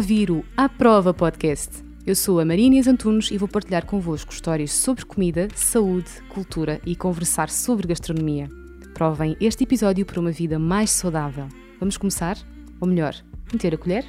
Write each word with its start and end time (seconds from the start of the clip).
ouvir 0.00 0.30
o 0.30 0.42
A 0.56 0.66
Prova 0.66 1.12
Podcast. 1.12 1.84
Eu 2.06 2.16
sou 2.16 2.40
a 2.40 2.44
Maria 2.46 2.68
Inês 2.68 2.86
Antunes 2.86 3.30
e 3.30 3.36
vou 3.36 3.46
partilhar 3.46 3.84
convosco 3.84 4.32
histórias 4.32 4.72
sobre 4.72 5.04
comida, 5.04 5.46
saúde, 5.54 6.08
cultura 6.30 6.80
e 6.86 6.96
conversar 6.96 7.50
sobre 7.50 7.86
gastronomia. 7.86 8.48
Provem 8.94 9.36
este 9.38 9.64
episódio 9.64 10.06
para 10.06 10.18
uma 10.18 10.32
vida 10.32 10.58
mais 10.58 10.88
saudável. 10.88 11.46
Vamos 11.78 11.98
começar? 11.98 12.38
Ou 12.80 12.88
melhor, 12.88 13.14
meter 13.52 13.74
a 13.74 13.76
colher? 13.76 14.06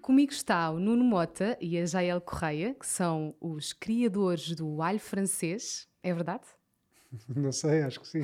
Comigo 0.00 0.30
está 0.30 0.70
o 0.70 0.78
Nuno 0.78 1.02
Mota 1.02 1.58
e 1.60 1.76
a 1.78 1.84
Jael 1.84 2.20
Correia, 2.20 2.76
que 2.78 2.86
são 2.86 3.34
os 3.40 3.72
criadores 3.72 4.54
do 4.54 4.80
alho 4.80 5.00
francês. 5.00 5.88
É 6.00 6.14
verdade? 6.14 6.44
Não 7.34 7.50
sei, 7.50 7.82
acho 7.82 7.98
que 7.98 8.06
sim. 8.06 8.22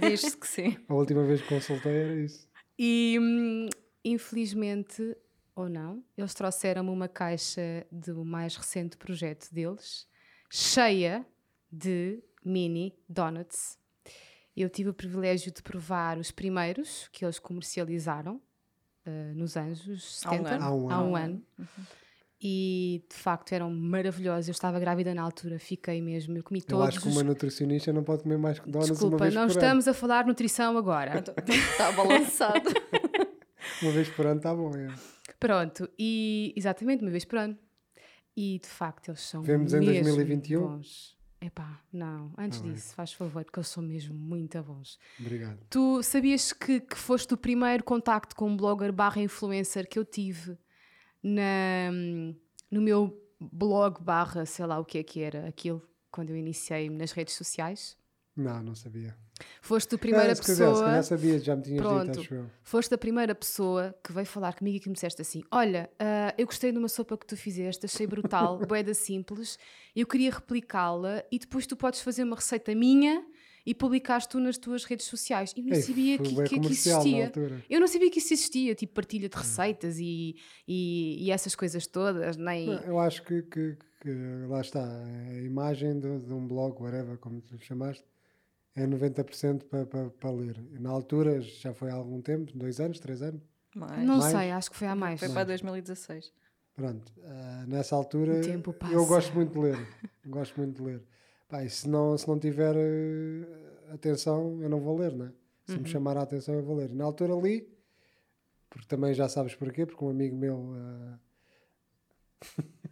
Diz-se 0.00 0.34
que 0.34 0.48
sim. 0.48 0.78
A 0.88 0.94
última 0.94 1.26
vez 1.26 1.42
que 1.42 1.48
consultei 1.48 1.92
era 1.92 2.14
isso. 2.14 2.50
E 2.78 3.18
hum, 3.20 3.68
infelizmente, 4.04 5.16
ou 5.54 5.68
não, 5.68 6.02
eles 6.16 6.34
trouxeram-me 6.34 6.90
uma 6.90 7.08
caixa 7.08 7.86
do 7.90 8.24
mais 8.24 8.56
recente 8.56 8.96
projeto 8.96 9.52
deles, 9.52 10.06
cheia 10.50 11.26
de 11.70 12.22
mini 12.44 12.94
donuts. 13.08 13.78
Eu 14.56 14.68
tive 14.68 14.90
o 14.90 14.94
privilégio 14.94 15.50
de 15.50 15.62
provar 15.62 16.18
os 16.18 16.30
primeiros 16.30 17.08
que 17.10 17.24
eles 17.24 17.38
comercializaram 17.38 18.40
uh, 19.06 19.34
nos 19.34 19.56
Anjos 19.56 20.18
70, 20.18 20.56
Há 20.56 20.72
um 20.72 20.88
ano. 20.88 20.90
Há 20.90 21.02
um 21.02 21.16
ano. 21.16 21.42
E 22.44 23.04
de 23.08 23.14
facto 23.14 23.52
eram 23.52 23.70
maravilhosos. 23.70 24.48
Eu 24.48 24.52
estava 24.52 24.78
grávida 24.80 25.14
na 25.14 25.22
altura, 25.22 25.58
fiquei 25.58 26.02
mesmo. 26.02 26.36
Eu 26.36 26.42
comi 26.42 26.60
Eu 26.60 26.66
todos 26.66 26.88
acho 26.88 27.00
que 27.00 27.08
os 27.08 27.14
uma 27.14 27.22
nutricionista 27.22 27.92
não 27.92 28.02
pode 28.02 28.24
comer 28.24 28.36
mais 28.36 28.58
que 28.58 28.68
donuts 28.68 28.90
uma 28.90 28.94
Desculpa, 28.94 29.16
vez 29.18 29.34
não 29.34 29.46
por 29.46 29.52
estamos 29.52 29.88
a 29.88 29.94
falar 29.94 30.22
de 30.22 30.28
nutrição 30.28 30.76
agora. 30.76 31.22
Está 31.46 31.92
balançado. 31.92 32.68
Uma 33.82 33.92
vez 33.92 34.08
por 34.10 34.26
ano 34.26 34.36
está 34.38 34.54
bom. 34.54 34.70
É. 34.76 34.88
Pronto, 35.38 35.88
e 35.98 36.52
exatamente, 36.56 37.02
uma 37.02 37.10
vez 37.10 37.24
por 37.24 37.38
ano. 37.38 37.58
E 38.36 38.58
de 38.58 38.68
facto 38.68 39.08
eles 39.08 39.20
são 39.20 39.42
Vemos 39.42 39.74
em 39.74 39.80
mesmo 39.80 40.04
2021? 40.04 40.60
bons. 40.60 41.16
Epá, 41.40 41.82
não, 41.92 42.32
antes 42.38 42.60
bem. 42.60 42.72
disso, 42.72 42.94
faz 42.94 43.12
favor, 43.12 43.44
porque 43.44 43.58
eles 43.58 43.68
são 43.68 43.82
mesmo 43.82 44.14
muito 44.14 44.62
bons. 44.62 44.96
Obrigado. 45.18 45.58
Tu 45.68 46.00
sabias 46.02 46.52
que, 46.52 46.80
que 46.80 46.96
foste 46.96 47.34
o 47.34 47.36
primeiro 47.36 47.82
contacto 47.82 48.36
com 48.36 48.48
um 48.48 48.56
blogger 48.56 48.92
barra 48.92 49.20
influencer 49.20 49.88
que 49.88 49.98
eu 49.98 50.04
tive 50.04 50.56
na, 51.20 51.90
no 52.70 52.80
meu 52.80 53.20
blog 53.40 54.00
barra, 54.00 54.46
sei 54.46 54.64
lá 54.66 54.78
o 54.78 54.84
que 54.84 54.98
é 54.98 55.02
que 55.02 55.20
era 55.20 55.48
aquilo, 55.48 55.82
quando 56.12 56.30
eu 56.30 56.36
iniciei 56.36 56.88
nas 56.88 57.10
redes 57.10 57.34
sociais? 57.34 57.96
Não, 58.36 58.62
não 58.62 58.74
sabia. 58.76 59.16
Foste 59.60 59.94
a 59.94 59.98
primeira 59.98 60.34
se 60.34 60.42
calhar- 60.42 60.56
Se 60.56 60.64
pessoa... 60.64 60.84
calhar 60.86 61.02
sabia, 61.04 61.38
já 61.38 61.56
me 61.56 61.62
tinhas 61.62 61.80
Pronto. 61.80 62.06
dito, 62.06 62.20
acho 62.20 62.34
eu. 62.34 62.46
Foste 62.62 62.94
a 62.94 62.98
primeira 62.98 63.34
pessoa 63.34 63.94
que 64.02 64.12
veio 64.12 64.26
falar 64.26 64.54
comigo 64.54 64.76
e 64.76 64.80
que 64.80 64.88
me 64.88 64.94
disseste 64.94 65.20
assim: 65.22 65.42
Olha, 65.50 65.90
ah, 65.98 66.34
eu 66.38 66.46
gostei 66.46 66.72
de 66.72 66.78
uma 66.78 66.88
sopa 66.88 67.16
que 67.16 67.26
tu 67.26 67.36
fizeste, 67.36 67.86
achei 67.86 68.06
brutal, 68.06 68.58
boeda 68.66 68.94
simples, 68.94 69.58
eu 69.94 70.06
queria 70.06 70.30
replicá-la 70.30 71.22
e 71.30 71.38
depois 71.38 71.66
tu 71.66 71.76
podes 71.76 72.00
fazer 72.00 72.24
uma 72.24 72.36
receita 72.36 72.74
minha 72.74 73.24
e 73.64 73.72
publicares 73.74 74.26
tu 74.26 74.40
nas 74.40 74.58
tuas 74.58 74.82
redes 74.84 75.06
sociais. 75.06 75.54
Eu 75.56 75.62
não 75.62 75.72
Ei, 75.76 75.82
sabia 75.82 76.18
que, 76.18 76.34
que, 76.42 76.58
que 76.60 76.66
existia. 76.66 77.32
Eu 77.70 77.78
não 77.80 77.86
sabia 77.86 78.10
que 78.10 78.18
isso 78.18 78.34
existia, 78.34 78.74
tipo 78.74 78.92
partilha 78.92 79.26
Hum. 79.26 79.30
de 79.30 79.36
receitas 79.36 79.98
e, 80.00 80.34
e, 80.66 81.24
e 81.26 81.30
essas 81.30 81.54
coisas 81.54 81.86
todas, 81.86 82.36
nem. 82.36 82.66
Não, 82.66 82.80
Eu 82.80 82.98
acho 82.98 83.22
que, 83.22 83.42
que- 83.42 83.76
que 84.00 84.10
lá 84.48 84.60
está, 84.60 84.82
a 84.84 85.34
imagem 85.44 86.00
de, 86.00 86.18
de 86.26 86.32
um 86.32 86.44
blog, 86.48 86.82
whatever, 86.82 87.16
como 87.18 87.40
tu 87.40 87.56
chamaste, 87.60 88.02
é 88.74 88.86
90% 88.86 89.64
para 89.64 89.84
pa, 89.86 90.10
pa 90.20 90.30
ler. 90.30 90.56
Na 90.80 90.90
altura, 90.90 91.40
já 91.40 91.72
foi 91.74 91.90
há 91.90 91.94
algum 91.94 92.20
tempo, 92.20 92.50
dois 92.56 92.80
anos, 92.80 92.98
três 92.98 93.20
anos, 93.22 93.42
Mais. 93.74 94.04
não 94.06 94.18
mais? 94.18 94.32
sei, 94.32 94.50
acho 94.50 94.70
que 94.70 94.76
foi 94.76 94.88
há 94.88 94.94
mais. 94.94 95.20
Foi 95.20 95.28
para 95.28 95.44
2016. 95.44 96.32
Pronto, 96.74 97.12
ah, 97.24 97.64
nessa 97.68 97.94
altura 97.94 98.38
O 98.38 98.40
tempo 98.40 98.72
passa. 98.72 98.94
eu 98.94 99.04
gosto 99.06 99.34
muito 99.34 99.52
de 99.52 99.58
ler. 99.58 99.88
gosto 100.26 100.56
muito 100.58 100.76
de 100.76 100.82
ler. 100.82 101.02
Pá, 101.48 101.62
e 101.62 101.68
se 101.68 101.86
não, 101.88 102.16
se 102.16 102.26
não 102.26 102.38
tiver 102.38 102.74
eh, 102.74 103.92
atenção, 103.92 104.58
eu 104.62 104.70
não 104.70 104.80
vou 104.80 104.96
ler, 104.96 105.12
né? 105.12 105.30
Se 105.66 105.74
Uhum. 105.74 105.82
me 105.82 105.88
chamar 105.88 106.16
a 106.16 106.22
atenção, 106.22 106.54
eu 106.54 106.62
vou 106.62 106.74
ler. 106.74 106.88
Na 106.90 107.04
altura 107.04 107.34
li, 107.34 107.68
porque 108.70 108.86
também 108.88 109.12
já 109.12 109.28
sabes 109.28 109.54
porquê, 109.54 109.84
porque 109.84 110.02
um 110.02 110.08
amigo 110.08 110.34
meu. 110.34 110.72
ah, 110.74 111.18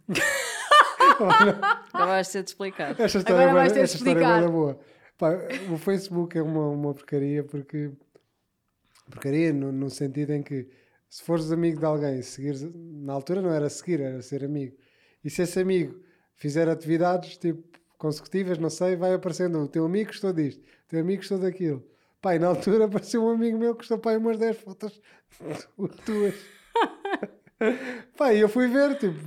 Agora 1.93 2.05
vais 2.11 2.27
ser 2.27 2.43
de 2.43 2.49
explicar. 2.49 2.91
Esta 2.99 3.17
história, 3.19 3.47
Agora 3.49 3.49
é 3.49 3.53
vais 3.53 3.71
ter 3.73 3.79
de 3.79 3.83
esta 3.85 3.97
história 3.97 4.19
é 4.19 4.23
explicar. 4.23 4.51
boa. 4.51 4.79
Pá, 5.21 5.37
o 5.71 5.77
Facebook 5.77 6.35
é 6.35 6.41
uma, 6.41 6.67
uma 6.69 6.95
porcaria 6.95 7.43
porque. 7.43 7.91
Porcaria 9.07 9.53
no, 9.53 9.71
no 9.71 9.87
sentido 9.87 10.31
em 10.31 10.41
que 10.41 10.67
se 11.07 11.21
fores 11.21 11.51
amigo 11.51 11.79
de 11.79 11.85
alguém, 11.85 12.19
seguires, 12.23 12.63
na 12.73 13.13
altura 13.13 13.39
não 13.39 13.51
era 13.51 13.69
seguir, 13.69 14.01
era 14.01 14.19
ser 14.23 14.43
amigo. 14.43 14.75
E 15.23 15.29
se 15.29 15.43
esse 15.43 15.59
amigo 15.59 16.01
fizer 16.33 16.67
atividades 16.67 17.37
tipo 17.37 17.61
consecutivas, 17.99 18.57
não 18.57 18.71
sei, 18.71 18.95
vai 18.95 19.13
aparecendo 19.13 19.59
o 19.59 19.67
teu 19.67 19.85
amigo 19.85 20.09
gostou 20.09 20.33
disto, 20.33 20.59
o 20.59 20.87
teu 20.87 21.01
amigo 21.01 21.21
gostou 21.21 21.37
daquilo. 21.37 21.85
E 22.25 22.39
na 22.39 22.47
altura 22.47 22.85
apareceu 22.89 23.23
um 23.23 23.29
amigo 23.29 23.59
meu 23.59 23.75
que 23.75 23.81
gostou 23.81 23.99
pá, 23.99 24.17
umas 24.17 24.39
10 24.39 24.57
fotos 24.57 24.99
tuas. 26.03 26.33
E 28.33 28.39
eu 28.39 28.49
fui 28.49 28.67
ver, 28.67 28.97
tipo, 28.97 29.19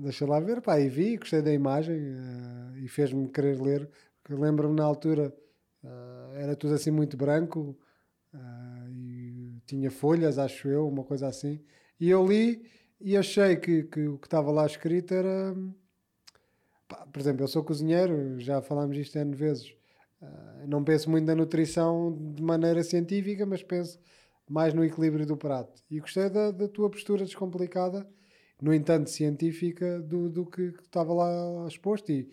deixa 0.00 0.24
lá 0.24 0.38
ver, 0.38 0.60
pá, 0.60 0.78
e 0.78 0.88
vi, 0.88 1.16
gostei 1.16 1.42
da 1.42 1.52
imagem 1.52 1.96
eh, 1.96 2.84
e 2.84 2.88
fez-me 2.88 3.28
querer 3.28 3.60
ler. 3.60 3.90
Eu 4.28 4.38
Lembro-me 4.38 4.74
na 4.76 4.84
altura, 4.84 5.34
eh, 5.84 6.42
era 6.42 6.56
tudo 6.56 6.74
assim 6.74 6.90
muito 6.90 7.16
branco 7.16 7.76
eh, 8.34 8.38
e 8.90 9.62
tinha 9.66 9.90
folhas, 9.90 10.38
acho 10.38 10.68
eu, 10.68 10.88
uma 10.88 11.04
coisa 11.04 11.28
assim. 11.28 11.60
E 12.00 12.08
eu 12.10 12.26
li 12.26 12.64
e 13.00 13.16
achei 13.16 13.56
que, 13.56 13.84
que 13.84 14.06
o 14.08 14.18
que 14.18 14.26
estava 14.26 14.50
lá 14.52 14.64
escrito 14.66 15.12
era. 15.14 15.54
pá, 16.88 17.06
por 17.06 17.20
exemplo, 17.20 17.42
eu 17.42 17.48
sou 17.48 17.64
cozinheiro, 17.64 18.38
já 18.40 18.62
falámos 18.62 18.96
isto 18.96 19.18
N 19.18 19.34
vezes. 19.34 19.74
Eh, 20.20 20.66
não 20.68 20.84
penso 20.84 21.10
muito 21.10 21.26
na 21.26 21.34
nutrição 21.34 22.16
de 22.34 22.42
maneira 22.42 22.82
científica, 22.84 23.44
mas 23.46 23.62
penso 23.62 23.98
mais 24.48 24.74
no 24.74 24.84
equilíbrio 24.84 25.26
do 25.26 25.36
prato. 25.36 25.82
E 25.90 26.00
gostei 26.00 26.28
da, 26.30 26.50
da 26.50 26.68
tua 26.68 26.90
postura 26.90 27.24
descomplicada, 27.24 28.06
no 28.60 28.72
entanto 28.74 29.10
científica, 29.10 30.00
do, 30.00 30.28
do 30.30 30.46
que 30.46 30.62
estava 30.84 31.12
lá 31.12 31.66
exposto. 31.66 32.12
E, 32.12 32.30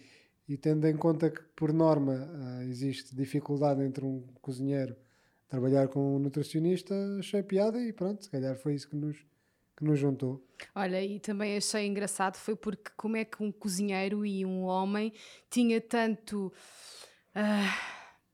e 0.49 0.57
tendo 0.57 0.87
em 0.87 0.97
conta 0.97 1.29
que, 1.29 1.41
por 1.55 1.71
norma, 1.71 2.27
ah, 2.33 2.65
existe 2.65 3.15
dificuldade 3.15 3.81
entre 3.83 4.03
um 4.03 4.23
cozinheiro 4.41 4.95
trabalhar 5.47 5.87
com 5.87 6.15
um 6.15 6.19
nutricionista, 6.19 6.93
achei 7.19 7.41
piada 7.41 7.79
e 7.81 7.93
pronto, 7.93 8.23
se 8.23 8.29
calhar 8.29 8.55
foi 8.55 8.73
isso 8.75 8.89
que 8.89 8.95
nos, 8.95 9.17
que 9.77 9.83
nos 9.83 9.97
juntou. 9.99 10.43
Olha, 10.75 11.03
e 11.03 11.19
também 11.19 11.55
achei 11.57 11.87
engraçado 11.87 12.35
foi 12.37 12.55
porque 12.55 12.91
como 12.97 13.15
é 13.15 13.23
que 13.25 13.41
um 13.41 13.51
cozinheiro 13.51 14.25
e 14.25 14.45
um 14.45 14.63
homem 14.63 15.13
tinha 15.49 15.79
tanto 15.81 16.51
ah, 17.33 17.75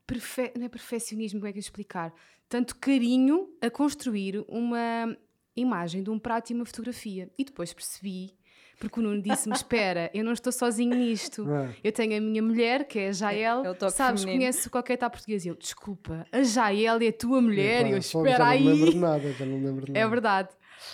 perfe- 0.08 0.54
não 0.58 0.66
é 0.66 0.70
perfeccionismo, 0.70 1.40
como 1.40 1.50
é 1.50 1.52
que 1.52 1.60
eu 1.60 1.62
explicar? 1.62 2.14
Tanto 2.50 2.76
carinho 2.78 3.50
a 3.62 3.70
construir 3.70 4.44
uma 4.48 5.18
imagem 5.56 6.04
de 6.04 6.10
um 6.10 6.20
prato 6.20 6.52
e 6.52 6.54
uma 6.54 6.66
fotografia. 6.66 7.32
E 7.38 7.44
depois 7.44 7.74
percebi, 7.74 8.36
porque 8.80 9.00
o 9.00 9.04
Nuno 9.04 9.22
disse-me: 9.22 9.56
Espera, 9.56 10.10
eu 10.14 10.24
não 10.24 10.34
estou 10.34 10.52
sozinho 10.52 10.96
nisto. 10.96 11.50
É? 11.50 11.76
Eu 11.84 11.92
tenho 11.92 12.18
a 12.18 12.22
minha 12.22 12.42
mulher, 12.42 12.86
que 12.88 13.00
é 13.00 13.08
a 13.10 13.12
Jael, 13.12 13.64
É 13.66 13.90
sabes, 13.90 14.22
feminino. 14.22 14.42
conhece 14.44 14.70
qualquer 14.70 14.94
está 14.96 15.10
português. 15.10 15.46
E 15.46 15.50
eu, 15.50 15.56
desculpa, 15.56 16.26
a 16.32 16.44
Jael 16.44 17.00
é 17.02 17.08
a 17.08 17.14
tua 17.14 17.42
mulher. 17.42 17.88
E 17.88 17.92
eu, 17.92 17.98
espera 17.98 18.38
já 18.38 18.48
aí. 18.50 18.64
não 18.64 18.72
lembro 18.74 18.92
de 18.92 18.98
nada, 18.98 19.32
já 19.34 19.46
não 19.46 19.56
lembro 19.64 19.86
de 19.86 19.92
nada. 19.92 20.06
É 20.06 20.08
verdade. 20.10 20.50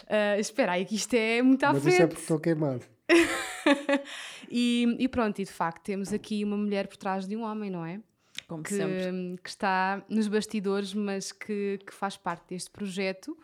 Ah, 0.07 0.37
espera 0.39 0.73
aí, 0.73 0.85
que 0.85 0.95
isto 0.95 1.13
é 1.13 1.41
muito 1.41 1.63
à 1.63 1.73
Mas 1.73 1.81
frente. 1.83 1.93
isso 1.93 2.03
é 2.03 2.07
porque 2.07 2.21
estou 2.21 2.39
queimado. 2.39 2.81
e, 4.49 4.95
e 4.99 5.07
pronto, 5.07 5.39
e 5.39 5.43
de 5.45 5.51
facto 5.51 5.83
temos 5.83 6.13
aqui 6.13 6.43
uma 6.43 6.57
mulher 6.57 6.87
por 6.87 6.97
trás 6.97 7.27
de 7.27 7.35
um 7.35 7.43
homem, 7.43 7.69
não 7.69 7.85
é? 7.85 7.99
Como 8.47 8.63
Que, 8.63 8.75
sempre. 8.75 9.39
que 9.43 9.49
está 9.49 10.03
nos 10.09 10.27
bastidores, 10.27 10.93
mas 10.93 11.31
que, 11.31 11.79
que 11.85 11.93
faz 11.93 12.17
parte 12.17 12.43
deste 12.49 12.69
projeto, 12.69 13.37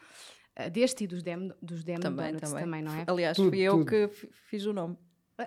deste 0.71 1.03
e 1.03 1.07
dos 1.07 1.21
Dem, 1.23 1.51
dos 1.61 1.83
Dem 1.83 1.97
Também, 1.99 2.27
Donuts 2.33 2.49
também. 2.49 2.63
também, 2.65 2.81
não 2.83 2.93
é? 2.93 3.03
Aliás, 3.07 3.35
Tudo, 3.37 3.49
fui 3.49 3.59
eu 3.59 3.73
tudo. 3.77 3.85
que 3.85 4.07
fiz 4.49 4.65
o 4.65 4.73
nome. 4.73 4.97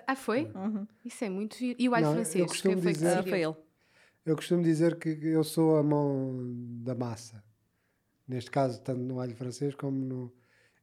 Ah, 0.07 0.15
foi? 0.15 0.45
Uhum. 0.55 0.87
Isso 1.03 1.23
é 1.25 1.29
muito 1.29 1.57
giro. 1.57 1.75
E 1.79 1.89
o 1.89 1.93
alho 1.95 2.11
francês? 2.13 2.61
quem 2.61 2.77
foi 2.77 2.91
que 2.93 2.99
dizer- 2.99 3.07
Ah, 3.07 3.11
decidiu? 3.21 3.29
foi 3.31 3.41
ele. 3.43 3.55
Eu 4.25 4.35
costumo 4.35 4.63
dizer 4.63 4.97
que 4.97 5.09
eu 5.09 5.43
sou 5.43 5.75
a 5.77 5.83
mão 5.83 6.37
da 6.83 6.95
massa. 6.95 7.43
Neste 8.27 8.49
caso, 8.49 8.81
tanto 8.81 9.01
no 9.01 9.19
alho 9.19 9.35
francês 9.35 9.75
como 9.75 9.97
no. 10.05 10.33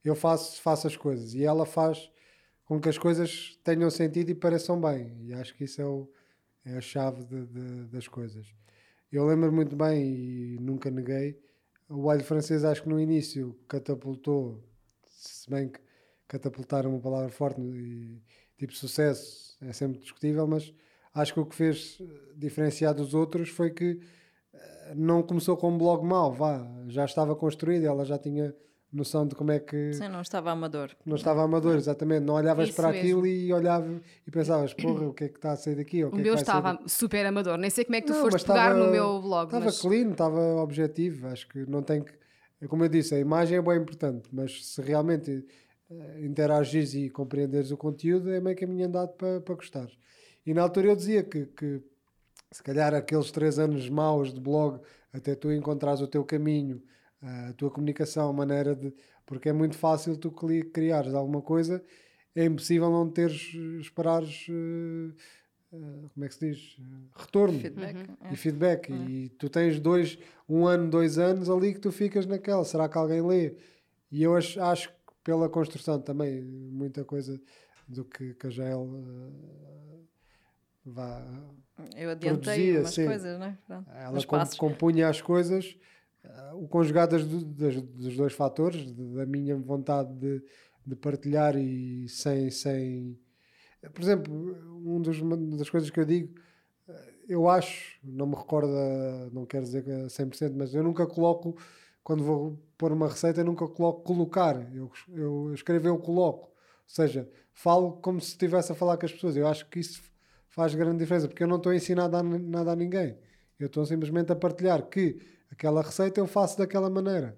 Eu 0.04 0.14
faço, 0.14 0.60
faço 0.60 0.86
as 0.86 0.96
coisas 0.96 1.34
e 1.34 1.44
ela 1.44 1.64
faz 1.64 2.10
com 2.64 2.78
que 2.80 2.88
as 2.88 2.98
coisas 2.98 3.58
tenham 3.64 3.88
sentido 3.90 4.28
e 4.30 4.34
pareçam 4.34 4.78
bem. 4.80 5.16
E 5.24 5.32
acho 5.32 5.54
que 5.54 5.64
isso 5.64 5.80
é, 5.80 5.86
o- 5.86 6.10
é 6.64 6.76
a 6.76 6.80
chave 6.80 7.24
de- 7.24 7.46
de- 7.46 7.84
das 7.86 8.06
coisas. 8.06 8.46
Eu 9.10 9.24
lembro 9.26 9.50
muito 9.50 9.74
bem 9.74 10.04
e 10.04 10.58
nunca 10.60 10.90
neguei. 10.90 11.40
O 11.90 12.10
alho 12.10 12.22
francês, 12.22 12.64
acho 12.64 12.82
que 12.82 12.88
no 12.88 13.00
início 13.00 13.58
catapultou, 13.66 14.62
se 15.06 15.48
bem 15.48 15.68
que 15.68 15.80
catapultar 16.26 16.84
é 16.84 16.88
uma 16.88 17.00
palavra 17.00 17.30
forte 17.30 17.60
e 17.62 18.22
tipo 18.58 18.74
sucesso 18.74 19.56
é 19.62 19.72
sempre 19.72 19.98
discutível, 19.98 20.46
mas 20.46 20.72
acho 21.14 21.32
que 21.32 21.40
o 21.40 21.46
que 21.46 21.54
fez 21.54 21.98
eh, 22.00 22.04
diferenciar 22.36 22.94
dos 22.94 23.14
outros 23.14 23.48
foi 23.48 23.70
que 23.70 24.00
eh, 24.52 24.94
não 24.94 25.22
começou 25.22 25.56
com 25.56 25.70
um 25.70 25.78
blog 25.78 26.04
mau, 26.04 26.32
vá, 26.32 26.62
já 26.88 27.06
estava 27.06 27.34
construído, 27.34 27.84
ela 27.86 28.04
já 28.04 28.18
tinha 28.18 28.54
noção 28.92 29.26
de 29.26 29.34
como 29.34 29.50
é 29.52 29.58
que 29.58 29.92
Sim, 29.92 30.08
não 30.08 30.20
estava 30.22 30.50
amador. 30.50 30.90
não 31.04 31.16
estava 31.16 31.42
amador, 31.42 31.76
exatamente. 31.76 32.24
Não 32.24 32.34
olhavas 32.34 32.68
Isso 32.68 32.76
para 32.76 32.88
mesmo. 32.88 33.02
aquilo 33.02 33.26
e 33.26 33.52
olhavas 33.52 34.00
e 34.26 34.30
pensavas, 34.30 34.72
porra, 34.74 35.06
o 35.08 35.12
que 35.12 35.24
é 35.24 35.28
que 35.28 35.36
está 35.36 35.52
a 35.52 35.56
sair 35.56 35.74
daqui? 35.76 36.04
O 36.04 36.10
que 36.10 36.14
é 36.14 36.18
que 36.18 36.24
meu 36.24 36.34
estava 36.34 36.72
daqui? 36.72 36.88
super 36.90 37.26
amador. 37.26 37.58
Nem 37.58 37.68
sei 37.70 37.84
como 37.84 37.96
é 37.96 38.00
que 38.00 38.06
tu 38.06 38.14
Não, 38.14 38.30
foste 38.30 38.46
pegar 38.46 38.68
estava- 38.70 38.84
no 38.86 38.90
meu 38.90 39.20
blog. 39.20 39.46
Estava 39.46 39.64
Mas... 39.66 39.80
clean, 39.80 40.10
estava 40.12 40.40
objetivo. 40.62 41.26
Acho 41.28 41.46
que 41.48 41.68
não 41.68 41.82
tem 41.82 42.02
que. 42.02 42.12
Como 42.66 42.82
eu 42.82 42.88
disse, 42.88 43.14
a 43.14 43.18
imagem 43.20 43.58
é 43.58 43.62
bem 43.62 43.76
importante, 43.76 44.28
mas 44.32 44.66
se 44.66 44.80
realmente 44.82 45.44
eh, 45.90 46.20
interagires 46.24 46.92
e 46.94 47.08
compreenderes 47.08 47.70
o 47.70 47.76
conteúdo, 47.76 48.30
é 48.32 48.40
meio 48.40 48.56
caminho 48.56 48.86
andado 48.86 49.10
para, 49.12 49.40
para 49.40 49.54
gostar. 49.54 49.86
E 50.44 50.52
na 50.54 50.62
altura 50.62 50.88
eu 50.88 50.96
dizia 50.96 51.22
que, 51.22 51.46
que 51.46 51.80
se 52.50 52.62
calhar 52.62 52.94
aqueles 52.94 53.30
três 53.30 53.58
anos 53.60 53.88
maus 53.88 54.32
de 54.34 54.40
blog, 54.40 54.80
até 55.12 55.34
tu 55.36 55.52
encontrares 55.52 56.00
o 56.00 56.06
teu 56.08 56.24
caminho, 56.24 56.82
a 57.22 57.52
tua 57.54 57.70
comunicação, 57.70 58.28
a 58.28 58.32
maneira 58.32 58.74
de. 58.74 58.92
Porque 59.26 59.48
é 59.48 59.52
muito 59.52 59.76
fácil 59.76 60.16
tu 60.16 60.30
criares 60.72 61.12
alguma 61.14 61.42
coisa, 61.42 61.84
é 62.34 62.44
impossível 62.44 62.90
não 62.90 63.10
teres, 63.10 63.52
esperares. 63.80 64.46
eh, 64.48 65.12
eh, 65.72 66.08
como 66.14 66.24
é 66.24 66.28
que 66.28 66.34
se 66.34 66.50
diz? 66.50 66.76
Retorno 67.14 67.58
Feedback. 67.60 67.96
Uhum. 67.96 68.16
é. 68.22 68.32
e 68.32 68.36
feedback. 68.36 68.88
E 68.92 69.28
tu 69.38 69.50
tens 69.50 69.78
dois, 69.80 70.18
um 70.48 70.66
ano, 70.66 70.88
dois 70.90 71.18
anos 71.18 71.50
ali 71.50 71.74
que 71.74 71.80
tu 71.80 71.92
ficas 71.92 72.24
naquela. 72.26 72.64
Será 72.64 72.88
que 72.88 72.96
alguém 72.96 73.20
lê? 73.20 73.54
E 74.10 74.22
eu 74.22 74.34
acho, 74.34 74.58
acho 74.62 74.88
que 74.88 74.94
pela 75.22 75.48
construção 75.48 76.00
também, 76.00 76.40
muita 76.42 77.04
coisa 77.04 77.38
do 77.86 78.04
que, 78.04 78.32
que 78.34 78.46
a 78.46 78.50
Jael 78.50 78.88
eh, 78.88 79.98
vá. 80.86 81.22
Eu 81.96 82.10
adiantei 82.10 82.32
Produzia, 82.54 82.80
umas 82.80 82.94
sim. 82.94 83.04
coisas, 83.06 83.38
né? 83.38 83.58
Pronto. 83.66 83.90
Ela 83.90 84.16
Uns 84.16 84.24
com- 84.24 84.36
passos. 84.38 84.56
compunha 84.58 85.08
as 85.08 85.20
coisas, 85.20 85.76
o 86.54 86.68
conjugado 86.68 87.16
das, 87.16 87.26
das- 87.44 87.82
dos 87.82 88.16
dois 88.16 88.32
fatores, 88.32 88.92
da 88.92 89.26
minha 89.26 89.56
vontade 89.56 90.12
de, 90.14 90.42
de 90.86 90.96
partilhar 90.96 91.56
e 91.56 92.08
sem, 92.08 92.50
sem. 92.50 93.18
Por 93.94 94.02
exemplo, 94.02 94.34
um 94.34 95.02
uma 95.22 95.56
das 95.56 95.70
coisas 95.70 95.90
que 95.90 96.00
eu 96.00 96.04
digo, 96.04 96.34
eh, 96.88 97.14
eu 97.28 97.48
acho, 97.48 97.98
não 98.04 98.26
me 98.26 98.36
recordo, 98.36 98.70
não 99.32 99.46
quero 99.46 99.64
dizer 99.64 99.84
que 99.84 99.90
é 99.90 100.08
100%, 100.08 100.56
mas 100.56 100.74
eu 100.74 100.82
nunca 100.82 101.06
coloco, 101.06 101.56
quando 102.02 102.24
vou 102.24 102.58
pôr 102.76 102.92
uma 102.92 103.08
receita, 103.08 103.40
eu 103.40 103.44
nunca 103.44 103.66
coloco 103.68 104.02
colocar, 104.02 104.56
eu, 104.74 104.90
eu 105.14 105.52
escrevo, 105.54 105.86
eu 105.88 105.98
coloco. 105.98 106.48
Ou 106.48 106.54
seja, 106.86 107.28
falo 107.52 107.92
como 108.00 108.20
se 108.20 108.28
estivesse 108.32 108.72
a 108.72 108.74
falar 108.74 108.96
com 108.96 109.06
as 109.06 109.12
pessoas. 109.12 109.36
Eu 109.36 109.46
acho 109.46 109.68
que 109.68 109.78
isso 109.80 110.02
faz 110.48 110.74
grande 110.74 110.98
diferença, 110.98 111.28
porque 111.28 111.42
eu 111.42 111.48
não 111.48 111.56
estou 111.56 111.72
a 111.72 111.76
ensinar 111.76 112.08
nada 112.08 112.72
a 112.72 112.76
ninguém. 112.76 113.16
Eu 113.58 113.66
estou 113.66 113.84
simplesmente 113.84 114.32
a 114.32 114.36
partilhar 114.36 114.88
que 114.88 115.20
aquela 115.50 115.82
receita 115.82 116.20
eu 116.20 116.26
faço 116.26 116.58
daquela 116.58 116.88
maneira. 116.90 117.36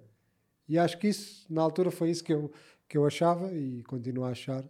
E 0.67 0.77
acho 0.77 0.97
que 0.97 1.07
isso, 1.07 1.45
na 1.51 1.61
altura, 1.61 1.91
foi 1.91 2.09
isso 2.09 2.23
que 2.23 2.33
eu, 2.33 2.51
que 2.87 2.97
eu 2.97 3.05
achava 3.05 3.51
e 3.53 3.83
continuo 3.83 4.23
a 4.25 4.29
achar. 4.29 4.63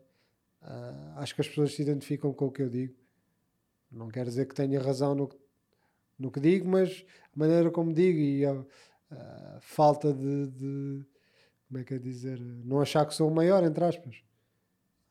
Ah, 0.62 1.14
acho 1.18 1.34
que 1.36 1.42
as 1.42 1.48
pessoas 1.48 1.74
se 1.76 1.82
identificam 1.82 2.34
com 2.34 2.46
o 2.48 2.52
que 2.52 2.62
eu 2.62 2.70
digo. 2.70 2.96
Não 3.92 4.08
quer 4.10 4.26
dizer 4.26 4.46
que 4.48 4.56
tenha 4.56 4.80
razão 4.82 5.14
no, 5.16 5.28
que- 5.28 5.38
no 6.18 6.32
que 6.32 6.40
digo, 6.40 6.68
mas 6.68 7.06
a 7.36 7.40
maneira 7.40 7.70
como 7.70 7.94
digo 7.94 8.20
e 8.20 8.46
a, 8.46 8.64
a 9.12 9.60
falta 9.62 10.14
de, 10.14 10.48
de- 10.48 11.06
Como 11.68 11.80
é 11.80 11.84
que 11.84 11.94
é 11.96 12.00
dizer? 12.00 12.40
Não 12.40 12.80
achar 12.82 13.06
que 13.06 13.14
sou 13.14 13.30
o 13.30 13.34
maior, 13.34 13.64
entre 13.64 13.84
aspas. 13.84 14.24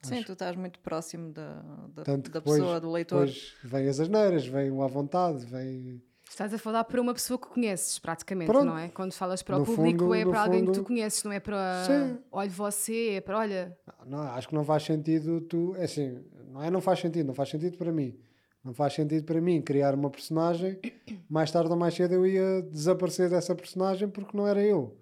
Sim, 0.02 0.16
Acho- 0.16 0.26
tu 0.26 0.32
estás 0.32 0.56
muito 0.56 0.78
próximo 0.80 1.30
da, 1.32 1.60
da, 1.94 2.02
da 2.04 2.16
depois- 2.16 2.58
pessoa, 2.58 2.80
do 2.80 2.90
leitor. 2.90 3.26
Depois 3.26 3.54
vem 3.62 3.86
as 3.88 4.00
asneiras, 4.00 4.46
vem 4.46 4.70
o 4.70 4.82
à 4.82 4.86
vontade, 4.86 5.44
vem. 5.46 6.02
Estás 6.30 6.54
a 6.54 6.58
falar 6.58 6.84
para 6.84 7.00
uma 7.00 7.12
pessoa 7.12 7.36
que 7.36 7.48
conheces, 7.48 7.98
praticamente, 7.98 8.46
Pronto. 8.52 8.66
não 8.66 8.78
é? 8.78 8.88
Quando 8.88 9.12
falas 9.12 9.42
para 9.42 9.56
o 9.56 9.58
No 9.58 9.64
público, 9.64 10.04
fundo- 10.04 10.14
é 10.14 10.24
para 10.24 10.42
alguém 10.42 10.60
que 10.64 10.70
tu 10.70 10.74
fundo- 10.76 10.86
conheces, 10.86 11.24
não 11.24 11.32
é 11.32 11.40
para. 11.40 11.84
Sim. 11.84 12.18
Olha, 12.30 12.48
você, 12.50 13.14
é 13.14 13.20
para. 13.20 13.38
Olha. 13.38 13.76
Não, 14.06 14.20
acho 14.22 14.48
que 14.48 14.54
não 14.54 14.62
faz 14.64 14.84
sentido 14.84 15.40
tu. 15.40 15.74
É 15.76 15.84
assim, 15.84 16.24
não 16.52 16.62
é 16.62 16.70
não 16.70 16.80
faz 16.80 17.00
sentido, 17.00 17.26
não 17.26 17.34
faz 17.34 17.48
sentido 17.48 17.76
para 17.76 17.90
mim. 17.90 18.16
Não 18.62 18.72
faz 18.72 18.92
sentido 18.94 19.24
para 19.24 19.40
mim 19.40 19.60
criar 19.60 19.92
uma 19.94 20.08
personagem, 20.08 20.78
mais 21.28 21.50
tarde 21.50 21.68
ou 21.70 21.76
mais 21.76 21.94
cedo 21.94 22.14
eu 22.14 22.24
ia 22.24 22.62
desaparecer 22.62 23.28
dessa 23.28 23.52
personagem 23.54 24.08
porque 24.08 24.36
não 24.36 24.46
era 24.46 24.62
eu. 24.62 24.96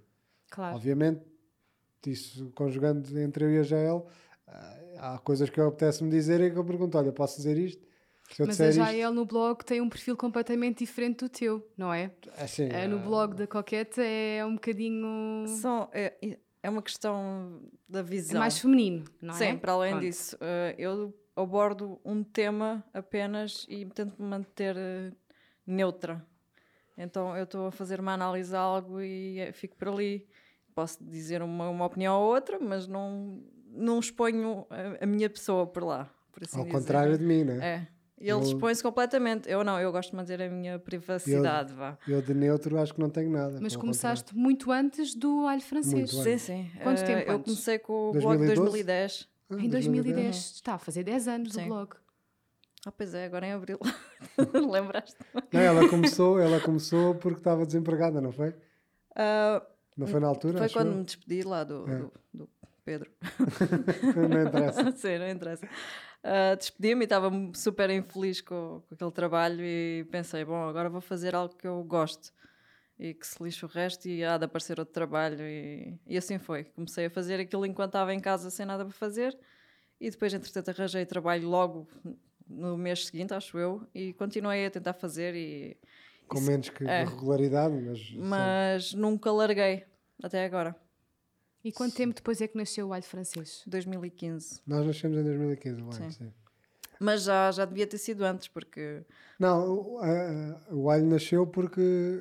Claro. 0.50 0.76
Obviamente, 0.76 1.20
isso 2.06 2.50
conjugando 2.54 3.19
entre 3.20 3.44
eu 3.44 3.50
e 3.52 3.58
a 3.58 3.62
Jael, 3.62 4.06
ah, 4.46 4.78
há 4.98 5.19
coisas 5.19 5.50
que 5.50 5.60
eu 5.60 5.66
apetece-me 5.69 6.08
dizer 6.08 6.40
e 6.40 6.50
que 6.50 6.56
eu 6.56 6.64
pergunto: 6.64 6.96
olha, 6.96 7.12
posso 7.12 7.36
dizer 7.36 7.58
isto? 7.58 7.86
Se 8.30 8.42
eu 8.42 8.46
Mas 8.46 8.60
a 8.60 8.66
disser 8.69 8.82
isto, 8.84 8.92
Jael 8.92 9.12
no 9.12 9.25
blog 9.25 9.64
tem 9.64 9.80
um 9.80 9.88
perfil 9.88 10.16
completamente 10.16 10.78
diferente 10.84 11.25
do 11.25 11.28
teu, 11.28 11.66
não 11.76 11.92
é? 11.92 12.10
assim, 12.36 12.69
É, 12.70 12.86
no 12.86 12.98
blog 12.98 13.34
da 13.34 13.46
Coquete 13.46 14.00
é 14.00 14.44
um 14.44 14.54
bocadinho. 14.54 15.46
São, 15.48 15.88
é, 15.92 16.38
é 16.62 16.69
uma 16.70 16.82
questão 16.82 17.62
da 17.88 18.00
É 18.00 18.02
visão. 18.02 18.38
mais 18.38 18.58
feminino, 18.58 19.04
não 19.20 19.34
é? 19.34 19.38
Sim, 19.38 19.56
para 19.56 19.72
além 19.72 19.92
Pronto. 19.92 20.04
disso, 20.04 20.36
eh, 20.40 20.75
eu 20.78 21.14
abordo 21.34 21.98
um 22.04 22.22
tema 22.22 22.84
apenas 22.92 23.64
e 23.69 23.86
tento 23.86 24.20
me 24.22 24.28
manter 24.28 24.76
eh, 24.76 25.12
neutra. 25.66 26.24
Então 26.96 27.36
eu 27.36 27.44
estou 27.44 27.66
a 27.69 27.72
fazer 27.72 27.98
uma 28.00 28.12
análise 28.12 28.54
a 28.54 28.58
algo 28.60 29.00
e 29.00 29.50
fico 29.52 29.76
por 29.76 29.88
ali. 29.88 30.26
Posso 30.74 31.02
dizer 31.02 31.42
uma, 31.42 31.69
uma 31.70 31.86
opinião 31.86 32.20
ou 32.20 32.34
outra, 32.34 32.58
mas 32.60 32.86
não, 32.86 33.42
não 33.70 33.98
exponho 33.98 34.66
a, 34.69 35.02
a 35.04 35.06
minha 35.06 35.31
pessoa 35.31 35.66
por 35.66 35.82
lá. 35.84 36.10
Por 36.32 36.44
assim 36.44 36.58
Ao 36.58 36.64
dizer. 36.64 36.76
contrário 36.78 37.16
de 37.19 37.24
mim, 37.24 37.44
né? 37.44 37.58
É. 37.66 37.97
Ele 38.20 38.31
Eu- 38.32 38.41
expõe-se 38.41 38.82
completamente. 38.82 39.49
Eu 39.49 39.62
não, 39.62 39.79
eu 39.81 39.93
gosto 39.93 40.11
de 40.11 40.17
manter 40.17 40.43
a 40.43 40.49
minha 40.49 40.79
privacidade. 40.79 41.73
Vá. 41.73 41.97
Eu 42.06 42.20
de 42.20 42.35
neutro 42.35 42.76
acho 42.79 42.93
que 42.94 43.00
não 43.00 43.09
tenho 43.11 43.31
nada. 43.31 43.59
Mas 43.61 43.76
começaste 43.76 44.37
muito 44.37 44.73
antes 44.73 45.15
do 45.15 45.47
alho 45.47 45.61
francês. 45.61 46.12
Muito 46.12 46.25
Sim, 46.25 46.32
antes. 46.32 46.43
sim. 46.43 46.70
Quanto 46.82 47.00
Eh, 47.00 47.05
tempo 47.05 47.31
Eu 47.31 47.35
antes? 47.37 47.44
comecei 47.44 47.79
com 47.79 47.93
o 48.11 48.12
blog 48.12 48.38
2012? 48.38 48.61
2010. 48.61 49.12
contrário. 49.49 49.62
Ah, 49.62 49.67
Em 49.67 49.70
2010. 49.70 50.37
Está 50.37 50.75
a 50.75 50.79
fazer 50.79 51.05
10 51.05 51.29
anos 51.29 51.53
Sim. 51.53 51.65
o 51.65 51.69
blog. 51.69 51.94
Ah, 52.87 52.93
pois 52.93 53.15
é, 53.15 53.25
agora 53.25 53.47
em 53.47 53.53
abril. 53.53 53.79
Lembraste? 54.73 55.17
Não, 55.53 55.61
ela 55.61 55.88
começou, 55.88 56.38
ela 56.41 56.61
começou 56.61 57.15
porque 57.17 57.38
estava 57.41 57.65
desempregada, 57.67 58.20
não 58.20 58.32
foi? 58.32 58.55
Ah, 59.17 59.62
Não 59.97 60.06
foi 60.06 60.20
na 60.20 60.29
altura? 60.29 60.59
Foi 60.59 60.69
quando 60.70 60.88
eu? 60.91 60.97
me 60.97 61.05
despedi 61.05 61.43
lá 61.43 61.65
do, 61.65 61.85
É. 61.91 61.97
do, 61.99 62.12
do 62.35 62.49
Pedro. 62.85 63.11
Não 64.31 64.43
interessa. 64.47 64.93
Sim, 64.97 65.19
não 65.19 65.29
interessa. 65.29 65.69
Ah, 66.23 66.55
Despedi-me 66.55 67.03
e 67.03 67.05
estava 67.05 67.31
super 67.55 67.91
infeliz 67.91 68.41
com, 68.41 68.82
com 68.88 68.94
aquele 68.94 69.12
trabalho 69.12 69.65
e 69.65 70.05
pensei, 70.11 70.44
bom, 70.44 70.69
agora 70.69 70.91
vou 70.91 71.00
fazer 71.00 71.35
algo 71.35 71.55
que 71.55 71.67
eu 71.67 71.82
gosto 71.85 72.32
e 72.98 73.15
que 73.15 73.27
se 73.27 73.43
lixe 73.43 73.65
o 73.65 73.69
resto 73.69 74.08
e 74.08 74.25
há 74.25 74.37
de 74.37 74.44
aparecer 74.44 74.79
outro 74.81 74.93
trabalho 74.93 75.41
e, 75.41 75.98
e 76.06 76.17
assim 76.17 76.39
foi. 76.39 76.65
Comecei 76.65 77.06
a 77.06 77.10
fazer 77.10 77.39
aquilo 77.39 77.65
enquanto 77.65 77.91
estava 77.91 78.13
em 78.13 78.20
casa 78.20 78.51
sem 78.51 78.67
nada 78.67 78.84
para 78.84 78.94
fazer 78.94 79.39
e 80.01 80.10
depois, 80.10 80.32
entretanto, 80.32 80.70
arranjei 80.70 81.05
trabalho 81.06 81.48
logo 81.48 81.89
no 82.48 82.77
mês 82.77 83.06
seguinte, 83.06 83.34
acho 83.34 83.58
eu, 83.58 83.87
e 83.94 84.13
continuei 84.15 84.67
a 84.67 84.70
tentar 84.70 84.94
fazer 84.94 85.34
e... 85.34 85.77
Com 86.27 86.41
menos 86.41 86.69
que 86.69 86.84
é. 86.84 87.05
regularidade, 87.05 87.75
mas. 87.75 87.98
sim. 87.98 88.19
mas 88.19 88.93
nunca 88.93 89.32
larguei 89.32 89.84
até 90.22 90.44
agora. 90.44 90.77
E 91.65 91.72
quanto 91.72 91.94
tempo 91.94 92.15
depois 92.15 92.41
é 92.41 92.46
que 92.48 92.56
nasceu 92.56 92.88
o 92.88 92.93
alho 92.93 93.03
francês? 93.05 93.62
2015. 93.67 94.60
Nós 94.67 94.86
nascemos 94.86 95.19
em 95.19 95.24
2015, 95.24 95.82
o 95.82 95.93
Sim. 95.93 96.03
Alho, 96.03 96.12
sim. 96.12 96.32
Mas 97.00 97.22
já, 97.24 97.50
já 97.53 97.65
devia 97.65 97.86
ter 97.86 97.98
sido 97.98 98.24
antes, 98.24 98.48
porque 98.48 99.03
Não, 99.38 99.70
o, 99.72 99.98
a- 99.98 100.60
o 100.72 100.91
Alho 100.91 101.06
nasceu 101.06 101.46
porque 101.46 102.20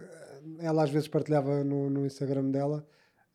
ela 0.59 0.83
às 0.83 0.89
vezes 0.91 1.07
partilhava 1.07 1.63
no, 1.63 1.89
no 1.89 2.05
Instagram 2.05 2.51
dela 2.51 2.87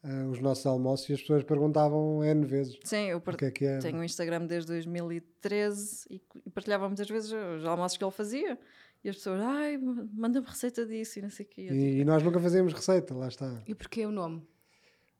eh, 0.04 0.24
os 0.30 0.38
nossos 0.40 0.64
almoços 0.66 1.08
e 1.08 1.14
as 1.14 1.20
pessoas 1.20 1.42
perguntavam 1.42 2.22
N 2.24 2.44
vezes 2.46 2.78
sim, 2.84 3.06
eu 3.08 3.20
par- 3.20 3.34
o 3.34 3.38
que 3.38 3.44
é 3.46 3.50
que 3.50 3.64
é. 3.64 3.78
tenho 3.78 3.98
o 3.98 4.04
Instagram 4.04 4.46
desde 4.46 4.68
2013 4.68 6.06
e, 6.10 6.22
e 6.46 6.50
partilhava 6.50 6.86
muitas 6.88 7.08
vezes 7.08 7.32
os 7.32 7.64
almoços 7.64 7.98
que 7.98 8.04
ele 8.04 8.12
fazia. 8.12 8.58
E 9.04 9.08
as 9.08 9.16
pessoas, 9.16 9.40
ai, 9.40 9.76
manda-me 9.78 10.46
receita 10.46 10.86
disso 10.86 11.18
e 11.18 11.22
não 11.22 11.30
sei 11.30 11.44
o 11.44 11.48
quê. 11.48 11.62
Tipo, 11.62 11.74
E, 11.74 11.98
e 12.00 12.04
nós 12.04 12.22
nunca 12.22 12.38
fazíamos 12.38 12.72
receita, 12.72 13.12
lá 13.14 13.26
está. 13.26 13.60
E 13.66 13.74
porquê 13.74 14.06
o 14.06 14.12
nome? 14.12 14.46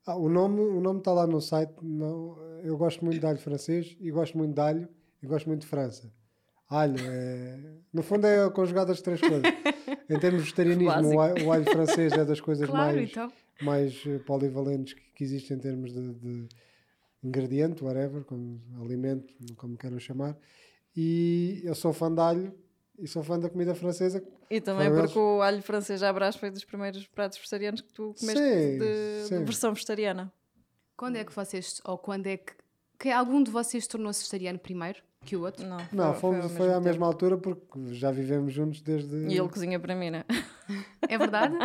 Ah, 0.06 0.16
o 0.16 0.28
nome 0.28 0.60
o 0.60 0.80
nome 0.80 0.98
está 0.98 1.12
lá 1.12 1.26
no 1.26 1.40
site. 1.40 1.72
Não, 1.82 2.36
eu 2.62 2.76
gosto 2.76 3.04
muito 3.04 3.20
de 3.20 3.26
alho 3.26 3.38
francês 3.38 3.96
e 4.00 4.10
gosto 4.10 4.36
muito 4.36 4.54
de 4.54 4.60
alho 4.60 4.88
e 5.22 5.26
gosto 5.26 5.46
muito 5.48 5.60
de 5.62 5.66
França. 5.66 6.12
Alho 6.68 6.96
é. 7.00 7.58
No 7.92 8.02
fundo 8.02 8.26
é 8.26 8.50
conjugado 8.50 8.90
as 8.90 9.00
três 9.00 9.20
coisas. 9.20 9.42
Em 10.08 10.18
termos 10.18 10.40
de 10.42 10.50
vegetarianismo, 10.50 11.14
o 11.16 11.20
alho, 11.20 11.46
o 11.46 11.52
alho 11.52 11.64
francês 11.64 12.12
é 12.12 12.24
das 12.24 12.40
coisas 12.40 12.68
Claro, 12.68 12.96
mais, 12.96 13.10
então. 13.10 13.32
mais 13.62 14.02
eh, 14.06 14.18
polivalentes 14.20 14.94
que, 14.94 15.02
que 15.14 15.24
existem 15.24 15.56
em 15.56 15.60
termos 15.60 15.92
de, 15.92 16.12
de 16.14 16.48
ingrediente, 17.22 17.84
whatever, 17.84 18.24
como 18.24 18.60
alimento, 18.80 19.32
como 19.56 19.76
queiram 19.76 19.98
chamar. 20.00 20.36
E 20.96 21.60
eu 21.64 21.74
sou 21.74 21.92
fã 21.92 22.12
de 22.12 22.20
alho 22.20 22.54
e 22.98 23.06
sou 23.08 23.22
fã 23.22 23.38
da 23.38 23.48
comida 23.48 23.74
francesa. 23.74 24.22
E 24.50 24.60
também 24.60 24.90
porque 24.92 25.18
o 25.18 25.40
alho 25.42 25.62
francês 25.62 26.02
à 26.02 26.12
brás 26.12 26.36
foi 26.36 26.50
dos 26.50 26.64
primeiros 26.64 27.06
pratos 27.08 27.38
vegetarianos 27.38 27.80
que 27.80 27.92
tu 27.92 28.14
comeste 28.18 28.38
Sim, 28.42 28.78
de, 28.78 29.22
de 29.22 29.28
sim. 29.28 29.44
versão 29.44 29.72
vegetariana. 29.72 30.32
Quando 30.96 31.16
é 31.16 31.24
que 31.24 31.32
vocês, 31.34 31.80
ou 31.84 31.96
quando 31.98 32.26
é 32.26 32.36
que, 32.36 32.52
que 32.98 33.10
algum 33.10 33.42
de 33.42 33.50
vocês 33.50 33.86
tornou-se 33.86 34.20
vegetariano 34.20 34.58
primeiro 34.58 35.02
que 35.24 35.34
o 35.36 35.42
outro? 35.42 35.64
Não, 35.66 35.78
Não, 35.92 36.12
foi, 36.12 36.20
fomos, 36.20 36.44
ao 36.44 36.48
foi, 36.50 36.58
mesmo 36.60 36.70
à 36.70 36.74
tempo. 36.74 36.84
mesma 36.84 37.06
altura 37.06 37.38
porque 37.38 37.94
já 37.94 38.10
vivemos 38.12 38.52
juntos 38.52 38.80
desde. 38.82 39.16
E 39.26 39.36
ele 39.38 39.48
cozinha 39.48 39.80
para 39.80 39.94
mim, 39.96 40.10
né? 40.10 40.24
É 41.08 41.16
verdade? 41.18 41.56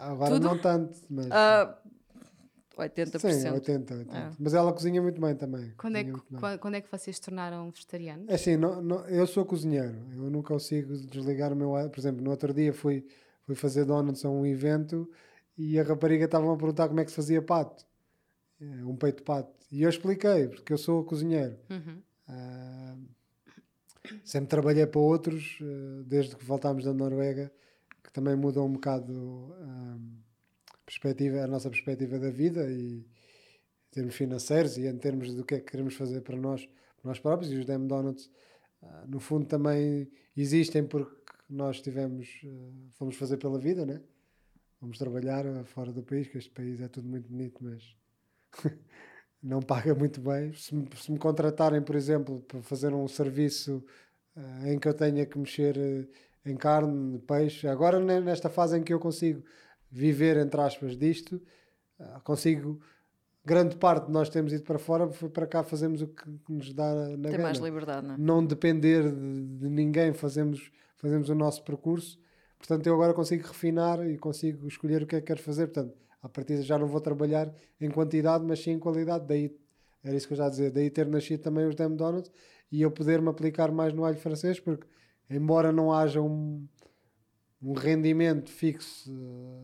Agora 0.00 0.32
Tudo? 0.34 0.44
não 0.48 0.58
tanto, 0.58 0.98
mas. 1.08 1.28
Ah, 1.30 1.78
80%. 2.80 3.30
Sim, 3.32 3.48
80, 3.50 3.94
80. 3.94 4.16
É. 4.18 4.30
Mas 4.38 4.54
ela 4.54 4.72
cozinha 4.72 5.00
muito 5.02 5.20
bem 5.20 5.34
também. 5.34 5.72
Quando 5.76 5.96
é, 5.96 6.04
que, 6.04 6.10
cozinha 6.10 6.12
muito 6.12 6.30
bem. 6.30 6.40
qua- 6.40 6.58
quando 6.58 6.74
é 6.74 6.80
que 6.80 6.90
vocês 6.90 7.16
se 7.16 7.22
tornaram 7.22 7.70
vegetarianos? 7.70 8.28
É 8.28 8.34
assim, 8.34 8.56
não- 8.56 8.80
não- 8.82 9.06
eu 9.08 9.26
sou 9.26 9.44
cozinheiro, 9.44 9.96
eu 10.12 10.30
não 10.30 10.42
consigo 10.42 10.96
desligar 10.96 11.52
o 11.52 11.56
meu. 11.56 11.70
Por 11.90 11.98
exemplo, 11.98 12.22
no 12.22 12.30
outro 12.30 12.52
dia 12.54 12.72
fui, 12.72 13.06
fui 13.42 13.54
fazer 13.54 13.84
donuts 13.84 14.24
a 14.24 14.30
um 14.30 14.44
evento 14.46 15.10
e 15.56 15.78
a 15.78 15.82
rapariga 15.82 16.24
estava 16.24 16.52
a 16.52 16.56
perguntar 16.56 16.88
como 16.88 17.00
é 17.00 17.04
que 17.04 17.10
se 17.10 17.16
fazia 17.16 17.42
pato, 17.42 17.84
eh, 18.60 18.84
um 18.84 18.96
peito 18.96 19.18
de 19.18 19.22
pato. 19.24 19.52
E 19.70 19.82
eu 19.82 19.88
expliquei, 19.90 20.48
porque 20.48 20.72
eu 20.72 20.78
sou 20.78 21.04
cozinheiro. 21.04 21.56
Uhum. 21.70 21.98
Ah, 22.28 22.96
sempre 24.24 24.48
trabalhei 24.48 24.86
para 24.86 25.00
outros, 25.00 25.58
eh, 25.60 26.02
desde 26.06 26.34
que 26.36 26.44
voltámos 26.44 26.84
da 26.84 26.92
Noruega, 26.92 27.52
que 28.02 28.12
também 28.12 28.34
mudou 28.34 28.66
um 28.66 28.72
bocado 28.72 29.54
ah, 29.60 29.96
perspectiva, 30.90 31.44
a 31.44 31.46
nossa 31.46 31.70
perspectiva 31.70 32.18
da 32.18 32.30
vida 32.30 32.68
e 32.68 32.98
em 32.98 33.92
termos 33.92 34.14
financeiros 34.14 34.76
e 34.76 34.86
em 34.86 34.98
termos 34.98 35.32
do 35.34 35.44
que 35.44 35.54
é 35.54 35.60
que 35.60 35.70
queremos 35.70 35.94
fazer 35.94 36.20
para 36.20 36.36
nós, 36.36 36.66
para 36.66 37.08
nós 37.08 37.20
próprios. 37.20 37.52
E 37.52 37.56
os 37.56 37.64
Dem 37.64 37.86
Donuts, 37.86 38.28
ah, 38.82 39.04
no 39.06 39.20
fundo, 39.20 39.46
também 39.46 40.10
existem 40.36 40.84
porque 40.84 41.14
nós 41.48 41.80
tivemos, 41.80 42.28
ah, 42.44 42.90
fomos 42.98 43.16
fazer 43.16 43.36
pela 43.36 43.58
vida, 43.58 43.86
né? 43.86 44.00
Vamos 44.80 44.98
trabalhar 44.98 45.44
fora 45.64 45.92
do 45.92 46.02
país, 46.02 46.26
que 46.28 46.38
este 46.38 46.50
país 46.50 46.80
é 46.80 46.88
tudo 46.88 47.08
muito 47.08 47.28
bonito, 47.28 47.62
mas 47.62 47.96
não 49.42 49.60
paga 49.60 49.94
muito 49.94 50.20
bem. 50.20 50.52
Se 50.54 50.74
me, 50.74 50.88
se 50.96 51.12
me 51.12 51.18
contratarem, 51.18 51.82
por 51.82 51.94
exemplo, 51.94 52.40
para 52.40 52.62
fazer 52.62 52.92
um 52.92 53.06
serviço 53.06 53.84
ah, 54.34 54.68
em 54.68 54.78
que 54.78 54.88
eu 54.88 54.94
tenha 54.94 55.24
que 55.24 55.38
mexer 55.38 55.76
em 56.44 56.56
carne, 56.56 57.18
peixe, 57.20 57.68
agora 57.68 58.00
ne- 58.00 58.20
nesta 58.20 58.48
fase 58.48 58.78
em 58.78 58.82
que 58.82 58.92
eu 58.92 58.98
consigo 58.98 59.44
viver, 59.90 60.36
entre 60.36 60.60
aspas, 60.60 60.96
disto, 60.96 61.40
ah, 61.98 62.20
consigo. 62.20 62.80
Grande 63.42 63.76
parte 63.76 64.06
de 64.06 64.12
nós 64.12 64.28
temos 64.28 64.52
ido 64.52 64.64
para 64.64 64.78
fora, 64.78 65.10
foi 65.10 65.30
para 65.30 65.46
cá 65.46 65.64
fazemos 65.64 66.02
o 66.02 66.08
que 66.08 66.28
nos 66.48 66.74
dá 66.74 66.94
na 66.94 67.22
Tem 67.22 67.32
gana 67.32 67.44
mais 67.44 67.58
liberdade, 67.58 68.06
não 68.06 68.14
é? 68.14 68.18
não 68.18 68.44
depender 68.44 69.10
de, 69.10 69.46
de 69.46 69.68
ninguém, 69.68 70.12
fazemos, 70.12 70.70
fazemos 70.96 71.30
o 71.30 71.34
nosso 71.34 71.64
percurso. 71.64 72.18
Portanto, 72.58 72.86
eu 72.86 72.94
agora 72.94 73.14
consigo 73.14 73.48
refinar 73.48 74.06
e 74.06 74.18
consigo 74.18 74.68
escolher 74.68 75.02
o 75.02 75.06
que 75.06 75.16
é 75.16 75.20
que 75.20 75.26
quero 75.26 75.42
fazer. 75.42 75.68
Portanto, 75.68 75.96
a 76.22 76.28
partir 76.28 76.60
já 76.60 76.78
não 76.78 76.86
vou 76.86 77.00
trabalhar 77.00 77.50
em 77.80 77.90
quantidade, 77.90 78.44
mas 78.44 78.62
sim 78.62 78.72
em 78.72 78.78
qualidade. 78.78 79.26
Daí, 79.26 79.56
era 80.04 80.14
isso 80.14 80.26
que 80.26 80.34
eu 80.34 80.36
já 80.36 80.44
ia 80.44 80.50
dizer, 80.50 80.70
daí 80.70 80.90
ter 80.90 81.06
nascido 81.06 81.40
também 81.40 81.66
os 81.66 81.74
Dem 81.74 81.96
Donuts 81.96 82.30
e 82.70 82.82
eu 82.82 82.90
poder-me 82.90 83.28
aplicar 83.28 83.72
mais 83.72 83.92
no 83.94 84.04
alho 84.04 84.18
francês, 84.18 84.60
porque 84.60 84.86
embora 85.30 85.72
não 85.72 85.92
haja 85.92 86.20
um, 86.20 86.66
um 87.62 87.72
rendimento 87.74 88.50
fixo 88.50 89.10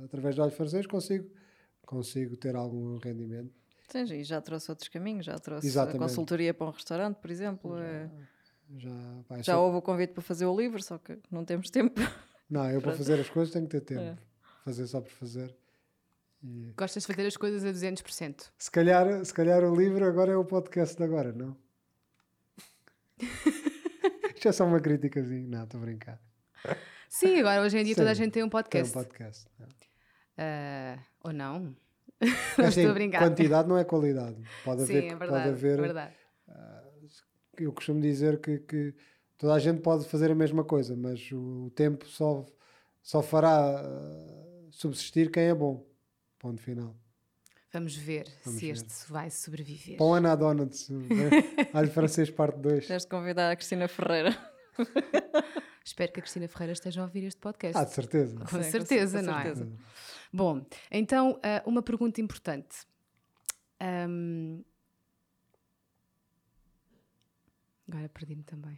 eh, 0.01 0.05
através 0.05 0.35
do 0.37 0.43
alho 0.43 0.53
francês, 0.53 0.87
consigo, 0.87 1.29
consigo 1.87 2.37
ter 2.37 2.55
algum 2.57 2.99
rendimento. 2.99 3.53
Sim, 3.89 4.05
e 4.15 4.25
já 4.25 4.41
trouxe 4.41 4.71
outros 4.71 4.89
caminhos, 4.89 5.25
já 5.25 5.39
trouxe 5.39 5.67
a 5.67 5.69
Exatamente. 5.71 5.99
consultoria 6.01 6.53
para 6.53 6.67
um 6.67 6.71
restaurante, 6.71 7.17
por 7.17 7.31
exemplo. 7.31 7.79
é- 7.79 8.11
Já, 8.77 8.91
pá, 9.29 9.37
Já 9.39 9.55
só- 9.55 9.65
houve 9.65 9.79
o 9.79 9.83
convite 9.83 10.13
para 10.13 10.23
fazer 10.23 10.45
o 10.47 10.57
livro, 10.57 10.83
só 10.83 10.99
que 10.99 11.19
não 11.31 11.45
temos 11.45 11.71
tempo. 11.71 12.01
Não, 12.51 12.69
eu 12.71 12.81
para 12.83 12.97
fazer 12.97 13.19
as 13.21 13.31
coisas 13.31 13.53
tenho 13.53 13.65
que 13.67 13.71
ter 13.71 13.81
tempo. 13.81 14.01
É. 14.01 14.17
Fazer 14.65 14.87
só 14.89 15.01
por 15.01 15.11
fazer. 15.13 15.55
E, 16.43 16.73
Gostas 16.77 17.05
de 17.05 17.07
fazer 17.15 17.27
as 17.29 17.37
coisas 17.37 17.65
a 17.65 17.71
200%. 17.73 18.51
se, 18.59 18.71
calhar, 18.71 19.25
se 19.25 19.33
calhar 19.33 19.65
o 19.65 19.75
livro 19.75 20.05
agora 20.05 20.33
é 20.33 20.37
o 20.37 20.45
podcast 20.45 20.97
de 20.97 21.03
agora, 21.05 21.33
não? 21.33 21.57
Isto 24.35 24.49
é 24.49 24.53
só 24.53 24.67
uma 24.67 24.81
criticazinha. 24.81 25.47
Não, 25.49 25.65
estou 25.65 25.79
a 25.81 25.85
brincar. 25.85 26.21
Sim, 27.09 27.39
agora 27.41 27.63
hoje 27.63 27.79
em 27.79 27.85
dia 27.85 27.95
toda 27.95 28.11
a 28.11 28.15
Sim, 28.15 28.25
gente 28.25 28.33
tem 28.33 28.43
um 28.43 28.47
Tem 28.47 28.51
podcast. 28.51 28.91
um 28.97 29.03
podcast. 29.03 29.47
Ah, 30.39 30.99
ou 31.25 31.33
não? 31.33 31.77
É 32.21 32.27
Não 32.59 32.69
assim, 32.69 32.81
estou 32.81 32.91
a 32.91 32.95
brincar. 32.95 33.19
quantidade 33.21 33.69
não 33.69 33.77
é 33.77 33.85
qualidade. 33.85 34.37
Pode 34.65 34.83
haver, 34.83 35.03
Sim, 35.03 35.07
é 35.09 35.11
pode 35.11 35.19
verdade. 35.19 35.49
haver 35.51 35.79
é 35.79 35.83
verdade. 35.83 36.15
eu 37.59 37.73
costumo 37.73 38.01
dizer 38.01 38.41
que, 38.41 38.59
que 38.61 38.95
toda 39.37 39.55
a 39.55 39.59
gente 39.59 39.81
pode 39.83 40.07
fazer 40.09 40.31
a 40.31 40.35
mesma 40.35 40.65
coisa, 40.65 40.97
mas 40.97 41.31
o, 41.33 41.67
o 41.67 41.71
tempo 41.71 42.07
só, 42.07 42.45
só 43.03 43.23
fará 43.23 43.81
ah, 43.81 44.67
subsistir 44.71 45.31
quem 45.31 45.45
é 45.45 45.55
bom. 45.55 45.87
Ponto 46.39 46.61
final. 46.63 46.95
Vamos 47.73 47.97
ver 47.97 48.27
Vamos 48.45 48.61
se 48.61 48.67
ver. 48.67 48.73
este 48.73 49.13
vai 49.13 49.29
sobreviver. 49.31 49.99
Pão 49.99 50.15
Ana 50.15 50.35
Donuts, 50.35 50.89
né? 50.91 51.07
alho 51.75 51.91
francês 51.91 52.31
parte 52.31 52.59
2. 52.61 52.87
Tens 52.87 53.03
de 53.03 53.09
convidar 53.09 53.51
a 53.51 53.57
Cristina 53.57 53.89
Ferreira. 53.89 54.35
Espero 55.87 56.11
que 56.13 56.19
a 56.19 56.23
Cristina 56.23 56.49
Ferreira 56.49 56.73
esteja 56.73 57.01
a 57.01 57.05
ouvir 57.05 57.23
este 57.23 57.41
podcast. 57.41 57.79
Ah, 57.79 57.85
de 57.85 57.93
certeza. 57.95 58.37
com 58.41 58.47
Sim, 58.49 58.57
com 58.57 58.63
certeza, 58.65 59.19
cer- 59.21 59.23
não 59.27 59.33
com 59.35 59.39
é? 59.39 59.43
certeza. 59.45 59.73
Bom, 60.33 60.67
então, 60.91 61.39
ah, 61.45 61.63
uma 61.65 61.81
pergunta 61.81 62.21
importante. 62.21 62.77
Ahm, 63.81 64.63
Agora 67.89 68.09
perdi-me 68.09 68.43
também. 68.43 68.77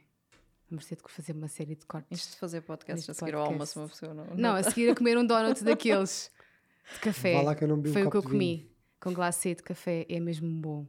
Vamos 0.71 0.85
ter 0.85 0.97
de 0.97 1.03
fazer 1.11 1.33
uma 1.33 1.49
série 1.49 1.75
de 1.75 1.87
cortes. 1.87 2.19
Isto 2.21 2.33
de 2.33 2.37
fazer 2.41 2.61
podcast 2.61 2.99
Neste 3.09 3.11
a 3.11 3.15
seguir 3.15 3.35
ao 3.35 3.47
almoço, 3.47 3.81
uma 3.81 3.89
pessoa 3.89 4.13
não. 4.13 4.27
Não, 4.37 4.55
a 4.55 4.63
seguir 4.63 4.91
a 4.91 4.95
comer 4.95 5.17
um 5.17 5.25
donut 5.27 5.65
daqueles 5.65 6.31
de 6.93 7.01
café. 7.01 7.33
Vá 7.37 7.41
lá 7.43 7.55
que 7.55 7.65
eu 7.65 7.69
não 7.69 7.77
bebi 7.77 7.89
um 7.89 7.93
Foi 7.95 8.03
o 8.05 8.11
que 8.11 8.17
eu 8.19 8.23
comi. 8.23 8.71
Com 9.01 9.15
glacê 9.15 9.55
de 9.55 9.63
café. 9.63 10.05
É 10.11 10.21
mesmo 10.21 10.61
bom. 10.61 10.87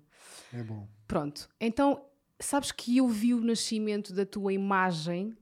É 0.54 0.62
bom. 0.62 0.86
Pronto. 1.08 1.50
Então, 1.62 2.06
sabes 2.42 2.74
que 2.74 2.98
eu 2.98 3.08
vi 3.08 3.34
o 3.34 3.40
nascimento 3.40 4.12
da 4.14 4.26
tua 4.26 4.52
imagem, 4.52 5.38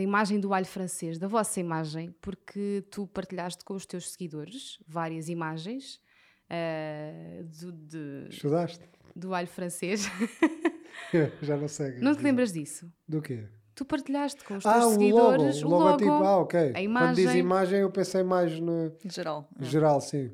da 0.00 0.04
imagem 0.04 0.40
do 0.40 0.54
alho 0.54 0.64
francês, 0.64 1.18
da 1.18 1.28
vossa 1.28 1.60
imagem, 1.60 2.14
porque 2.22 2.82
tu 2.90 3.06
partilhaste 3.06 3.62
com 3.64 3.74
os 3.74 3.84
teus 3.84 4.10
seguidores 4.10 4.78
várias 4.88 5.28
imagens 5.28 6.00
ah, 6.48 7.42
do, 7.44 7.70
de- 7.72 8.26
Estudaste? 8.30 8.80
do 9.14 9.34
alho 9.34 9.46
francês. 9.46 10.06
Já 11.42 11.56
não 11.56 11.68
sei. 11.68 11.98
Não 11.98 12.14
te 12.14 12.22
lembras 12.22 12.52
disso? 12.52 12.90
Do 13.06 13.20
quê? 13.20 13.46
Tu 13.74 13.84
partilhaste 13.84 14.42
com 14.44 14.56
os 14.56 14.64
Ah, 14.64 14.72
teus 14.72 14.84
o 14.84 14.88
logo. 14.88 15.00
seguidores 15.00 15.62
O 15.62 15.68
logotipo. 15.68 16.10
Ah, 16.10 16.38
ok. 16.38 16.60
a 16.60 16.72
Quando 16.72 17.14
diz 17.14 17.24
imagem. 17.24 17.40
imagem, 17.40 17.78
eu 17.80 17.90
pensei 17.90 18.22
mais 18.22 18.58
no 18.58 18.92
geral. 19.04 19.48
é. 19.60 19.64
geral, 19.64 20.00
sim. 20.00 20.32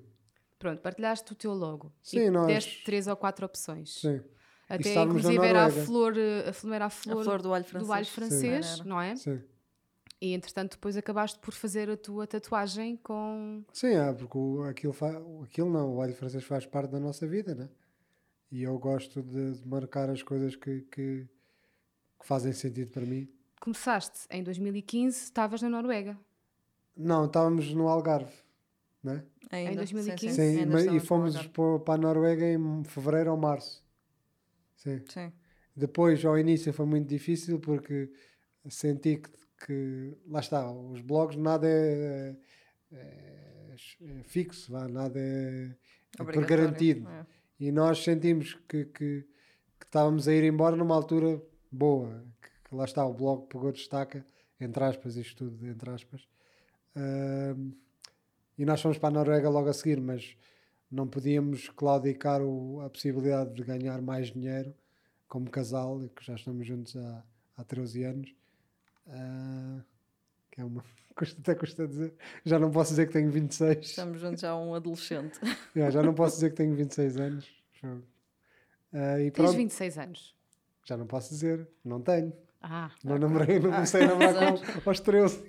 Pronto, 0.60 0.80
partilhaste 0.80 1.32
o 1.32 1.34
teu 1.34 1.52
logo. 1.52 1.92
Sim, 2.02 2.18
e 2.20 2.30
nós- 2.30 2.46
deste 2.46 2.84
três 2.84 3.06
ou 3.08 3.16
quatro 3.16 3.44
opções. 3.46 3.94
Sim. 4.00 4.20
Até 4.68 5.00
inclusive 5.00 5.44
era 5.46 5.66
a 5.66 5.70
flor, 5.70 6.16
eh, 6.18 6.48
a 6.48 6.52
flor, 6.52 6.74
era 6.74 6.86
a 6.86 6.90
flor, 6.90 7.20
A 7.20 7.24
flor 7.24 7.42
do 7.42 7.54
alho 7.54 7.64
francês. 7.64 7.86
do 7.86 7.92
alho 7.92 8.06
francês, 8.06 8.66
Sim. 8.66 8.82
não 8.84 9.00
é? 9.00 9.14
Sim. 9.14 9.40
E 10.20 10.32
entretanto 10.32 10.72
depois 10.72 10.96
acabaste 10.96 11.38
por 11.38 11.52
fazer 11.52 11.90
a 11.90 11.96
tua 11.96 12.26
tatuagem 12.26 12.96
com. 12.96 13.62
Sim, 13.72 13.94
é, 13.96 14.12
porque 14.12 14.38
o- 14.38 14.62
aquilo, 14.64 14.92
fa... 14.92 15.10
aquilo 15.44 15.70
não, 15.70 15.94
o 15.96 16.00
alho 16.00 16.14
francês 16.14 16.42
faz 16.44 16.64
parte 16.64 16.90
da 16.90 16.98
nossa 17.00 17.26
vida, 17.26 17.54
né? 17.54 17.68
E 18.50 18.62
eu 18.62 18.78
gosto 18.78 19.22
de, 19.22 19.52
de 19.60 19.68
marcar 19.68 20.08
as 20.08 20.22
coisas 20.22 20.56
que, 20.56 20.80
que, 20.82 21.26
que 22.18 22.26
fazem 22.26 22.52
sentido 22.52 22.90
para 22.92 23.02
mim. 23.04 23.28
Começaste 23.60 24.26
em 24.30 24.42
2015, 24.42 25.24
estavas 25.24 25.60
na 25.60 25.68
Noruega. 25.68 26.16
Não, 26.96 27.26
estávamos 27.26 27.72
no 27.74 27.88
Algarve, 27.88 28.32
né? 29.02 29.22
Ainda, 29.50 29.72
Em 29.72 29.76
2015? 29.76 30.34
Sim, 30.34 30.58
ainda 30.60 30.72
mas- 30.72 30.86
e 30.86 31.00
fomos 31.00 31.36
para 31.84 31.94
a 31.94 31.98
Noruega 31.98 32.46
em 32.46 32.84
fevereiro 32.84 33.32
ou 33.32 33.36
março. 33.36 33.84
Sim. 34.76 35.02
Sim. 35.08 35.32
Depois, 35.74 36.24
ao 36.24 36.38
início, 36.38 36.72
foi 36.72 36.86
muito 36.86 37.06
difícil 37.08 37.58
porque 37.60 38.10
senti 38.70 39.16
que, 39.18 39.28
que- 39.64 40.14
lá 40.28 40.40
está, 40.40 40.70
os 40.70 41.00
blogs 41.00 41.36
nada 41.36 41.66
é, 41.68 42.36
é- 42.92 43.74
é 44.02 44.22
fixo, 44.24 44.72
vá, 44.72 44.88
nada 44.88 45.18
é, 45.18 45.70
é 46.18 46.24
por 46.24 46.46
garantido. 46.46 47.08
É. 47.08 47.26
E 47.60 47.72
nós 47.72 48.02
sentimos 48.04 48.54
que, 48.68 48.84
que, 48.86 49.22
que 49.78 49.86
estávamos 49.86 50.28
a 50.28 50.32
ir 50.34 50.44
embora 50.44 50.76
numa 50.76 50.94
altura 50.94 51.40
boa, 51.70 52.24
que, 52.42 52.68
que 52.68 52.74
lá 52.74 52.84
está, 52.84 53.04
o 53.06 53.12
blog 53.14 53.46
pegou 53.48 53.72
destaca, 53.72 54.26
entre 54.60 54.82
aspas, 54.84 55.16
isto 55.16 55.44
tudo, 55.50 55.66
entre 55.66 55.90
aspas. 55.90 56.26
E 58.58 58.64
nós 58.64 58.80
fomos 58.80 58.98
para 58.98 59.08
a 59.08 59.12
Noruega 59.12 59.48
logo 59.48 59.68
a 59.68 59.72
seguir, 59.72 60.00
mas 60.00 60.36
não 60.90 61.06
podíamos 61.06 61.68
claudicar 61.70 62.40
o- 62.42 62.80
a 62.80 62.88
possibilidade 62.90 63.54
de 63.54 63.62
ganhar 63.62 64.00
mais 64.00 64.28
dinheiro 64.30 64.74
como 65.28 65.50
casal, 65.50 66.00
que 66.14 66.24
já 66.24 66.34
estamos 66.34 66.66
juntos 66.66 66.96
há, 66.96 67.24
há 67.56 67.64
13 67.64 68.04
anos. 68.04 68.34
Ah, 69.08 69.80
que 70.50 70.60
é 70.60 70.64
uma. 70.64 70.84
Custa, 71.16 71.40
até 71.40 71.54
custa 71.54 71.88
dizer. 71.88 72.14
Já 72.44 72.58
não 72.58 72.70
posso 72.70 72.90
dizer 72.90 73.06
que 73.06 73.12
tenho 73.14 73.30
26. 73.30 73.86
Estamos 73.86 74.20
juntos 74.20 74.40
já 74.42 74.54
um 74.54 74.74
adolescente. 74.74 75.40
Já, 75.74 75.88
já 75.88 76.02
não 76.02 76.12
posso 76.12 76.34
dizer 76.36 76.50
que 76.50 76.56
tenho 76.56 76.74
26 76.74 77.16
anos. 77.16 77.48
Ah, 78.92 79.18
e 79.20 79.30
Tens 79.30 79.32
pronto, 79.32 79.56
26 79.56 79.98
anos. 79.98 80.36
já 80.84 80.94
não 80.96 81.06
posso 81.06 81.30
dizer, 81.30 81.66
não 81.82 82.02
tenho. 82.02 82.34
Ah, 82.60 82.90
Não 83.02 83.16
namorei, 83.18 83.58
não 83.58 83.70
comecei 83.70 84.02
a 84.02 84.08
namorar 84.08 84.82
com 84.82 84.90
aos 84.90 85.00
13. 85.00 85.42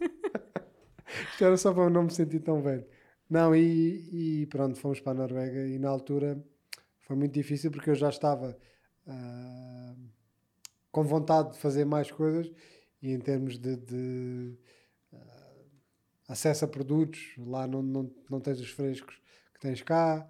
Isto 1.32 1.44
era 1.44 1.56
só 1.58 1.72
para 1.74 1.82
eu 1.84 1.90
não 1.90 2.04
me 2.04 2.10
sentir 2.10 2.40
tão 2.40 2.62
velho. 2.62 2.86
Não, 3.28 3.54
e, 3.54 4.40
e 4.42 4.46
pronto, 4.46 4.78
fomos 4.78 5.00
para 5.00 5.12
a 5.12 5.14
Noruega 5.14 5.66
e 5.66 5.78
na 5.78 5.88
altura 5.90 6.42
foi 7.00 7.16
muito 7.16 7.32
difícil 7.32 7.70
porque 7.70 7.90
eu 7.90 7.94
já 7.94 8.08
estava 8.08 8.56
ah, 9.06 9.94
com 10.90 11.02
vontade 11.02 11.52
de 11.52 11.58
fazer 11.58 11.84
mais 11.84 12.10
coisas 12.10 12.50
e 13.02 13.12
em 13.12 13.18
termos 13.18 13.58
de, 13.58 13.76
de, 13.76 14.58
ah, 15.12 15.52
acesso 16.28 16.64
a 16.64 16.68
produtos, 16.68 17.34
lá 17.38 17.66
não, 17.66 17.82
não, 17.82 18.10
não 18.30 18.40
tens 18.40 18.60
os 18.60 18.70
frescos 18.70 19.20
que 19.54 19.60
tens 19.60 19.82
cá, 19.82 20.28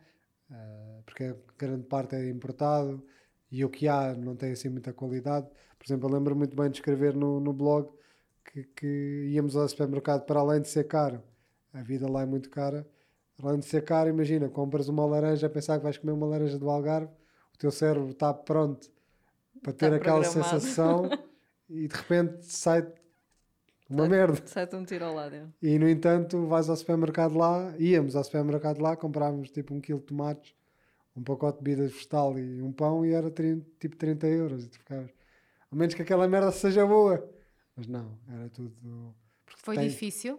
Uh, 0.51 1.03
porque 1.05 1.25
a 1.25 1.37
grande 1.57 1.85
parte 1.85 2.17
é 2.17 2.29
importado 2.29 3.01
e 3.53 3.65
o 3.65 3.69
que 3.69 3.87
há 3.87 4.15
não 4.15 4.35
tem 4.35 4.51
assim 4.51 4.69
muita 4.69 4.93
qualidade. 4.93 5.47
Por 5.79 5.87
exemplo, 5.87 6.09
eu 6.09 6.13
lembro 6.13 6.35
muito 6.35 6.57
bem 6.57 6.69
de 6.69 6.79
escrever 6.79 7.15
no, 7.15 7.39
no 7.39 7.53
blog 7.53 7.89
que, 8.45 8.65
que 8.65 9.29
íamos 9.31 9.55
ao 9.55 9.69
supermercado 9.69 10.27
para 10.27 10.41
além 10.41 10.61
de 10.61 10.69
ser 10.69 10.85
caro, 10.85 11.23
a 11.73 11.83
vida 11.83 12.11
lá 12.11 12.23
é 12.23 12.27
muito 12.27 12.51
cara. 12.51 12.85
Além 13.41 13.61
de 13.61 13.67
ser 13.67 13.85
caro, 13.85 14.11
imagina, 14.11 14.49
compras 14.49 14.89
uma 14.89 15.07
laranja 15.07 15.47
a 15.47 15.51
pensar 15.51 15.79
que 15.79 15.85
vais 15.85 15.97
comer 15.97 16.13
uma 16.13 16.27
laranja 16.27 16.59
do 16.59 16.69
Algarve, 16.69 17.13
o 17.55 17.59
teu 17.59 17.71
cérebro 17.71 18.11
está 18.11 18.35
pronto 18.35 18.91
para 19.63 19.73
ter 19.73 19.87
Está 19.87 19.97
aquela 19.97 20.25
sensação 20.25 21.09
e 21.71 21.89
de 21.89 21.95
repente 21.97 22.45
sai 22.45 22.87
uma 23.89 24.07
merda. 24.09 24.41
Sai-te 24.47 24.77
um 24.77 24.85
tiro 24.85 25.05
ao 25.05 25.15
lado. 25.15 25.35
é. 25.35 25.47
E 25.63 25.79
no 25.79 25.89
entanto, 25.89 26.47
vais 26.47 26.69
ao 26.69 26.77
supermercado 26.77 27.37
lá, 27.37 27.75
íamos 27.79 28.15
ao 28.15 28.23
supermercado 28.25 28.81
lá, 28.81 28.97
comprávamos 28.97 29.51
tipo 29.51 29.75
um 29.75 29.81
quilo 29.81 29.99
de 30.01 30.07
tomates, 30.07 30.55
um 31.17 31.23
pacote 31.23 31.59
de 31.59 31.65
bebida 31.65 31.89
vegetal 31.89 32.39
e 32.39 32.63
um 32.63 32.73
pão 32.73 33.05
e 33.05 33.13
era 33.13 33.31
30, 33.31 33.67
tipo 33.81 33.97
30 33.97 34.27
euros. 34.29 34.65
E 34.65 34.69
tu 34.69 34.79
ficavas, 34.79 35.11
ao 35.71 35.77
menos 35.79 35.95
que 35.95 36.03
aquela 36.03 36.29
merda 36.29 36.53
seja 36.53 36.87
boa. 36.87 37.29
Mas 37.77 37.87
não, 37.87 38.17
era 38.29 38.49
tudo. 38.51 38.73
porque 39.47 39.63
Foi 39.63 39.77
tem- 39.77 39.89
difícil 39.89 40.39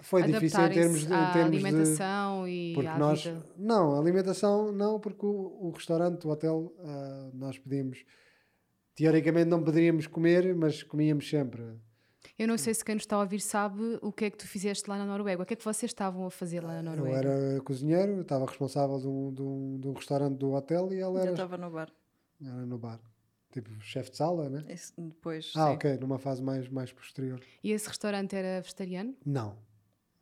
Foi 0.00 0.22
difícil 0.24 0.60
em 0.60 0.70
termos 0.70 1.00
de. 1.00 1.06
Em 1.06 1.32
termos 1.32 1.32
de 1.32 1.66
alimentação 1.66 2.46
e 2.48 2.72
porque 2.74 2.88
à 2.88 2.98
nós. 2.98 3.24
vida. 3.24 3.44
Não, 3.56 3.94
a 3.96 3.98
alimentação 4.00 4.70
não, 4.72 5.00
porque 5.00 5.24
o, 5.26 5.58
o 5.60 5.70
restaurante, 5.70 6.26
o 6.26 6.30
hotel, 6.30 6.72
ah, 6.84 7.30
nós 7.34 7.58
pedimos. 7.58 8.04
Teoricamente 8.94 9.48
não 9.48 9.62
poderíamos 9.62 10.06
comer, 10.06 10.54
mas 10.54 10.82
comíamos 10.82 11.28
sempre. 11.28 11.62
Eu 12.38 12.48
não 12.48 12.58
sei 12.58 12.74
se 12.74 12.84
quem 12.84 12.94
nos 12.94 13.02
está 13.04 13.16
a 13.16 13.20
ouvir 13.20 13.40
sabe 13.40 13.98
o 14.02 14.12
que 14.12 14.24
é 14.26 14.30
que 14.30 14.36
tu 14.36 14.46
fizeste 14.46 14.88
lá 14.88 14.98
na 14.98 15.06
Noruega. 15.06 15.42
O 15.42 15.46
que 15.46 15.54
é 15.54 15.56
que 15.56 15.64
vocês 15.64 15.90
estavam 15.90 16.26
a 16.26 16.30
fazer 16.30 16.60
lá 16.62 16.82
na 16.82 16.92
Eu 16.92 16.96
Noruega? 16.96 17.28
era 17.28 17.60
cozinheiro, 17.60 18.12
eu 18.12 18.22
estava 18.22 18.46
responsável 18.46 18.98
de 18.98 19.06
um, 19.06 19.32
de, 19.32 19.42
um, 19.42 19.78
de 19.80 19.88
um 19.88 19.92
restaurante 19.92 20.38
do 20.38 20.52
hotel 20.52 20.92
e 20.92 20.98
ela 21.00 21.18
Eu 21.18 21.22
era, 21.22 21.30
estava 21.32 21.56
no 21.56 21.70
bar. 21.70 21.90
era 22.44 22.66
no 22.66 22.78
bar. 22.78 23.00
Tipo, 23.52 23.70
chefe 23.82 24.10
de 24.10 24.16
sala, 24.16 24.48
né? 24.48 24.64
Isso 24.72 24.92
depois. 24.98 25.52
Ah, 25.54 25.68
sim. 25.68 25.72
ok, 25.74 25.98
numa 25.98 26.18
fase 26.18 26.42
mais, 26.42 26.68
mais 26.68 26.90
posterior. 26.92 27.40
E 27.62 27.70
esse 27.70 27.86
restaurante 27.86 28.34
era 28.34 28.62
vegetariano? 28.62 29.14
Não, 29.26 29.58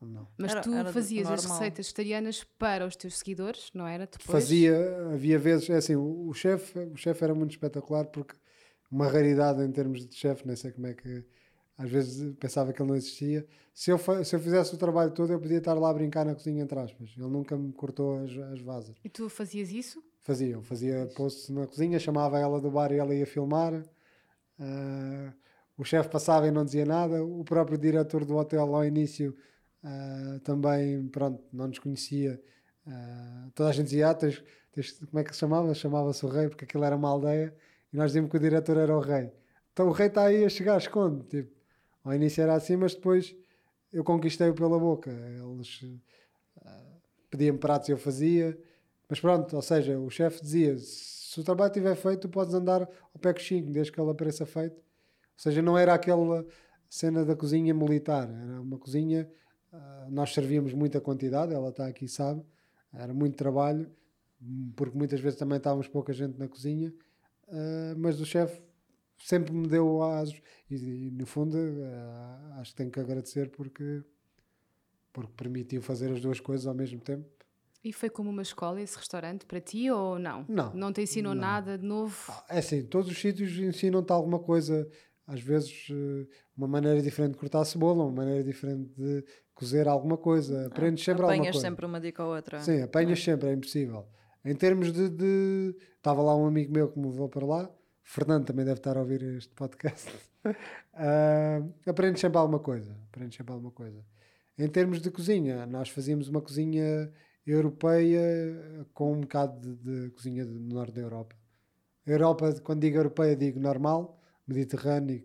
não. 0.00 0.26
Mas 0.36 0.50
Era- 0.50 0.60
tu 0.62 0.74
era 0.74 0.92
fazias 0.92 1.30
as 1.30 1.42
normal. 1.42 1.58
receitas 1.58 1.86
vegetarianas 1.86 2.44
para 2.58 2.84
os 2.86 2.96
teus 2.96 3.18
seguidores, 3.18 3.70
não 3.72 3.86
era? 3.86 4.06
Depois? 4.06 4.26
Fazia, 4.26 4.74
havia 5.12 5.38
vezes, 5.38 5.70
é 5.70 5.76
assim, 5.76 5.94
o, 5.94 6.26
o 6.28 6.34
chefe 6.34 6.76
o 6.80 6.96
chefe 6.96 7.22
era 7.22 7.34
muito 7.34 7.52
espetacular 7.52 8.06
porque 8.06 8.34
uma 8.90 9.08
raridade 9.08 9.62
em 9.62 9.70
termos 9.72 10.06
de 10.06 10.14
chefe, 10.14 10.46
nem 10.46 10.56
sei 10.56 10.72
como 10.72 10.86
é 10.86 10.94
que, 10.94 11.24
às 11.78 11.90
vezes 11.90 12.34
pensava 12.36 12.72
que 12.72 12.82
ele 12.82 12.88
não 12.90 12.96
existia. 12.96 13.46
Se 13.74 13.90
eu, 13.90 13.98
se 14.24 14.36
eu 14.36 14.40
fizesse 14.40 14.74
o 14.74 14.78
trabalho 14.78 15.12
todo, 15.12 15.32
eu 15.32 15.40
podia 15.40 15.58
estar 15.58 15.74
lá 15.74 15.90
a 15.90 15.94
brincar 15.94 16.24
na 16.26 16.34
cozinha, 16.34 16.62
entre 16.62 16.78
aspas. 16.78 17.10
Ele 17.16 17.26
nunca 17.28 17.56
me 17.56 17.72
cortou 17.72 18.18
as, 18.24 18.30
as 18.52 18.60
vasas. 18.60 18.96
E 19.04 19.08
tu 19.08 19.28
fazias 19.30 19.70
isso? 19.70 20.02
Fazia, 20.20 20.54
eu 20.54 20.62
fazia 20.62 21.06
posts 21.16 21.48
na 21.48 21.66
cozinha, 21.66 21.98
chamava 21.98 22.38
ela 22.38 22.60
do 22.60 22.70
bar 22.70 22.92
e 22.92 22.98
ela 22.98 23.14
ia 23.14 23.26
filmar. 23.26 23.82
Ah, 24.58 25.32
o 25.76 25.84
chefe 25.84 26.10
passava 26.10 26.46
e 26.46 26.50
não 26.50 26.64
dizia 26.64 26.84
nada. 26.84 27.24
O 27.24 27.44
próprio 27.44 27.78
diretor 27.78 28.24
do 28.24 28.36
hotel, 28.36 28.74
ao 28.74 28.84
início, 28.84 29.34
ah, 29.82 30.40
também, 30.44 31.08
pronto, 31.08 31.42
não 31.52 31.68
nos 31.68 31.78
conhecia. 31.78 32.40
Ah, 32.86 33.48
toda 33.54 33.70
a 33.70 33.72
gente 33.72 33.86
dizia, 33.86 34.10
ah, 34.10 34.14
tens, 34.14 34.42
tens- 34.72 34.92
como 34.98 35.18
é 35.18 35.24
que 35.24 35.32
se 35.32 35.38
chamava? 35.40 35.72
Chamava-se 35.74 36.24
o 36.26 36.28
rei, 36.28 36.48
porque 36.48 36.64
aquilo 36.64 36.84
era 36.84 36.96
uma 36.96 37.08
aldeia. 37.08 37.54
E 37.92 37.96
nós 37.96 38.06
dizíamos 38.08 38.30
que 38.30 38.36
o 38.36 38.40
diretor 38.40 38.76
era 38.76 38.96
o 38.96 39.00
rei. 39.00 39.32
Então 39.72 39.88
o 39.88 39.92
rei 39.92 40.08
está 40.08 40.24
aí 40.24 40.44
a 40.44 40.48
chegar, 40.48 40.78
esconde. 40.78 41.24
Tipo, 41.26 41.50
ao 42.04 42.14
início 42.14 42.42
era 42.42 42.54
assim, 42.54 42.76
mas 42.76 42.94
depois 42.94 43.34
eu 43.92 44.04
conquistei-o 44.04 44.54
pela 44.54 44.78
boca. 44.78 45.10
Eles 45.10 45.84
ah, 46.62 46.96
pediam 47.30 47.56
pratos 47.56 47.88
e 47.88 47.92
eu 47.92 47.98
fazia. 47.98 48.58
Mas 49.08 49.20
pronto, 49.20 49.56
ou 49.56 49.62
seja, 49.62 49.98
o 49.98 50.08
chefe 50.08 50.40
dizia: 50.40 50.76
se 50.78 51.40
o 51.40 51.44
trabalho 51.44 51.70
estiver 51.70 51.96
feito, 51.96 52.22
tu 52.22 52.28
podes 52.28 52.54
andar 52.54 52.82
ao 52.82 53.20
pé 53.20 53.32
coxinho, 53.32 53.70
desde 53.72 53.92
que 53.92 54.00
ele 54.00 54.10
apareça 54.10 54.46
feito. 54.46 54.76
Ou 54.76 55.42
seja, 55.42 55.60
não 55.62 55.76
era 55.76 55.94
aquela 55.94 56.46
cena 56.88 57.24
da 57.24 57.34
cozinha 57.34 57.72
militar, 57.74 58.28
era 58.28 58.60
uma 58.60 58.78
cozinha. 58.78 59.28
ah, 59.72 60.08
nós 60.10 60.32
servíamos 60.34 60.72
muita 60.74 61.00
quantidade, 61.00 61.54
ela 61.54 61.70
está 61.70 61.86
aqui, 61.86 62.08
sabe. 62.08 62.42
Era 62.92 63.14
muito 63.14 63.36
trabalho, 63.36 63.90
porque 64.76 64.96
muitas 64.96 65.20
vezes 65.20 65.38
também 65.38 65.58
estávamos 65.58 65.88
pouca 65.88 66.12
gente 66.12 66.38
na 66.38 66.48
cozinha. 66.48 66.92
Ah, 67.50 67.94
mas 67.96 68.20
o 68.20 68.26
chefe 68.26 68.60
sempre 69.18 69.52
me 69.52 69.66
deu 69.68 70.02
asos 70.02 70.40
e, 70.70 70.74
e, 70.76 71.10
no 71.10 71.26
fundo 71.26 71.56
ah, 71.58 72.56
acho 72.60 72.70
que 72.70 72.76
tenho 72.76 72.90
que 72.90 73.00
agradecer 73.00 73.50
porque 73.50 74.02
porque 75.12 75.32
permitiu 75.36 75.82
fazer 75.82 76.10
as 76.12 76.20
duas 76.20 76.40
coisas 76.40 76.66
ao 76.66 76.74
mesmo 76.74 77.00
tempo 77.00 77.28
E 77.84 77.92
foi 77.92 78.08
como 78.10 78.30
uma 78.30 78.42
escola 78.42 78.80
esse 78.80 78.96
restaurante 78.96 79.44
para 79.46 79.60
ti 79.60 79.90
ou 79.90 80.18
não? 80.18 80.44
Não, 80.48 80.72
Não 80.74 80.92
te 80.92 81.02
ensinou 81.02 81.34
não. 81.34 81.40
nada 81.42 81.76
de 81.78 81.84
novo? 81.84 82.14
É 82.48 82.58
assim, 82.58 82.84
todos 82.84 83.10
os 83.10 83.18
sítios 83.18 83.56
ensinam-te 83.58 84.12
alguma 84.12 84.38
coisa, 84.38 84.88
às 85.26 85.40
vezes 85.40 85.88
uma 86.56 86.68
maneira 86.68 87.00
diferente 87.02 87.32
de 87.32 87.38
cortar 87.38 87.60
a 87.60 87.64
cebola, 87.64 88.04
uma 88.04 88.12
maneira 88.12 88.44
diferente 88.44 88.92
de 88.96 89.24
cozer 89.54 89.88
alguma 89.88 90.16
coisa. 90.16 90.66
Aprendes 90.66 91.02
sempre 91.04 91.22
alguma 91.22 91.34
Apanhas 91.38 91.54
coisa. 91.56 91.66
sempre 91.68 91.86
uma 91.86 92.00
dica 92.00 92.22
ou 92.24 92.34
outra. 92.34 92.60
Sim, 92.60 92.82
apanhas 92.82 93.22
sempre, 93.22 93.48
é 93.48 93.52
impossível. 93.52 94.06
Em 94.44 94.54
termos 94.54 94.92
de, 94.92 95.08
de- 95.08 95.76
Estava 95.96 96.22
lá 96.22 96.34
um 96.34 96.46
amigo 96.46 96.72
meu 96.72 96.88
que 96.90 96.98
me 96.98 97.06
levou 97.08 97.28
para 97.28 97.44
lá, 97.44 97.70
Fernando 98.02 98.46
também 98.46 98.64
deve 98.64 98.78
estar 98.78 98.96
a 98.96 99.00
ouvir 99.00 99.22
este 99.22 99.54
podcast. 99.54 100.10
Ah, 100.94 101.60
aprendes 101.86 102.20
sempre 102.20 102.38
alguma 102.38 102.58
coisa. 102.58 102.96
Aprendes 103.08 103.36
sempre 103.36 103.52
alguma 103.52 103.70
coisa. 103.70 104.02
Em 104.58 104.66
termos 104.68 105.00
de 105.02 105.10
cozinha, 105.10 105.66
nós 105.66 105.90
fazíamos 105.90 106.28
uma 106.28 106.40
cozinha 106.40 107.12
europeia 107.46 108.86
com 108.94 109.12
um 109.12 109.20
bocado 109.20 109.76
de, 109.76 110.04
de 110.06 110.10
cozinha 110.10 110.44
do 110.46 110.58
norte 110.58 110.94
da 110.94 111.02
Europa. 111.02 111.36
Europa, 112.06 112.52
quando 112.62 112.80
digo 112.80 112.96
europeia, 112.96 113.36
digo 113.36 113.60
normal, 113.60 114.18
mediterrânea, 114.46 115.22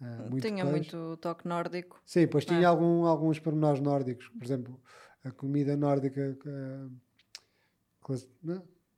ah, 0.00 0.26
muito 0.30 0.46
Tinha 0.46 0.64
queijo. 0.64 0.70
muito 0.70 1.16
toque 1.16 1.48
nórdico. 1.48 2.00
Sim, 2.04 2.26
pois 2.26 2.44
tinha 2.44 2.60
É. 2.60 2.64
algum, 2.64 3.06
alguns 3.06 3.38
pormenores 3.38 3.80
nórdicos. 3.80 4.28
Por 4.28 4.44
exemplo, 4.44 4.80
a 5.24 5.30
comida 5.30 5.76
nórdica 5.76 6.36
né, 6.44 6.88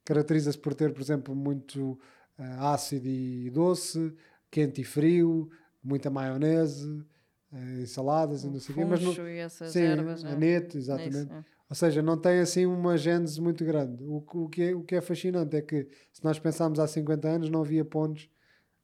caracteriza-se 0.04 0.58
por 0.58 0.74
ter, 0.74 0.92
por 0.92 1.00
exemplo, 1.02 1.34
muito 1.34 1.98
eh, 2.38 2.42
ácido 2.58 3.06
e 3.08 3.50
doce, 3.50 4.14
quente 4.50 4.80
e 4.80 4.84
frio, 4.84 5.50
muita 5.82 6.10
maionese, 6.10 7.04
eh, 7.52 7.86
saladas 7.86 8.44
e 8.44 8.48
não 8.48 8.60
sei 8.60 8.72
o 8.74 8.78
quê. 8.78 8.84
Mas 8.84 9.00
não, 9.02 9.28
e 9.28 9.38
essas 9.38 9.72
sim, 9.72 9.80
ervas. 9.80 10.24
é. 10.24 10.32
aneto, 10.32 10.76
É 10.76 10.80
exatamente. 10.80 11.32
é. 11.32 11.44
Ou 11.70 11.76
seja, 11.76 12.00
não 12.00 12.16
tem 12.16 12.38
assim 12.40 12.64
uma 12.64 12.96
gênese 12.96 13.40
muito 13.40 13.62
grande. 13.64 14.02
O, 14.04 14.22
que- 14.22 14.36
o, 14.38 14.48
que 14.48 14.62
é, 14.62 14.74
o 14.74 14.82
que 14.82 14.94
é 14.94 15.00
fascinante 15.02 15.54
é 15.56 15.60
que, 15.60 15.86
se 16.12 16.24
nós 16.24 16.38
pensarmos 16.38 16.78
há 16.78 16.86
50 16.86 17.28
anos, 17.28 17.50
não 17.50 17.60
havia 17.60 17.84
pontes. 17.84 18.30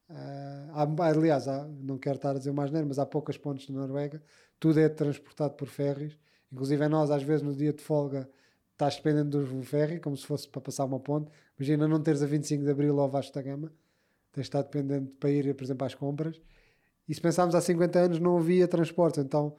ah, 0.09 0.85
há- 0.99 1.07
aliás, 1.09 1.47
há- 1.47 1.67
não 1.67 1.97
quero 1.97 2.17
estar 2.17 2.31
a 2.31 2.37
dizer 2.37 2.51
mais 2.53 2.71
nada, 2.71 2.85
mas 2.85 2.99
há 2.99 3.05
poucas 3.05 3.37
pontes 3.37 3.69
na 3.69 3.79
Noruega. 3.81 4.21
Tudo 4.59 4.79
é 4.79 4.87
transportado 4.89 5.55
por 5.55 5.67
ferries. 5.67 6.17
Inclusive, 6.51 6.83
a 6.83 6.89
nós, 6.89 7.09
às 7.11 7.23
vezes, 7.23 7.41
no 7.43 7.55
dia 7.55 7.73
de 7.73 7.81
folga, 7.83 8.29
estás 8.75 8.97
dependendo 8.97 9.45
do 9.45 9.63
ferry, 9.63 9.99
como 9.99 10.15
se 10.15 10.25
fosse 10.25 10.47
para 10.47 10.61
passar 10.61 10.85
uma 10.85 10.99
ponte. 10.99 11.31
Imagina 11.57 11.87
não 11.87 12.01
teres 12.01 12.21
a 12.21 12.27
25 12.27 12.63
de 12.63 12.69
Abril 12.69 12.97
ou 12.97 13.09
Vasco 13.09 13.33
da 13.33 13.41
Gama. 13.41 13.71
Tens 14.31 14.43
de 14.43 14.47
estar 14.49 14.61
dependente 14.61 15.11
para 15.17 15.29
ir, 15.31 15.55
por 15.55 15.63
exemplo, 15.63 15.87
às 15.87 15.95
compras. 15.95 16.41
E 17.07 17.15
se 17.15 17.21
pensarmos 17.21 17.55
há 17.55 17.61
50 17.61 17.99
anos, 17.99 18.19
não 18.19 18.37
havia 18.37 18.67
transporte. 18.67 19.19
Então, 19.21 19.55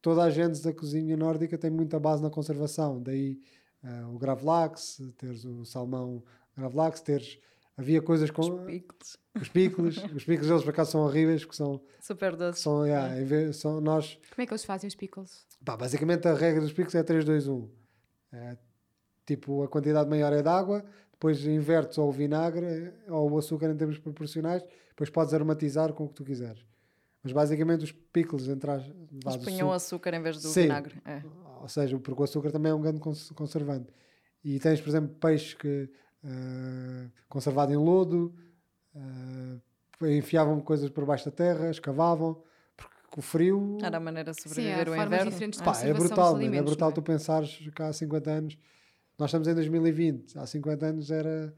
toda 0.00 0.22
a 0.22 0.30
gente 0.30 0.62
da 0.62 0.72
cozinha 0.72 1.16
nórdica 1.16 1.58
tem 1.58 1.70
muita 1.70 2.00
base 2.00 2.22
na 2.22 2.30
conservação. 2.30 3.02
Daí 3.02 3.38
ah, 3.82 4.08
o 4.08 4.18
gravlax, 4.18 5.02
teres 5.18 5.44
o 5.44 5.64
salmão 5.64 6.24
gravlax, 6.56 7.00
teres... 7.00 7.38
Havia 7.78 8.00
coisas 8.00 8.30
com... 8.30 8.40
Os 8.40 8.64
pickles. 8.64 9.18
Os 9.38 9.48
picles. 9.50 9.96
os 10.16 10.24
picles 10.24 10.48
deles, 10.48 10.62
por 10.62 10.70
acaso, 10.70 10.92
são 10.92 11.02
horríveis, 11.02 11.44
porque 11.44 11.58
são... 11.58 11.78
Super 12.00 12.34
doce. 12.34 12.62
são, 12.62 12.86
yeah, 12.86 13.22
vez- 13.22 13.56
são 13.58 13.82
nós... 13.82 14.18
Como 14.30 14.42
é 14.42 14.46
que 14.46 14.52
eles 14.52 14.64
fazem 14.64 14.88
os 14.88 14.94
pickles? 14.94 15.46
Pá, 15.62 15.76
basicamente, 15.76 16.26
a 16.26 16.32
regra 16.32 16.62
dos 16.62 16.72
picles 16.72 16.94
é 16.94 17.02
3, 17.02 17.22
2, 17.22 17.48
1. 17.48 17.68
Tipo, 19.24 19.62
a 19.64 19.68
quantidade 19.68 20.08
maior 20.08 20.32
é 20.32 20.42
de 20.42 20.48
água, 20.48 20.84
depois 21.10 21.44
invertes 21.46 21.98
ou 21.98 22.08
o 22.08 22.12
vinagre 22.12 22.92
ou 23.08 23.30
o 23.32 23.38
açúcar 23.38 23.70
em 23.70 23.76
termos 23.76 23.98
proporcionais, 23.98 24.62
depois 24.90 25.10
podes 25.10 25.34
aromatizar 25.34 25.92
com 25.92 26.04
o 26.04 26.08
que 26.08 26.14
tu 26.14 26.24
quiseres. 26.24 26.64
Mas 27.22 27.32
basicamente 27.32 27.82
os 27.84 27.90
pickles 27.92 28.46
entras 28.46 28.84
Eles 29.24 29.36
punham 29.38 29.72
açúcar 29.72 30.14
em 30.14 30.22
vez 30.22 30.40
do 30.40 30.48
Sim. 30.48 30.62
vinagre. 30.62 30.94
É. 31.04 31.22
ou 31.60 31.68
seja, 31.68 31.98
porque 31.98 32.20
o 32.20 32.24
açúcar 32.24 32.52
também 32.52 32.70
é 32.70 32.74
um 32.74 32.80
grande 32.80 33.00
cons- 33.00 33.30
conservante. 33.30 33.92
E 34.44 34.60
tens, 34.60 34.80
por 34.80 34.88
exemplo, 34.90 35.12
peixe 35.16 35.56
que 35.56 35.90
eh, 36.22 37.08
conservado 37.28 37.72
em 37.72 37.76
lodo, 37.76 38.32
eh, 38.94 40.16
enfiavam 40.16 40.60
coisas 40.60 40.88
por 40.90 41.04
baixo 41.04 41.24
da 41.24 41.30
terra, 41.32 41.70
escavavam, 41.70 42.40
o 43.16 43.22
frio 43.22 43.78
Era 43.82 43.96
a 43.96 44.00
maneira 44.00 44.30
de 44.32 44.40
Sim, 44.42 44.48
sobreviver 44.48 44.88
há 44.88 44.90
o 44.90 44.94
inverno. 44.96 45.30
É. 45.32 45.64
Pá, 45.64 45.80
é 45.82 45.92
brutal, 45.94 46.32
é 46.32 46.36
alimentos, 46.36 46.64
brutal 46.66 46.90
é? 46.90 46.92
tu 46.92 47.02
pensares 47.02 47.56
que 47.74 47.82
há 47.82 47.92
50 47.92 48.30
anos, 48.30 48.58
nós 49.18 49.30
estamos 49.30 49.48
em 49.48 49.54
2020, 49.54 50.38
há 50.38 50.46
50 50.46 50.86
anos 50.86 51.10
era 51.10 51.48
Sim, 51.48 51.54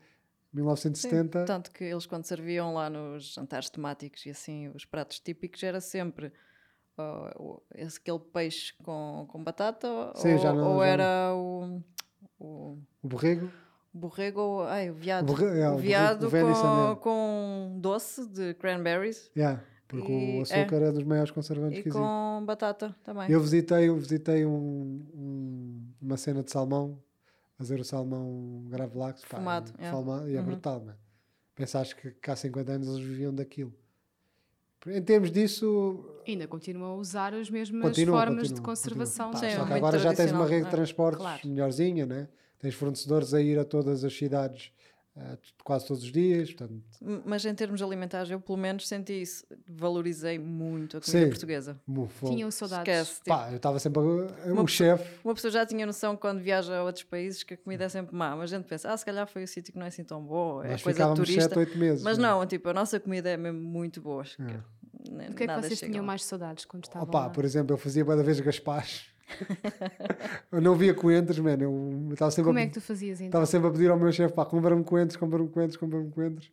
1970. 0.52 1.44
tanto 1.44 1.70
que 1.72 1.84
eles 1.84 2.06
quando 2.06 2.24
serviam 2.24 2.72
lá 2.74 2.88
nos 2.88 3.34
jantares 3.34 3.68
temáticos 3.68 4.24
e 4.26 4.30
assim, 4.30 4.68
os 4.68 4.84
pratos 4.84 5.18
típicos 5.20 5.62
era 5.62 5.80
sempre 5.80 6.32
o- 7.38 7.62
esse, 7.74 7.98
aquele 7.98 8.18
peixe 8.18 8.72
com, 8.82 9.26
com 9.28 9.42
batata 9.44 9.86
Sim, 10.16 10.34
ou, 10.34 10.44
não- 10.54 10.74
ou 10.76 10.82
era 10.82 11.32
o, 11.34 11.80
o, 12.40 12.78
O 13.02 13.08
borrego, 13.08 13.50
borrego, 13.92 14.40
ou- 14.40 14.62
ai, 14.64 14.90
o 14.90 14.94
viado. 14.94 15.26
Borre- 15.26 15.44
é, 15.60 15.68
o 15.68 15.72
o 15.72 15.74
borrego 15.74 15.78
viado 15.78 16.28
venison, 16.28 16.60
com, 16.62 16.92
é. 16.92 16.96
com 16.96 17.78
doce 17.80 18.26
de 18.28 18.54
cranberries 18.54 19.30
Yeah, 19.36 19.62
porque 19.88 20.12
E- 20.12 20.38
o 20.38 20.42
açúcar 20.42 20.82
é. 20.82 20.92
dos 20.92 21.02
maiores 21.02 21.30
conservantes 21.32 21.78
e 21.78 21.82
que 21.82 21.88
existe. 21.88 22.00
com 22.04 22.42
batata 22.44 22.94
também. 23.02 23.28
Eu 23.30 23.40
visitei, 23.40 23.88
eu 23.88 23.96
visitei 23.96 24.44
um- 24.46 25.02
um- 25.14 25.82
uma 26.00 26.16
cena 26.16 26.42
de 26.42 26.50
salmão, 26.52 26.98
fazer 27.56 27.80
o 27.80 27.84
salmão 27.84 28.64
gravlax. 28.68 29.22
pá, 29.24 29.38
Fumado, 29.38 29.72
e, 29.78 29.84
é. 29.84 29.90
falma- 29.90 30.24
e 30.28 30.36
é 30.36 30.38
Uhum. 30.40 30.44
brutal, 30.46 30.80
não 30.84 30.92
é? 30.92 30.96
Pensaste 31.56 31.96
que, 31.96 32.10
que 32.12 32.30
há 32.30 32.36
50 32.36 32.70
anos 32.72 32.86
eles 32.86 33.00
viviam 33.00 33.34
daquilo. 33.34 33.74
Em 34.86 35.02
termos 35.02 35.32
disso, 35.32 36.04
Ainda 36.26 36.46
continuam 36.46 36.92
a 36.92 36.94
usar 36.96 37.34
as 37.34 37.50
mesmas 37.50 37.82
Continua, 37.82 38.18
formas 38.20 38.36
continua, 38.42 38.54
de 38.56 38.62
conservação. 38.62 39.30
Pá, 39.32 39.38
Sim, 39.38 39.50
só 39.50 39.56
que 39.56 39.70
muito 39.70 39.74
agora 39.76 39.98
já 39.98 40.14
tens 40.14 40.30
uma 40.30 40.46
rede 40.46 40.62
de 40.62 40.68
é. 40.68 40.70
transportes 40.70 41.20
Claro. 41.20 41.48
melhorzinha, 41.48 42.06
né? 42.06 42.28
Tens 42.60 42.74
fornecedores 42.74 43.34
a 43.34 43.40
ir 43.42 43.58
a 43.58 43.64
todas 43.64 44.04
as 44.04 44.16
cidades 44.16 44.70
quase 45.64 45.86
todos 45.86 46.02
os 46.04 46.12
dias. 46.12 46.52
Portanto, 46.52 46.82
Mas 47.24 47.44
em 47.44 47.54
termos 47.54 47.80
alimentares, 47.82 48.30
eu 48.30 48.40
pelo 48.40 48.58
menos 48.58 48.86
senti 48.88 49.22
isso. 49.22 49.44
Valorizei 49.66 50.38
muito 50.38 50.96
a 50.96 51.00
comida 51.00 51.24
Sim. 51.24 51.28
portuguesa. 51.30 51.80
Tinham 52.26 52.50
saudades. 52.50 52.92
Esquece. 52.92 53.14
tipo, 53.22 53.28
Pá, 53.30 53.50
eu 53.50 53.56
estava 53.56 53.78
sempre. 53.78 54.00
a- 54.00 54.52
Uma 54.52 54.62
o 54.62 54.66
chefe. 54.68 55.18
Uma 55.24 55.34
pessoa 55.34 55.50
já 55.50 55.64
tinha 55.66 55.84
noção 55.86 56.16
quando 56.16 56.40
viaja 56.40 56.76
a 56.78 56.84
outros 56.84 57.04
países 57.04 57.42
que 57.42 57.54
a 57.54 57.56
comida 57.56 57.84
é 57.84 57.88
sempre 57.88 58.14
má, 58.14 58.34
mas 58.36 58.52
a 58.52 58.56
gente 58.56 58.66
pensa, 58.66 58.92
ah, 58.92 58.96
se 58.96 59.04
calhar 59.04 59.26
foi 59.26 59.44
o 59.44 59.48
sítio 59.48 59.72
que 59.72 59.78
não 59.78 59.84
é 59.86 59.88
assim 59.88 60.04
tão 60.04 60.22
bom, 60.22 60.62
é 60.62 60.70
Nós 60.70 60.82
coisa 60.82 60.96
de 60.96 61.02
ficávamos 61.02 61.18
turista. 61.20 61.42
7, 61.48 61.58
8 61.58 61.78
meses. 61.78 62.02
Mas 62.02 62.18
né? 62.18 62.26
não, 62.28 62.46
tipo, 62.46 62.68
a 62.68 62.72
nossa 62.74 62.98
comida 63.00 63.28
é 63.30 63.36
mesmo 63.36 63.60
muito 63.60 64.00
boa. 64.00 64.22
acho 64.22 64.36
que 64.36 64.42
É. 64.42 64.60
nem- 65.10 65.28
Do 65.28 65.34
que 65.34 65.42
é 65.44 65.46
que 65.46 65.54
vocês 65.62 65.78
tinham 65.80 65.96
lá. 65.98 66.02
mais 66.02 66.24
saudades 66.24 66.64
quando 66.64 66.84
estavam 66.84 67.06
Opa, 67.08 67.20
lá? 67.26 67.30
por 67.30 67.44
exemplo, 67.44 67.72
eu 67.74 67.78
fazia 67.78 68.04
cada 68.04 68.22
vez 68.22 68.40
gaspares. 68.40 69.06
eu 70.52 70.60
não 70.60 70.74
via 70.74 70.94
coentros, 70.94 71.38
mano. 71.38 71.62
Eu 72.08 72.12
estava 72.12 72.30
sempre, 72.30 72.48
Como 72.48 72.58
a 72.58 72.62
é 72.62 72.66
que 72.66 72.72
tu 72.74 72.80
fazias 72.80 73.18
então? 73.20 73.28
estava 73.28 73.46
sempre 73.46 73.68
a 73.68 73.70
pedir 73.72 73.90
ao 73.90 73.98
meu 73.98 74.10
chefe, 74.12 74.34
pá, 74.34 74.44
compra-me 74.44 74.84
coentros, 74.84 75.16
compra-me 75.16 75.48
coentros, 75.48 75.76
compra-me 75.76 76.10
coentros. 76.10 76.50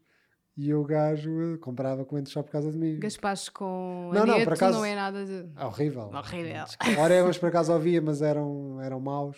E 0.58 0.74
o 0.74 0.84
gajo 0.86 1.58
comprava 1.60 2.06
coentros 2.06 2.32
só 2.32 2.42
por 2.42 2.52
causa 2.52 2.72
de 2.72 2.78
mim. 2.78 2.98
Gaspares 3.00 3.50
com 3.50 4.10
Não, 4.14 4.26
não, 4.26 4.42
por 4.44 4.54
acaso- 4.54 4.78
não 4.78 4.86
é 4.86 4.96
nada 4.96 5.26
de... 5.26 5.46
É 5.58 5.66
horrível. 5.66 6.10
Horrível. 6.14 6.64
Orégãos 7.02 7.38
por 7.38 7.50
acaso 7.50 7.74
havia, 7.74 8.02
mas 8.02 8.22
eram, 8.22 8.80
eram 8.82 9.00
maus. 9.02 9.38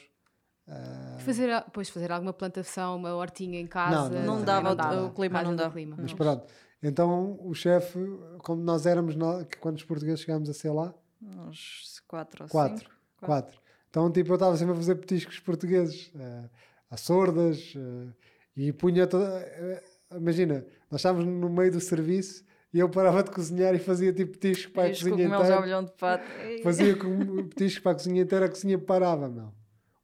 Ah, 0.68 1.18
Fazer, 1.20 1.64
pois, 1.74 1.90
fazer 1.90 2.12
alguma 2.12 2.34
plantação, 2.34 2.98
uma 2.98 3.16
hortinha 3.16 3.60
em 3.60 3.66
casa... 3.66 4.10
não, 4.10 4.38
Não 4.38 4.46
Também 4.46 4.76
dava, 4.76 4.96
não 4.96 5.06
o- 5.06 5.08
o 5.08 5.12
clima 5.12 5.42
não 5.42 5.56
dá. 5.56 5.72
clima. 5.72 5.96
mas 6.00 6.12
Não. 6.12 6.18
pronto. 6.18 6.46
Então 6.84 7.40
o 7.42 7.54
chefe, 7.56 7.98
como 8.40 8.62
nós 8.62 8.86
éramos, 8.86 9.16
nó- 9.16 9.44
que 9.44 9.58
quando 9.58 9.78
os 9.78 9.84
portugueses 9.84 10.20
chegámos 10.22 10.48
a 10.50 10.54
ser 10.54 10.70
lá, 10.70 10.94
Uns 11.20 12.00
4 12.08 12.44
ou 12.44 12.50
Quatro. 12.50 12.78
5. 12.78 12.92
Quatro. 13.22 13.60
Então, 13.90 14.12
tipo, 14.12 14.32
eu 14.32 14.36
estava 14.36 14.56
sempre 14.58 14.74
a 14.74 14.76
fazer 14.76 14.96
petiscos 14.96 15.40
portugueses, 15.40 16.12
eh, 16.20 16.44
a 16.92 16.98
sordas, 16.98 17.74
eh, 17.76 18.14
e 18.56 18.74
punha 18.74 19.08
toda. 19.08 19.40
eh, 19.42 19.84
imagina, 20.16 20.66
nós 20.92 21.00
estávamos 21.02 21.26
no 21.26 21.50
meio 21.50 21.72
do 21.72 21.80
serviço 21.80 22.44
e 22.74 22.80
eu 22.80 22.90
parava 22.90 23.24
de 23.24 23.32
cozinhar 23.32 23.74
e 23.74 23.80
fazia 23.80 24.14
tipo 24.14 24.38
petiscos 24.38 24.72
para 24.74 24.84
a 24.84 24.90
cozinha 24.90 25.28
inteira. 25.40 25.84
de 25.84 25.92
pato. 25.94 26.24
Fazia 26.64 26.96
com- 26.96 27.48
petiscos 27.50 27.80
para 27.80 27.92
a 27.92 27.96
cozinha 27.96 28.22
inteira, 28.22 28.46
a 28.46 28.50
cozinha 28.50 28.78
parava, 28.78 29.28
meu. 29.30 29.52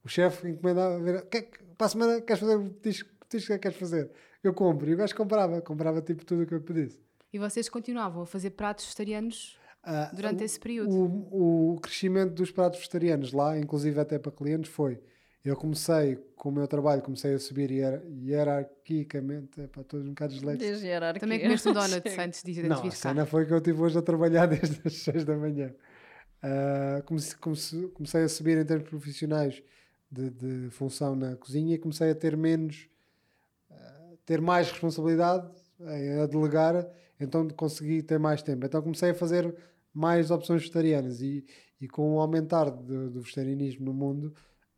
O 0.04 0.10
chefe 0.10 0.48
encomendava, 0.50 0.96
a 0.96 1.00
ver, 1.00 1.26
"Que 1.30 1.38
é 1.38 1.42
que- 1.44 1.64
para 1.78 1.86
a 1.88 1.90
semana 1.90 2.22
queres 2.22 2.40
fazer 2.40 2.56
um 2.58 2.70
petisco? 2.70 3.10
Que 3.10 3.16
petisco 3.28 3.54
é 3.54 3.58
que 3.58 3.62
queres 3.64 3.78
fazer? 3.78 4.12
Eu 4.44 4.54
compro. 4.54 4.90
E 4.90 4.94
o 4.94 4.98
gajo 4.98 5.16
comprava, 5.16 5.62
comprava 5.62 6.02
tipo 6.02 6.26
tudo 6.26 6.44
o 6.44 6.46
que 6.46 6.54
eu 6.54 6.62
pedisse. 6.62 7.02
E 7.32 7.40
vocês 7.40 7.70
continuavam 7.70 8.24
a 8.24 8.26
fazer 8.26 8.52
pratos 8.52 8.86
vegetarianos 8.86 9.58
Ah, 9.84 10.10
durante 10.14 10.42
o- 10.42 10.46
esse 10.46 10.60
período? 10.60 10.90
O, 10.96 11.74
o 11.76 11.80
crescimento 11.80 12.34
dos 12.34 12.52
pratos 12.52 12.80
vegetarianos 12.80 13.34
lá, 13.34 13.58
inclusive 13.60 14.00
até 14.00 14.18
para 14.18 14.32
clientes, 14.32 14.72
foi. 14.72 15.00
Eu 15.44 15.58
comecei 15.58 16.16
com 16.38 16.48
o 16.48 16.52
meu 16.54 16.66
trabalho, 16.68 17.02
comecei 17.02 17.34
a 17.34 17.40
subir 17.40 17.70
hier- 17.70 18.02
hierarquicamente, 18.24 19.60
é 19.62 19.68
para 19.68 19.84
todos 19.84 20.06
um 20.06 20.10
bocado 20.10 20.34
disléxico. 20.34 20.64
Desde 20.64 20.88
hierarquia. 20.88 21.20
Também 21.20 21.42
comeste 21.42 21.68
um 21.70 21.74
donut 21.74 22.10
antes 22.20 22.44
de, 22.44 22.52
antes 22.52 22.64
Não, 22.64 22.76
de 22.76 22.82
a 22.82 22.84
vir 22.84 22.90
cá. 22.92 22.96
cena 22.96 23.26
foi 23.26 23.46
que 23.46 23.52
eu 23.54 23.58
estive 23.58 23.82
hoje 23.82 23.98
a 23.98 24.02
trabalhar 24.02 24.46
desde 24.48 24.80
as 24.86 24.94
6 24.94 25.26
da 25.26 25.36
manhã. 25.36 25.74
Ah, 26.42 27.02
comecei, 27.06 27.38
comecei- 27.40 27.88
comecei 27.90 28.24
a 28.24 28.30
subir 28.30 28.58
em 28.58 28.66
termos 28.66 28.88
profissionais 28.90 29.62
de, 30.10 30.30
de 30.30 30.70
função 30.70 31.16
na 31.16 31.36
cozinha 31.36 31.76
e 31.76 31.78
comecei 31.78 32.10
a 32.12 32.16
ter 32.16 32.38
menos, 32.38 32.88
ah, 33.70 34.12
ter 34.26 34.40
mais 34.42 34.72
responsabilidade 34.72 35.48
a 36.22 36.26
delegar, 36.28 36.88
então 37.20 37.48
consegui 37.50 38.02
ter 38.02 38.18
mais 38.18 38.42
tempo. 38.42 38.66
Então 38.66 38.82
comecei 38.82 39.10
a 39.10 39.14
fazer 39.14 39.54
mais 39.94 40.32
opções 40.32 40.62
vegetarianas 40.62 41.22
e, 41.22 41.46
e 41.80 41.88
com 41.88 42.16
o 42.16 42.20
aumentar 42.20 42.70
do, 42.70 43.10
do 43.10 43.22
vegetarianismo 43.22 43.86
no 43.86 43.94
mundo, 43.94 44.34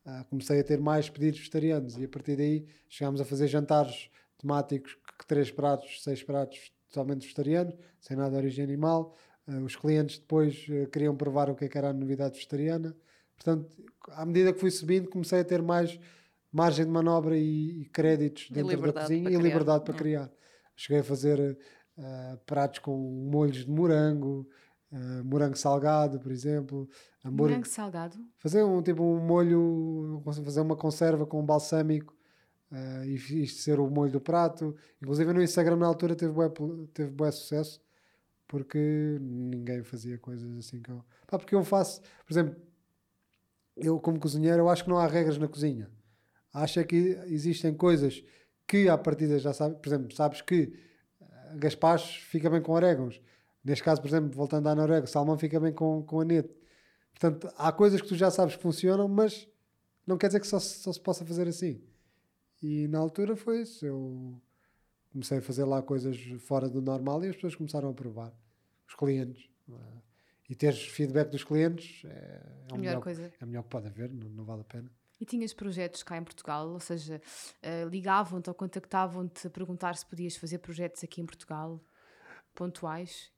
ah, 0.06 0.26
comecei 0.30 0.60
a 0.60 0.64
ter 0.64 0.80
mais 0.80 1.10
pedidos 1.10 1.40
vegetarianos 1.40 1.98
e 1.98 2.04
a 2.04 2.08
partir 2.08 2.36
daí 2.36 2.66
chegámos 2.90 3.22
a 3.22 3.26
fazer 3.26 3.48
jantares 3.48 4.10
temáticos, 4.38 4.98
três 5.28 5.50
pratos, 5.50 6.04
seis 6.04 6.22
pratos 6.22 6.72
totalmente 6.90 7.22
vegetarianos, 7.22 7.76
sem 8.00 8.16
nada 8.16 8.32
de 8.32 8.38
origem 8.38 8.64
animal. 8.64 9.16
Ah, 9.48 9.58
os 9.60 9.76
clientes 9.76 10.18
depois 10.20 10.66
ah, 10.70 10.88
queriam 10.92 11.16
provar 11.16 11.50
o 11.50 11.56
que, 11.56 11.66
é 11.66 11.68
que 11.70 11.78
era 11.78 11.90
a 11.90 11.94
novidade 11.94 12.36
vegetariana. 12.36 12.96
Portanto, 13.36 13.68
à 14.10 14.26
medida 14.26 14.54
que 14.54 14.60
fui 14.60 14.72
subindo, 14.72 15.10
comecei 15.10 15.40
a 15.40 15.44
ter 15.44 15.62
mais 15.62 16.00
margem 16.52 16.86
de 16.86 16.92
manobra 16.92 17.38
e, 17.38 17.82
e 17.82 17.86
créditos 17.86 18.48
E 18.50 18.54
dentro 18.54 18.70
da 18.70 18.76
liberdade 18.76 19.08
cozinha 19.08 19.30
e 19.30 19.36
liberdade 19.42 19.84
para 19.84 19.94
É. 19.94 19.98
criar. 19.98 20.32
Cheguei 20.76 21.02
a 21.02 21.04
fazer 21.04 21.58
ah, 21.98 22.38
pratos 22.46 22.80
com 22.80 22.98
molhos 22.98 23.66
de 23.66 23.70
morango, 23.70 24.48
ah, 24.92 25.24
morango 25.24 25.58
salgado, 25.58 26.20
por 26.20 26.32
exemplo, 26.32 26.90
hambúrguer, 27.24 27.58
Morango 27.58 27.68
salgado? 27.68 28.18
fazer 28.38 28.64
um 28.64 28.82
tipo 28.82 29.04
um 29.04 29.20
molho, 29.20 30.22
fazer 30.44 30.62
uma 30.62 30.76
conserva 30.76 31.26
com 31.26 31.42
um 31.42 31.46
balsâmico 31.46 32.16
eh, 32.72 33.08
e 33.08 33.44
isto 33.44 33.62
ser 33.62 33.80
o 33.80 33.90
molho 33.90 34.12
do 34.12 34.22
prato. 34.22 34.76
Inclusive 35.02 35.34
no 35.34 35.42
Instagram 35.42 35.78
na 35.78 35.88
altura 35.88 36.16
teve 36.16 36.34
bué, 36.34 36.52
teve 36.94 37.12
bué 37.12 37.32
sucesso 37.32 37.82
porque 38.48 39.18
ninguém 39.20 39.84
fazia 39.84 40.18
coisas 40.18 40.56
assim 40.58 40.82
que 40.82 40.92
eu. 40.92 41.04
Pá, 41.28 41.38
porque 41.40 41.56
eu 41.56 41.64
faço, 41.64 42.02
por 42.26 42.34
exemplo, 42.34 42.56
eu 43.76 44.00
como 44.00 44.20
cozinheiro, 44.20 44.60
eu 44.60 44.70
acho 44.70 44.84
que 44.84 44.90
não 44.90 44.98
há 44.98 45.08
regras 45.08 45.38
na 45.38 45.48
cozinha. 45.48 45.90
Acho 46.54 46.80
é 46.80 46.84
que 46.84 47.20
existem 47.26 47.74
coisas 47.74 48.24
que 48.68 48.88
à 48.88 48.98
partida 48.98 49.38
já 49.40 49.54
sabes, 49.54 49.78
por 49.78 49.88
exemplo, 49.88 50.16
sabes 50.16 50.42
que 50.42 50.74
eh, 51.22 51.58
gaspacho 51.58 52.22
fica 52.28 52.50
bem 52.50 52.62
com 52.62 52.72
orégãos. 52.74 53.22
Neste 53.66 53.84
caso, 53.84 54.00
por 54.00 54.08
exemplo, 54.08 54.30
voltando 54.32 54.70
à 54.70 54.76
Noruega, 54.76 55.08
salmão 55.08 55.38
fica 55.40 55.60
bem 55.60 55.74
com, 55.74 56.04
com 56.04 56.22
aneto. 56.22 56.56
Portanto, 57.12 57.52
há 57.58 57.72
coisas 57.72 58.00
que 58.00 58.08
tu 58.08 58.16
já 58.16 58.30
sabes 58.30 58.56
que 58.56 58.62
funcionam, 58.62 59.08
mas 59.08 59.50
não 60.06 60.18
quer 60.18 60.28
dizer 60.28 60.40
que 60.40 60.46
só, 60.48 60.60
só 60.60 60.94
se 60.94 61.00
possa 61.02 61.26
fazer 61.26 61.48
assim. 61.48 61.82
E 62.62 62.88
na 62.88 63.00
altura 63.00 63.36
foi 63.36 63.62
isso. 63.62 63.84
Eu 63.86 64.40
comecei 65.12 65.40
a 65.40 65.42
fazer 65.42 65.66
lá 65.66 65.82
coisas 65.82 66.16
fora 66.40 66.70
do 66.70 66.80
normal 66.82 67.24
e 67.24 67.30
as 67.30 67.36
pessoas 67.36 67.56
começaram 67.56 67.90
a 67.90 67.94
provar. 67.94 68.32
Os 68.88 68.94
clientes. 68.94 69.50
E 70.48 70.54
teres 70.54 70.86
feedback 70.86 71.30
dos 71.32 71.44
clientes 71.44 72.04
é, 72.06 72.08
é 72.08 72.44
A 72.70 72.76
o 72.76 72.78
melhor 72.78 72.92
melhor, 72.92 73.02
coisa. 73.02 73.34
é 73.40 73.44
o 73.44 73.48
melhor 73.48 73.64
que 73.64 73.70
pode 73.70 73.88
haver, 73.88 74.14
não, 74.14 74.30
não 74.30 74.46
vale 74.46 74.62
a 74.62 74.66
pena. 74.66 74.92
E 75.20 75.26
tinhas 75.26 75.54
projetos 75.54 76.04
cá 76.04 76.18
em 76.18 76.24
Portugal? 76.24 76.70
Ou 76.70 76.80
seja, 76.80 77.20
eh, 77.64 77.86
ligavam-te 77.86 78.48
ou 78.50 78.54
contactavam-te 78.54 79.48
a 79.48 79.50
perguntar 79.50 79.96
se 79.96 80.06
podias 80.06 80.36
fazer 80.36 80.60
projetos 80.60 81.04
aqui 81.04 81.20
em 81.22 81.26
Portugal? 81.26 81.82
Pontuais? 82.54 83.32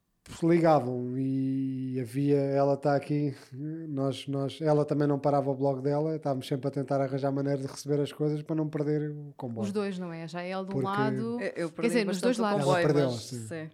Ligavam 0.44 1.18
e 1.18 2.00
havia, 2.00 2.38
ela 2.38 2.74
está 2.74 2.96
aqui, 2.96 3.36
nós, 3.52 4.28
nós, 4.28 4.60
ela 4.62 4.86
também 4.86 5.08
não 5.08 5.18
parava 5.20 5.50
o 5.50 5.56
blog 5.56 5.82
dela, 5.82 6.16
estávamos 6.16 6.48
sempre 6.48 6.68
a 6.68 6.72
tentar 6.72 7.02
arranjar 7.02 7.32
maneira 7.32 7.62
de 7.62 7.68
receber 7.68 8.00
as 8.02 8.12
coisas 8.12 8.42
para 8.42 8.56
não 8.56 8.70
perder 8.70 9.12
o 9.12 9.34
comboio. 9.38 9.66
Os 9.66 9.72
dois, 9.72 9.98
não 9.98 10.12
é? 10.12 10.28
Já 10.28 10.42
é 10.44 10.52
ele 10.52 10.66
de 10.66 10.70
um 10.70 10.82
Porque- 10.82 10.86
lado. 10.86 11.42
Eu, 11.42 11.52
eu 11.56 11.70
Quer 11.70 11.76
perdi 11.76 11.88
dizer, 11.90 12.06
nos 12.06 12.22
dois 12.22 12.38
lados. 12.38 12.62
Ela 12.62 12.66
comboio, 12.66 12.86
perdeu, 12.86 13.12
mas, 13.12 13.22
sim. 13.24 13.70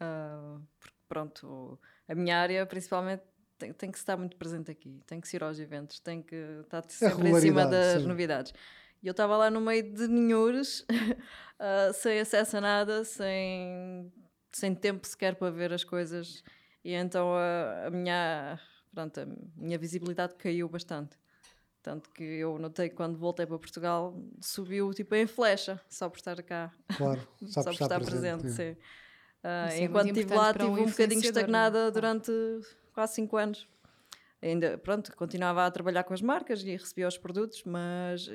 Ah, 0.00 0.56
porque, 0.78 0.96
pronto, 1.08 1.78
a 2.08 2.14
minha 2.14 2.38
área 2.38 2.64
principalmente 2.66 3.22
tem, 3.58 3.72
tem 3.72 3.90
que 3.90 3.98
estar 3.98 4.16
muito 4.16 4.36
presente 4.36 4.70
aqui, 4.70 5.00
tem 5.06 5.20
que 5.20 5.36
ir 5.36 5.42
aos 5.42 5.58
eventos, 5.58 5.98
tem 6.00 6.22
que 6.22 6.36
estar 6.62 6.84
sempre 6.88 7.28
em 7.30 7.40
cima 7.40 7.66
das 7.66 8.02
sim. 8.02 8.08
novidades. 8.08 8.52
E 9.02 9.06
eu 9.06 9.12
estava 9.12 9.36
lá 9.36 9.50
no 9.50 9.60
meio 9.60 9.92
de 9.92 10.08
ninhures, 10.08 10.84
ah, 11.58 11.90
sem 11.92 12.18
acesso 12.20 12.56
a 12.56 12.60
nada, 12.60 13.04
sem, 13.04 14.12
sem 14.52 14.74
tempo 14.74 15.06
sequer 15.06 15.34
para 15.36 15.50
ver 15.50 15.72
as 15.72 15.84
coisas. 15.84 16.42
E 16.84 16.92
então 16.92 17.34
a, 17.34 17.86
a 17.86 17.90
minha, 17.90 18.58
pronto, 18.92 19.20
a 19.20 19.26
minha 19.56 19.78
visibilidade 19.78 20.34
caiu 20.34 20.68
bastante. 20.68 21.16
Tanto 21.82 22.10
que 22.10 22.22
eu 22.22 22.58
notei 22.58 22.88
que 22.88 22.94
quando 22.94 23.16
voltei 23.16 23.46
para 23.46 23.58
Portugal 23.58 24.14
subiu 24.40 24.92
tipo 24.92 25.14
em 25.14 25.26
flecha, 25.26 25.80
só 25.88 26.08
por 26.08 26.18
estar 26.18 26.42
cá 26.42 26.72
Claro, 26.96 27.26
só, 27.46 27.62
por 27.62 27.72
estar 27.72 28.00
presente, 28.00 28.46
é. 28.46 28.50
sim. 28.50 28.76
É 29.42 29.84
enquanto 29.84 30.08
estive 30.08 30.34
lá, 30.34 30.52
para 30.52 30.66
um 30.66 30.68
estive 30.68 30.82
um 30.82 30.90
bocadinho 30.90 31.20
não 31.20 31.26
é? 31.26 31.28
estagnada 31.28 31.90
durante 31.90 32.32
quase 32.92 33.14
5 33.14 33.36
anos. 33.36 33.68
Ainda, 34.40 34.78
pronto, 34.78 35.14
continuava 35.16 35.66
a 35.66 35.70
trabalhar 35.70 36.04
com 36.04 36.14
as 36.14 36.22
marcas 36.22 36.62
e 36.62 36.70
recebia 36.70 37.08
os 37.08 37.18
produtos, 37.18 37.62
mas 37.64 38.28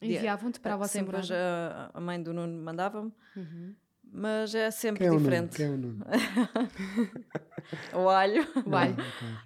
Enviavam-te 0.00 0.60
para 0.60 0.74
a 0.74 0.76
vossa 0.76 0.92
sempre 0.92 1.16
a, 1.16 1.90
a 1.92 2.00
mãe 2.00 2.22
do 2.22 2.32
Nuno 2.32 2.62
mandava-me, 2.62 3.12
Uhum. 3.36 3.74
Mas 4.12 4.54
é 4.54 4.70
sempre 4.70 5.04
Quem 5.04 5.14
é 5.14 5.18
diferente. 5.18 5.56
Quem 5.56 5.66
é 5.66 5.70
o 5.70 5.76
Nuno? 5.76 6.04
O 7.94 8.08
alho 8.08 8.44
Vai. 8.66 8.94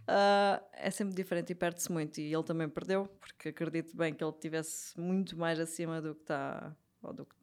Ah, 0.09 0.61
ah, 0.61 0.63
é 0.73 0.91
sempre 0.91 1.15
diferente 1.15 1.51
e 1.51 1.55
perde-se 1.55 1.91
muito. 1.93 2.19
E 2.19 2.33
ele 2.35 2.43
também 2.43 2.69
perdeu, 2.69 3.07
porque 3.21 3.51
acredito 3.51 3.97
bem 3.97 4.13
que 4.13 4.23
ele 4.25 4.33
estivesse 4.33 4.99
muito 4.99 5.37
mais 5.39 5.61
acima 5.61 6.01
do 6.01 6.15
que 6.15 6.23
está 6.23 6.75
ou 7.03 7.13
do 7.13 7.25
que 7.27 7.35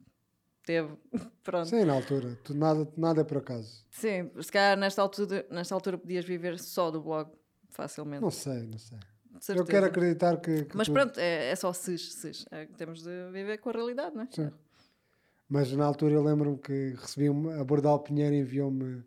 teve. 0.64 0.94
Pronto. 1.42 1.68
Sim, 1.68 1.84
na 1.84 1.94
altura. 1.94 2.36
Tu, 2.44 2.54
nada, 2.54 2.86
nada 2.96 3.20
é 3.22 3.24
por 3.24 3.38
acaso. 3.38 3.84
Sim, 3.90 4.30
se 4.40 4.50
calhar 4.52 4.76
nesta 4.76 5.00
altura, 5.00 5.46
nesta 5.50 5.74
altura 5.74 5.96
podias 5.98 6.24
viver 6.24 6.58
só 6.58 6.90
do 6.90 7.00
blog 7.02 7.30
facilmente. 7.70 8.22
Não 8.22 8.30
sei, 8.30 8.62
não 8.64 8.78
sei. 8.78 8.98
Eu 9.48 9.64
quero 9.64 9.86
acreditar 9.86 10.36
que. 10.40 10.64
que 10.64 10.76
Mas 10.76 10.86
tu- 10.86 10.92
pronto, 10.92 11.18
é, 11.18 11.50
é 11.50 11.56
só 11.56 11.72
cis, 11.72 12.14
cis. 12.14 12.46
É 12.50 12.66
temos 12.66 13.02
de 13.02 13.30
viver 13.32 13.58
com 13.58 13.68
a 13.70 13.72
realidade, 13.72 14.14
não 14.14 14.22
é? 14.22 14.28
Sim. 14.30 14.50
Mas 15.48 15.72
na 15.72 15.84
altura 15.84 16.14
eu 16.14 16.22
lembro-me 16.22 16.58
que 16.58 16.94
recebi 16.98 17.28
uma, 17.28 17.60
a 17.60 17.64
Bordal 17.64 18.00
Pinheiro 18.00 18.34
enviou-me 18.34 19.04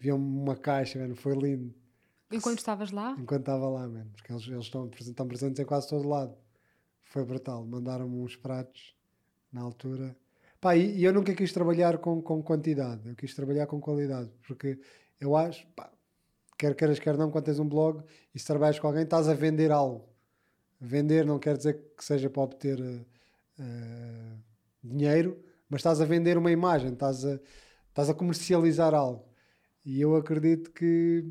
enviou 0.00 0.18
uma 0.18 0.56
caixa, 0.56 0.98
mano, 0.98 1.14
foi 1.14 1.34
lindo. 1.34 1.74
Enquanto 2.30 2.58
estavas 2.58 2.90
lá, 2.90 3.14
Enquanto 3.18 3.40
estava 3.40 3.68
lá, 3.68 3.88
mano, 3.88 4.10
porque 4.16 4.32
eles, 4.32 4.46
eles 4.48 4.64
estão, 4.64 4.90
estão 4.98 5.26
presentes 5.26 5.60
em 5.60 5.64
quase 5.64 5.88
todo 5.88 6.08
lado. 6.08 6.36
Foi 7.02 7.24
brutal. 7.24 7.64
Mandaram-me 7.64 8.16
uns 8.16 8.34
pratos 8.34 8.94
na 9.52 9.60
altura. 9.60 10.16
Pá, 10.60 10.76
e, 10.76 10.96
e 10.98 11.04
eu 11.04 11.12
nunca 11.12 11.34
quis 11.34 11.52
trabalhar 11.52 11.98
com, 11.98 12.20
com 12.20 12.42
quantidade, 12.42 13.08
eu 13.08 13.14
quis 13.14 13.34
trabalhar 13.34 13.66
com 13.66 13.78
qualidade, 13.80 14.30
porque 14.46 14.80
eu 15.20 15.36
acho, 15.36 15.66
pá, 15.76 15.92
quer 16.58 16.74
queiras, 16.74 16.98
quer 16.98 17.16
não, 17.16 17.30
quando 17.30 17.44
tens 17.44 17.58
um 17.58 17.68
blog 17.68 18.02
e 18.34 18.38
se 18.38 18.46
trabalhas 18.46 18.78
com 18.78 18.86
alguém, 18.86 19.02
estás 19.02 19.28
a 19.28 19.34
vender 19.34 19.70
algo. 19.70 20.08
Vender 20.80 21.24
não 21.24 21.38
quer 21.38 21.56
dizer 21.56 21.80
que 21.96 22.04
seja 22.04 22.28
para 22.28 22.42
obter 22.42 22.80
eh, 23.58 24.36
dinheiro, 24.82 25.42
mas 25.74 25.80
estás 25.80 26.00
a 26.00 26.04
vender 26.04 26.38
uma 26.38 26.52
imagem, 26.52 26.92
estás 26.92 27.24
a, 27.24 27.40
estás 27.88 28.08
a 28.08 28.14
comercializar 28.14 28.94
algo. 28.94 29.28
E 29.84 30.00
eu 30.00 30.14
acredito 30.14 30.70
que 30.70 31.28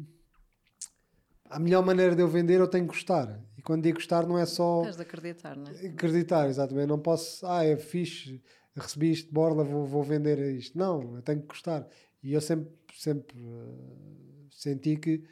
a 1.45 1.57
melhor 1.57 1.81
maneira 1.81 2.13
de 2.13 2.21
eu 2.21 2.27
vender 2.27 2.59
eu 2.59 2.67
tenho 2.67 2.85
que 2.85 2.93
gostar. 2.93 3.39
E 3.57 3.61
quando 3.61 3.83
digo 3.83 3.99
gostar 3.99 4.27
não 4.27 4.37
é 4.37 4.45
só 4.45 4.81
Tens 4.81 4.97
de 4.97 5.01
acreditar, 5.01 5.55
não 5.55 5.71
é? 5.71 5.87
acreditar, 5.87 6.49
exatamente. 6.49 6.87
Não 6.87 6.99
posso, 6.99 7.47
ah, 7.47 7.63
é 7.63 7.77
fixe, 7.77 8.43
recebi 8.75 9.13
isto 9.13 9.27
de 9.27 9.33
borla, 9.33 9.63
vou, 9.63 9.85
vou 9.85 10.03
vender 10.03 10.37
isto. 10.53 10.77
Não, 10.77 11.15
eu 11.15 11.21
tenho 11.21 11.39
que 11.39 11.47
gostar. 11.47 11.87
E 12.21 12.33
eu 12.33 12.41
sempre, 12.41 12.69
sempre 12.97 13.37
eh, 13.39 14.47
senti 14.51 14.97
que 14.97 15.23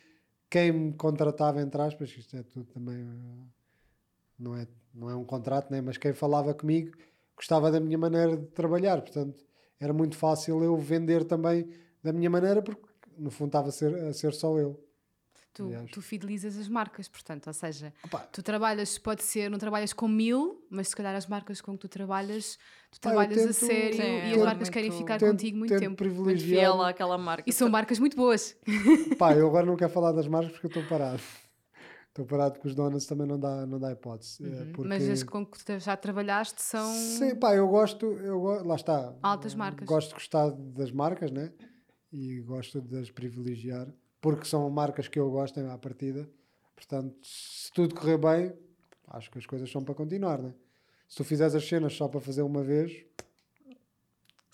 quem 0.50 0.71
me 0.71 0.93
contratava, 0.93 1.62
entre 1.62 1.82
aspas, 1.82 2.10
isto 2.17 2.38
é 2.38 2.43
tudo 2.43 2.63
também, 2.67 2.95
eh, 2.95 3.45
não 4.39 4.56
é, 4.56 4.65
não 4.93 5.10
é 5.10 5.15
um 5.17 5.26
contrato, 5.26 5.69
né? 5.69 5.82
mas 5.82 5.97
quem 5.97 6.13
falava 6.13 6.54
comigo 6.54 6.95
gostava 7.36 7.72
da 7.72 7.80
minha 7.80 7.98
maneira 7.98 8.38
de 8.38 8.48
trabalhar. 8.48 9.02
Portanto, 9.02 9.44
era 9.80 9.94
muito 9.94 10.15
fácil 10.15 10.63
eu 10.63 10.78
vender 10.78 11.24
também 11.24 11.67
da 12.04 12.12
minha 12.13 12.30
maneira, 12.30 12.62
porque 12.62 12.82
no 13.17 13.30
fundo 13.32 13.48
estava 13.50 13.70
a 13.70 13.72
ser, 13.72 13.94
a 13.96 14.13
ser 14.13 14.34
só 14.34 14.58
eu. 14.58 14.80
tu, 15.54 15.65
Aliás. 15.65 15.89
tu 15.91 16.02
fidelizas 16.02 16.58
as 16.58 16.70
marcas, 16.70 17.08
portanto, 17.10 17.48
ou 17.48 17.54
seja, 17.54 17.94
Opa, 18.06 18.20
tu 18.32 18.41
trabalhas, 18.41 18.98
pode 18.98 19.22
ser, 19.22 19.50
não 19.50 19.58
trabalhas 19.60 19.91
com 19.91 20.08
mil, 20.08 20.65
mas 20.70 20.88
se 20.89 20.96
calhar 20.96 21.13
as 21.15 21.28
marcas 21.28 21.60
com 21.60 21.74
que 21.74 21.80
tu 21.80 21.89
trabalhas, 21.89 22.58
tu 22.89 23.02
Pá, 23.02 23.10
trabalhas 23.10 23.38
a 23.38 23.44
tento- 23.48 23.54
sério 23.54 23.98
Sim, 23.98 24.30
e 24.30 24.34
as 24.34 24.41
marcas 24.44 24.70
querem 24.70 24.89
muito- 24.89 25.02
ficar 25.02 25.20
tento- 25.20 25.32
contigo 25.32 25.58
muito 25.58 25.70
tento 25.72 25.80
tempo. 25.82 26.04
Muito 26.04 26.15
privilegiar- 26.15 26.60
fiel 26.72 26.82
àquela 26.82 27.17
marca. 27.17 27.44
E 27.50 27.52
são 27.52 27.67
marcas 27.70 28.00
muito 28.00 28.15
boas. 28.15 28.56
Pá, 29.20 29.34
eu 29.36 29.46
agora 29.50 29.65
não 29.65 29.76
quero 29.76 29.91
falar 29.91 30.13
das 30.13 30.28
marcas 30.28 30.52
porque 30.54 30.67
eu 30.67 30.70
estou 30.70 30.84
parado. 30.86 31.22
Estou 32.12 32.26
parado 32.26 32.60
com 32.60 32.67
os 32.67 32.76
donuts, 32.76 33.06
também 33.06 33.26
não 33.26 33.39
dá, 33.39 33.65
não 33.65 33.80
dá 33.80 33.89
hipótese. 33.93 34.45
eh, 34.45 34.65
Porque... 34.74 34.89
Mas 34.89 35.08
as 35.10 35.24
com 35.24 35.45
que 35.45 35.80
já 35.80 35.95
trabalhaste 35.95 36.62
são. 36.62 36.93
Sim, 36.93 37.36
pá, 37.36 37.56
eu 37.56 37.65
gosto, 37.69 38.06
eu 38.06 38.38
go- 38.38 38.67
lá 38.67 38.76
está. 38.76 39.15
Altas 39.24 39.56
marcas. 39.56 39.88
Gosto 39.88 40.10
de 40.10 40.13
gostar 40.15 40.50
das 40.52 40.91
marcas, 40.91 41.32
né? 41.32 41.54
E 42.12 42.41
gosto 42.41 42.82
de 42.82 42.97
as 43.00 43.10
privilegiar, 43.10 43.88
porque 44.19 44.43
são 44.43 44.69
marcas 44.69 45.08
que 45.08 45.17
eu 45.17 45.32
gosto 45.32 45.58
à 45.62 45.78
partida. 45.78 46.30
Portanto, 46.76 47.15
se 47.24 47.71
tudo 47.71 47.95
correr 47.95 48.17
bem, 48.17 48.54
acho 49.08 49.32
que 49.32 49.38
as 49.38 49.45
coisas 49.45 49.71
são 49.71 49.82
para 49.82 49.95
continuar, 49.95 50.41
né? 50.41 50.54
Se 51.08 51.15
tu 51.15 51.24
fizeres 51.24 51.56
as 51.56 51.65
cenas 51.65 51.93
só 51.93 52.10
para 52.10 52.19
fazer 52.19 52.41
uma 52.41 52.62
vez, 52.62 53.06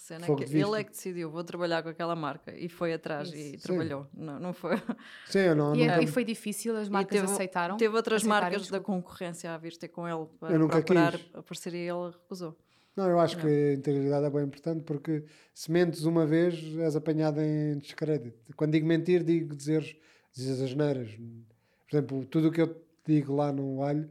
cena 0.08 0.26
é 0.26 0.28
Fogo 0.28 0.44
que 0.46 0.56
ele 0.58 0.80
é 0.80 0.84
que 0.84 0.92
decidiu, 0.92 1.30
vou 1.30 1.44
trabalhar 1.44 1.84
com 1.84 1.90
aquela 1.90 2.16
marca 2.16 2.56
e 2.56 2.70
foi 2.70 2.94
atrás 2.94 3.32
e 3.34 3.52
Sim. 3.52 3.58
trabalhou. 3.58 4.08
Não, 4.14 4.40
não 4.40 4.54
foi. 4.54 4.72
sim, 5.28 5.40
eu 5.40 5.56
não, 5.56 5.76
E, 5.76 5.84
é- 5.84 5.88
nunca, 5.88 6.04
e 6.04 6.08
foi 6.08 6.24
difícil, 6.24 6.76
as 6.78 6.88
marcas 6.90 7.20
teve- 7.22 7.32
aceitaram. 7.32 7.78
Teve 7.78 7.96
outras 7.96 8.24
marcas 8.24 8.52
da 8.54 8.78
desculpa. 8.80 8.86
concorrência 8.86 9.54
a 9.54 9.58
vir 9.58 9.76
ter 9.78 9.90
com 9.90 10.08
ele 10.08 10.26
para 10.40 10.54
Eu 10.54 10.60
nunca 10.60 10.78
procurar 10.78 11.12
quis. 11.18 11.36
a 11.36 11.44
parceria 11.44 11.80
e 11.80 11.90
ele 11.90 12.12
recusou. 12.12 12.56
Não, 12.96 13.08
eu 13.10 13.20
acho 13.20 13.38
que 13.38 13.46
a 13.46 13.74
integridade 13.74 14.26
é 14.26 14.30
bem 14.30 14.44
importante 14.44 14.82
porque 14.84 15.24
se 15.54 15.72
mentes 15.72 16.04
uma 16.06 16.26
vez 16.26 16.56
és 16.80 16.96
apanhado 16.96 17.40
em 17.42 17.78
descrédito. 17.78 18.56
Quando 18.56 18.72
digo 18.72 18.88
mentir, 18.88 19.24
digo 19.24 19.56
dizer, 19.56 20.00
dizer 20.34 20.64
as 20.64 20.74
neiras. 20.74 21.12
Por 21.12 21.96
exemplo, 21.96 22.26
tudo 22.26 22.48
o 22.48 22.52
que 22.52 22.60
eu 22.62 22.68
te 22.68 22.80
digo 23.06 23.36
lá 23.36 23.52
no 23.52 23.84
alho, 23.84 24.10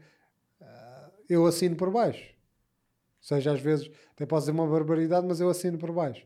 ah, 0.60 1.10
eu 1.28 1.44
assino 1.46 1.74
por 1.74 1.90
baixo. 1.90 2.35
Seja, 3.26 3.54
às 3.54 3.60
vezes 3.60 3.90
até 4.12 4.24
posso 4.24 4.42
dizer 4.46 4.52
uma 4.52 4.68
barbaridade, 4.68 5.26
mas 5.26 5.40
eu 5.40 5.50
assino 5.50 5.76
por 5.76 5.90
baixo. 5.90 6.24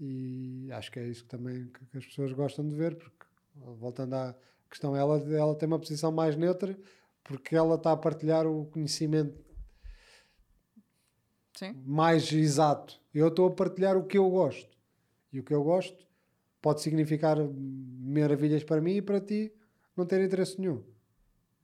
E 0.00 0.66
acho 0.72 0.90
que 0.90 0.98
é 0.98 1.06
isso 1.06 1.24
que 1.24 1.28
também 1.28 1.66
que, 1.66 1.84
que 1.84 1.98
as 1.98 2.06
pessoas 2.06 2.32
gostam 2.32 2.66
de 2.66 2.74
ver, 2.74 2.96
porque 2.96 3.26
voltando 3.54 4.14
à 4.14 4.34
questão, 4.70 4.96
ela, 4.96 5.18
ela 5.30 5.54
tem 5.54 5.66
uma 5.66 5.78
posição 5.78 6.10
mais 6.10 6.34
neutra 6.34 6.74
porque 7.22 7.54
ela 7.54 7.74
está 7.74 7.92
a 7.92 7.96
partilhar 7.98 8.46
o 8.46 8.64
conhecimento 8.64 9.38
Sim. 11.54 11.74
mais 11.84 12.32
exato. 12.32 12.98
Eu 13.12 13.28
estou 13.28 13.48
a 13.48 13.54
partilhar 13.54 13.94
o 13.94 14.06
que 14.06 14.16
eu 14.16 14.30
gosto. 14.30 14.74
E 15.30 15.38
o 15.38 15.44
que 15.44 15.52
eu 15.52 15.62
gosto 15.62 16.02
pode 16.62 16.80
significar 16.80 17.36
maravilhas 17.36 18.64
para 18.64 18.80
mim 18.80 18.94
e 18.94 19.02
para 19.02 19.20
ti 19.20 19.52
não 19.94 20.06
ter 20.06 20.24
interesse 20.24 20.58
nenhum. 20.58 20.82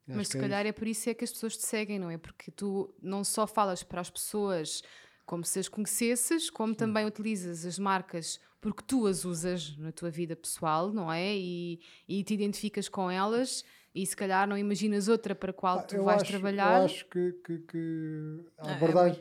Acho 0.08 0.16
Mas 0.16 0.28
se 0.28 0.36
é 0.36 0.40
calhar 0.40 0.66
é 0.66 0.72
por 0.72 0.86
isso 0.86 1.08
é 1.08 1.14
que 1.14 1.24
as 1.24 1.32
pessoas 1.32 1.56
te 1.56 1.64
seguem, 1.64 1.98
não 1.98 2.10
é? 2.10 2.18
Porque 2.18 2.50
tu 2.50 2.92
não 3.00 3.22
só 3.22 3.46
falas 3.46 3.82
para 3.82 4.00
as 4.00 4.10
pessoas 4.10 4.82
como 5.24 5.44
se 5.44 5.58
as 5.60 5.68
conhecesses, 5.68 6.50
como 6.50 6.74
também 6.74 7.06
utilizas 7.06 7.64
as 7.64 7.78
marcas 7.78 8.40
porque 8.62 8.82
tu 8.86 9.08
as 9.08 9.24
usas 9.24 9.76
na 9.76 9.90
tua 9.90 10.08
vida 10.08 10.36
pessoal, 10.36 10.92
não 10.92 11.12
é? 11.12 11.36
E, 11.36 11.80
e 12.08 12.22
te 12.22 12.32
identificas 12.32 12.88
com 12.88 13.10
elas 13.10 13.64
e 13.92 14.06
se 14.06 14.16
calhar 14.16 14.48
não 14.48 14.56
imaginas 14.56 15.08
outra 15.08 15.34
para 15.34 15.50
a 15.50 15.52
qual 15.52 15.80
Ah, 15.80 15.82
tu 15.82 16.02
vais 16.04 16.22
acho, 16.22 16.30
trabalhar. 16.30 16.78
Eu 16.78 16.84
acho 16.84 17.04
que, 17.06 17.32
que, 17.44 17.58
que 17.58 18.40
a, 18.56 18.68
É, 18.68 18.70
é 18.70 18.74
abordagem, 18.76 19.18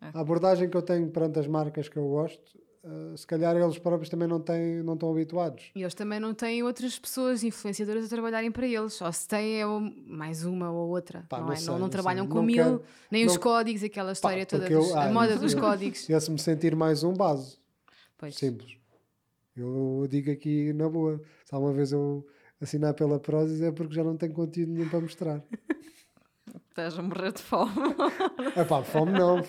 é. 0.00 0.06
a 0.12 0.20
abordagem 0.20 0.70
que 0.70 0.76
eu 0.76 0.82
tenho 0.82 1.08
perante 1.10 1.38
as 1.38 1.46
marcas 1.46 1.86
que 1.88 1.98
eu 1.98 2.08
gosto, 2.08 2.58
ah, 2.84 3.16
se 3.16 3.26
calhar 3.26 3.56
eles 3.56 3.78
próprios 3.78 4.08
também 4.08 4.26
não, 4.28 4.40
têm, 4.40 4.82
não 4.82 4.94
estão 4.94 5.10
habituados. 5.10 5.64
E 5.74 5.82
eles 5.82 5.94
também 5.94 6.18
não 6.20 6.32
têm 6.34 6.62
outras 6.62 6.98
pessoas 6.98 7.42
influenciadoras 7.44 8.04
a 8.04 8.08
trabalharem 8.08 8.50
para 8.50 8.66
eles. 8.66 9.00
Ou 9.00 9.12
se 9.12 9.26
têm 9.28 9.60
é 9.60 9.66
mais 10.06 10.44
uma 10.44 10.70
ou 10.70 10.88
outra. 10.90 11.24
Pá, 11.28 11.38
não, 11.38 11.46
não 11.46 11.52
é? 11.52 11.56
sei, 11.56 11.66
não, 11.68 11.78
não 11.78 11.88
trabalham 11.88 12.24
sei. 12.24 12.32
com 12.32 12.42
mil, 12.42 12.56
quero- 12.56 12.82
nem 13.10 13.26
os 13.26 13.36
códigos, 13.36 13.82
aquela 13.82 14.12
história 14.12 14.44
toda, 14.46 14.62
porque 14.62 14.74
eu- 14.74 14.80
dos- 14.80 14.94
a 14.94 15.04
ah, 15.04 15.12
moda 15.12 15.32
isso- 15.32 15.40
dos 15.40 15.52
eu- 15.52 15.60
códigos. 15.60 15.98
Se 16.06 16.12
eu 16.12 16.20
me 16.32 16.38
sentir 16.38 16.74
mais 16.76 17.02
um 17.04 17.12
base, 17.12 17.58
Pois. 18.16 18.34
simples. 18.36 18.76
Eu 19.56 20.06
digo 20.08 20.30
aqui 20.30 20.72
na 20.72 20.88
boa, 20.88 21.20
se 21.44 21.52
alguma 21.54 21.72
vez 21.72 21.90
eu 21.92 22.24
assinar 22.60 22.94
pela 22.94 23.18
Prozis 23.18 23.60
é 23.60 23.72
porque 23.72 23.94
já 23.94 24.04
não 24.04 24.16
tenho 24.16 24.32
conteúdo 24.32 24.70
nenhum 24.72 24.88
para 24.88 25.00
mostrar. 25.00 25.42
Estás 26.70 26.96
a 26.98 27.02
morrer 27.02 27.32
de 27.32 27.42
fome. 27.42 27.72
É 28.56 28.64
pá, 28.64 28.82
fome 28.82 29.12
não, 29.12 29.40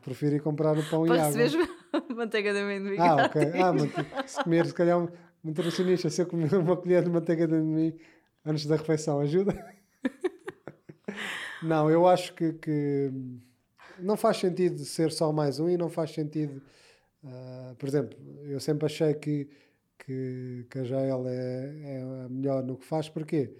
prefiro 0.00 0.36
ir 0.36 0.40
comprar 0.42 0.76
o 0.76 0.82
pão 0.90 1.06
e 1.06 1.10
água. 1.10 1.24
receberes 1.26 1.68
manteiga 2.14 2.52
de 2.52 2.60
amendoim. 2.60 2.96
Ah, 2.98 3.16
ok. 3.16 3.40
Ah, 3.60 3.72
mante- 3.72 4.06
se 4.26 4.42
comer, 4.42 4.66
se 4.66 4.74
calhar, 4.74 4.98
um 4.98 5.08
nutricionista, 5.42 6.10
se 6.10 6.22
eu 6.22 6.26
comer 6.26 6.52
uma 6.54 6.76
colher 6.76 7.02
de 7.02 7.10
manteiga 7.10 7.46
de 7.46 7.54
amendoim 7.54 7.98
antes 8.44 8.66
da 8.66 8.76
refeição, 8.76 9.20
ajuda? 9.20 9.52
Não, 11.62 11.90
eu 11.90 12.06
acho 12.06 12.34
que, 12.34 12.52
que 12.54 13.10
não 13.98 14.16
faz 14.16 14.36
sentido 14.36 14.84
ser 14.84 15.10
só 15.10 15.32
mais 15.32 15.58
um 15.58 15.68
e 15.68 15.76
não 15.76 15.88
faz 15.88 16.12
sentido. 16.12 16.62
ah, 17.24 17.74
por 17.78 17.88
exemplo, 17.88 18.16
eu 18.44 18.60
sempre 18.60 18.86
achei 18.86 19.14
que, 19.14 19.48
que, 19.98 20.66
que 20.70 20.78
a 20.78 20.84
Jael 20.84 21.24
é, 21.26 21.74
é 21.84 22.24
a 22.26 22.28
melhor 22.28 22.62
no 22.62 22.76
que 22.76 22.84
faz, 22.86 23.08
porquê? 23.08 23.52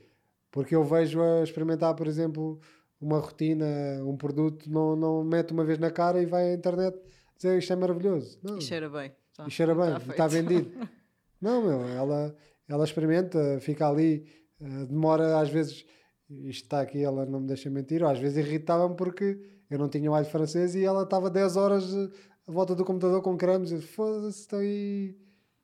Porque 0.51 0.75
eu 0.75 0.85
vejo 0.85 1.21
a 1.21 1.43
experimentar, 1.43 1.95
por 1.95 2.07
exemplo, 2.07 2.61
uma 3.01 3.19
rotina, 3.19 3.67
um 4.05 4.17
produto, 4.17 4.71
não, 4.71 4.97
não 4.97 5.25
mete 5.25 5.53
uma 5.53 5.65
vez 5.65 5.79
na 5.79 5.91
cara 5.91 6.23
e 6.23 6.27
vai 6.27 6.51
à 6.51 6.55
internet 6.55 6.97
dizer 7.39 7.59
isto 7.59 7.73
é 7.73 7.77
maravilhoso. 7.77 8.39
Não, 8.43 8.59
E 8.59 8.61
cheira 8.63 8.89
bem. 8.89 9.13
Tá. 9.37 9.47
e 9.47 9.51
cheira 9.51 9.75
bem, 9.75 9.91
Tá 9.93 10.01
e 10.07 10.11
está 10.11 10.29
feito. 10.29 10.49
vendido. 10.49 10.89
Não, 11.41 11.63
meu, 11.63 11.89
ela, 11.89 12.37
ela 12.69 12.85
experimenta, 12.85 13.59
fica 13.61 13.89
ali, 13.89 14.27
eh, 14.61 14.87
demora 14.87 15.39
às 15.39 15.49
vezes, 15.49 15.85
isto 16.29 16.65
está 16.65 16.81
aqui, 16.81 17.03
ela 17.05 17.25
não 17.25 17.41
me 17.41 17.47
deixa 17.47 17.71
mentir, 17.71 18.03
ou 18.03 18.09
às 18.11 18.19
vezes 18.19 18.39
irritava-me 18.45 18.97
porque 18.97 19.39
eu 19.71 19.79
não 19.79 19.89
tinha 19.89 20.11
o 20.11 20.15
alho 20.15 20.27
francês 20.27 20.75
e 20.75 20.85
ela 20.85 21.05
estava 21.05 21.31
10 21.31 21.57
horas 21.57 21.95
eh, 21.95 22.09
à 22.49 22.51
volta 22.51 22.75
do 22.75 22.85
computador 22.85 23.23
com 23.23 23.37
cremes, 23.37 23.71
eu 23.71 23.81
foda-se, 23.81 24.41
estou 24.41 24.59
aí, 24.59 25.17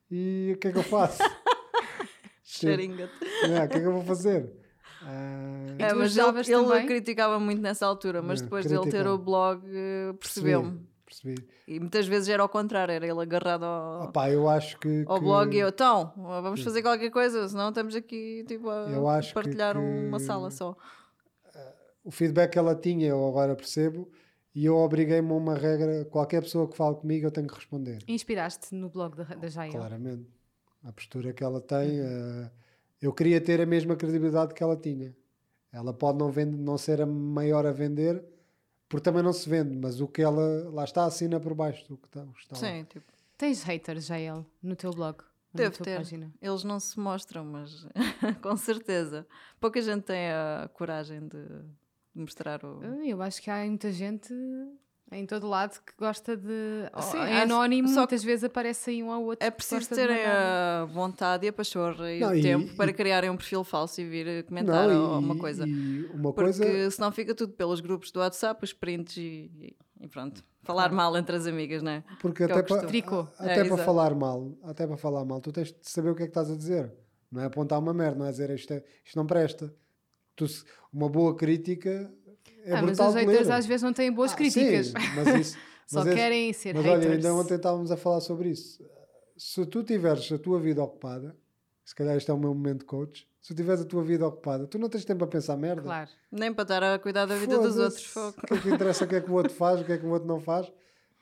e 0.09 0.53
o 0.55 0.57
que 0.59 0.69
é 0.69 0.71
que 0.71 0.77
eu 0.77 0.83
faço? 0.83 1.21
Cheiringa-te. 2.43 3.11
É, 3.43 3.65
o 3.65 3.67
que 3.69 3.77
é 3.77 3.79
que 3.81 3.85
eu 3.87 3.91
vou 3.93 4.03
fazer? 4.03 4.49
E 5.77 5.83
É, 5.83 5.93
mas 5.93 6.15
ele, 6.17 6.39
ele 6.53 6.85
criticava 6.87 7.39
muito 7.39 7.61
nessa 7.61 7.85
altura, 7.85 8.21
mas 8.21 8.39
É, 8.39 8.43
depois 8.43 8.65
dele 8.65 8.79
ter 8.83 8.89
criticava. 8.91 9.13
o 9.15 9.17
blog 9.17 9.61
eh, 9.67 10.13
percebeu-me. 10.19 10.79
Percebi. 11.21 11.47
E 11.67 11.79
muitas 11.79 12.07
vezes 12.07 12.29
era 12.29 12.41
ao 12.43 12.49
contrário, 12.49 12.91
era 12.93 13.05
ele 13.07 13.21
agarrado 13.21 13.63
ao, 13.63 14.03
Opá, 14.05 14.29
eu 14.29 14.47
acho 14.49 14.77
que, 14.79 15.03
ao 15.07 15.17
que- 15.19 15.25
blog 15.25 15.55
e 15.55 15.59
eu, 15.59 15.69
então, 15.69 16.13
vamos 16.15 16.61
fazer 16.63 16.81
qualquer 16.81 17.09
coisa, 17.09 17.47
senão 17.47 17.69
estamos 17.69 17.95
aqui 17.95 18.43
tipo, 18.47 18.69
a 18.69 18.89
Eu 18.89 19.07
acho 19.07 19.29
que- 19.29 19.33
partilhar 19.33 19.75
que- 19.75 19.79
uma 19.81 20.19
sala 20.19 20.51
só. 20.51 20.75
o 22.03 22.11
feedback 22.11 22.51
que 22.51 22.59
ela 22.59 22.75
tinha 22.75 23.07
eu 23.07 23.27
agora 23.27 23.55
percebo 23.55 24.07
e 24.53 24.65
eu 24.65 24.75
obriguei-me 24.77 25.31
a 25.31 25.33
uma 25.33 25.55
regra, 25.55 26.05
qualquer 26.05 26.41
pessoa 26.41 26.67
que 26.67 26.77
fale 26.77 26.95
comigo 26.95 27.25
eu 27.27 27.31
tenho 27.31 27.47
que 27.47 27.55
responder. 27.55 27.99
Inspiraste 28.07 28.73
no 28.75 28.89
blog 28.89 29.15
da, 29.15 29.23
da 29.23 29.47
Jael? 29.47 29.71
Claramente. 29.73 30.27
A 30.83 30.91
postura 30.91 31.33
que 31.33 31.43
ela 31.43 31.59
tem, 31.59 31.99
uh, 31.99 32.49
eu 33.01 33.11
queria 33.11 33.41
ter 33.41 33.59
a 33.59 33.65
mesma 33.65 33.95
credibilidade 33.95 34.53
que 34.53 34.61
ela 34.61 34.77
tinha. 34.77 35.15
Ela 35.73 35.91
pode 35.93 36.19
não, 36.19 36.31
vende, 36.31 36.55
não 36.55 36.77
ser 36.77 37.01
a 37.01 37.05
maior 37.07 37.65
a 37.65 37.71
vender, 37.71 38.23
porque 38.87 39.03
também 39.03 39.23
não 39.23 39.33
se 39.33 39.49
vende, 39.49 39.75
mas 39.75 39.99
o 39.99 40.07
que 40.07 40.21
ela 40.21 40.69
lá 40.71 40.83
está 40.83 41.05
assina 41.05 41.39
por 41.39 41.53
baixo 41.53 41.87
do 41.87 41.97
que 41.97 42.07
está, 42.07 42.25
está 42.37 42.55
Sim, 42.55 42.79
lá. 42.79 42.85
tipo. 42.85 43.05
Tens 43.37 43.63
haters, 43.63 44.05
Jael, 44.05 44.45
no 44.63 44.75
teu 44.75 44.91
blog? 44.91 45.17
Deve 45.53 45.77
ter. 45.77 45.97
Página. 45.97 46.33
Eles 46.41 46.63
não 46.63 46.79
se 46.79 46.99
mostram, 46.99 47.45
mas 47.45 47.87
com 48.41 48.55
certeza. 48.57 49.25
Pouca 49.59 49.81
gente 49.81 50.03
tem 50.03 50.29
a 50.29 50.69
coragem 50.73 51.27
de 51.27 51.43
mostrar 52.13 52.63
o. 52.63 52.83
Eu 53.03 53.21
acho 53.21 53.41
que 53.41 53.49
há 53.49 53.65
muita 53.65 53.91
gente 53.91 54.33
em 55.11 55.25
todo 55.25 55.47
lado 55.47 55.79
que 55.85 55.93
gosta 55.97 56.35
de. 56.35 56.89
Sim, 57.01 57.17
é 57.17 57.43
anónimo, 57.43 57.89
muitas 57.89 58.23
vezes 58.23 58.43
aparece 58.43 58.89
aí 58.89 59.03
um 59.03 59.11
ao 59.11 59.23
outro. 59.23 59.45
É 59.45 59.51
preciso 59.51 59.89
terem 59.89 60.23
a 60.25 60.85
vontade 60.85 61.45
e 61.45 61.49
a 61.49 61.53
pachorra 61.53 62.11
e 62.11 62.19
não, 62.19 62.29
o 62.29 62.35
e, 62.35 62.41
tempo 62.41 62.71
e, 62.71 62.75
para 62.75 62.91
criarem 62.91 63.29
um 63.29 63.37
perfil 63.37 63.63
falso 63.63 64.01
e 64.01 64.05
vir 64.05 64.43
comentar 64.45 64.87
não, 64.87 65.19
uma 65.19 65.37
coisa. 65.37 65.65
uma 66.13 66.33
Porque 66.33 66.59
coisa... 66.59 66.91
senão 66.91 67.11
fica 67.11 67.35
tudo 67.35 67.53
pelos 67.53 67.79
grupos 67.79 68.11
do 68.11 68.19
WhatsApp, 68.19 68.63
os 68.63 68.73
prints 68.73 69.15
e, 69.17 69.75
e 70.01 70.07
pronto. 70.07 70.43
Falar 70.63 70.91
mal 70.91 71.15
entre 71.15 71.35
as 71.35 71.45
amigas, 71.45 71.83
não 71.83 71.91
é? 71.91 72.03
Porque 72.19 72.43
até, 72.43 72.63
para, 72.63 72.81
até 72.81 73.59
é, 73.59 73.65
para 73.65 73.77
falar 73.77 74.15
mal, 74.15 74.57
até 74.63 74.87
para 74.87 74.97
falar 74.97 75.23
mal, 75.23 75.39
tu 75.39 75.51
tens 75.51 75.71
de 75.71 75.77
saber 75.83 76.09
o 76.09 76.15
que 76.15 76.23
é 76.23 76.25
que 76.25 76.31
estás 76.31 76.49
a 76.49 76.55
dizer. 76.55 76.91
Não 77.31 77.41
é 77.41 77.45
apontar 77.45 77.77
uma 77.77 77.93
merda, 77.93 78.17
não 78.17 78.25
é 78.25 78.31
dizer 78.31 78.49
isto, 78.49 78.73
é, 78.73 78.83
isto 79.03 79.15
não 79.15 79.27
presta. 79.27 79.71
Tu, 80.35 80.45
uma 80.91 81.07
boa 81.07 81.35
crítica 81.35 82.11
é 82.65 82.75
ah, 82.75 82.81
mas 82.81 82.99
os 82.99 83.13
haters 83.13 83.49
às 83.49 83.65
vezes 83.65 83.83
não 83.83 83.93
têm 83.93 84.11
boas 84.11 84.33
ah, 84.33 84.35
críticas. 84.35 84.87
Sim, 84.87 84.93
mas 85.15 85.27
isso, 85.39 85.57
Só 85.85 86.03
mas 86.03 86.15
querem 86.15 86.51
ser 86.51 86.73
mas 86.73 86.83
haters. 86.83 87.05
olha, 87.05 87.15
ainda 87.15 87.33
ontem 87.35 87.55
estávamos 87.55 87.91
a 87.91 87.97
falar 87.97 88.19
sobre 88.19 88.49
isso. 88.49 88.83
Se 89.37 89.63
tu 89.67 89.83
tiveres 89.83 90.31
a 90.31 90.39
tua 90.39 90.59
vida 90.59 90.81
ocupada, 90.83 91.35
se 91.83 91.93
calhar 91.93 92.17
este 92.17 92.31
é 92.31 92.33
o 92.33 92.37
meu 92.39 92.53
momento 92.55 92.79
de 92.79 92.85
coach, 92.85 93.29
se 93.39 93.53
tu 93.53 93.57
tiveres 93.57 93.81
a 93.81 93.85
tua 93.85 94.03
vida 94.03 94.25
ocupada, 94.25 94.65
tu 94.65 94.79
não 94.79 94.89
tens 94.89 95.05
tempo 95.05 95.23
a 95.23 95.27
pensar 95.27 95.55
merda. 95.55 95.83
Claro. 95.83 96.09
Nem 96.31 96.51
para 96.51 96.63
estar 96.63 96.83
a 96.83 96.97
cuidar 96.97 97.27
da 97.27 97.35
vida 97.37 97.59
dos 97.59 97.77
outros. 97.77 98.15
O 98.15 98.33
que 98.33 98.53
é 98.55 98.57
que 98.57 98.69
interessa 98.69 99.05
o 99.05 99.07
que 99.07 99.15
é 99.15 99.21
que 99.21 99.29
o 99.29 99.33
outro 99.35 99.53
faz, 99.53 99.81
o 99.81 99.85
que 99.85 99.91
é 99.91 99.97
que 99.99 100.05
o 100.05 100.09
outro 100.09 100.27
não 100.27 100.39
faz? 100.39 100.71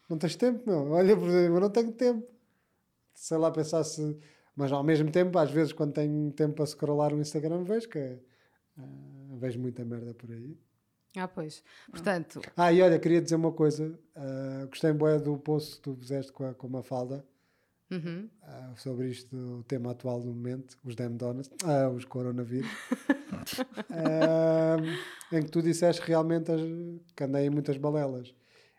Não 0.10 0.18
tens 0.18 0.38
tempo, 0.38 0.64
meu. 0.66 0.92
Olha, 0.92 1.18
por 1.18 1.28
exemplo, 1.28 1.58
eu 1.58 1.60
não 1.60 1.70
tenho 1.70 1.92
tempo. 1.92 2.26
Sei 3.14 3.38
lá, 3.38 3.52
pensar 3.52 3.84
se. 3.84 4.18
Mas 4.56 4.72
ao 4.72 4.84
mesmo 4.84 5.12
tempo, 5.12 5.38
às 5.38 5.52
vezes, 5.52 5.74
quando 5.74 5.92
tenho 5.92 6.32
tempo 6.32 6.64
a 6.64 6.66
scrollar 6.66 7.14
o 7.14 7.20
Instagram, 7.20 7.66
vejo 7.66 7.90
que. 7.90 8.00
Uh, 8.78 9.38
vejo 9.38 9.60
muita 9.60 9.84
merda 9.84 10.14
por 10.14 10.32
aí. 10.32 10.58
Ah, 11.16 11.28
pois. 11.28 11.64
Portanto. 11.90 12.42
Ah, 12.58 12.74
e 12.74 12.82
olha, 12.82 12.98
queria 12.98 13.22
dizer 13.22 13.36
uma 13.36 13.52
coisa. 13.52 13.88
Uh, 14.16 14.68
gostei 14.68 14.92
boa 14.92 15.20
do 15.20 15.38
post 15.38 15.76
que 15.76 15.82
tu 15.82 15.96
fizeste 15.96 16.32
com 16.32 16.46
a, 16.46 16.54
com 16.54 16.78
a 16.78 16.84
falda. 16.84 17.24
Uhum. 17.92 18.28
Uh, 18.42 18.80
sobre 18.80 19.10
isto, 19.10 19.36
o 19.36 19.64
tema 19.64 19.92
atual 19.92 20.20
do 20.20 20.34
momento, 20.34 20.78
os 20.84 20.96
damn 20.96 21.16
donuts, 21.16 21.52
uh, 21.64 21.94
os 21.94 22.06
coronavírus, 22.06 22.70
em 25.32 25.44
que 25.44 25.52
tu 25.52 25.62
disseste 25.62 26.02
realmente 26.04 26.52
as, 26.52 26.62
que 27.16 27.24
andei 27.24 27.46
em 27.46 27.50
muitas 27.52 27.78
balelas. 27.78 28.34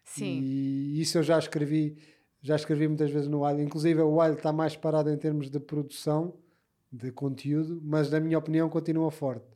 Sim. 0.05 0.41
E 0.43 1.01
isso 1.01 1.19
eu 1.19 1.23
já 1.23 1.39
escrevi, 1.39 1.97
já 2.43 2.57
escrevi 2.57 2.89
muitas 2.89 3.11
vezes 3.11 3.29
no 3.29 3.45
Alho. 3.45 3.63
Inclusive, 3.63 4.01
o 4.01 4.21
Alho 4.21 4.35
está 4.35 4.53
mais 4.53 4.75
parado 4.75 5.11
em 5.11 5.17
termos 5.17 5.49
de 5.49 5.61
produção, 5.61 6.35
de 6.91 7.13
conteúdo, 7.13 7.81
mas 7.85 8.11
na 8.11 8.19
minha 8.19 8.39
opinião 8.39 8.69
continua 8.69 9.13
forte. 9.13 9.54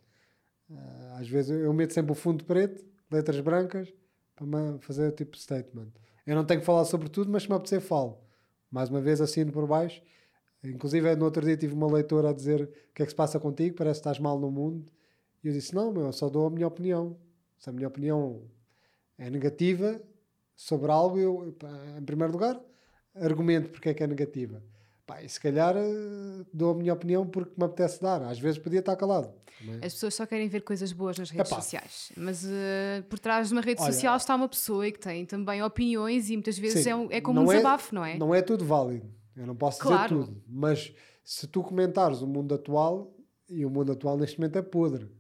Uh, 0.71 1.19
às 1.19 1.29
vezes 1.29 1.51
eu 1.51 1.73
meto 1.73 1.95
sempre 1.95 2.13
o 2.13 2.15
fundo 2.15 2.45
preto, 2.45 2.85
letras 3.11 3.41
brancas, 3.41 3.93
para 4.35 4.79
fazer 4.81 5.13
tipo 5.13 5.37
statement. 5.37 5.91
Eu 6.27 6.37
não 6.37 6.45
tenho 6.45 6.61
que 6.61 6.67
falar 6.67 6.85
sobre 6.85 7.09
tudo, 7.09 7.31
mas 7.31 7.45
se 7.45 7.49
me 7.49 7.55
apetecer, 7.55 7.81
falo. 7.81 8.19
Mais 8.71 8.91
uma 8.91 9.01
vez, 9.01 9.21
assino 9.21 9.51
por 9.51 9.67
baixo. 9.67 10.03
Inclusive, 10.63 11.15
no 11.17 11.25
outro 11.25 11.45
dia 11.45 11.57
tive 11.57 11.73
uma 11.73 11.91
leitora 11.91 12.31
a 12.31 12.33
dizer 12.33 12.63
o 12.63 12.95
que 12.95 13.03
é 13.03 13.05
que 13.05 13.11
se 13.11 13.17
passa 13.17 13.41
contigo, 13.41 13.77
parece 13.77 14.01
que 14.01 14.09
estás 14.09 14.19
mal 14.19 14.39
no 14.39 14.51
mundo. 14.51 14.85
E 15.43 15.49
eu 15.49 15.53
disse: 15.53 15.75
Não, 15.75 15.93
meu, 15.93 16.07
eu 16.07 16.13
só 16.13 16.29
dou 16.29 16.47
a 16.47 16.51
minha 16.51 16.67
opinião. 16.67 17.17
Se 17.59 17.71
a 17.71 17.73
minha 17.73 17.89
opinião 17.89 18.43
é 19.17 19.31
negativa 19.31 20.01
sobre 20.55 20.91
algo, 20.91 21.19
eu, 21.19 21.57
em 21.99 22.05
primeiro 22.05 22.33
lugar, 22.33 22.61
argumento 23.15 23.71
porque 23.71 23.89
é 23.89 23.95
que 23.95 24.03
é 24.03 24.07
negativa. 24.07 24.63
Pá, 25.09 25.23
e 25.23 25.29
se 25.29 25.41
calhar 25.41 25.75
eh, 25.75 26.45
dou 26.53 26.73
a 26.73 26.75
minha 26.75 26.93
opinião 26.93 27.27
porque 27.27 27.55
me 27.57 27.65
apetece 27.65 28.03
dar. 28.03 28.23
Às 28.25 28.39
vezes 28.39 28.59
podia 28.59 28.81
estar 28.81 28.95
calado. 28.95 29.33
É? 29.81 29.87
As 29.87 29.95
pessoas 29.95 30.15
só 30.15 30.27
querem 30.27 30.49
ver 30.49 30.61
coisas 30.61 30.93
boas 30.93 31.17
nas 31.17 31.31
redes 31.31 31.51
Epá. 31.51 31.63
sociais. 31.63 32.13
Mas 32.15 32.45
uh, 32.45 33.03
por 33.09 33.19
trás 33.19 33.49
de 33.49 33.55
uma 33.55 33.63
rede 33.63 33.81
Olha, 33.81 33.91
social 33.91 34.15
está 34.19 34.35
uma 34.35 34.51
pessoa 34.51 34.85
que 34.91 34.99
tem 34.99 35.25
também 35.25 35.63
opiniões 35.63 36.29
e 36.29 36.35
muitas 36.35 36.59
vezes 36.59 36.85
sim, 36.85 36.91
é, 36.91 36.95
um, 36.95 37.09
é 37.11 37.23
como 37.23 37.41
um 37.41 37.51
é, 37.51 37.57
desabafo, 37.57 37.95
não 37.95 38.05
é? 38.05 38.19
Não 38.19 38.35
é 38.35 38.43
tudo 38.43 38.67
válido. 38.67 39.11
Eu 39.35 39.47
não 39.47 39.57
posso 39.57 39.81
claro. 39.81 40.15
dizer 40.15 40.27
tudo. 40.27 40.43
Mas 40.47 40.93
se 41.25 41.47
tu 41.47 41.63
comentares 41.63 42.21
o 42.21 42.27
mundo 42.27 42.55
atual, 42.55 43.11
e 43.49 43.65
o 43.65 43.71
mundo 43.71 43.93
atual 43.93 44.19
neste 44.19 44.39
momento 44.39 44.59
é 44.59 44.63
podre. 44.63 45.11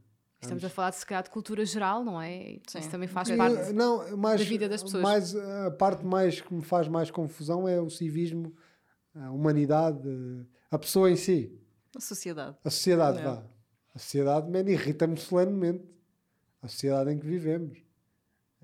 Estamos 0.40 0.62
a 0.64 0.68
falar 0.68 0.90
de, 0.90 0.96
se 0.96 1.06
calhar, 1.06 1.24
de 1.24 1.30
cultura 1.30 1.64
geral, 1.64 2.04
não 2.04 2.20
é? 2.20 2.58
Sim. 2.68 2.78
Isso 2.78 2.90
também 2.90 3.08
faz 3.08 3.30
parte 3.30 3.72
não, 3.72 4.16
mais, 4.18 4.38
da 4.38 4.46
vida 4.46 4.68
das 4.68 4.82
pessoas. 4.82 5.02
Mais, 5.02 5.34
a 5.34 5.70
parte 5.70 6.04
mais 6.04 6.42
que 6.42 6.52
me 6.54 6.62
faz 6.62 6.86
mais 6.86 7.10
confusão 7.10 7.66
é 7.66 7.80
o 7.80 7.88
civismo 7.88 8.54
a 9.20 9.30
humanidade, 9.30 10.08
a 10.70 10.78
pessoa 10.78 11.10
em 11.10 11.16
si. 11.16 11.58
A 11.96 12.00
sociedade. 12.00 12.56
A 12.64 12.70
sociedade, 12.70 13.22
vá. 13.22 13.44
A 13.94 13.98
sociedade, 13.98 14.50
man, 14.50 14.70
irrita-me 14.70 15.16
solenemente. 15.16 15.84
A 16.62 16.68
sociedade 16.68 17.10
em 17.10 17.18
que 17.18 17.26
vivemos. 17.26 17.78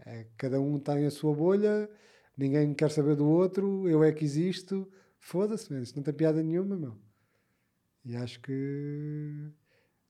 É, 0.05 0.27
cada 0.37 0.61
um 0.61 0.79
tem 0.79 1.07
a 1.07 1.11
sua 1.11 1.35
bolha, 1.35 1.89
ninguém 2.37 2.75
quer 2.75 2.91
saber 2.91 3.17
do 3.17 3.27
outro, 3.27 3.89
eu 3.89 4.03
é 4.03 4.13
que 4.13 4.25
existo. 4.25 4.89
Foda-se, 5.19 5.73
isso 5.81 5.97
não 5.97 6.03
tem 6.03 6.13
piada 6.13 6.43
nenhuma, 6.43 6.77
meu. 6.77 6.97
E 8.05 8.15
acho 8.17 8.41
que 8.41 9.51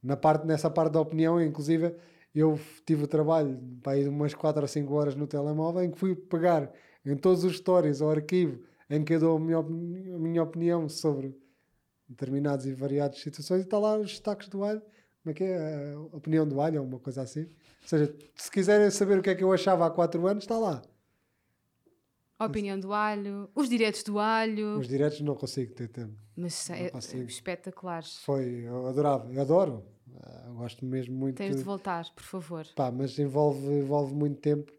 na 0.03 0.17
parte, 0.17 0.47
nessa 0.47 0.69
parte 0.69 0.93
da 0.93 1.01
opinião, 1.01 1.41
inclusive, 1.41 1.95
eu 2.35 2.59
tive 2.85 3.05
o 3.05 3.07
trabalho 3.07 3.59
para 3.83 3.97
ir 3.97 4.09
umas 4.09 4.35
4 4.35 4.63
ou 4.63 4.69
5 4.69 4.93
horas 4.93 5.15
no 5.15 5.27
telemóvel 5.27 5.85
em 5.85 5.91
que 5.91 5.99
fui 5.99 6.15
pegar 6.17 6.73
em 7.05 7.17
todos 7.17 7.45
os 7.45 7.57
stories 7.57 8.03
ao 8.03 8.11
arquivo 8.11 8.59
em 8.91 9.05
que 9.05 9.15
eu 9.15 9.21
dou 9.21 9.37
a 9.37 9.41
minha, 9.41 9.59
opinião, 9.59 10.17
a 10.17 10.19
minha 10.19 10.43
opinião 10.43 10.89
sobre 10.89 11.37
determinadas 12.09 12.67
e 12.67 12.75
variadas 12.75 13.21
situações 13.21 13.63
e 13.63 13.65
está 13.65 13.79
lá 13.79 13.97
os 13.99 14.11
destaques 14.11 14.49
do 14.49 14.63
alho. 14.63 14.83
Como 15.23 15.31
é 15.31 15.35
que 15.35 15.45
é? 15.45 15.93
A 15.95 16.17
opinião 16.17 16.47
do 16.47 16.61
alho 16.61 16.83
ou 16.83 16.87
uma 16.87 16.99
coisa 16.99 17.23
assim. 17.23 17.45
Ou 17.45 17.89
seja, 17.89 18.15
se 18.35 18.51
quiserem 18.51 18.91
saber 18.91 19.19
o 19.19 19.23
que 19.23 19.31
é 19.31 19.35
que 19.35 19.43
eu 19.43 19.53
achava 19.53 19.87
há 19.87 19.91
4 19.91 20.27
anos, 20.27 20.45
está 20.45 20.59
lá. 20.59 20.83
A 22.39 22.47
opinião 22.47 22.79
do 22.79 22.93
alho, 22.93 23.49
os 23.55 23.69
diretos 23.69 24.03
do 24.03 24.19
alho. 24.19 24.79
Os 24.79 24.89
diretos 24.89 25.21
não 25.21 25.35
consigo 25.35 25.73
ter 25.73 25.89
tempo. 25.89 26.15
Mas 26.37 26.69
é, 26.69 26.89
é 26.89 27.17
espetaculares. 27.27 28.19
Foi, 28.19 28.65
eu 28.67 28.87
adorava, 28.87 29.33
eu 29.33 29.41
adoro. 29.41 29.85
Eu 30.47 30.55
gosto 30.55 30.85
mesmo 30.85 31.15
muito. 31.15 31.37
Tens 31.37 31.57
de 31.57 31.63
voltar, 31.63 32.05
por 32.15 32.23
favor. 32.23 32.67
Pá, 32.75 32.91
mas 32.91 33.19
envolve, 33.19 33.67
envolve 33.67 34.15
muito 34.15 34.41
tempo. 34.41 34.71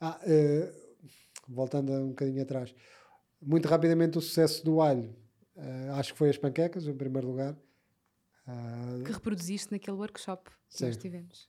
Ah, 0.00 0.18
uh, 0.22 0.72
voltando 1.48 1.92
um 1.92 2.08
bocadinho 2.08 2.42
atrás 2.42 2.74
muito 3.42 3.68
rapidamente 3.68 4.16
o 4.16 4.20
sucesso 4.20 4.64
do 4.64 4.80
alho. 4.80 5.14
Uh, 5.56 5.92
acho 5.94 6.12
que 6.12 6.18
foi 6.18 6.30
as 6.30 6.38
panquecas, 6.38 6.86
em 6.86 6.94
primeiro 6.94 7.28
lugar. 7.28 7.56
Uh, 8.46 9.04
que 9.04 9.12
reproduziste 9.12 9.70
naquele 9.72 9.96
workshop 9.96 10.50
que 10.50 10.78
sim. 10.78 10.86
nós 10.86 10.96
tivemos. 10.96 11.48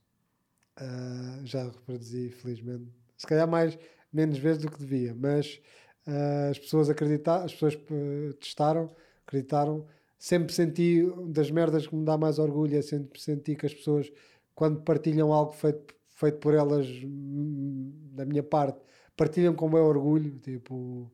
Uh, 0.79 1.45
já 1.45 1.63
reproduzi, 1.63 2.29
felizmente. 2.29 2.91
Se 3.17 3.27
calhar 3.27 3.47
mais, 3.47 3.77
menos 4.11 4.37
vezes 4.37 4.61
do 4.61 4.71
que 4.71 4.79
devia, 4.79 5.13
mas 5.15 5.61
as 6.51 6.59
pessoas 6.59 6.89
acreditaram, 6.89 7.45
as 7.45 7.53
pessoas 7.53 7.77
testaram, 8.41 8.93
acreditaram. 9.25 9.87
Sempre 10.19 10.53
senti, 10.53 11.01
das 11.27 11.49
merdas 11.49 11.87
que 11.87 11.95
me 11.95 12.03
dá 12.03 12.17
mais 12.17 12.39
orgulho, 12.39 12.77
é 12.77 12.81
sempre 12.81 13.21
senti 13.21 13.55
que 13.55 13.65
as 13.65 13.73
pessoas, 13.73 14.11
quando 14.53 14.81
partilham 14.81 15.31
algo 15.31 15.53
feito, 15.53 15.95
feito 16.09 16.39
por 16.39 16.53
elas, 16.53 16.85
hum, 17.05 17.93
da 18.11 18.25
minha 18.25 18.43
parte, 18.43 18.81
partilham 19.15 19.53
com 19.53 19.67
o 19.67 19.69
meu 19.69 19.85
orgulho, 19.85 20.37
tipo 20.39 21.09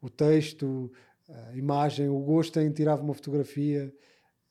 o 0.00 0.08
texto, 0.08 0.90
a 1.28 1.56
imagem, 1.56 2.08
o 2.08 2.18
gosto 2.20 2.58
em 2.60 2.70
tirar 2.72 3.00
uma 3.00 3.14
fotografia. 3.14 3.92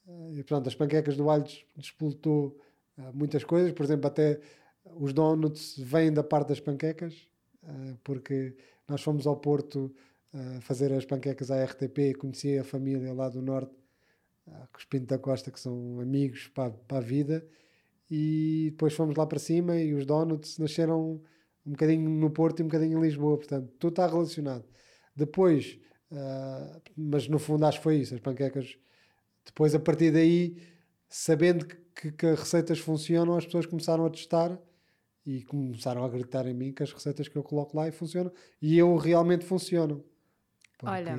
Eh, 0.08 0.40
e 0.40 0.44
pronto, 0.44 0.68
as 0.68 0.76
panquecas 0.76 1.16
do 1.18 1.30
alho 1.30 1.46
despoltou 1.76 2.58
eh, 2.98 3.12
muitas 3.14 3.44
coisas, 3.44 3.72
por 3.74 3.84
exemplo, 3.84 4.08
até 4.08 4.40
os 4.96 5.14
donuts 5.14 5.78
vêm 5.78 6.12
da 6.12 6.24
parte 6.24 6.50
das 6.50 6.60
panquecas, 6.60 7.28
eh, 7.64 7.96
porque 8.04 8.56
nós 8.88 9.02
fomos 9.02 9.28
ao 9.28 9.38
Porto 9.38 9.94
fazer 10.62 10.94
as 10.94 11.06
panquecas 11.06 11.50
à 11.50 11.64
RTP 11.64 11.98
e 11.98 12.14
conheci 12.14 12.60
a 12.60 12.64
família 12.64 13.12
lá 13.14 13.30
do 13.30 13.42
Norte, 13.42 13.74
os 14.78 14.86
Pinto 14.86 15.08
da 15.08 15.18
Costa, 15.18 15.50
que 15.50 15.60
são 15.60 16.00
amigos 16.00 16.48
para 16.50 16.72
a 16.88 17.00
vida, 17.00 17.44
e 18.12 18.68
depois 18.70 18.94
fomos 18.94 19.16
lá 19.16 19.26
para 19.26 19.40
cima 19.40 19.76
e 19.78 19.92
os 19.96 20.06
donuts 20.06 20.60
nasceram 20.60 21.20
um 21.66 21.72
bocadinho 21.72 22.08
no 22.08 22.30
Porto 22.30 22.60
e 22.60 22.64
um 22.64 22.68
bocadinho 22.68 23.00
em 23.00 23.02
Lisboa, 23.02 23.38
portanto, 23.38 23.72
tudo 23.80 23.94
está 23.94 24.06
relacionado. 24.08 24.66
Depois, 25.16 25.80
uh, 26.12 26.82
mas 26.96 27.28
no 27.28 27.40
fundo 27.40 27.66
acho 27.66 27.78
que 27.78 27.84
foi 27.84 27.98
isso, 27.98 28.16
as 28.16 28.22
panquecas. 28.22 28.78
Depois, 29.46 29.74
a 29.74 29.80
partir 29.80 30.12
daí, 30.12 30.58
sabendo 31.08 31.66
que, 31.66 32.12
que, 32.12 32.26
as 32.26 32.40
receitas 32.40 32.80
funcionam, 32.80 33.36
as 33.36 33.46
pessoas 33.46 33.66
começaram 33.66 34.06
a 34.06 34.10
testar 34.10 34.58
e 35.26 35.44
começaram 35.44 36.04
a 36.04 36.10
gritar 36.10 36.48
em 36.48 36.54
mim 36.54 36.72
que 36.72 36.84
as 36.84 36.92
receitas 36.92 37.28
que 37.28 37.36
eu 37.36 37.44
coloco 37.44 37.76
lá 37.76 37.88
e 37.88 37.92
funcionam 37.92 38.32
e 38.62 38.78
eu 38.78 38.96
realmente 38.96 39.46
funcionam. 39.46 40.04
Olha, 40.82 41.18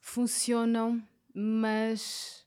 funcionam, 0.00 1.00
mas 1.32 2.44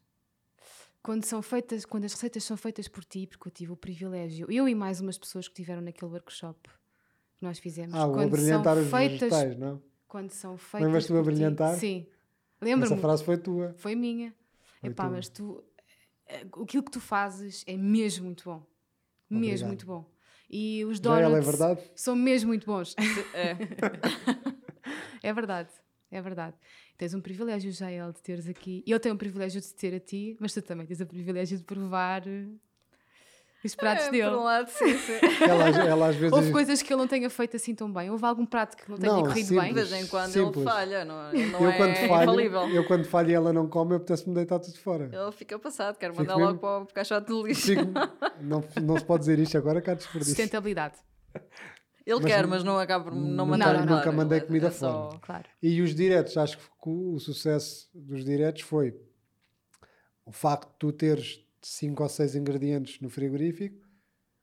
quando 1.02 1.24
são 1.26 1.42
feitas, 1.42 1.86
quando 1.86 2.06
as 2.06 2.14
receitas 2.14 2.44
são 2.44 2.58
feitas 2.58 2.88
por 2.88 3.04
ti, 3.06 3.26
porque 3.26 3.48
eu 3.48 3.52
tive 3.52 3.72
o 3.72 3.78
privilégio, 3.78 4.52
eu 4.52 4.68
e 4.68 4.76
mais 4.76 5.00
umas 5.00 5.18
pessoas 5.18 5.48
que 5.48 5.54
tiveram 5.54 5.82
naquele 5.82 6.12
workshop 6.12 6.70
que 7.38 7.44
nós 7.44 7.58
fizemos, 7.58 7.96
ah, 7.96 8.08
quando 8.08 8.38
são 8.38 8.64
feitas, 8.64 9.30
vegetais, 9.30 9.58
não? 9.58 9.82
Quando 10.12 10.30
são 10.32 10.58
feitas 10.58 10.86
Lembras-te 10.86 11.08
do 11.08 11.14
por 11.16 11.24
ti- 11.24 11.30
abrilhantar? 11.30 11.76
Sim, 11.80 12.06
Essa 12.60 12.66
lembro-me. 12.66 13.02
frase 13.02 13.24
foi 13.24 13.38
tua. 13.38 13.74
Foi 13.78 13.96
minha. 13.96 14.34
Foi 14.82 14.90
Epá, 14.90 15.06
tua. 15.06 15.16
mas 15.16 15.30
tu. 15.30 15.64
eh, 16.28 16.42
Aquilo 16.62 16.84
que 16.84 16.92
tu 16.92 17.00
fazes 17.00 17.64
é 17.66 17.78
mesmo 17.78 18.26
muito 18.26 18.44
bom. 18.44 18.58
Obrigado. 18.58 19.50
Mesmo 19.50 19.68
muito 19.70 19.86
bom. 19.86 20.06
E 20.50 20.84
os 20.84 20.98
Já 20.98 21.04
donuts 21.04 21.24
ela 21.24 21.38
é 21.38 21.42
verdade? 21.42 21.92
são 21.96 22.14
mesmo 22.16 22.50
muito 22.50 22.66
bons. 22.66 22.94
É. 23.34 23.56
é 25.24 25.34
verdade. 25.34 25.70
É 26.12 26.22
verdade. 26.22 26.58
Tens 26.98 27.14
um 27.14 27.22
privilégio, 27.22 27.72
Jael, 27.72 28.12
de 28.12 28.22
teres 28.22 28.48
aqui. 28.50 28.84
Eu 28.86 29.00
tenho 29.00 29.16
o 29.16 29.18
privilégio 29.18 29.62
de 29.62 29.68
te 29.68 29.74
ter 29.76 29.94
a 29.96 30.00
ti, 30.00 30.36
mas 30.42 30.54
tu 30.54 30.62
também 30.62 30.86
tens 30.86 31.00
o 31.00 31.06
privilégio 31.06 31.58
de 31.58 31.64
provar 31.64 32.24
os 33.68 33.76
pratos 33.76 34.06
É, 34.08 34.12
dele. 34.12 34.30
Por 34.30 34.40
um 34.40 34.44
lado, 34.44 34.70
sim, 34.70 34.98
sim. 34.98 35.14
Ela, 35.48 35.70
ela 35.70 36.08
às 36.10 36.16
vezes. 36.16 36.34
Houve 36.34 36.52
coisas 36.52 36.82
que 36.82 36.92
ele 36.92 37.00
não 37.02 37.08
tenha 37.08 37.30
feito 37.30 37.56
assim 37.56 37.76
tão 37.76 37.92
bem. 37.92 38.10
Houve 38.10 38.26
algum 38.26 38.46
prato 38.46 38.76
que 38.78 38.90
não 38.90 38.98
tenha 38.98 39.12
Não, 39.14 39.22
corrido 39.24 39.46
simples. 39.48 39.60
bem. 39.64 39.74
De 39.74 39.90
vez 39.90 40.04
em 40.04 40.08
quando 40.08 40.32
Simples. 40.32 40.56
ele 40.58 40.66
falha, 40.66 41.06
não, 41.06 41.30
ele 41.34 41.46
não 41.52 41.60
eu, 41.62 41.70
é 41.70 41.78
quando 41.78 41.96
falho, 41.96 42.24
infalível. 42.24 42.62
eu 42.70 42.88
quando 42.88 43.06
falho 43.06 43.30
e 43.30 43.34
ela 43.34 43.54
não 43.54 43.68
come, 43.68 43.92
eu 43.94 43.98
apetece-me 43.98 44.34
deitar 44.34 44.60
tudo 44.60 44.78
fora. 44.80 45.10
Ele 45.12 45.32
fica 45.32 45.58
passado, 45.60 45.98
quero 45.98 46.14
Fico 46.14 46.24
mandar 46.24 46.36
mesmo- 46.38 46.48
logo 46.50 46.60
para 46.60 46.84
o 46.84 46.86
caixote 46.94 47.28
de 47.28 47.44
lixo. 47.44 47.62
Fico- 47.68 47.84
não, 48.42 48.64
não 48.82 48.98
se 48.98 49.06
pode 49.06 49.20
dizer 49.22 49.38
isto 49.40 49.58
agora, 49.58 49.82
cá 49.82 49.94
desperdício. 49.94 50.34
Sustentabilidade, 50.36 50.96
Ele 52.04 52.20
Mas 52.20 52.26
quer, 52.26 52.48
mas 52.48 52.64
não 52.64 52.80
acaba 52.80 53.06
por 53.06 53.14
não 53.14 53.22
nunca- 53.22 53.46
mandar 53.46 53.74
nunca 53.82 53.94
embora. 53.94 54.12
mandei 54.12 54.38
Ele 54.40 54.44
é- 54.46 54.48
comida 54.48 54.68
é 54.68 54.72
só- 54.72 55.10
fora. 55.10 55.20
claro. 55.22 55.46
E 55.62 55.82
os 55.82 55.94
diretos, 55.94 56.36
acho 56.36 56.58
que 56.58 56.64
o, 56.90 57.14
o 57.14 57.20
sucesso 57.20 57.90
dos 57.94 58.26
diretos 58.26 58.62
foi 58.64 58.96
o 60.26 60.32
facto 60.32 60.68
de 60.70 60.76
tu 60.80 60.92
teres 60.92 61.40
5 61.62 62.04
ou 62.04 62.10
6 62.10 62.36
ingredientes 62.36 63.00
no 63.00 63.10
frigorífico, 63.10 63.78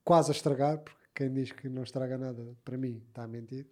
quase 0.05 0.31
a 0.31 0.35
estragar, 0.35 0.79
porque 0.79 0.99
quem 1.15 1.33
diz 1.33 1.53
que 1.53 1.69
não 1.69 1.83
estraga 1.83 2.17
nada, 2.17 2.57
para 2.65 2.77
mim, 2.77 3.03
está 3.09 3.25
a 3.25 3.29
mentir. 3.29 3.67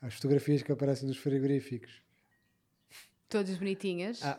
As 0.00 0.14
fotografias 0.14 0.62
que 0.62 0.72
aparecem 0.72 1.08
nos 1.08 1.16
frigoríficos. 1.16 2.02
Todas 3.28 3.56
bonitinhas, 3.56 4.22
Ah, 4.22 4.38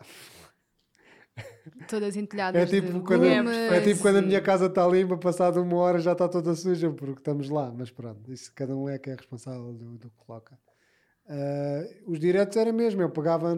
todas 1.88 2.16
entulhadas 2.16 2.62
é, 2.62 2.66
tipo 2.66 2.92
de 2.92 3.00
quando, 3.00 3.24
é 3.24 3.80
tipo 3.80 4.00
quando 4.00 4.16
a 4.16 4.22
minha 4.22 4.40
casa 4.40 4.66
está 4.66 4.86
limpa, 4.86 5.16
passado 5.18 5.60
uma 5.60 5.76
hora 5.78 5.98
já 5.98 6.12
está 6.12 6.28
toda 6.28 6.54
suja, 6.54 6.90
porque 6.90 7.20
estamos 7.20 7.50
lá. 7.50 7.72
Mas 7.76 7.90
pronto, 7.90 8.32
isso 8.32 8.52
cada 8.54 8.76
um 8.76 8.88
é 8.88 8.98
que 8.98 9.10
é 9.10 9.14
responsável 9.14 9.72
do, 9.72 9.98
do 9.98 10.10
que 10.10 10.16
coloca. 10.16 10.58
Ah, 11.28 11.84
os 12.06 12.18
diretos 12.18 12.56
era 12.56 12.72
mesmo, 12.72 13.02
eu 13.02 13.10
pegava 13.10 13.54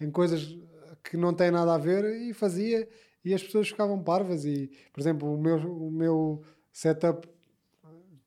em 0.00 0.10
coisas 0.10 0.56
que 1.02 1.16
não 1.16 1.34
têm 1.34 1.50
nada 1.50 1.74
a 1.74 1.78
ver 1.78 2.04
e 2.22 2.32
fazia 2.32 2.88
e 3.24 3.32
as 3.34 3.42
pessoas 3.42 3.68
ficavam 3.68 4.02
parvas 4.02 4.44
e, 4.44 4.70
por 4.92 5.00
exemplo, 5.00 5.32
o 5.32 5.38
meu, 5.40 5.56
o 5.58 5.90
meu 5.90 6.42
setup 6.72 7.28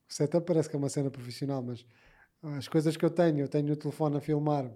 setup 0.08 0.46
parece 0.46 0.68
que 0.68 0.76
é 0.76 0.78
uma 0.78 0.88
cena 0.88 1.10
profissional, 1.10 1.62
mas 1.62 1.84
as 2.56 2.66
coisas 2.68 2.96
que 2.96 3.04
eu 3.04 3.10
tenho, 3.10 3.40
eu 3.40 3.48
tenho 3.48 3.72
o 3.72 3.76
telefone 3.76 4.16
a 4.16 4.20
filmar 4.20 4.70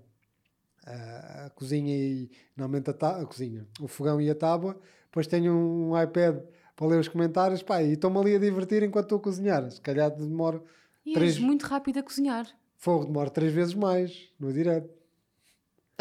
ah, 0.86 1.44
a 1.46 1.50
cozinha 1.50 1.96
e 1.96 2.30
normalmente 2.56 2.90
a, 2.90 2.92
ta- 2.92 3.20
a 3.20 3.26
cozinha, 3.26 3.66
o 3.80 3.88
fogão 3.88 4.20
e 4.20 4.28
a 4.30 4.34
tábua, 4.34 4.78
depois 5.04 5.26
tenho 5.26 5.52
um 5.54 6.00
iPad 6.00 6.38
para 6.76 6.86
ler 6.86 6.98
os 7.00 7.08
comentários, 7.08 7.62
pá, 7.62 7.82
e 7.82 7.92
estou-me 7.92 8.18
ali 8.18 8.34
a 8.34 8.38
divertir 8.38 8.82
enquanto 8.82 9.04
estou 9.06 9.18
a 9.18 9.22
cozinhar. 9.22 9.70
Se 9.70 9.80
calhar 9.80 10.10
demoro 10.10 10.64
E 11.04 11.12
três- 11.14 11.36
és 11.36 11.38
muito 11.42 11.62
rápido 11.64 11.98
a 11.98 12.02
cozinhar. 12.02 12.46
fogo, 12.76 13.04
demoro 13.06 13.30
três 13.30 13.52
vezes 13.52 13.74
mais 13.74 14.30
no 14.40 14.52
direto. 14.52 14.90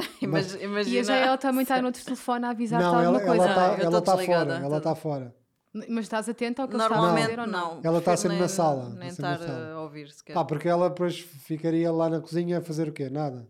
Imag- 0.22 0.56
E 0.56 0.62
a 0.62 0.66
Imagina. 0.66 1.04
Jael 1.04 1.38
também 1.38 1.62
está 1.64 1.80
no 1.82 1.88
outro 1.88 2.04
telefone 2.04 2.46
a 2.46 2.50
avisar-te 2.50 2.84
alguma 2.86 3.04
ela 3.04 3.20
coisa. 3.22 3.44
ela 3.44 3.46
está 3.76 3.84
ela 3.84 4.02
tá 4.02 4.12
desligada, 4.16 4.54
fora, 4.54 4.66
ela 4.66 4.78
está 4.78 4.96
fora. 4.96 5.36
Mas 5.74 6.00
estás 6.06 6.28
atenta 6.28 6.62
ao 6.64 6.68
que 6.68 6.74
ele 6.76 6.84
está 6.84 6.94
a 6.94 6.98
Normalmente 6.98 7.26
dizer 7.30 7.40
ou 7.40 7.48
não? 7.48 7.76
não. 7.76 7.82
Ela 7.84 8.00
está 8.00 8.18
sempre 8.18 8.34
nem- 8.38 8.42
na 8.42 8.48
sala, 8.50 8.90
Nem 8.90 9.08
está 9.08 9.30
na 9.30 9.36
estar 9.36 9.72
a 9.72 9.82
ouvir 9.82 10.10
sequer. 10.12 10.34
Pá, 10.34 10.44
porque 10.44 10.68
ela 10.68 10.90
depois 10.90 11.18
ficaria 11.20 11.90
lá 11.92 12.10
na 12.10 12.20
cozinha 12.20 12.58
a 12.58 12.62
fazer 12.62 12.90
o 12.90 12.92
quê? 12.92 13.10
Nada. 13.10 13.48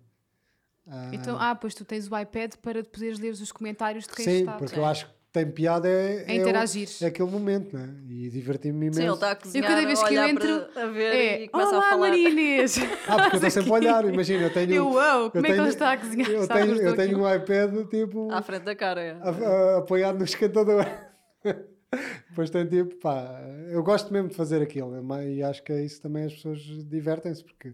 Ah, 0.88 1.10
Então, 1.14 1.38
ah, 1.40 1.56
pois 1.56 1.74
tu 1.74 1.84
tens 1.84 2.10
o 2.12 2.18
iPad 2.18 2.56
para 2.62 2.84
poderes 2.84 3.18
ler 3.20 3.32
os 3.32 3.52
comentários 3.52 4.06
de 4.06 4.14
quem 4.14 4.26
sim, 4.26 4.40
está. 4.42 4.54
porque 4.54 4.76
Sim. 4.76 4.82
eu 4.82 4.86
acho 4.86 5.06
que 5.08 5.12
tem 5.32 5.50
piada 5.50 5.88
é, 5.88 6.26
É 6.28 6.36
é 6.36 6.40
o- 6.40 6.42
interagir. 6.42 6.90
é 7.02 7.06
aquele 7.06 7.30
momento, 7.30 7.76
né? 7.78 7.96
E 8.10 8.30
diverti-me 8.30 8.78
imenso. 8.88 8.98
Sim, 9.00 9.04
ele 9.06 9.14
está 9.14 9.32
a 9.32 9.36
cozinhar, 9.36 9.68
cada 9.70 9.86
vez 9.86 10.04
que 10.04 10.14
eu 10.14 10.24
entro, 10.24 10.66
para, 10.74 10.84
a 10.84 10.88
ver 10.88 11.04
É, 11.16 11.44
e 11.44 11.48
começa 11.48 11.70
olá 11.72 11.80
a 11.88 11.90
falar. 11.90 12.12
Ah, 13.08 13.16
porque 13.18 13.36
eu 13.36 13.38
estou 13.38 13.50
sempre 13.50 13.70
a 13.70 13.74
olhar, 13.74 14.06
imagina, 14.06 14.44
eu 14.44 14.54
tenho. 14.54 14.74
Eu, 14.74 14.90
uau, 14.90 15.32
como 15.32 15.46
é 15.46 15.50
que 15.50 15.54
tenho- 15.56 15.64
ele 15.64 15.70
está 15.74 15.92
a 15.94 15.98
cozinhar? 15.98 16.30
Eu 16.30 16.48
tenho, 16.48 16.76
eu 16.82 16.96
tenho 16.96 17.20
um 17.20 17.34
iPad 17.36 17.88
tipo 17.90 18.32
À 18.32 18.42
frente 18.42 18.64
da 18.64 18.76
cara. 18.76 19.02
é. 19.02 19.12
a- 19.22 19.30
a- 19.30 19.78
apoiado 19.78 20.18
no 20.18 20.26
esquentador. 20.26 20.86
Depois 22.30 22.50
tem 22.50 22.66
tipo, 22.68 22.96
pá, 22.98 23.42
eu 23.70 23.84
gosto 23.84 24.12
mesmo 24.14 24.30
de 24.30 24.36
fazer 24.36 24.62
aquilo 24.62 24.96
é 25.16 25.30
e 25.30 25.44
acho 25.44 25.62
que 25.64 25.74
é 25.74 25.84
isso 25.84 26.02
também 26.02 26.24
as 26.26 26.34
pessoas 26.34 26.60
divertem-se, 26.88 27.44
porque 27.44 27.74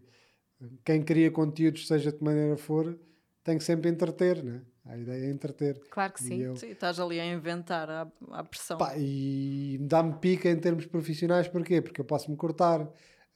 quem 0.84 1.04
cria 1.04 1.30
conteúdos, 1.30 1.88
seja 1.88 2.12
de 2.12 2.24
maneira 2.24 2.58
for, 2.58 2.98
tem 3.44 3.58
que 3.60 3.64
sempre 3.64 3.90
entreter, 3.90 4.44
né? 4.44 4.62
A 4.90 4.98
ideia 4.98 5.26
é 5.26 5.30
entreter. 5.30 5.80
Claro 5.90 6.14
que 6.14 6.24
sim. 6.24 6.38
eu- 6.42 6.56
Sim, 6.56 6.68
estás 6.70 7.00
ali 7.00 7.20
a 7.20 7.26
inventar 7.26 7.90
à, 7.90 8.08
à 8.32 8.44
pressão. 8.44 8.78
Pá, 8.78 8.94
e 8.98 9.78
dá-me 9.82 10.14
pica 10.20 10.50
em 10.50 10.58
termos 10.60 10.86
profissionais, 10.86 11.48
porquê? 11.48 11.82
Porque 11.82 12.00
eu 12.02 12.06
posso 12.06 12.32
me 12.32 12.38
cortar, 12.38 12.88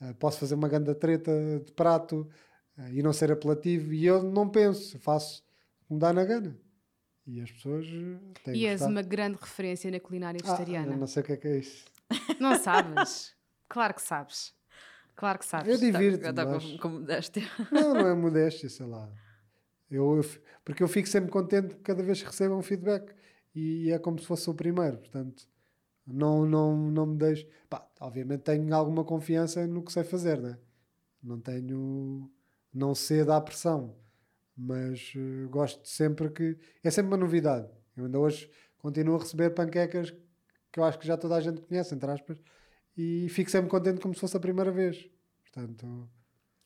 eh, 0.02 0.14
posso 0.14 0.40
fazer 0.40 0.56
uma 0.56 0.70
grande 0.70 0.94
treta 0.96 1.32
de 1.66 1.72
prato 1.74 2.30
eh, 2.78 2.94
e 2.94 3.04
não 3.04 3.12
ser 3.14 3.32
apelativo, 3.32 3.92
e 3.94 4.06
eu 4.06 4.24
não 4.24 4.48
penso, 4.50 4.98
faço 5.00 5.44
o 5.84 5.88
que 5.88 5.94
me 5.96 6.00
dá 6.00 6.14
na 6.14 6.24
gana. 6.24 6.58
E 7.28 7.40
as 7.42 7.52
pessoas 7.52 7.86
eh, 7.86 8.18
têm 8.44 8.56
E 8.56 8.66
és 8.66 8.82
uma 8.82 9.02
grande 9.02 9.38
referência 9.40 9.92
na 9.92 10.00
culinária 10.00 10.40
Ah, 10.44 10.52
vegetariana. 10.52 10.94
eu 10.94 10.98
não 10.98 11.08
sei 11.08 11.22
o 11.22 11.26
que 11.26 11.34
é 11.34 11.38
que 11.38 11.48
é 11.48 11.58
isso. 11.58 11.86
Não 12.40 12.56
sabes? 12.58 13.34
Claro 13.70 13.94
que 13.94 14.02
sabes. 14.02 14.54
Claro 15.16 15.38
que 15.40 15.46
sabes. 15.46 15.68
Eu 15.68 15.78
divirto-me, 15.78 16.34
mas- 16.46 16.64
com, 16.72 16.78
com 16.78 16.90
modéstia. 16.90 17.44
Não, 17.72 17.94
não 17.94 18.08
é 18.08 18.14
modéstia, 18.16 18.70
sei 18.70 18.86
lá. 18.86 19.08
Eu, 19.92 20.18
eu 20.18 20.24
porque 20.64 20.82
eu 20.82 20.88
fico 20.88 21.08
sempre 21.08 21.30
contente 21.30 21.76
cada 21.78 22.02
vez 22.02 22.22
que 22.22 22.28
recebo 22.28 22.56
um 22.56 22.62
feedback 22.62 23.14
e 23.54 23.92
é 23.92 24.00
como 24.00 24.18
se 24.20 24.26
fosse 24.26 24.50
o 24.50 24.54
primeiro, 24.54 24.98
portanto, 24.98 25.48
não, 26.06 26.46
não, 26.46 26.76
não 26.92 27.06
me 27.06 27.18
deixo. 27.18 27.46
Pá, 27.70 27.88
obviamente 28.00 28.42
tenho 28.42 28.74
alguma 28.76 29.04
confiança 29.04 29.68
no 29.68 29.84
que 29.84 29.92
sei 29.92 30.04
fazer, 30.04 30.40
né? 30.42 30.58
Não 31.22 31.40
tenho. 31.40 32.30
Não 32.74 32.96
cedo 32.96 33.34
à 33.34 33.42
pressão, 33.42 33.96
mas 34.56 35.14
eh, 35.16 35.48
gosto 35.50 35.88
sempre 35.88 36.30
que. 36.30 36.58
É 36.84 36.90
sempre 36.92 37.10
uma 37.12 37.18
novidade. 37.18 37.70
Eu 37.96 38.06
ainda 38.06 38.20
hoje 38.20 38.50
continuo 38.78 39.16
a 39.16 39.20
receber 39.20 39.52
panquecas 39.52 40.12
que 40.72 40.80
eu 40.80 40.84
acho 40.84 40.98
que 41.00 41.08
já 41.08 41.18
toda 41.18 41.36
a 41.36 41.42
gente 41.42 41.62
conhece, 41.62 41.94
entre 41.94 42.10
aspas, 42.10 42.42
e 42.98 43.28
fico 43.30 43.52
sempre 43.52 43.70
contente 43.70 44.00
como 44.02 44.14
se 44.14 44.22
fosse 44.22 44.38
a 44.38 44.40
primeira 44.40 44.72
vez. 44.72 45.10
Portanto. 45.44 46.10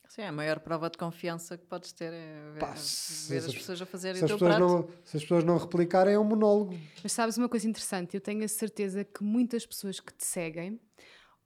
Sim, 0.08 0.22
a 0.22 0.32
maior 0.32 0.60
prova 0.60 0.88
de 0.88 0.96
confiança 0.96 1.56
que 1.58 1.66
podes 1.66 1.92
ter 1.92 2.12
é 2.12 2.50
ver, 2.54 2.60
Pá, 2.60 2.74
se 2.76 3.28
ver 3.32 3.38
as- 3.38 3.46
as 3.46 3.54
pessoas 3.54 3.82
a 3.82 3.86
fazerem 3.86 4.22
o 4.22 4.26
teu 4.26 4.38
prato. 4.38 4.60
não, 4.60 4.88
se 5.04 5.16
as 5.16 5.22
pessoas 5.22 5.44
não 5.44 5.58
replicarem, 5.58 6.14
é 6.14 6.18
um 6.18 6.24
monólogo. 6.24 6.78
Mas 7.02 7.12
sabes 7.12 7.36
uma 7.36 7.48
coisa 7.48 7.68
interessante? 7.68 8.14
Eu 8.14 8.20
tenho 8.20 8.44
a 8.44 8.48
certeza 8.48 9.04
que 9.04 9.22
muitas 9.22 9.66
pessoas 9.66 10.00
que 10.00 10.12
te 10.12 10.24
seguem 10.24 10.80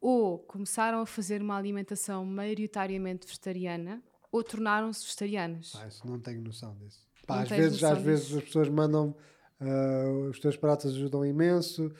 ou 0.01 0.39
começaram 0.39 1.01
a 1.01 1.07
fazer 1.07 1.43
uma 1.43 1.57
alimentação 1.57 2.25
maioritariamente 2.25 3.27
vegetariana 3.27 4.03
ou 4.31 4.43
tornaram-se 4.45 5.05
vegetarianas. 5.05 5.73
Pá, 5.73 5.87
isso 5.87 6.07
não 6.07 6.19
tenho 6.21 6.41
noção 6.41 6.77
disso. 6.77 7.01
Pá, 7.27 7.41
às 7.43 7.49
vezes, 7.49 7.83
às 7.83 8.01
vezes 8.03 8.35
as 8.37 8.45
pessoas 8.45 8.69
mandam 8.69 9.15
ah, 9.61 10.29
os 10.31 10.39
teus 10.39 10.57
pratos 10.57 10.95
ajudam 10.95 11.25
imenso. 11.27 11.93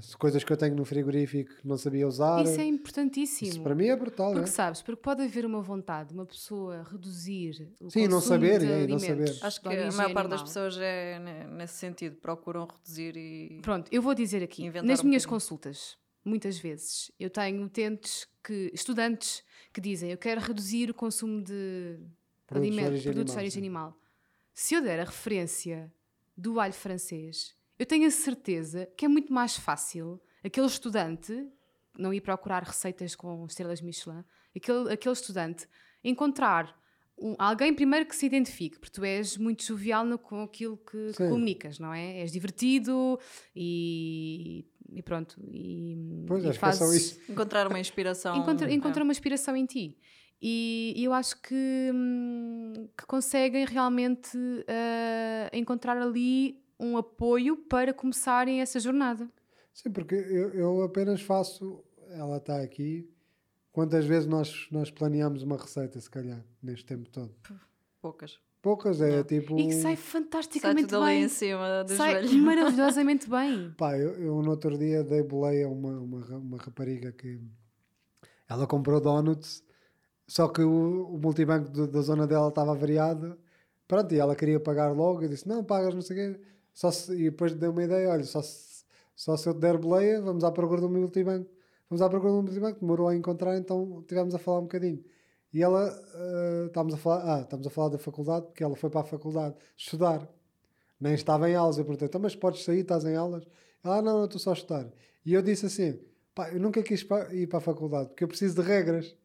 Se 0.00 0.16
coisas 0.16 0.42
que 0.42 0.52
eu 0.52 0.56
tenho 0.56 0.74
no 0.74 0.84
frigorífico 0.84 1.54
que 1.56 1.68
não 1.68 1.76
sabia 1.76 2.06
usar. 2.08 2.42
Isso 2.42 2.60
é 2.60 2.64
importantíssimo. 2.64 3.50
Isso 3.50 3.60
para 3.62 3.74
mim 3.74 3.86
é 3.86 3.96
brutal. 3.96 4.32
Porque 4.32 4.48
é? 4.48 4.52
sabes, 4.52 4.80
porque 4.80 5.00
pode 5.02 5.22
haver 5.22 5.44
uma 5.44 5.60
vontade 5.60 6.08
de 6.08 6.14
uma 6.14 6.24
pessoa 6.24 6.82
reduzir 6.90 7.70
o 7.80 7.90
Sim, 7.90 8.04
não 8.08 8.16
consumo 8.18 8.22
saber, 8.22 8.60
de 8.60 8.66
é, 8.66 8.86
não 8.86 8.98
saber. 8.98 9.38
Acho 9.42 9.60
que 9.60 9.68
a 9.68 9.92
maior 9.92 10.12
parte 10.14 10.30
das 10.30 10.40
animal. 10.40 10.44
pessoas 10.44 10.78
é 10.78 11.18
ne- 11.18 11.44
nesse 11.58 11.74
sentido, 11.74 12.16
procuram 12.16 12.66
reduzir 12.66 13.16
e. 13.16 13.60
Pronto, 13.62 13.88
eu 13.92 14.00
vou 14.00 14.14
dizer 14.14 14.42
aqui, 14.42 14.70
nas 14.70 14.74
um 14.74 14.82
minhas 14.82 15.00
bocadinho. 15.24 15.28
consultas, 15.28 15.98
muitas 16.24 16.58
vezes, 16.58 17.12
eu 17.20 17.28
tenho 17.28 17.62
utentes 17.62 18.26
que, 18.42 18.70
estudantes 18.72 19.42
que 19.72 19.80
dizem, 19.80 20.10
eu 20.10 20.18
quero 20.18 20.40
reduzir 20.40 20.88
o 20.90 20.94
consumo 20.94 21.42
de 21.42 21.98
Produtos 22.46 22.48
de 22.48 22.56
alimentos, 22.56 22.88
origem 22.90 23.12
produtos 23.12 23.34
de 23.34 23.38
animal, 23.38 23.42
origem 23.44 23.60
animal. 23.62 23.98
Se 24.54 24.74
eu 24.74 24.82
der 24.82 25.00
a 25.00 25.04
referência 25.04 25.92
do 26.36 26.58
alho 26.60 26.72
francês, 26.74 27.54
eu 27.82 27.86
tenho 27.86 28.06
a 28.06 28.10
certeza 28.10 28.88
que 28.96 29.04
é 29.04 29.08
muito 29.08 29.32
mais 29.32 29.56
fácil 29.56 30.20
aquele 30.44 30.66
estudante 30.66 31.48
não 31.98 32.12
ir 32.14 32.20
procurar 32.20 32.62
receitas 32.62 33.14
com 33.14 33.44
estrelas 33.46 33.80
Michelin, 33.80 34.24
aquele, 34.56 34.92
aquele 34.92 35.12
estudante 35.12 35.66
encontrar 36.02 36.74
um- 37.18 37.34
alguém 37.38 37.74
primeiro 37.74 38.06
que 38.06 38.16
se 38.16 38.24
identifique, 38.26 38.78
porque 38.78 38.92
tu 38.98 39.04
és 39.04 39.36
muito 39.36 39.62
jovial 39.64 40.04
no- 40.04 40.18
com 40.18 40.42
aquilo 40.42 40.76
que, 40.78 41.08
que 41.12 41.28
comunicas, 41.28 41.78
não 41.78 41.92
é? 41.92 42.20
És 42.20 42.32
divertido 42.32 43.18
e 43.54 44.64
e 44.94 45.02
pronto. 45.02 45.40
E, 45.50 46.24
Pois, 46.28 46.44
e 46.44 46.48
acho 46.48 46.58
que 46.58 46.64
é 46.66 46.72
só 46.72 46.84
fazes- 46.84 47.02
isso. 47.18 47.32
Encontrar 47.32 47.66
uma 47.66 47.80
inspiração. 47.80 48.36
encontra, 48.36 48.68
é. 48.70 48.74
encontra 48.74 49.02
uma 49.02 49.12
inspiração 49.12 49.56
em 49.56 49.64
ti. 49.64 49.96
E, 50.40 50.92
e 50.96 51.04
eu 51.04 51.12
acho 51.14 51.40
que, 51.40 51.90
hum, 51.94 52.88
que 52.98 53.06
conseguem 53.06 53.64
realmente 53.64 54.36
ah, 54.68 55.48
encontrar 55.56 55.96
ali 55.96 56.61
um 56.82 56.96
apoio 56.96 57.56
para 57.56 57.94
começarem 57.94 58.60
essa 58.60 58.78
jornada. 58.80 59.30
Sim, 59.72 59.90
porque 59.90 60.14
eu, 60.14 60.50
eu 60.50 60.82
apenas 60.82 61.22
faço. 61.22 61.82
Ela 62.10 62.36
está 62.38 62.60
aqui. 62.60 63.08
Quantas 63.72 64.04
vezes 64.04 64.26
nós, 64.26 64.66
nós 64.70 64.90
planeamos 64.90 65.42
uma 65.42 65.56
receita, 65.56 65.98
se 65.98 66.10
calhar, 66.10 66.44
neste 66.62 66.84
tempo 66.84 67.08
todo? 67.08 67.34
Poucas. 68.02 68.38
Poucas, 68.60 69.00
é 69.00 69.16
Não. 69.16 69.24
tipo. 69.24 69.58
E 69.58 69.68
que 69.68 69.72
sai 69.72 69.82
Sai 69.82 69.96
fantasticamente 69.96 70.94
ali 70.94 71.04
bem. 71.06 71.22
em 71.24 71.28
cima 71.28 71.82
dos 71.84 71.96
Sai 71.96 72.12
joelhos. 72.12 72.34
maravilhosamente 72.42 73.28
bem. 73.30 73.72
Pá, 73.78 73.96
eu, 73.98 74.10
eu 74.22 74.42
no 74.42 74.50
outro 74.50 74.76
dia 74.76 75.02
dei 75.02 75.22
boleia 75.22 75.66
a 75.66 75.70
uma, 75.70 75.98
uma, 76.00 76.36
uma 76.36 76.58
rapariga 76.58 77.10
que 77.12 77.40
ela 78.48 78.66
comprou 78.66 79.00
donuts, 79.00 79.64
só 80.28 80.46
que 80.48 80.60
o, 80.62 81.06
o 81.14 81.18
multibanco 81.18 81.70
do- 81.70 81.88
da 81.88 82.00
zona 82.02 82.26
dela 82.26 82.48
estava 82.48 82.74
variado. 82.74 83.38
Pronto, 83.88 84.14
e 84.14 84.18
ela 84.18 84.36
queria 84.36 84.60
pagar 84.60 84.92
logo. 84.92 85.22
Eu 85.22 85.28
disse: 85.28 85.48
Não, 85.48 85.64
pagas, 85.64 85.94
não 85.94 86.02
sei 86.02 86.30
o 86.30 86.34
quê. 86.34 86.40
Só 86.72 86.90
se, 86.90 87.12
e 87.14 87.30
depois 87.30 87.54
deu 87.54 87.70
uma 87.70 87.84
ideia: 87.84 88.10
Olha, 88.10 88.24
só 88.24 88.42
se, 88.42 88.84
só 89.14 89.36
se 89.36 89.48
eu 89.48 89.54
te 89.54 89.60
der 89.60 89.78
boleia, 89.78 90.20
vamos 90.20 90.44
à 90.44 90.50
procura 90.50 90.80
do 90.80 90.88
meu 90.88 91.02
multibanco. 91.02 91.50
Vamos 91.88 92.02
à 92.02 92.08
procura 92.08 92.32
do 92.32 92.42
multibanco. 92.42 92.80
Demorou 92.80 93.08
a 93.08 93.16
encontrar, 93.16 93.56
então 93.56 94.04
tivemos 94.08 94.34
a 94.34 94.38
falar 94.38 94.60
um 94.60 94.62
bocadinho. 94.62 95.04
E 95.52 95.62
ela, 95.62 95.86
ah, 96.14 96.64
estávamos 96.66 96.94
a 96.94 96.96
falar, 96.96 97.36
ah, 97.36 97.42
estamos 97.42 97.66
a 97.66 97.70
falar 97.70 97.88
da 97.90 97.98
faculdade, 97.98 98.46
porque 98.46 98.64
ela 98.64 98.74
foi 98.76 98.90
para 98.90 99.00
a 99.00 99.04
faculdade 99.04 99.54
estudar 99.76 100.28
nem 101.02 101.14
estava 101.14 101.50
em 101.50 101.56
aulas. 101.56 101.78
Eu 101.78 101.84
perguntei, 101.84 102.06
então, 102.06 102.20
mas 102.20 102.36
podes 102.36 102.62
sair, 102.62 102.80
estás 102.80 103.04
em 103.04 103.16
aulas? 103.16 103.44
Ela, 103.82 103.96
ah, 103.96 104.02
não, 104.02 104.18
não, 104.18 104.24
estou 104.26 104.38
só 104.38 104.50
a 104.50 104.52
estudar. 104.52 104.86
E 105.26 105.34
eu 105.34 105.42
disse 105.42 105.66
assim, 105.66 105.98
pá, 106.32 106.50
eu 106.52 106.60
nunca 106.60 106.80
quis 106.80 107.04
ir 107.32 107.48
para 107.48 107.58
a 107.58 107.60
faculdade, 107.60 108.10
porque 108.10 108.22
eu 108.22 108.28
preciso 108.28 108.62
de 108.62 108.68
regras. 108.68 109.16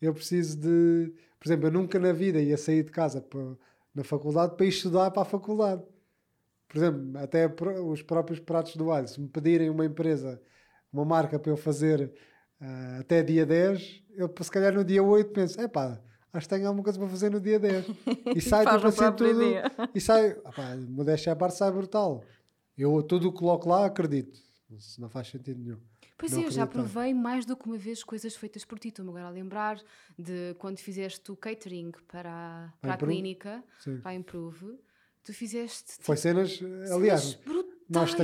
Eu 0.00 0.14
preciso 0.14 0.56
de... 0.56 1.12
Por 1.38 1.46
exemplo, 1.46 1.66
eu 1.66 1.72
nunca 1.72 1.98
na 1.98 2.12
vida 2.12 2.40
ia 2.40 2.56
sair 2.56 2.82
de 2.82 2.90
casa 2.90 3.20
para, 3.20 3.56
na 3.94 4.02
faculdade 4.02 4.56
para 4.56 4.64
ir 4.64 4.70
estudar 4.70 5.10
para 5.10 5.22
a 5.22 5.24
faculdade. 5.26 5.82
Por 6.68 6.76
exemplo, 6.76 7.18
até 7.18 7.46
os 7.82 8.02
próprios 8.02 8.38
pratos 8.40 8.76
do 8.76 8.90
alho. 8.90 9.08
Se 9.08 9.20
me 9.20 9.28
pedirem 9.28 9.70
uma 9.70 9.84
empresa, 9.86 10.40
uma 10.92 11.04
marca 11.04 11.38
para 11.38 11.50
eu 11.50 11.56
fazer 11.56 12.12
ah, 12.60 12.98
até 13.00 13.22
dia 13.22 13.46
10, 13.46 14.02
eu 14.14 14.32
se 14.40 14.50
calhar 14.50 14.74
no 14.74 14.84
dia 14.84 15.02
8 15.02 15.32
penso, 15.32 15.60
é 15.60 15.66
pá, 15.66 16.00
acho 16.32 16.46
que 16.46 16.54
tenho 16.54 16.66
alguma 16.66 16.84
coisa 16.84 16.98
para 16.98 17.08
fazer 17.08 17.30
no 17.30 17.40
dia 17.40 17.58
10. 17.58 17.86
E 18.36 18.40
sai 18.40 18.66
tipo 18.66 18.86
assim 18.86 19.12
tudo... 19.12 19.38
dia. 19.40 19.62
E 19.94 20.00
sai, 20.00 20.32
opá, 20.44 20.76
modéstia 20.76 21.32
à 21.32 21.36
parte, 21.36 21.56
sai 21.56 21.70
brutal. 21.70 22.22
Eu 22.76 23.02
tudo 23.02 23.28
o 23.28 23.32
que 23.32 23.38
coloco 23.38 23.68
lá 23.68 23.86
acredito. 23.86 24.38
Isso 24.70 25.00
não 25.00 25.08
faz 25.08 25.28
sentido 25.28 25.58
nenhum. 25.58 25.78
Pois 26.18 26.32
Não 26.32 26.42
é, 26.42 26.44
eu 26.46 26.50
já 26.50 26.66
provei 26.66 27.14
mais 27.14 27.46
do 27.46 27.56
que 27.56 27.64
uma 27.66 27.78
vez 27.78 28.02
coisas 28.04 28.34
feitas 28.36 28.64
por 28.64 28.78
ti. 28.78 28.88
Estou-me 28.88 29.10
agora 29.10 29.26
a 29.26 29.30
lembrar 29.30 29.80
de 30.18 30.54
quando 30.58 30.78
fizeste 30.80 31.30
o 31.30 31.36
catering 31.36 31.92
para, 32.08 32.30
a- 32.30 32.72
para 32.80 32.94
a 32.94 32.96
clínica, 32.96 33.62
Sim. 33.78 33.98
para 34.00 34.10
a 34.10 34.14
Improve. 34.14 34.78
Tu 35.28 35.34
fizeste. 35.34 35.92
Foi 36.00 36.16
tipo, 36.16 36.22
cenas, 36.22 36.58
aliás, 36.90 37.34
brutais. 37.34 37.74
nós 37.86 38.14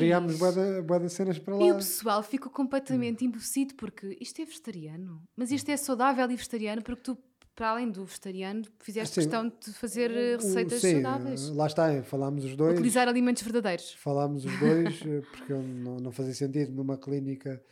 bué 0.86 0.98
das 0.98 1.12
cenas 1.12 1.38
para 1.38 1.54
lá. 1.54 1.62
E 1.62 1.70
o 1.70 1.74
pessoal 1.74 2.22
ficou 2.22 2.50
completamente 2.50 3.26
embocido 3.26 3.74
porque 3.74 4.16
isto 4.18 4.40
é 4.40 4.44
vegetariano. 4.46 5.22
Mas 5.36 5.52
isto 5.52 5.68
é 5.68 5.76
saudável 5.76 6.24
e 6.30 6.34
vegetariano 6.34 6.80
porque 6.80 7.02
tu, 7.02 7.18
para 7.54 7.68
além 7.68 7.90
do 7.90 8.06
vegetariano, 8.06 8.64
fizeste 8.80 9.16
Sim. 9.16 9.20
questão 9.20 9.52
de 9.60 9.70
fazer 9.74 10.10
eh, 10.10 10.36
receitas 10.36 10.80
sim, 10.80 11.02
saudáveis. 11.02 11.50
Lá 11.50 11.66
está, 11.66 12.02
falámos 12.04 12.42
os 12.42 12.56
dois. 12.56 12.72
Utilizar 12.72 13.06
alimentos 13.06 13.42
verdadeiros. 13.42 13.92
Falámos 13.92 14.46
os 14.46 14.58
dois, 14.58 15.02
eh, 15.04 15.20
porque 15.30 15.52
não, 15.52 15.98
não 16.00 16.10
fazia 16.10 16.32
sentido 16.32 16.72
numa 16.72 16.96
clínica 16.96 17.62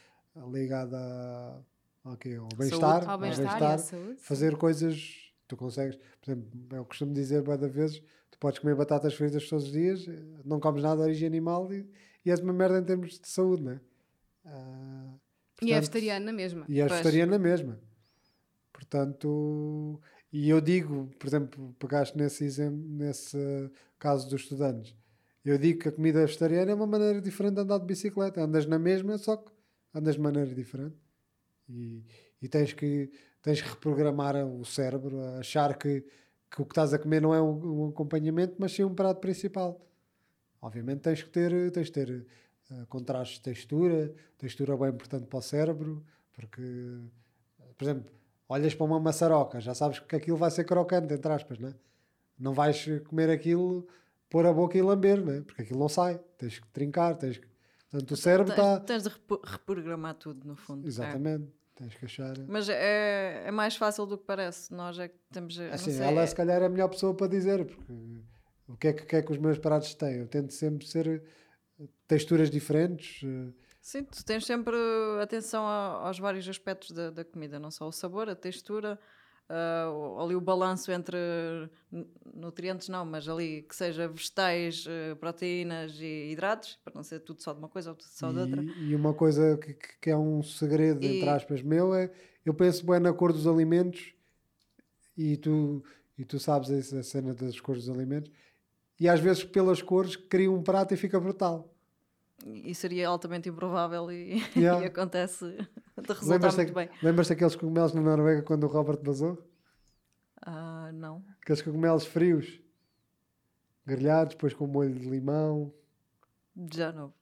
ligada 0.52 0.98
a- 0.98 1.58
ao 2.04 2.18
quê? 2.18 2.34
ao 2.34 2.48
bem-estar. 2.54 3.08
Ao 3.08 3.16
bem-estar 3.18 3.78
saúde. 3.78 4.16
fazer 4.20 4.58
coisas 4.58 5.32
tu 5.48 5.56
consegues, 5.56 5.96
por 6.20 6.30
exemplo, 6.30 6.50
eu 6.72 6.84
costumo 6.84 7.12
dizer 7.12 7.42
várias 7.42 7.70
vezes, 7.72 8.02
podes 8.42 8.58
comer 8.58 8.74
batatas 8.74 9.14
fritas 9.14 9.48
todos 9.48 9.66
os 9.66 9.72
dias, 9.72 10.04
não 10.44 10.58
comes 10.58 10.82
nada 10.82 10.96
de 10.96 11.02
origem 11.02 11.28
animal 11.28 11.72
e, 11.72 11.88
e 12.24 12.30
és 12.30 12.40
uma 12.40 12.52
merda 12.52 12.80
em 12.80 12.84
termos 12.84 13.20
de 13.20 13.28
saúde, 13.28 13.62
não 13.62 13.70
é? 13.70 13.80
Ah, 14.44 15.14
E 15.62 15.70
é 15.72 15.76
portanto, 15.76 15.80
vegetariana 15.80 16.32
mesmo. 16.32 16.64
E 16.68 16.80
é 16.80 16.88
vegetariana 16.88 17.38
mesmo. 17.38 17.78
Portanto, 18.72 20.00
e 20.32 20.48
eu 20.48 20.60
digo, 20.60 21.08
por 21.20 21.28
exemplo, 21.28 21.72
pegaste 21.78 22.18
nesse 22.18 22.42
exemplo, 22.42 22.84
nesse 22.88 23.38
caso 23.96 24.28
dos 24.28 24.42
estudantes, 24.42 24.92
eu 25.44 25.56
digo 25.56 25.78
que 25.78 25.88
a 25.88 25.92
comida 25.92 26.26
vegetariana 26.26 26.72
é 26.72 26.74
uma 26.74 26.86
maneira 26.86 27.20
diferente 27.20 27.54
de 27.54 27.60
andar 27.60 27.78
de 27.78 27.86
bicicleta. 27.86 28.42
Andas 28.42 28.66
na 28.66 28.78
mesma, 28.78 29.18
só 29.18 29.36
que 29.36 29.52
andas 29.94 30.16
de 30.16 30.20
maneira 30.20 30.52
diferente. 30.52 30.96
E, 31.68 32.04
e 32.40 32.48
tens, 32.48 32.72
que, 32.72 33.08
tens 33.40 33.62
que 33.62 33.68
reprogramar 33.68 34.34
o 34.44 34.64
cérebro, 34.64 35.20
achar 35.38 35.78
que, 35.78 36.04
que 36.52 36.60
o 36.60 36.66
que 36.66 36.72
estás 36.72 36.92
a 36.92 36.98
comer 36.98 37.22
não 37.22 37.34
é 37.34 37.40
um, 37.40 37.84
um 37.84 37.88
acompanhamento, 37.88 38.56
mas 38.58 38.72
sim 38.72 38.84
um 38.84 38.94
prato 38.94 39.20
principal. 39.20 39.80
Obviamente 40.60 41.00
tens 41.00 41.22
que 41.22 41.30
ter, 41.30 41.70
tens 41.72 41.88
que 41.88 41.92
ter 41.92 42.26
eh, 42.70 42.84
contrastes 42.88 43.38
de 43.38 43.42
textura, 43.42 44.14
textura 44.36 44.76
bem 44.76 44.90
importante 44.90 45.26
para 45.26 45.38
o 45.38 45.42
cérebro, 45.42 46.04
porque, 46.34 47.00
por 47.76 47.84
exemplo, 47.84 48.12
olhas 48.48 48.74
para 48.74 48.84
uma 48.84 49.00
maçaroca, 49.00 49.60
já 49.60 49.74
sabes 49.74 49.98
que 49.98 50.14
aquilo 50.14 50.36
vai 50.36 50.50
ser 50.50 50.64
crocante, 50.64 51.14
entre 51.14 51.32
aspas, 51.32 51.58
não 51.58 51.70
é? 51.70 51.74
Não 52.38 52.52
vais 52.52 52.86
comer 53.08 53.30
aquilo, 53.30 53.88
pôr 54.28 54.44
a 54.44 54.52
boca 54.52 54.76
e 54.76 54.82
lamber, 54.82 55.24
não 55.24 55.32
é? 55.32 55.40
Porque 55.40 55.62
aquilo 55.62 55.80
não 55.80 55.88
sai, 55.88 56.20
tens 56.36 56.58
que 56.58 56.68
trincar, 56.68 57.16
tens 57.16 57.38
que... 57.38 57.46
Portanto, 57.90 58.10
o 58.10 58.16
cérebro 58.16 58.54
Tens, 58.54 58.64
está... 58.64 58.80
tens 58.80 59.02
de 59.02 59.10
reprogramar 59.44 60.14
tudo, 60.14 60.46
no 60.46 60.56
fundo. 60.56 60.88
É. 60.88 61.40
Tens 61.74 61.94
que 61.94 62.04
achar... 62.04 62.34
Mas 62.46 62.68
é, 62.68 63.44
é 63.46 63.50
mais 63.50 63.76
fácil 63.76 64.04
do 64.06 64.18
que 64.18 64.24
parece. 64.24 64.72
Nós 64.72 64.98
é 64.98 65.08
que 65.08 65.18
temos. 65.32 65.58
Assim, 65.58 65.90
sei, 65.92 66.06
ela 66.06 66.22
é- 66.22 66.26
se 66.26 66.34
calhar 66.34 66.60
é 66.62 66.66
a 66.66 66.68
melhor 66.68 66.88
pessoa 66.88 67.14
para 67.14 67.26
dizer, 67.26 67.64
porque 67.64 67.92
o 68.68 68.76
que 68.76 68.88
é 68.88 68.92
que, 68.92 69.06
que, 69.06 69.16
é 69.16 69.22
que 69.22 69.32
os 69.32 69.38
meus 69.38 69.58
pratos 69.58 69.94
têm? 69.94 70.16
Eu 70.16 70.26
tento 70.28 70.52
sempre 70.52 70.86
ser 70.86 71.06
eh, 71.80 71.84
texturas 72.06 72.50
diferentes. 72.50 73.22
eh, 73.24 73.52
Sim, 73.80 74.04
tu 74.04 74.24
tens 74.24 74.44
sempre 74.46 74.76
atenção 75.20 75.66
a- 75.66 76.06
aos 76.06 76.18
vários 76.18 76.46
aspectos 76.48 76.90
da, 76.92 77.10
da 77.10 77.24
comida, 77.24 77.58
não 77.58 77.70
só 77.70 77.88
o 77.88 77.92
sabor, 77.92 78.28
a 78.28 78.36
textura, 78.36 78.98
o- 79.94 80.20
ali 80.20 80.34
o 80.34 80.40
balanço 80.40 80.90
entre 80.92 81.16
nu- 81.90 82.06
nutrientes, 82.34 82.88
não, 82.88 83.04
mas 83.04 83.28
ali 83.28 83.62
que 83.62 83.76
seja 83.76 84.08
vegetais, 84.08 84.84
eh, 84.88 85.14
proteínas 85.16 85.92
e 86.00 86.30
hidratos, 86.32 86.78
para 86.84 86.94
não 86.94 87.02
ser 87.02 87.20
tudo 87.20 87.42
só 87.42 87.52
de 87.52 87.58
uma 87.58 87.68
coisa 87.68 87.90
ou 87.90 87.96
tudo 87.96 88.08
só 88.10 88.32
de 88.32 88.38
outra. 88.38 88.62
E, 88.80 88.94
uma 88.94 89.12
coisa 89.14 89.56
que, 89.58 89.74
que- 90.00 90.10
é 90.10 90.16
um 90.16 90.42
segredo, 90.42 91.04
E- 91.04 91.16
entre 91.16 91.28
aspas, 91.28 91.62
meu, 91.62 91.94
é 91.94 92.10
eu 92.44 92.54
penso 92.54 92.84
bem 92.86 92.98
na 93.00 93.12
cor 93.12 93.32
dos 93.32 93.46
alimentos 93.46 94.14
e 95.16 95.36
tu, 95.36 95.84
e 96.18 96.24
tu 96.24 96.38
sabes 96.38 96.70
essa 96.70 97.00
a 97.00 97.02
cena 97.02 97.34
das 97.34 97.60
cores 97.60 97.84
dos 97.86 97.94
alimentos, 97.94 98.30
e 98.98 99.08
às 99.08 99.20
vezes 99.20 99.44
pelas 99.44 99.82
cores 99.82 100.16
cria 100.16 100.50
um 100.50 100.62
prato 100.62 100.94
e 100.94 100.96
fica 100.96 101.18
brutal. 101.20 101.71
E 102.44 102.74
seria 102.74 103.08
altamente 103.08 103.48
improvável 103.48 104.10
e, 104.10 104.42
Yeah. 104.56 104.82
e 104.82 104.86
acontece 104.86 105.44
de 105.96 106.08
resultar 106.08 106.32
Lembras-te 106.34 106.56
muito 106.58 106.74
bem. 106.74 106.90
lembras 107.02 107.28
daqueles 107.28 107.54
cogumelos 107.56 107.92
na 107.92 108.00
Noruega 108.00 108.42
quando 108.42 108.64
o 108.64 108.66
Robert 108.68 108.98
vazou? 109.02 109.38
Ah, 110.44 110.90
não. 110.92 111.24
Aqueles 111.40 111.62
cogumelos 111.62 112.04
frios, 112.04 112.60
grelhados, 113.86 114.34
depois 114.34 114.54
com 114.54 114.66
molho 114.66 114.92
de 114.94 115.08
limão. 115.08 115.72
Já 116.72 116.92
não. 116.92 117.12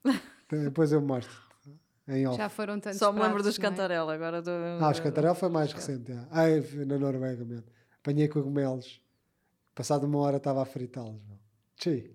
Depois 0.48 0.90
eu 0.92 1.00
mostro. 1.00 1.34
Em 2.08 2.26
off. 2.26 2.36
Já 2.38 2.48
foram 2.48 2.80
tantos 2.80 2.98
Só 2.98 3.12
me 3.12 3.18
lembro 3.20 3.34
pratos, 3.34 3.54
dos 3.54 3.58
é? 3.58 3.62
cantarela. 3.62 4.14
Agora 4.14 4.42
do, 4.42 4.50
Ah, 4.80 4.90
os 4.90 4.98
cantarel 4.98 5.34
foi 5.34 5.48
mais 5.48 5.72
recente. 5.72 6.10
é. 6.10 6.26
Ah, 6.30 6.46
na 6.86 6.98
Noruega 6.98 7.44
mesmo. 7.44 7.66
Apanhei 8.00 8.26
cogumelos. 8.26 9.00
Passado 9.74 10.04
uma 10.06 10.18
hora 10.18 10.38
estava 10.38 10.60
a 10.62 10.64
fritá-los. 10.64 11.22
meu. 11.28 11.38
Tchi. 11.76 12.10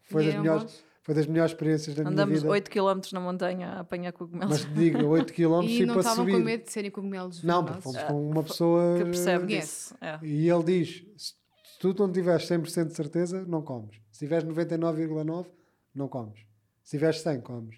Foi 0.00 0.24
E 0.24 0.26
das, 0.32 0.34
melhores? 0.40 0.84
Foi 1.02 1.14
das 1.14 1.26
melhores 1.26 1.52
experiências 1.52 1.94
da 1.96 2.02
minha 2.02 2.12
Andamos 2.12 2.40
vida. 2.42 2.48
8 2.50 2.70
km 2.70 3.00
na 3.12 3.20
montanha 3.20 3.68
a 3.68 3.80
apanhar 3.80 4.12
cogumelos. 4.12 4.64
Mas 4.66 4.74
digo, 4.74 5.04
8 5.06 5.32
km 5.32 5.62
E 5.66 5.82
e 5.82 5.86
não 5.86 5.94
para 5.94 6.00
estavam 6.00 6.24
subir. 6.24 6.32
com 6.32 6.38
medo 6.44 6.64
de 6.64 6.70
serem 6.72 6.90
cogumelos 6.90 7.42
Não, 7.42 7.64
porque 7.64 7.80
fomos 7.82 8.02
com 8.04 8.30
uma 8.30 8.42
pessoa. 8.42 8.98
que 8.98 9.04
percebe 9.04 9.46
disso. 9.46 9.94
É. 10.00 10.18
E 10.22 10.48
ele 10.48 10.62
diz: 10.64 11.04
se 11.16 11.34
tu 11.80 11.94
não 11.98 12.10
tiveres 12.12 12.44
100% 12.48 12.86
de 12.88 12.94
certeza, 12.94 13.44
não 13.44 13.62
comes. 13.62 13.96
Se 14.12 14.20
tiveres 14.20 14.44
99,9%, 14.48 15.46
não 15.94 16.08
comes. 16.08 16.38
Se 16.84 16.90
tiveres 16.96 17.20
100, 17.20 17.40
comes. 17.40 17.76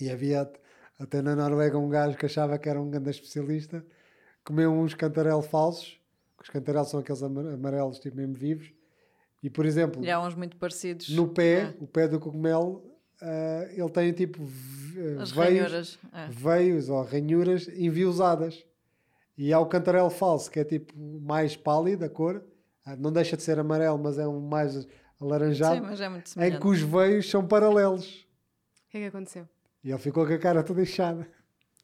E 0.00 0.10
havia 0.10 0.42
at- 0.42 0.58
até 0.98 1.22
na 1.22 1.36
Noruega 1.36 1.78
um 1.78 1.88
gajo 1.88 2.16
que 2.16 2.26
achava 2.26 2.58
que 2.58 2.68
era 2.68 2.80
um 2.80 2.90
grande 2.90 3.10
especialista, 3.10 3.84
comeu 4.44 4.72
uns 4.72 4.94
cantarel 4.94 5.40
falsos, 5.42 6.00
que 6.36 6.44
os 6.44 6.50
cantarelos 6.50 6.88
são 6.88 7.00
aqueles 7.00 7.22
amar- 7.22 7.46
amarelos, 7.46 7.98
tipo 8.00 8.16
mesmo 8.16 8.34
vivos, 8.34 8.72
e 9.42 9.48
por 9.50 9.64
exemplo, 9.66 10.04
E 10.04 10.10
há 10.10 10.20
uns 10.20 10.34
muito 10.34 10.56
parecidos. 10.56 11.08
no 11.10 11.28
pé, 11.28 11.60
É. 11.62 11.74
o 11.80 11.86
pé 11.86 12.08
do 12.08 12.18
cogumelo, 12.18 12.82
ah, 13.22 13.68
ele 13.70 13.88
tem 13.90 14.12
tipo 14.12 14.42
v- 14.44 15.16
As 15.20 15.30
veios, 15.30 15.58
ranhuras. 15.60 15.98
É. 16.12 16.28
veios 16.28 16.88
ou 16.88 17.02
ranhuras 17.02 17.68
enviosadas. 17.68 18.64
E 19.36 19.52
há 19.52 19.60
o 19.60 19.66
cantarelo 19.66 20.10
falso, 20.10 20.50
que 20.50 20.58
é 20.58 20.64
tipo 20.64 20.92
mais 20.98 21.56
pálido 21.56 22.04
a 22.04 22.08
cor, 22.08 22.42
Ah, 22.84 22.96
não 22.96 23.12
deixa 23.12 23.36
de 23.36 23.42
ser 23.42 23.58
amarelo, 23.58 23.98
mas 23.98 24.16
é 24.18 24.26
um 24.26 24.40
mais 24.40 24.72
Sim, 24.72 24.86
alaranjado, 25.20 25.82
mas 25.82 26.00
é 26.00 26.08
muito 26.08 26.26
em 26.26 26.30
semelhante. 26.30 26.60
que 26.62 26.66
os 26.68 26.80
veios 26.80 27.28
são 27.30 27.46
paralelos. 27.46 28.26
O 28.86 28.90
que 28.90 28.96
é 28.96 29.00
que 29.02 29.06
aconteceu? 29.08 29.46
E 29.84 29.90
ele 29.90 29.98
ficou 29.98 30.26
com 30.26 30.32
a 30.32 30.38
cara 30.38 30.62
toda 30.62 30.80
inchada. 30.80 31.28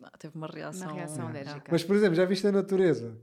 Ah, 0.02 0.10
teve 0.18 0.34
uma 0.34 0.46
reação. 0.46 0.88
Uma 0.88 0.96
reação 0.96 1.26
Ah. 1.26 1.28
alérgica. 1.28 1.62
Mas, 1.70 1.84
por 1.84 1.94
exemplo, 1.94 2.14
já 2.14 2.24
viste 2.24 2.46
a 2.46 2.52
natureza? 2.52 3.14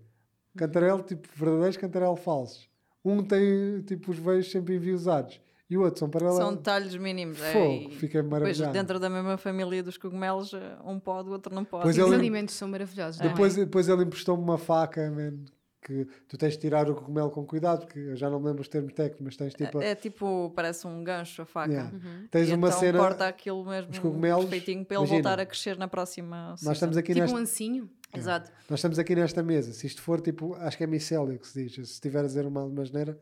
Cantarelo, 0.55 1.01
tipo, 1.01 1.27
verdadeiros 1.35 1.75
cantarelo 1.77 2.15
falsos. 2.15 2.69
Um 3.03 3.23
tem, 3.23 3.81
tipo, 3.81 4.11
os 4.11 4.17
veios 4.19 4.51
sempre 4.51 4.75
enviosados. 4.75 5.39
E 5.69 5.77
o 5.77 5.83
outro 5.83 5.99
são 5.99 6.09
paralelos. 6.09 6.37
São 6.37 6.53
detalhes 6.53 6.95
mínimos. 6.97 7.41
é, 7.41 7.53
Fogo, 7.53 7.73
e 7.73 7.95
fiquei 7.95 8.21
Depois, 8.21 8.27
maravilhado. 8.41 8.73
dentro 8.73 8.99
da 8.99 9.09
mesma 9.09 9.37
família 9.37 9.81
dos 9.81 9.97
cogumelos, 9.97 10.51
um 10.85 10.99
pode, 10.99 11.29
o 11.29 11.31
outro 11.31 11.55
não 11.55 11.63
pode. 11.63 11.83
Pois 11.83 11.97
E 11.97 12.01
os 12.01 12.07
ele- 12.07 12.15
alimentos 12.15 12.55
são 12.55 12.67
maravilhosos, 12.67 13.21
não 13.21 13.27
Depois, 13.29 13.57
é? 13.57 13.61
depois 13.63 13.87
ele 13.87 14.03
emprestou-me 14.03 14.43
uma 14.43 14.57
faca, 14.57 15.09
man, 15.09 15.37
que 15.81 16.07
tu 16.27 16.37
tens 16.37 16.53
de 16.53 16.59
tirar 16.59 16.89
o 16.89 16.95
cogumelo 16.95 17.31
com 17.31 17.45
cuidado, 17.45 17.85
porque 17.85 17.97
eu 17.99 18.15
já 18.15 18.29
não 18.29 18.39
me 18.39 18.45
lembro 18.47 18.61
os 18.61 18.67
termos 18.67 18.93
técnicos, 18.93 19.21
mas 19.21 19.35
tens 19.35 19.53
tipo. 19.55 19.81
É 19.81 19.95
tipo, 19.95 20.51
parece 20.55 20.85
um 20.85 21.03
gancho 21.03 21.41
a 21.41 21.45
faca. 21.45 21.71
Yeah. 21.71 21.91
Uhum. 21.95 22.27
Tens 22.29 22.49
E 22.49 22.53
uma 22.53 22.67
então 22.67 22.79
cena. 22.79 22.99
corta 22.99 23.27
aquilo 23.27 23.65
mesmo 23.65 23.91
os 23.91 23.99
cogumelos, 23.99 24.45
perfeitinho 24.45 24.85
para 24.85 24.95
ele 24.97 25.03
imagina, 25.05 25.23
voltar 25.23 25.39
a 25.41 25.45
crescer 25.45 25.77
na 25.77 25.87
próxima 25.87 26.49
Nós 26.51 26.59
season. 26.59 26.71
estamos 26.73 26.97
aqui 26.97 27.13
Tipo 27.13 27.21
nesta. 27.21 27.35
um 27.37 27.39
ancinho. 27.41 27.89
Exato. 28.13 28.51
Nós 28.69 28.79
estamos 28.79 28.99
aqui 28.99 29.15
nesta 29.15 29.41
mesa. 29.41 29.73
Se 29.73 29.87
isto 29.87 30.01
for 30.01 30.19
tipo, 30.21 30.53
acho 30.55 30.77
que 30.77 30.83
é 30.83 30.87
micélio 30.87 31.39
que 31.39 31.47
se 31.47 31.63
diz. 31.63 31.73
Se 31.73 31.81
estiver 31.81 32.19
a 32.19 32.27
dizer 32.27 32.45
uma 32.45 32.63
asneira, 32.81 33.17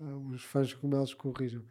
ah, 0.00 0.16
os 0.32 0.42
fãs 0.44 0.68
de 0.68 0.76
cogumelos 0.76 1.14
corrijam. 1.14 1.62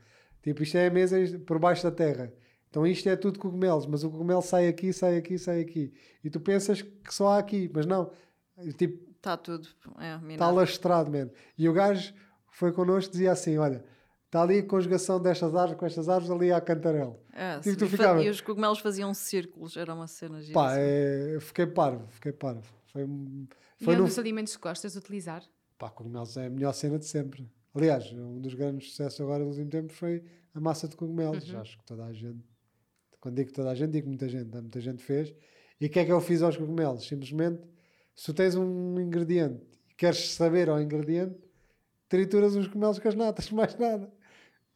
Tipo, 0.41 0.63
isto 0.63 0.77
é 0.77 0.87
a 0.87 0.89
mesa 0.91 1.17
por 1.45 1.59
baixo 1.59 1.83
da 1.83 1.91
terra. 1.91 2.33
Então 2.69 2.87
isto 2.87 3.07
é 3.07 3.15
tudo 3.15 3.37
cogumelos, 3.37 3.85
mas 3.85 4.03
o 4.03 4.09
cogumelo 4.09 4.41
sai 4.41 4.67
aqui, 4.67 4.91
sai 4.91 5.17
aqui, 5.17 5.37
sai 5.37 5.61
aqui. 5.61 5.93
E 6.23 6.29
tu 6.29 6.39
pensas 6.39 6.81
que 6.81 7.13
só 7.13 7.27
há 7.33 7.37
aqui, 7.37 7.69
mas 7.73 7.85
não. 7.85 8.09
Tipo, 8.77 9.12
Está 9.23 9.37
tudo. 9.37 9.69
É, 9.99 10.33
está 10.33 10.51
lastrado, 10.51 11.09
man. 11.09 11.29
E 11.57 11.69
o 11.69 11.71
gajo 11.73 12.13
foi 12.51 12.73
connosco 12.73 13.09
dizia 13.13 13.31
assim: 13.31 13.57
olha, 13.57 13.81
está 14.25 14.41
ali 14.41 14.59
a 14.59 14.65
conjugação 14.67 15.17
destas 15.21 15.55
árvores 15.55 15.79
com 15.79 15.85
estas 15.85 16.09
árvores, 16.09 16.29
ali 16.29 16.51
há 16.51 16.59
cantarelo. 16.59 17.17
É, 17.31 17.57
Tipo, 17.59 17.77
tu 17.77 17.85
E 17.85 17.87
ficava- 17.87 18.21
E 18.21 18.29
os 18.29 18.41
cogumelos 18.41 18.79
faziam 18.79 19.13
círculos, 19.13 19.77
era 19.77 19.93
uma 19.93 20.07
cena 20.07 20.41
gira. 20.41 20.53
Pá, 20.53 20.71
assim. 20.73 20.81
é, 20.81 21.35
eu 21.35 21.39
fiquei 21.41 21.65
parvo, 21.65 22.05
fiquei 22.09 22.33
parvo. 22.33 22.67
Foi, 22.87 23.05
um- 23.05 23.47
E 23.79 23.85
foi 23.85 23.93
é 23.93 23.97
um 23.97 24.01
no, 24.01 24.07
dos 24.07 24.19
alimentos 24.19 24.57
que 24.57 24.61
gostas 24.61 24.91
de 24.91 24.97
utilizar? 24.99 25.41
Pá, 25.77 25.89
cogumelos 25.89 26.35
é 26.35 26.47
a 26.47 26.49
melhor 26.49 26.73
cena 26.73 26.99
de 26.99 27.05
sempre. 27.05 27.49
Aliás, 27.73 28.11
um 28.11 28.41
dos 28.41 28.53
grandes 28.55 28.89
sucessos 28.89 29.21
agora 29.21 29.45
dos 29.45 29.57
últimos 29.57 29.71
tempos 29.71 29.95
foi 29.95 30.21
a 30.53 30.59
massa 30.59 30.85
de 30.89 30.97
cogumelos. 30.97 31.49
Uhum. 31.49 31.61
Acho 31.61 31.77
que 31.77 31.85
toda 31.85 32.03
a 32.05 32.11
gente, 32.11 32.43
quando 33.21 33.35
digo 33.35 33.53
toda 33.53 33.71
a 33.71 33.75
gente, 33.75 33.91
digo 33.91 34.09
muita 34.09 34.27
gente, 34.27 34.51
muita 34.53 34.81
gente 34.81 35.01
fez. 35.01 35.33
E 35.79 35.85
o 35.85 35.89
que 35.89 35.97
é 35.99 36.03
que 36.05 36.11
eu 36.11 36.19
fiz 36.21 36.41
aos 36.43 36.55
cogumelos? 36.57 37.07
Simplesmente, 37.07 37.61
se 38.15 38.25
tu 38.25 38.33
tens 38.33 38.55
um 38.55 38.99
ingrediente 38.99 39.65
e 39.89 39.93
queres 39.95 40.31
saber 40.33 40.69
ao 40.69 40.81
ingrediente, 40.81 41.37
trituras 42.09 42.55
os 42.55 42.67
cogumelos 42.67 42.99
com 42.99 43.07
as 43.07 43.15
natas, 43.15 43.49
mais 43.51 43.75
nada. 43.77 44.11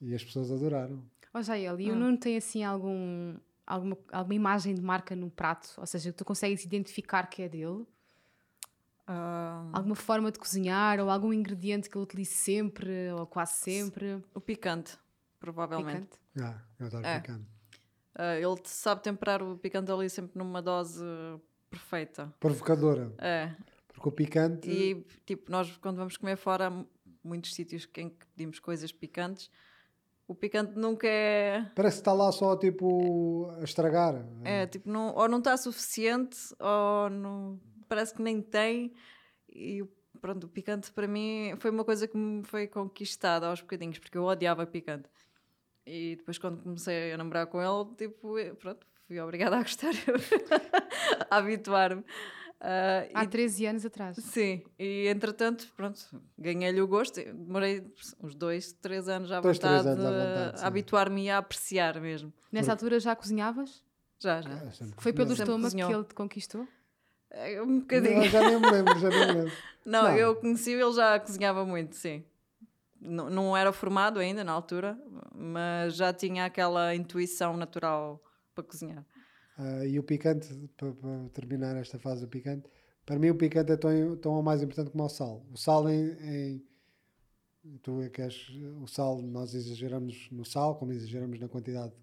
E 0.01 0.13
as 0.13 0.23
pessoas 0.23 0.51
adoraram. 0.51 1.03
Ó 1.33 1.41
Jael, 1.41 1.79
e 1.79 1.91
o 1.91 1.95
Hum. 1.95 1.99
Nuno 1.99 2.17
tem 2.17 2.37
assim 2.37 2.63
algum, 2.63 3.35
alguma, 3.65 3.97
alguma 4.11 4.33
imagem 4.35 4.73
de 4.75 4.81
marca 4.81 5.15
no 5.15 5.29
prato? 5.29 5.69
Ou 5.77 5.85
seja, 5.85 6.11
que 6.11 6.17
tu 6.17 6.25
consegues 6.25 6.63
identificar 6.65 7.27
que 7.27 7.41
é 7.43 7.49
dele? 7.49 7.85
Ah, 9.05 9.69
Alguma 9.73 9.95
forma 9.95 10.31
de 10.31 10.39
cozinhar 10.39 10.99
ou 10.99 11.09
algum 11.09 11.31
ingrediente 11.31 11.89
que 11.89 11.97
ele 11.97 12.03
utilize 12.03 12.33
sempre 12.33 13.09
ou 13.11 13.25
quase 13.25 13.53
sempre? 13.53 14.21
o 14.33 14.41
picante, 14.41 14.97
provavelmente. 15.39 16.07
Picante? 16.07 16.19
Ah, 16.41 16.61
eu 16.79 16.87
adoro 16.87 17.05
É. 17.05 17.19
picante. 17.19 17.47
Ah, 18.15 18.35
ele 18.35 18.61
sabe 18.65 19.01
temperar 19.03 19.41
o 19.43 19.57
picante 19.57 19.91
ali 19.91 20.09
sempre 20.09 20.37
numa 20.37 20.61
dose 20.61 21.03
perfeita. 21.69 22.33
Provocadora. 22.39 23.13
É. 23.17 23.55
Porque 23.87 24.09
o 24.09 24.11
picante. 24.11 24.69
E 24.69 25.05
tipo, 25.25 25.51
nós 25.51 25.75
quando 25.77 25.97
vamos 25.97 26.17
comer 26.17 26.37
fora, 26.37 26.67
há 26.67 26.85
muitos 27.23 27.53
sítios 27.53 27.87
em 27.97 28.09
que 28.09 28.25
pedimos 28.35 28.59
coisas 28.59 28.91
picantes, 28.91 29.49
o 30.27 30.35
picante 30.35 30.77
nunca 30.77 31.07
é. 31.07 31.71
Parece 31.73 31.97
que 31.97 32.01
está 32.01 32.13
lá 32.13 32.31
só 32.31 32.55
tipo 32.57 33.49
a 33.59 33.63
estragar. 33.63 34.25
É, 34.43 34.67
tipo, 34.67 34.89
não, 34.89 35.15
ou 35.15 35.27
não 35.27 35.39
está 35.39 35.55
suficiente, 35.55 36.37
ou 36.59 37.09
não, 37.09 37.59
parece 37.87 38.13
que 38.13 38.21
nem 38.21 38.41
tem. 38.41 38.93
E 39.49 39.83
pronto, 40.21 40.43
o 40.45 40.49
picante 40.49 40.91
para 40.91 41.07
mim 41.07 41.53
foi 41.57 41.71
uma 41.71 41.85
coisa 41.85 42.07
que 42.07 42.17
me 42.17 42.43
foi 42.43 42.67
conquistada 42.67 43.47
aos 43.47 43.61
bocadinhos, 43.61 43.99
porque 43.99 44.17
eu 44.17 44.25
odiava 44.25 44.65
picante. 44.65 45.09
E 45.85 46.17
depois, 46.17 46.37
quando 46.37 46.61
comecei 46.61 47.13
a 47.13 47.17
namorar 47.17 47.47
com 47.47 47.61
ele, 47.61 47.95
tipo, 47.95 48.35
pronto, 48.59 48.85
fui 49.07 49.19
obrigada 49.19 49.57
a 49.57 49.61
gostar, 49.61 49.93
a 51.29 51.37
habituar-me. 51.37 52.03
Ah, 52.59 53.05
Há 53.13 53.23
e 53.23 53.27
13 53.27 53.65
anos 53.67 53.85
atrás. 53.85 54.17
Sim, 54.17 54.63
e 54.79 55.07
entretanto, 55.07 55.67
pronto, 55.75 55.99
ganhei-lhe 56.37 56.81
o 56.81 56.87
gosto. 56.87 57.15
Demorei 57.23 57.85
uns 58.21 58.33
dois, 58.33 58.73
três 58.73 59.07
anos 59.07 59.31
à 59.31 59.39
Dois, 59.39 59.57
vontade, 59.57 59.87
anos 59.87 60.03
à 60.05 60.07
a- 60.07 60.11
vontade, 60.11 60.63
a 60.63 60.67
habituar-me 60.67 61.25
e 61.25 61.29
a 61.29 61.37
apreciar 61.37 61.99
mesmo. 62.01 62.33
Nessa 62.51 62.71
altura 62.71 62.99
já 62.99 63.15
cozinhavas? 63.15 63.83
Já, 64.19 64.41
já. 64.41 64.71
Sempre 64.71 64.95
Foi 64.97 65.13
pelo 65.13 65.33
estômago 65.33 65.63
cozinhou. 65.65 65.89
que 65.89 65.95
ele 65.95 66.03
te 66.05 66.15
conquistou? 66.15 66.67
É, 67.29 67.61
Um 67.61 67.79
bocadinho. 67.81 68.15
Não, 68.17 68.23
já 68.29 68.41
nem 68.41 68.59
me 68.59 68.71
lembro, 68.71 68.99
já 68.99 69.09
nem 69.09 69.19
me 69.27 69.33
lembro. 69.33 69.57
Não, 69.85 70.03
Não. 70.03 70.17
eu 70.17 70.35
conheci-o, 70.35 70.81
ele 70.81 70.93
já 70.93 71.17
cozinhava 71.19 71.63
muito, 71.65 71.95
sim. 71.95 72.25
Não, 72.99 73.29
não 73.29 73.55
era 73.55 73.71
formado 73.71 74.19
ainda 74.19 74.43
na 74.43 74.51
altura, 74.51 74.99
mas 75.33 75.95
já 75.95 76.11
tinha 76.11 76.43
aquela 76.45 76.93
intuição 76.95 77.55
natural 77.55 78.21
para 78.57 78.63
cozinhar. 78.63 79.05
Ah, 79.57 79.85
e 79.85 79.99
o 79.99 80.03
picante, 80.03 80.53
para, 80.75 80.91
para 80.93 81.29
terminar 81.29 81.75
esta 81.77 81.99
fase 81.99 82.21
do 82.21 82.27
picante, 82.27 82.69
para 83.05 83.19
mim 83.19 83.29
o 83.29 83.35
picante 83.35 83.71
é 83.71 83.77
tão, 83.77 84.17
tão 84.17 84.33
ou 84.33 84.43
mais 84.43 84.61
importante 84.61 84.91
como 84.91 85.03
o 85.03 85.09
sal. 85.09 85.45
O 85.51 85.57
sal 85.57 85.89
em. 85.89 86.11
em 86.21 86.63
tu 87.81 88.01
é 88.01 88.09
que 88.09 88.21
és, 88.21 88.49
o 88.81 88.87
sal, 88.87 89.21
nós 89.21 89.53
exageramos 89.53 90.29
no 90.31 90.45
sal, 90.45 90.75
como 90.75 90.93
exageramos 90.93 91.39
na 91.39 91.47
quantidade 91.47 91.93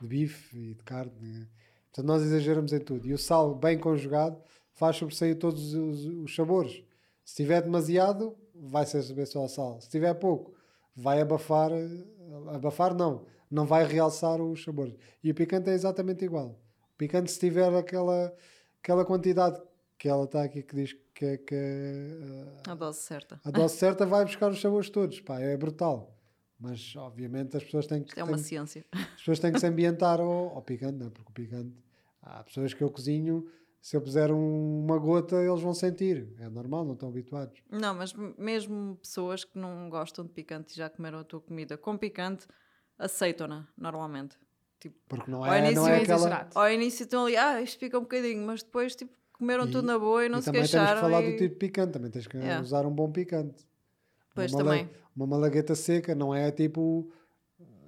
de 0.00 0.06
bife 0.06 0.56
e 0.56 0.74
de 0.74 0.84
carne. 0.84 1.48
Portanto, 1.86 2.06
nós 2.06 2.22
exageramos 2.22 2.72
em 2.72 2.80
tudo. 2.80 3.06
E 3.06 3.12
o 3.12 3.18
sal, 3.18 3.54
bem 3.54 3.78
conjugado, 3.78 4.40
faz 4.72 4.96
sobressair 4.96 5.36
todos 5.36 5.74
os, 5.74 6.06
os 6.06 6.34
sabores. 6.34 6.82
Se 7.24 7.36
tiver 7.36 7.62
demasiado, 7.62 8.36
vai 8.54 8.86
ser 8.86 9.02
saber 9.02 9.26
só 9.26 9.46
sal. 9.48 9.80
Se 9.80 9.88
tiver 9.88 10.14
pouco, 10.14 10.54
vai 10.94 11.20
abafar. 11.20 11.70
Abafar 12.54 12.94
não, 12.94 13.26
não 13.50 13.66
vai 13.66 13.84
realçar 13.84 14.40
os 14.40 14.62
sabores. 14.62 14.94
E 15.22 15.30
o 15.30 15.34
picante 15.34 15.68
é 15.70 15.74
exatamente 15.74 16.24
igual. 16.24 16.58
O 16.94 16.96
picante, 16.96 17.30
se 17.30 17.38
tiver 17.40 17.72
aquela, 17.74 18.32
aquela 18.82 19.04
quantidade 19.04 19.60
que 19.98 20.08
ela 20.08 20.24
está 20.24 20.42
aqui 20.44 20.62
que 20.62 20.74
diz 20.74 20.92
que 21.14 21.24
é, 21.24 21.36
que 21.36 21.54
é, 21.54 22.70
A 22.70 22.74
dose 22.74 23.00
certa. 23.00 23.40
a 23.44 23.50
dose 23.50 23.76
certa, 23.76 24.06
vai 24.06 24.24
buscar 24.24 24.50
os 24.50 24.60
sabores 24.60 24.88
todos. 24.90 25.20
Pá, 25.20 25.40
é 25.40 25.56
brutal. 25.56 26.16
Mas, 26.58 26.94
obviamente, 26.96 27.56
as 27.56 27.64
pessoas 27.64 27.86
têm 27.86 28.02
que, 28.02 28.18
é 28.18 28.22
uma 28.24 28.34
têm- 28.34 28.42
ciência. 28.44 28.84
as 28.92 29.16
pessoas 29.16 29.38
têm 29.38 29.50
que 29.52 29.58
se 29.60 29.66
ambientar 29.66 30.20
ao, 30.20 30.54
ao 30.56 30.62
picante, 30.62 30.98
não 30.98 31.06
é? 31.06 31.10
Porque 31.10 31.30
o 31.30 31.34
picante, 31.34 31.74
há 32.22 32.44
pessoas 32.44 32.74
que 32.74 32.82
eu 32.84 32.90
cozinho, 32.90 33.46
se 33.80 33.96
eu 33.96 34.00
puser 34.02 34.30
um- 34.30 34.84
uma 34.84 34.98
gota, 34.98 35.36
eles 35.36 35.60
vão 35.62 35.72
sentir. 35.72 36.28
É 36.38 36.50
normal, 36.50 36.84
não 36.84 36.92
estão 36.92 37.08
habituados. 37.08 37.62
Não, 37.70 37.94
mas 37.94 38.12
mesmo 38.36 38.96
pessoas 38.96 39.42
que 39.42 39.58
não 39.58 39.88
gostam 39.88 40.22
de 40.24 40.32
picante 40.32 40.74
e 40.74 40.76
já 40.76 40.90
comeram 40.90 41.18
a 41.20 41.24
tua 41.24 41.40
comida 41.40 41.78
com 41.78 41.96
picante, 41.96 42.46
aceitam-na 43.00 43.66
normalmente. 43.76 44.36
Porque 45.08 45.30
não 45.30 45.44
Ao 45.44 45.52
é, 45.52 45.58
início 45.58 45.76
não 45.76 45.88
é 45.88 45.92
é 45.98 46.02
aquela. 46.02 46.18
exagerado. 46.18 46.50
Ao 46.58 46.70
início 46.70 47.02
estão 47.04 47.24
ali, 47.26 47.36
ah, 47.36 47.60
isto 47.60 47.78
pica 47.78 47.98
um 47.98 48.02
bocadinho, 48.02 48.46
mas 48.46 48.62
depois 48.62 48.94
tipo, 48.96 49.12
comeram 49.32 49.66
E- 49.68 49.70
tudo 49.70 49.86
na 49.86 49.98
boa 49.98 50.24
e 50.24 50.28
não 50.28 50.38
e 50.38 50.42
se 50.42 50.46
também 50.46 50.60
temos 50.62 50.70
que 50.70 50.76
queixaram. 50.78 51.00
falar 51.02 51.22
e... 51.22 51.32
do 51.32 51.36
tipo 51.36 51.48
de 51.54 51.56
picante, 51.56 51.92
também 51.92 52.10
tens 52.10 52.26
que 52.26 52.36
Yeah. 52.38 52.62
usar 52.62 52.86
um 52.86 52.90
bom 52.90 53.10
picante. 53.10 53.66
Pois 54.34 54.52
uma, 54.52 54.64
também. 54.64 54.88
uma 55.14 55.26
malagueta 55.26 55.74
seca 55.74 56.14
não 56.14 56.34
é 56.34 56.50
tipo, 56.50 57.12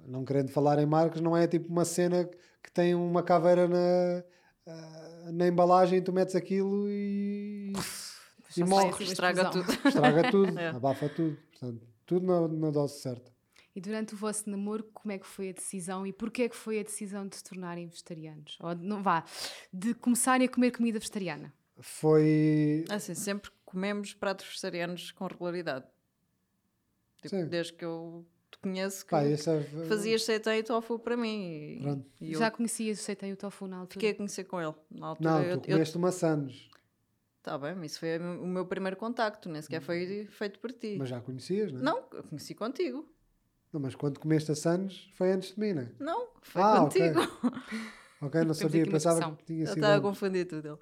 não 0.05 0.23
querendo 0.23 0.49
falar 0.49 0.77
em 0.77 0.85
marcas, 0.85 1.19
não 1.21 1.35
é 1.35 1.47
tipo 1.47 1.67
uma 1.69 1.85
cena 1.85 2.29
que 2.61 2.71
tem 2.71 2.93
uma 2.93 3.23
caveira 3.23 3.67
na, 3.67 4.23
ah, 4.67 5.31
na 5.33 5.47
embalagem 5.47 5.97
e 5.97 6.01
tu 6.01 6.13
metes 6.13 6.35
aquilo 6.35 6.87
e, 6.91 7.73
e 8.55 8.63
morre. 8.63 8.91
uma 8.91 9.01
Estraga 9.01 9.49
tudo. 9.49 9.71
estraga 9.87 10.29
tudo, 10.29 10.53
É. 10.59 10.67
abafa 10.69 11.09
tudo. 11.09 11.37
Portanto, 11.51 11.87
tudo 12.05 12.25
na, 12.27 12.47
na 12.47 12.69
dose 12.69 12.99
certa. 12.99 13.32
E 13.75 13.81
durante 13.81 14.13
o 14.13 14.17
vosso 14.17 14.49
namoro, 14.49 14.83
como 14.93 15.11
é 15.11 15.17
que 15.17 15.25
foi 15.25 15.49
a 15.49 15.51
decisão 15.51 16.05
e 16.05 16.13
porquê 16.13 16.43
é 16.43 16.49
que 16.49 16.55
foi 16.55 16.79
a 16.79 16.83
decisão 16.83 17.27
de 17.27 17.35
se 17.37 17.43
tornarem 17.43 17.87
vegetarianos? 17.87 18.57
Ou 18.61 18.75
não 18.75 19.01
vá, 19.01 19.23
de 19.71 19.93
começarem 19.95 20.47
a 20.47 20.49
comer 20.49 20.71
comida 20.71 20.99
vegetariana? 20.99 21.51
Foi. 21.79 22.85
Assim, 22.89 23.15
sempre 23.15 23.49
comemos 23.65 24.13
pratos 24.13 24.45
vegetarianos 24.45 25.11
com 25.11 25.25
regularidade. 25.25 25.85
Tipo, 27.17 27.29
Sim. 27.29 27.47
desde 27.47 27.73
que 27.73 27.83
eu 27.83 28.23
te 28.51 28.59
conheço 28.59 29.03
que 29.05 29.11
Pá, 29.11 29.23
é, 29.23 29.35
fazias 29.87 30.23
seitém 30.23 30.59
e 30.59 30.63
tofu 30.63 30.99
para 30.99 31.17
mim. 31.17 32.05
E, 32.21 32.25
e 32.27 32.33
eu 32.33 32.39
Já 32.39 32.51
conhecias 32.51 32.99
o 32.99 33.01
seitém 33.01 33.31
e 33.31 33.33
o 33.33 33.37
tofu 33.37 33.65
na 33.65 33.77
altura? 33.77 33.93
fiquei 33.93 34.11
a 34.11 34.15
conhecer 34.15 34.43
com 34.43 34.61
ele. 34.61 34.75
Na 34.91 35.07
altura 35.07 35.29
Não, 35.31 35.41
eu, 35.41 35.57
tu 35.59 35.69
eu, 35.69 35.73
comeste 35.73 35.97
maçãs, 35.97 36.69
Tá 37.41 37.57
bem, 37.57 37.75
mas 37.75 37.91
isso 37.91 37.99
foi 37.99 38.17
o 38.19 38.47
meu 38.47 38.65
primeiro 38.65 38.95
contacto, 38.95 39.49
nem 39.49 39.61
sequer 39.61 39.81
foi 39.81 40.25
feito 40.27 40.59
por 40.59 40.71
ti. 40.71 40.95
mas 40.97 41.09
já 41.09 41.19
conhecias, 41.19 41.73
não 41.73 41.79
é? 41.81 41.83
Não, 41.83 41.97
eu 42.13 42.23
conheci 42.23 42.55
contigo. 42.55 43.12
Não, 43.73 43.79
mas 43.81 43.95
quando 43.95 44.19
comeste 44.19 44.51
a 44.51 44.55
Sanos 44.55 45.09
foi 45.15 45.31
antes 45.31 45.55
de 45.55 45.59
mim, 45.59 45.73
não 45.73 45.81
é? 45.81 45.89
Não, 45.99 46.27
foi 46.41 46.61
Ah, 46.61 46.79
contigo. 46.81 47.19
Ok, 48.21 48.39
não 48.45 48.53
Temos 48.53 48.57
sabia, 48.59 48.85
pensava 48.85 49.35
que 49.35 49.43
tinha 49.45 49.63
Eu 49.63 49.67
sido. 49.67 49.75
estava 49.77 49.97
a 49.97 50.01
confundir 50.01 50.45
tudo. 50.47 50.79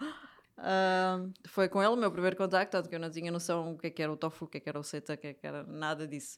Ah, 0.57 1.25
foi 1.47 1.69
com 1.69 1.81
ele 1.81 1.93
o 1.93 1.95
meu 1.95 2.11
primeiro 2.11 2.35
contacto, 2.35 2.71
tanto 2.71 2.89
que 2.89 2.95
eu 2.95 2.99
não 2.99 3.09
tinha 3.09 3.31
noção 3.31 3.73
o 3.73 3.77
que 3.77 3.87
é 3.87 3.89
que 3.89 4.03
era 4.03 4.11
o 4.11 4.17
tofu, 4.17 4.45
o 4.45 4.47
que 4.47 4.57
é 4.57 4.59
que 4.61 4.69
era 4.69 4.79
o 4.79 4.83
seta, 4.83 5.13
o 5.13 5.17
que 5.17 5.27
é 5.27 5.33
que 5.33 5.47
era 5.47 5.63
nada 5.63 6.05
disso. 6.07 6.37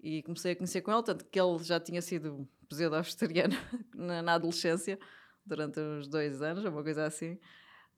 E 0.00 0.22
comecei 0.22 0.52
a 0.52 0.56
conhecer 0.56 0.80
com 0.80 0.92
ele, 0.92 1.02
tanto 1.02 1.24
que 1.24 1.40
ele 1.40 1.58
já 1.64 1.80
tinha 1.80 2.00
sido 2.00 2.48
pseudo-vegetariano 2.68 3.56
na, 3.94 4.22
na 4.22 4.34
adolescência, 4.34 4.98
durante 5.44 5.80
uns 5.80 6.06
dois 6.06 6.40
anos, 6.40 6.64
uma 6.64 6.82
coisa 6.84 7.04
assim. 7.04 7.38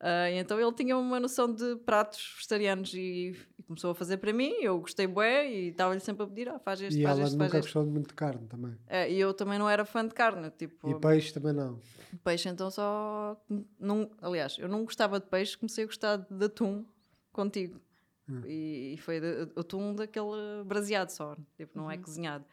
Uh, 0.01 0.33
então 0.39 0.59
ele 0.59 0.73
tinha 0.73 0.97
uma 0.97 1.21
noção 1.21 1.53
de 1.53 1.77
pratos 1.85 2.33
vegetarianos 2.37 2.95
e, 2.95 3.37
e 3.59 3.63
começou 3.65 3.91
a 3.91 3.95
fazer 3.95 4.17
para 4.17 4.33
mim. 4.33 4.51
Eu 4.63 4.81
gostei 4.81 5.07
bué 5.07 5.47
e 5.47 5.69
estava-lhe 5.69 6.01
sempre 6.01 6.23
a 6.25 6.27
pedir: 6.27 6.49
ah, 6.49 6.59
faz 6.59 6.81
este, 6.81 7.01
E 7.01 7.03
faz 7.03 7.19
ela 7.19 7.27
este, 7.29 7.37
faz 7.37 7.49
nunca 7.49 7.59
este. 7.59 7.67
gostou 7.67 7.85
muito 7.85 8.09
de 8.09 8.15
carne 8.15 8.47
também. 8.49 8.75
É, 8.87 9.11
e 9.13 9.21
eu 9.21 9.35
também 9.35 9.59
não 9.59 9.69
era 9.69 9.85
fã 9.85 10.07
de 10.07 10.15
carne, 10.15 10.51
tipo, 10.53 10.89
E 10.89 10.99
peixe 10.99 11.35
também 11.35 11.53
não. 11.53 11.79
peixe 12.25 12.49
então 12.49 12.71
só. 12.71 13.39
Não, 13.79 14.11
aliás, 14.23 14.57
eu 14.59 14.69
não 14.69 14.85
gostava 14.85 15.21
de 15.21 15.27
peixe, 15.27 15.59
comecei 15.59 15.85
a 15.85 15.87
gostar 15.87 16.17
de 16.17 16.45
atum 16.47 16.83
contigo. 17.31 17.79
Hum. 18.27 18.41
E, 18.47 18.95
e 18.95 18.97
foi 18.99 19.21
de, 19.21 19.49
atum 19.55 19.95
daquele 19.95 20.65
braseado 20.65 21.11
só, 21.11 21.37
tipo, 21.59 21.77
não 21.77 21.91
é 21.91 21.99
cozinhado. 21.99 22.45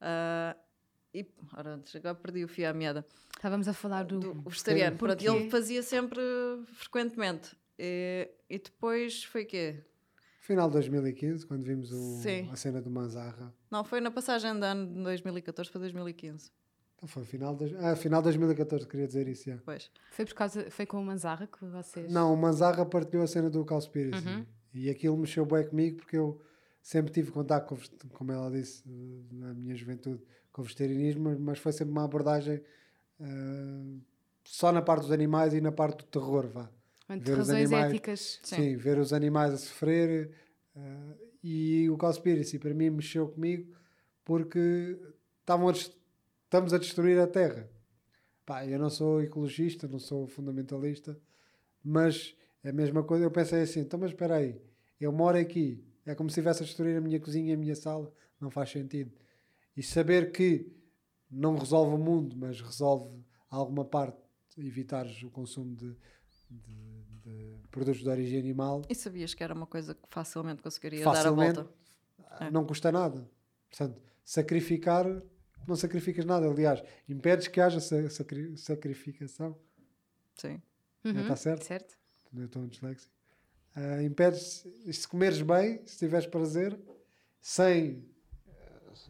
Ah, 0.00 0.56
e, 1.14 1.26
ora, 1.56 1.80
agora 1.94 2.14
perdi 2.14 2.44
o 2.44 2.48
fio 2.48 2.68
à 2.68 2.72
meada. 2.72 3.04
Estávamos 3.36 3.66
a 3.68 3.72
falar 3.72 4.04
do. 4.04 4.20
Do 4.20 4.34
vegetariano, 4.48 4.96
pronto, 4.96 5.22
ele 5.22 5.50
fazia 5.50 5.82
sempre 5.82 6.20
frequentemente. 6.74 7.56
E, 7.78 8.28
e 8.48 8.58
depois 8.58 9.24
foi 9.24 9.44
o 9.44 9.46
quê? 9.46 9.84
Final 10.40 10.68
de 10.68 10.74
2015, 10.74 11.46
quando 11.46 11.62
vimos 11.64 11.90
o- 11.92 12.20
a 12.52 12.56
cena 12.56 12.80
do 12.82 12.90
Manzarra. 12.90 13.54
Não, 13.70 13.84
foi 13.84 14.00
na 14.00 14.10
passagem 14.10 14.58
de 14.58 14.64
ano 14.66 14.86
de 14.94 15.02
2014 15.02 15.70
para 15.70 15.80
2015. 15.80 16.50
Então 16.96 17.08
foi 17.08 17.24
final 17.24 17.56
de, 17.56 17.74
ah, 17.76 17.96
final 17.96 18.20
de 18.20 18.24
2014, 18.24 18.86
queria 18.86 19.06
dizer 19.06 19.26
isso, 19.28 19.44
já. 19.48 19.56
Pois. 19.64 19.90
Foi 20.12 20.26
por 20.26 20.34
causa. 20.34 20.70
Foi 20.70 20.84
com 20.84 21.00
o 21.00 21.04
Manzarra 21.04 21.46
que 21.46 21.64
vocês. 21.64 22.12
Não, 22.12 22.32
o 22.34 22.36
Manzarra 22.36 22.84
partilhou 22.84 23.24
a 23.24 23.26
cena 23.26 23.48
do 23.48 23.64
Cowspiracy. 23.64 24.26
Uhum. 24.26 24.44
E 24.74 24.90
aquilo 24.90 25.16
mexeu 25.16 25.46
bem 25.46 25.66
comigo 25.66 25.96
porque 25.98 26.16
eu 26.18 26.40
sempre 26.82 27.10
tive 27.12 27.30
contato 27.30 27.66
com, 27.68 28.08
como 28.10 28.32
ela 28.32 28.50
disse, 28.50 28.82
na 29.32 29.54
minha 29.54 29.74
juventude, 29.74 30.22
com 30.52 30.62
o 30.62 30.64
vegetarianismo, 30.64 31.38
mas- 31.40 31.58
foi 31.58 31.72
sempre 31.72 31.92
uma 31.92 32.04
abordagem 32.04 32.60
eh, 33.20 33.98
só 34.44 34.72
na 34.72 34.82
parte 34.82 35.02
dos 35.02 35.12
animais 35.12 35.52
e 35.54 35.60
na 35.60 35.70
parte 35.72 35.98
do 35.98 36.04
terror, 36.04 36.46
vá. 36.48 36.70
Ver 37.08 37.32
os 37.32 37.38
razões 37.38 37.66
animais. 37.72 37.92
éticas. 37.92 38.40
Sim. 38.42 38.56
Sim. 38.56 38.76
ver 38.76 38.98
os 38.98 39.12
animais 39.12 39.52
a 39.52 39.56
sofrer. 39.58 40.30
eh, 40.76 41.16
e 41.42 41.90
o 41.90 41.96
Cowspiracy 41.96 42.58
para 42.58 42.72
mim 42.74 42.90
mexeu 42.90 43.26
comigo 43.28 43.72
porque 44.24 44.98
estavam 45.40 45.68
a 45.68 45.72
des- 45.72 45.90
estamos 46.44 46.72
a 46.72 46.78
destruir 46.78 47.18
a 47.18 47.26
Terra. 47.26 47.68
Pá, 48.46 48.66
eu 48.66 48.78
não 48.78 48.90
sou 48.90 49.22
ecologista, 49.22 49.86
não 49.88 49.98
sou 49.98 50.26
fundamentalista, 50.26 51.18
mas 51.82 52.36
é 52.62 52.70
a 52.70 52.72
mesma 52.72 53.02
coisa. 53.02 53.24
Eu 53.24 53.30
pensei 53.30 53.62
assim: 53.62 53.80
então, 53.80 53.98
mas 53.98 54.10
espera 54.10 54.36
aí, 54.36 54.60
eu 55.00 55.12
moro 55.12 55.38
aqui, 55.38 55.82
é 56.06 56.14
como 56.14 56.28
se 56.30 56.34
estivesse 56.40 56.62
a 56.62 56.66
destruir 56.66 56.96
a 56.96 57.00
minha 57.00 57.18
cozinha 57.20 57.50
e 57.52 57.54
a 57.54 57.58
minha 57.58 57.74
sala, 57.76 58.12
não 58.40 58.50
faz 58.50 58.70
sentido. 58.70 59.10
E 59.76 59.82
saber 59.82 60.32
que 60.32 60.70
não 61.30 61.56
resolve 61.56 61.94
o 61.94 61.98
mundo, 61.98 62.36
mas 62.36 62.60
resolve 62.60 63.22
alguma 63.48 63.84
parte, 63.84 64.18
evitares 64.58 65.22
o 65.22 65.30
consumo 65.30 65.74
de, 65.76 65.96
de- 66.50 67.00
de 67.22 67.68
produtos 67.70 68.02
de 68.02 68.08
origem 68.08 68.38
animal, 68.38 68.82
E 68.88 68.94
sabias 68.94 69.32
que 69.34 69.42
era 69.44 69.54
uma 69.54 69.66
coisa 69.66 69.94
que 69.94 70.02
facilmente 70.08 70.62
conseguiria 70.62 71.04
facilmente 71.04 71.54
dar 71.54 71.60
a 71.60 71.64
volta? 71.64 72.44
É. 72.44 72.50
não 72.50 72.64
custa 72.66 72.90
nada. 72.90 73.30
Portanto, 73.68 74.00
sacrificar, 74.24 75.04
não 75.66 75.76
sacrificas 75.76 76.24
nada. 76.24 76.48
Aliás, 76.50 76.82
impedes 77.08 77.46
que 77.48 77.60
haja 77.60 77.78
sa- 77.80 78.08
sacri- 78.10 78.56
sacrificação. 78.56 79.56
Sim. 80.34 80.60
Uhum, 81.04 81.20
Está 81.22 81.36
certo? 81.36 81.64
Certo. 81.64 81.96
Eu 82.34 82.44
estou 82.46 82.66
disléxico. 82.66 83.12
Ah, 83.74 84.02
impedes, 84.02 84.66
se 84.90 85.06
comeres 85.08 85.40
bem, 85.42 85.80
se 85.86 85.98
tiveres 85.98 86.26
prazer, 86.26 86.78
sem 87.40 88.04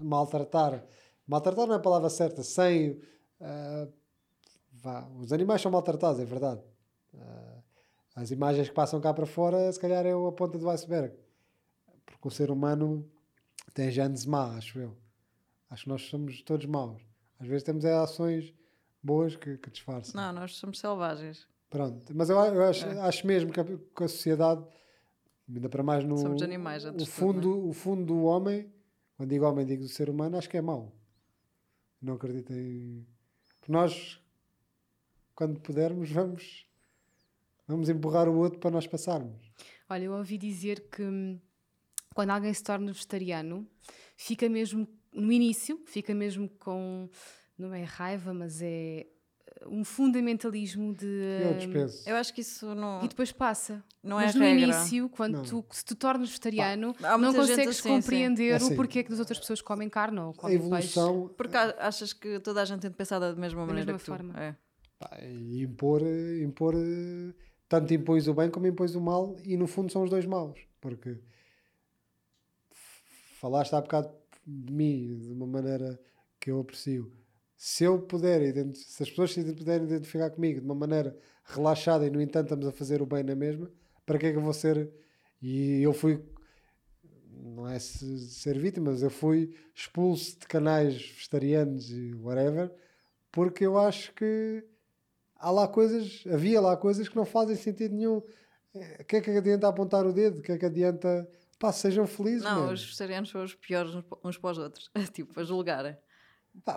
maltratar. 0.03 0.85
Maltratar 1.27 1.67
não 1.67 1.75
é 1.75 1.77
a 1.77 1.81
palavra 1.81 2.09
certa, 2.11 2.43
sem. 2.43 3.01
ah, 3.41 3.89
vá, 4.73 5.07
os 5.19 5.33
animais 5.33 5.61
são 5.63 5.71
maltratados, 5.71 6.21
é 6.21 6.25
verdade. 6.25 6.61
Ah, 7.19 7.59
as 8.17 8.31
imagens 8.31 8.69
que 8.69 8.75
passam 8.75 9.01
cá 9.01 9.15
para 9.15 9.27
fora, 9.27 9.73
se 9.73 9.79
calhar 9.79 10.05
é 10.05 10.13
a 10.13 10.33
ponta 10.33 10.59
do 10.59 10.69
iceberg. 10.71 11.15
Porque 12.05 12.29
o 12.29 12.31
ser 12.31 12.51
humano 12.51 13.09
tem 13.73 13.91
genes 13.91 14.27
má, 14.27 14.57
acho 14.57 14.79
eu. 14.79 14.97
Acho 15.71 15.85
que 15.85 15.89
nós 15.89 16.03
somos 16.03 16.43
todos 16.43 16.67
maus. 16.67 17.01
Às 17.39 17.47
vezes 17.47 17.63
temos 17.63 17.85
é, 17.85 17.95
ações 17.95 18.53
boas 19.03 19.37
que, 19.37 19.57
que 19.59 19.71
disfarçam. 19.71 20.21
Não, 20.21 20.33
nós 20.33 20.57
somos 20.57 20.79
selvagens. 20.81 21.47
Pronto, 21.71 22.05
mas 22.15 22.29
eu, 22.29 22.37
eu 22.37 22.65
acho, 22.65 22.85
É. 22.85 23.01
acho 23.01 23.25
mesmo 23.27 23.53
que 23.53 23.61
a, 23.61 23.65
que 23.65 24.05
a 24.05 24.09
sociedade, 24.09 24.63
ainda 25.49 25.69
para 25.69 25.83
mais 25.85 26.05
no. 26.05 26.19
Somos 26.19 26.43
animais, 26.43 26.85
o 26.85 26.91
tudo, 26.93 27.07
fundo, 27.07 27.69
o 27.69 27.73
fundo 27.73 28.05
do 28.05 28.25
homem, 28.25 28.69
quando 29.21 29.33
digo 29.33 29.45
homem, 29.45 29.67
digo 29.67 29.83
do 29.83 29.89
ser 29.91 30.09
humano, 30.09 30.39
acho 30.39 30.49
que 30.49 30.57
é 30.57 30.63
mau. 30.63 30.91
Não 32.01 32.15
acredito 32.15 32.55
em. 32.55 33.07
Nós, 33.69 34.19
quando 35.35 35.61
pudermos, 35.61 36.11
vamos, 36.11 36.67
vamos 37.69 37.91
empurrar 37.91 38.31
o 38.31 38.39
outro 38.39 38.59
para 38.59 38.71
nós 38.71 38.87
passarmos. 38.87 39.53
Olha, 39.91 40.05
eu 40.05 40.15
ouvi 40.15 40.39
dizer 40.39 40.89
que 40.89 41.03
hum, 41.03 41.39
quando 42.15 42.31
alguém 42.31 42.55
se 42.55 42.63
torna 42.63 42.91
vegetariano, 42.91 43.69
fica 44.17 44.49
mesmo, 44.49 44.89
no 45.13 45.31
início, 45.31 45.79
fica 45.85 46.15
mesmo 46.15 46.49
com, 46.49 47.07
não 47.59 47.75
é 47.75 47.85
raiva, 47.85 48.33
mas 48.33 48.63
é 48.63 49.07
um 49.67 49.85
fundamentalismo 49.85 50.95
de. 50.95 51.07
Eu 51.43 51.55
despeso. 51.55 52.09
Eu 52.09 52.17
acho 52.17 52.33
que 52.33 52.41
isso 52.41 52.75
não, 52.75 53.03
E 53.05 53.09
depois 53.09 53.31
passa. 53.33 53.85
não 54.03 54.17
Mas 54.17 54.35
é 54.35 54.39
no 54.39 54.45
regra. 54.45 54.63
início, 54.65 55.09
quando 55.11 55.35
Não. 55.37 55.43
tu, 55.45 55.65
se 55.71 55.85
tu 55.85 55.95
tornas 55.95 56.29
vegetariano, 56.29 56.95
não 57.19 57.35
consegues 57.35 57.69
assim, 57.69 57.83
sim. 57.83 57.89
compreender 57.89 58.51
É 58.53 58.55
assim. 58.57 58.73
o 58.73 58.77
porquê 58.77 59.03
que 59.05 59.13
as 59.13 59.19
outras 59.19 59.39
pessoas 59.39 59.61
comem 59.61 59.89
carne 59.89 60.19
ou 60.21 60.31
A 60.31 60.35
comem 60.35 60.59
peixe. 60.59 60.67
evolução 60.99 61.31
Porque 61.37 61.57
a- 61.57 61.77
achas 61.79 62.13
que 62.13 62.41
toda 62.41 62.63
a 62.63 62.65
gente 62.65 62.81
tem 62.81 62.91
de 62.91 62.97
pensar 62.97 63.19
da 63.19 63.35
mesma 63.35 63.61
maneira 63.67 63.93
mesma 63.93 63.99
que 63.99 64.05
tu. 64.05 64.09
forma. 64.09 64.35
É. 64.41 64.57
pá, 64.99 65.19
e 65.23 65.63
impor, 65.63 66.03
impor, 66.43 66.75
tanto 67.69 67.93
impões 67.95 68.29
o 68.29 68.35
bem 68.35 68.51
como 68.51 68.67
impões 68.67 68.95
o 68.95 69.01
mal, 69.01 69.37
e 69.45 69.57
no 69.57 69.67
fundo 69.67 69.91
são 69.91 70.03
os 70.03 70.11
dois 70.11 70.27
maus. 70.27 70.59
Porque 70.81 71.19
falaste 73.39 73.75
há 73.75 73.81
bocado 73.81 74.11
de 74.47 74.73
mim 74.73 75.19
de 75.19 75.33
uma 75.33 75.47
maneira 75.47 75.99
que 76.39 76.51
eu 76.51 76.61
aprecio. 76.61 77.13
Se 77.63 77.85
eu 77.85 77.99
puder, 78.01 78.41
se 78.75 79.03
as 79.03 79.11
pessoas 79.11 79.35
se 79.35 79.45
puderem 79.53 79.87
identificar 79.87 80.31
comigo 80.31 80.61
de 80.61 80.65
uma 80.65 80.75
maneira 80.75 81.15
relaxada 81.45 82.07
e 82.07 82.11
no 82.11 82.19
entanto 82.19 82.47
estamos 82.47 82.67
a 82.67 82.73
fazer 82.73 83.03
o 83.03 83.07
bem 83.07 83.23
na 83.23 83.35
mesma, 83.35 83.71
para 84.07 84.19
que 84.19 84.25
é 84.25 84.31
que 84.33 84.39
eu 84.39 84.41
vou 84.41 84.55
ser? 84.55 84.91
E 85.43 85.83
eu 85.83 85.93
fui, 85.93 86.25
não 87.31 87.69
é 87.69 87.79
se- 87.79 88.31
ser 88.31 88.59
vítima, 88.59 88.93
mas 88.93 89.03
eu 89.03 89.11
fui 89.11 89.55
expulso 89.75 90.41
de 90.41 90.47
canais 90.47 90.95
vegetarianos 90.95 91.91
e 91.91 92.15
whatever, 92.15 92.73
porque 93.31 93.67
eu 93.67 93.77
acho 93.79 94.15
que 94.15 94.65
há 95.37 95.51
lá 95.51 95.69
coisas, 95.69 96.25
havia 96.33 96.63
lá 96.63 96.75
coisas 96.79 97.11
que 97.11 97.17
não 97.17 97.27
fazem 97.27 97.57
sentido 97.57 97.95
nenhum. 97.95 98.23
O 99.01 99.05
que 99.05 99.17
é 99.17 99.21
que 99.21 99.31
adianta 99.33 99.69
apontar 99.69 100.07
o 100.07 100.15
dedo? 100.15 100.39
O 100.39 100.43
que 100.43 100.53
é 100.53 100.57
que 100.57 100.65
adianta? 100.65 101.29
Pá, 101.59 101.71
sejam 101.73 102.07
felizes. 102.07 102.43
Não, 102.43 102.69
man. 102.69 102.73
os 102.73 102.83
vegetarianos 102.83 103.29
são 103.29 103.45
os 103.45 103.55
piores 103.55 103.93
uns 104.25 104.39
para 104.39 104.51
os 104.53 104.57
outros. 104.59 104.91
tipo, 105.13 105.39
a 105.39 105.45
julgarem. 105.45 105.95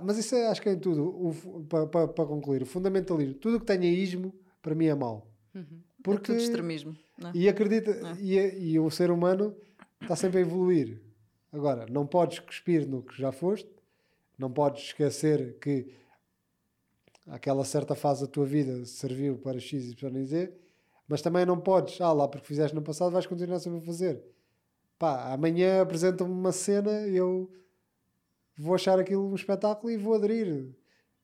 Mas 0.03 0.17
isso 0.17 0.36
é, 0.36 0.47
acho 0.47 0.61
que 0.61 0.69
é 0.69 0.73
em 0.73 0.79
tudo. 0.79 1.34
Para 1.67 2.25
concluir, 2.25 2.61
o 2.61 2.65
fundamentalismo, 2.65 3.36
tudo 3.36 3.57
o 3.57 3.59
que 3.59 3.65
tenha 3.65 3.89
ismo, 3.91 4.34
para 4.61 4.75
mim 4.75 4.86
é 4.86 4.95
mau. 4.95 5.27
Uhum. 5.53 5.81
Porque, 6.03 6.31
É 6.31 6.36
tudo 6.36 6.43
extremismo. 6.43 6.95
É? 7.23 7.31
e 7.34 7.47
acredita, 7.47 7.91
e, 8.19 8.36
e 8.71 8.79
o 8.79 8.89
ser 8.89 9.11
humano 9.11 9.55
está 10.01 10.15
sempre 10.15 10.39
a 10.39 10.41
evoluir. 10.41 10.99
Agora, 11.51 11.86
não 11.89 12.05
podes 12.07 12.39
cuspir 12.39 12.88
no 12.88 13.03
que 13.03 13.17
já 13.17 13.31
foste, 13.31 13.69
não 14.38 14.51
podes 14.51 14.86
esquecer 14.86 15.57
que 15.59 15.93
aquela 17.27 17.63
certa 17.63 17.95
fase 17.95 18.21
da 18.21 18.27
tua 18.27 18.45
vida 18.45 18.86
serviu 18.86 19.38
para 19.38 19.59
X, 19.59 19.91
Y 19.91 20.17
e 20.17 20.25
Z, 20.25 20.53
mas 21.07 21.21
também 21.21 21.45
não 21.45 21.59
podes, 21.59 22.01
ah 22.01 22.11
lá, 22.11 22.27
porque 22.27 22.47
fizeste 22.47 22.75
no 22.75 22.81
passado, 22.81 23.11
vais 23.11 23.27
continuar 23.27 23.59
sempre 23.59 23.79
a 23.79 23.81
fazer. 23.81 24.21
Pá, 24.97 25.31
amanhã 25.31 25.81
apresenta-me 25.81 26.31
uma 26.31 26.51
cena 26.51 27.07
e 27.07 27.15
eu 27.15 27.51
vou 28.58 28.76
achar 28.76 28.99
aquilo 28.99 29.30
um 29.30 29.36
espetáculo 29.36 29.91
e 29.91 29.97
vou 29.97 30.14
aderir. 30.14 30.76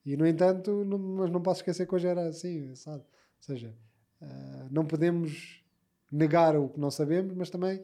E 0.05 0.15
no 0.17 0.25
entanto, 0.25 0.83
não, 0.85 0.97
mas 0.97 1.29
não 1.29 1.41
posso 1.41 1.61
esquecer 1.61 1.87
que 1.87 1.93
hoje 1.93 2.07
era 2.07 2.27
assim, 2.27 2.73
sabe? 2.75 3.03
Ou 3.03 3.43
seja, 3.43 3.75
ah, 4.21 4.67
não 4.71 4.85
podemos 4.85 5.63
negar 6.11 6.55
o 6.55 6.69
que 6.69 6.79
não 6.79 6.89
sabemos, 6.89 7.33
mas 7.35 7.49
também 7.49 7.83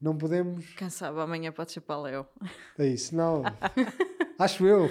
não 0.00 0.16
podemos. 0.16 0.74
Quem 0.74 0.90
sabe 0.90 1.20
amanhã 1.20 1.52
pode 1.52 1.72
ser 1.72 1.80
paleo. 1.80 2.26
É 2.78 2.86
isso, 2.86 3.14
não. 3.14 3.42
Acho 4.38 4.66
eu. 4.66 4.88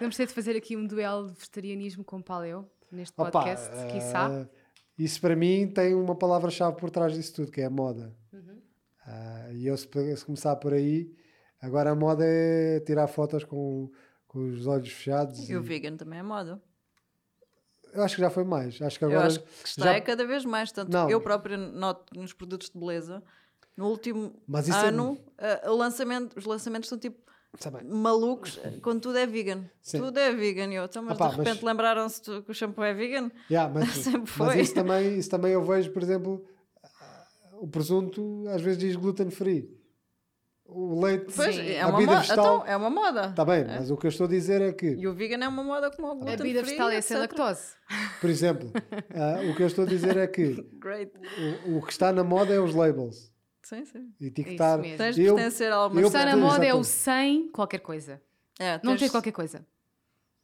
Vamos 0.00 0.16
ter 0.16 0.26
de 0.26 0.32
fazer 0.32 0.56
aqui 0.56 0.76
um 0.76 0.86
duelo 0.86 1.28
de 1.28 1.34
vegetarianismo 1.34 2.02
com 2.02 2.20
paleo 2.20 2.68
neste 2.90 3.14
Opa, 3.20 3.30
podcast, 3.30 3.70
ah, 3.72 3.86
quiçá. 3.86 4.48
isso 4.98 5.20
para 5.20 5.36
mim 5.36 5.68
tem 5.68 5.94
uma 5.94 6.14
palavra-chave 6.14 6.76
por 6.76 6.90
trás 6.90 7.14
disso 7.14 7.34
tudo, 7.34 7.50
que 7.52 7.60
é 7.60 7.66
a 7.66 7.70
moda. 7.70 8.14
Uhum. 8.32 8.60
Ah, 9.06 9.48
e 9.52 9.66
eu, 9.66 9.76
se, 9.76 9.86
se 10.16 10.24
começar 10.24 10.56
por 10.56 10.72
aí, 10.72 11.14
agora 11.64 11.90
a 11.90 11.94
moda 11.94 12.24
é 12.26 12.80
tirar 12.80 13.06
fotos 13.08 13.44
com, 13.44 13.90
com 14.28 14.50
os 14.50 14.66
olhos 14.66 14.88
fechados. 14.90 15.48
E 15.48 15.56
o 15.56 15.60
e- 15.60 15.62
vegan 15.66 15.96
também 15.96 16.18
é 16.18 16.22
moda. 16.22 16.60
eu 17.92 18.02
acho 18.02 18.16
que 18.16 18.20
já 18.20 18.30
foi 18.30 18.44
mais. 18.44 18.80
Acho 18.82 18.98
que 18.98 19.04
Eu 19.04 19.10
agora. 19.10 19.26
acho 19.28 19.40
que 19.40 19.68
está 19.68 19.84
já- 19.84 19.92
é 19.94 20.00
cada 20.00 20.26
vez 20.26 20.44
mais. 20.44 20.70
Tanto 20.72 20.90
Não. 20.92 21.08
eu 21.10 21.20
própria 21.20 21.56
noto 21.56 22.18
nos 22.18 22.32
produtos 22.32 22.70
de 22.70 22.78
beleza. 22.78 23.22
No 23.76 23.88
último 23.88 24.40
Mas 24.46 24.68
é- 24.68 24.72
ano, 24.88 25.18
eh, 25.38 25.68
o 25.70 25.74
lançamento, 25.76 26.36
os 26.38 26.44
lançamentos 26.44 26.88
são 26.88 26.98
tipo 26.98 27.22
malucos 27.84 28.58
quando 28.82 29.00
tudo 29.00 29.16
é 29.18 29.26
vegan. 29.26 29.64
Sim. 29.80 29.98
Tudo 30.00 30.18
é 30.18 30.32
vegan. 30.32 30.66
E 30.72 30.74
eu, 30.74 30.84
então, 30.84 31.02
mas 31.04 31.14
Opá, 31.16 31.28
de 31.28 31.36
mas- 31.38 31.46
repente 31.46 31.64
lembraram-se 31.64 32.20
tu- 32.22 32.42
que 32.42 32.50
o 32.50 32.54
shampoo 32.54 32.82
é 32.84 32.92
vegan? 32.92 33.30
Yeah, 33.50 33.72
mas, 33.72 33.88
Sempre 34.18 34.20
mas 34.22 34.52
foi. 34.52 34.60
isso, 34.60 34.74
também, 34.74 35.18
isso 35.18 35.30
também 35.30 35.52
eu 35.52 35.62
vejo, 35.64 35.90
por 35.92 36.02
exemplo, 36.02 36.44
o 37.60 37.68
presunto 37.68 38.44
às 38.48 38.60
vezes 38.60 38.78
diz 38.78 38.96
gluten 38.96 39.30
free. 39.30 39.70
O 40.76 41.00
leite, 41.04 41.32
Pois, 41.36 41.54
Sim. 41.54 41.68
é 41.68 41.82
a 41.82 41.86
uma, 41.86 41.98
vida 41.98 42.10
moda, 42.12 42.20
vegetal. 42.22 42.44
então, 42.56 42.66
é 42.66 42.76
uma 42.76 42.90
moda. 42.90 43.26
Está 43.28 43.44
bem, 43.44 43.64
mas 43.64 43.90
o 43.90 43.96
que 43.96 44.06
eu 44.06 44.08
estou 44.08 44.26
a 44.26 44.28
dizer 44.28 44.60
é 44.60 44.72
que, 44.72 44.86
E 44.86 45.06
o 45.06 45.14
vegan 45.14 45.44
é 45.44 45.48
uma 45.48 45.62
moda 45.62 45.88
como 45.90 46.08
o 46.08 46.10
A 46.10 46.14
gluten 46.14 46.36
bebida 46.36 46.60
free, 46.60 46.70
vegetal 46.70 46.90
é 46.90 47.00
sem 47.00 47.16
lactose. 47.16 47.74
por 48.20 48.28
exemplo, 48.28 48.72
ah, 49.14 49.40
o 49.50 49.54
que 49.54 49.62
eu 49.62 49.66
estou 49.68 49.84
a 49.84 49.88
dizer 49.88 50.16
é 50.16 50.26
que 50.26 50.62
Great. 50.80 51.12
o, 51.66 51.76
o 51.78 51.82
que 51.82 51.92
está 51.92 52.12
na 52.12 52.24
moda 52.24 52.52
é 52.52 52.58
os 52.58 52.74
labels. 52.74 53.32
Sim, 53.62 53.84
sim. 53.84 54.12
Etiquetar. 54.20 54.78
mesmo. 54.78 54.98
Tens 54.98 55.14
de 55.14 55.22
Eu- 55.22 55.34
pertencer 55.36 55.72
a 55.72 55.76
alguma 55.76 56.00
eu- 56.00 56.06
Está 56.08 56.18
na 56.18 56.24
Exatamente. 56.32 56.52
moda 56.52 56.66
é 56.66 56.74
o 56.74 56.82
sem 56.84 57.48
qualquer 57.52 57.78
coisa. 57.78 58.20
É, 58.58 58.74
Não 58.82 58.92
tens- 58.92 59.00
tem 59.00 59.08
qualquer 59.10 59.32
coisa, 59.32 59.64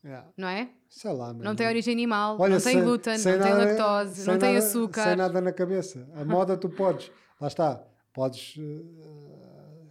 Yeah, 0.05 0.27
não 0.37 0.49
é? 0.49 0.69
sei 0.89 1.13
lá, 1.13 1.33
Não 1.33 1.55
tem 1.55 1.67
origem 1.67 1.93
animal, 1.93 2.37
Olha, 2.41 2.55
não 2.55 2.61
tem 2.63 2.73
sem- 2.75 2.83
glúten, 2.83 3.19
sem 3.19 3.33
não 3.37 3.43
tem 3.43 3.53
nada- 3.53 3.65
lactose, 3.67 4.21
sem 4.23 4.33
não 4.33 4.39
tem 4.41 4.55
nada- 4.55 4.67
açúcar. 4.67 5.05
Sem 5.05 5.17
nada 5.17 5.41
na 5.41 5.53
cabeça. 5.53 6.09
A 6.15 6.25
moda 6.25 6.57
tu 6.57 6.69
podes, 6.71 7.11
lá 7.41 7.49
está, 7.49 7.85
podes 8.15 8.55
eh, 8.59 9.30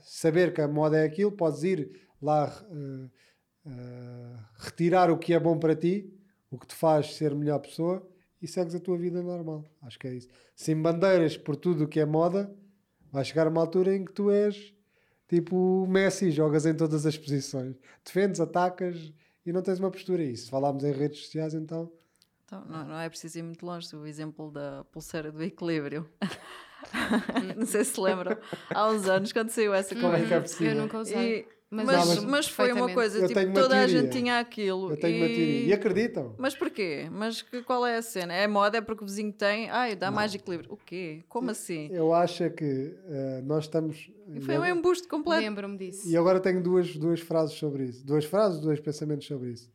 saber 0.10 0.53
que 0.53 0.60
a 0.62 0.68
moda 0.68 0.97
é 0.97 1.03
aquilo, 1.03 1.32
podes 1.32 1.62
ir 1.64 2.01
lá 2.20 2.51
eh, 2.72 3.10
eh, 3.68 4.36
retirar 4.57 5.12
o 5.12 5.18
que 5.20 5.34
é 5.34 5.39
bom 5.39 5.57
para 5.60 5.76
ti, 5.76 6.12
o 6.49 6.57
que 6.57 6.66
te 6.66 6.74
faz 6.74 7.14
ser 7.14 7.36
melhor 7.36 7.60
pessoa 7.60 8.05
e 8.41 8.47
segues 8.47 8.74
a 8.74 8.80
tua 8.80 8.97
vida 8.97 9.22
normal. 9.22 9.64
Acho 9.84 9.99
que 9.99 10.07
é 10.07 10.16
isso. 10.16 10.28
Se 10.55 10.74
bandeiras 10.74 11.38
por 11.38 11.55
tudo 11.55 11.84
o 11.84 11.88
que 11.88 11.99
é 11.99 12.05
moda, 12.05 12.51
vai 13.12 13.24
chegar 13.24 13.47
uma 13.47 13.62
altura 13.62 13.95
em 13.95 14.03
que 14.03 14.12
tu 14.12 14.32
és 14.32 14.74
tipo 15.28 15.86
Messi, 15.88 16.32
jogas 16.32 16.66
em 16.66 16.76
todas 16.76 17.05
as 17.05 17.16
posições, 17.16 17.76
defendes, 18.03 18.41
atacas 18.41 19.14
e 19.45 19.53
não 19.53 19.62
tens 19.62 19.78
uma 19.78 19.91
postura. 19.91 20.24
E 20.24 20.36
se 20.36 20.49
falarmos 20.49 20.84
em 20.84 20.91
redes 20.91 21.20
sociais, 21.20 21.53
então 21.53 21.91
Então, 22.45 22.66
não, 22.66 22.84
não 22.84 22.99
é 22.99 23.07
preciso 23.07 23.38
ir 23.38 23.43
muito 23.43 23.64
longe. 23.64 23.95
O 23.95 24.07
exemplo 24.07 24.49
da 24.49 24.84
pulseira 24.86 25.32
do 25.32 25.43
equilíbrio. 25.43 26.10
não 27.58 27.66
sei 27.66 27.84
se 27.84 28.00
lembram. 28.00 28.38
Há 28.74 28.90
uns 28.90 29.08
anos, 29.08 29.32
quando 29.34 29.50
saiu 29.50 29.74
essa 29.74 29.96
Como 29.96 30.08
é 30.14 30.20
que 30.20 30.26
é 30.26 30.28
coisa. 30.30 30.42
possível? 30.42 30.74
Eu 30.74 30.82
nunca 30.82 30.98
usei. 31.00 31.40
E- 31.40 31.60
Mas 31.72 31.86
Não, 31.86 31.94
mas- 32.08 32.24
mas 32.24 32.48
foi 32.48 32.74
uma 32.74 32.92
coisa, 32.92 33.28
tipo, 33.28 33.40
uma 33.40 33.54
toda 33.54 33.76
a 33.76 33.86
teoria. 33.86 33.88
gente 34.02 34.10
tinha 34.12 34.40
aquilo. 34.40 34.90
Eu 34.92 34.98
tenho 34.98 35.18
uma 35.18 35.28
teoria. 35.28 35.66
E 35.68 35.72
acreditam? 35.74 36.34
Mas 36.36 36.56
porquê? 36.56 37.08
Mas 37.12 37.44
que, 37.44 37.62
qual 37.62 37.86
é 37.86 37.98
a 37.98 38.02
cena? 38.02 38.34
É 38.34 38.48
moda, 38.48 38.80
é 38.80 38.82
porque 38.82 39.04
o 39.04 39.06
vizinho 39.06 39.32
tem. 39.32 39.70
Ai, 39.70 39.96
dá 39.96 40.10
mais 40.10 40.34
equilíbrio. 40.34 40.74
O 40.74 40.78
quê? 40.78 41.22
Como 41.30 41.52
assim? 41.52 41.88
Eu 41.92 42.12
acho 42.12 42.42
é 42.42 42.50
que 42.50 42.96
eh, 43.06 43.42
nós 43.46 43.66
estamos. 43.66 44.10
E 44.34 44.42
foi 44.42 44.56
e 44.56 44.58
um 44.58 44.66
embuste 44.66 45.08
completo. 45.08 45.44
Lembro-me 45.44 45.78
disso. 45.78 46.10
E 46.10 46.18
agora 46.18 46.40
tenho 46.40 46.60
duas, 46.60 46.96
duas 46.98 47.20
frases 47.20 47.54
sobre 47.56 47.84
isso. 47.84 48.04
Duas 48.04 48.26
frases, 48.26 48.60
dois 48.60 48.80
pensamentos 48.80 49.28
sobre 49.28 49.52
isso. 49.52 49.70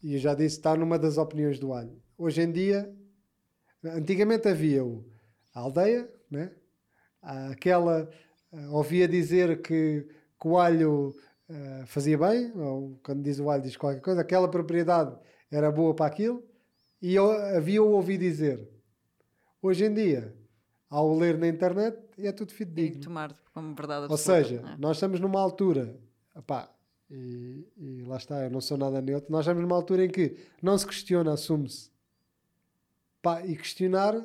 E 0.00 0.14
eu 0.14 0.20
já 0.20 0.32
disse, 0.32 0.58
está 0.58 0.76
numa 0.76 0.96
das 0.96 1.18
opiniões 1.18 1.58
do 1.58 1.72
alho. 1.72 2.00
Hoje 2.16 2.40
em 2.42 2.52
dia, 2.52 2.88
antigamente 3.84 4.46
havia 4.48 4.84
o, 4.84 5.04
a 5.54 5.60
aldeia, 5.60 6.10
né? 6.30 6.52
Aquela. 7.22 8.10
eh, 8.52 8.68
ouvia 8.68 9.08
dizer 9.08 9.62
que, 9.62 10.06
que 10.40 10.48
o 10.48 10.58
alho 10.58 11.14
eh, 11.48 11.84
fazia 11.86 12.18
bem, 12.18 12.52
ou 12.56 12.98
quando 13.02 13.22
diz 13.22 13.38
o 13.38 13.48
alho 13.50 13.62
diz 13.62 13.76
qualquer 13.76 14.00
coisa, 14.00 14.20
aquela 14.20 14.48
propriedade 14.50 15.16
era 15.50 15.70
boa 15.70 15.94
para 15.94 16.06
aquilo, 16.06 16.42
e 17.00 17.14
eu, 17.14 17.30
havia 17.56 17.82
o 17.82 17.90
ouvi 17.90 18.18
dizer. 18.18 18.68
Hoje 19.62 19.84
em 19.86 19.94
dia, 19.94 20.34
ao 20.90 21.16
ler 21.16 21.38
na 21.38 21.48
internet, 21.48 21.96
é 22.18 22.32
tudo 22.32 22.52
fidedigno. 22.52 23.00
tomar 23.02 23.34
como 23.52 23.74
verdade 23.74 24.06
Ou 24.10 24.16
seja, 24.18 24.62
É. 24.66 24.76
nós 24.78 24.96
estamos 24.96 25.18
numa 25.20 25.40
altura, 25.40 25.96
epá, 26.36 26.70
e, 27.10 27.66
e 27.76 28.02
lá 28.02 28.16
está, 28.16 28.42
eu 28.44 28.50
não 28.50 28.60
sou 28.60 28.76
nada 28.76 29.00
neutro, 29.00 29.30
nós 29.30 29.40
estamos 29.44 29.62
numa 29.62 29.76
altura 29.76 30.04
em 30.04 30.10
que 30.10 30.36
não 30.62 30.76
se 30.76 30.86
questiona, 30.86 31.32
assume-se. 31.32 31.90
E 33.46 33.56
questionar 33.56 34.22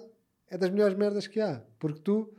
é 0.50 0.58
das 0.58 0.70
melhores 0.70 0.98
merdas 0.98 1.28
que 1.28 1.40
há, 1.40 1.62
porque 1.78 2.00
tu 2.00 2.34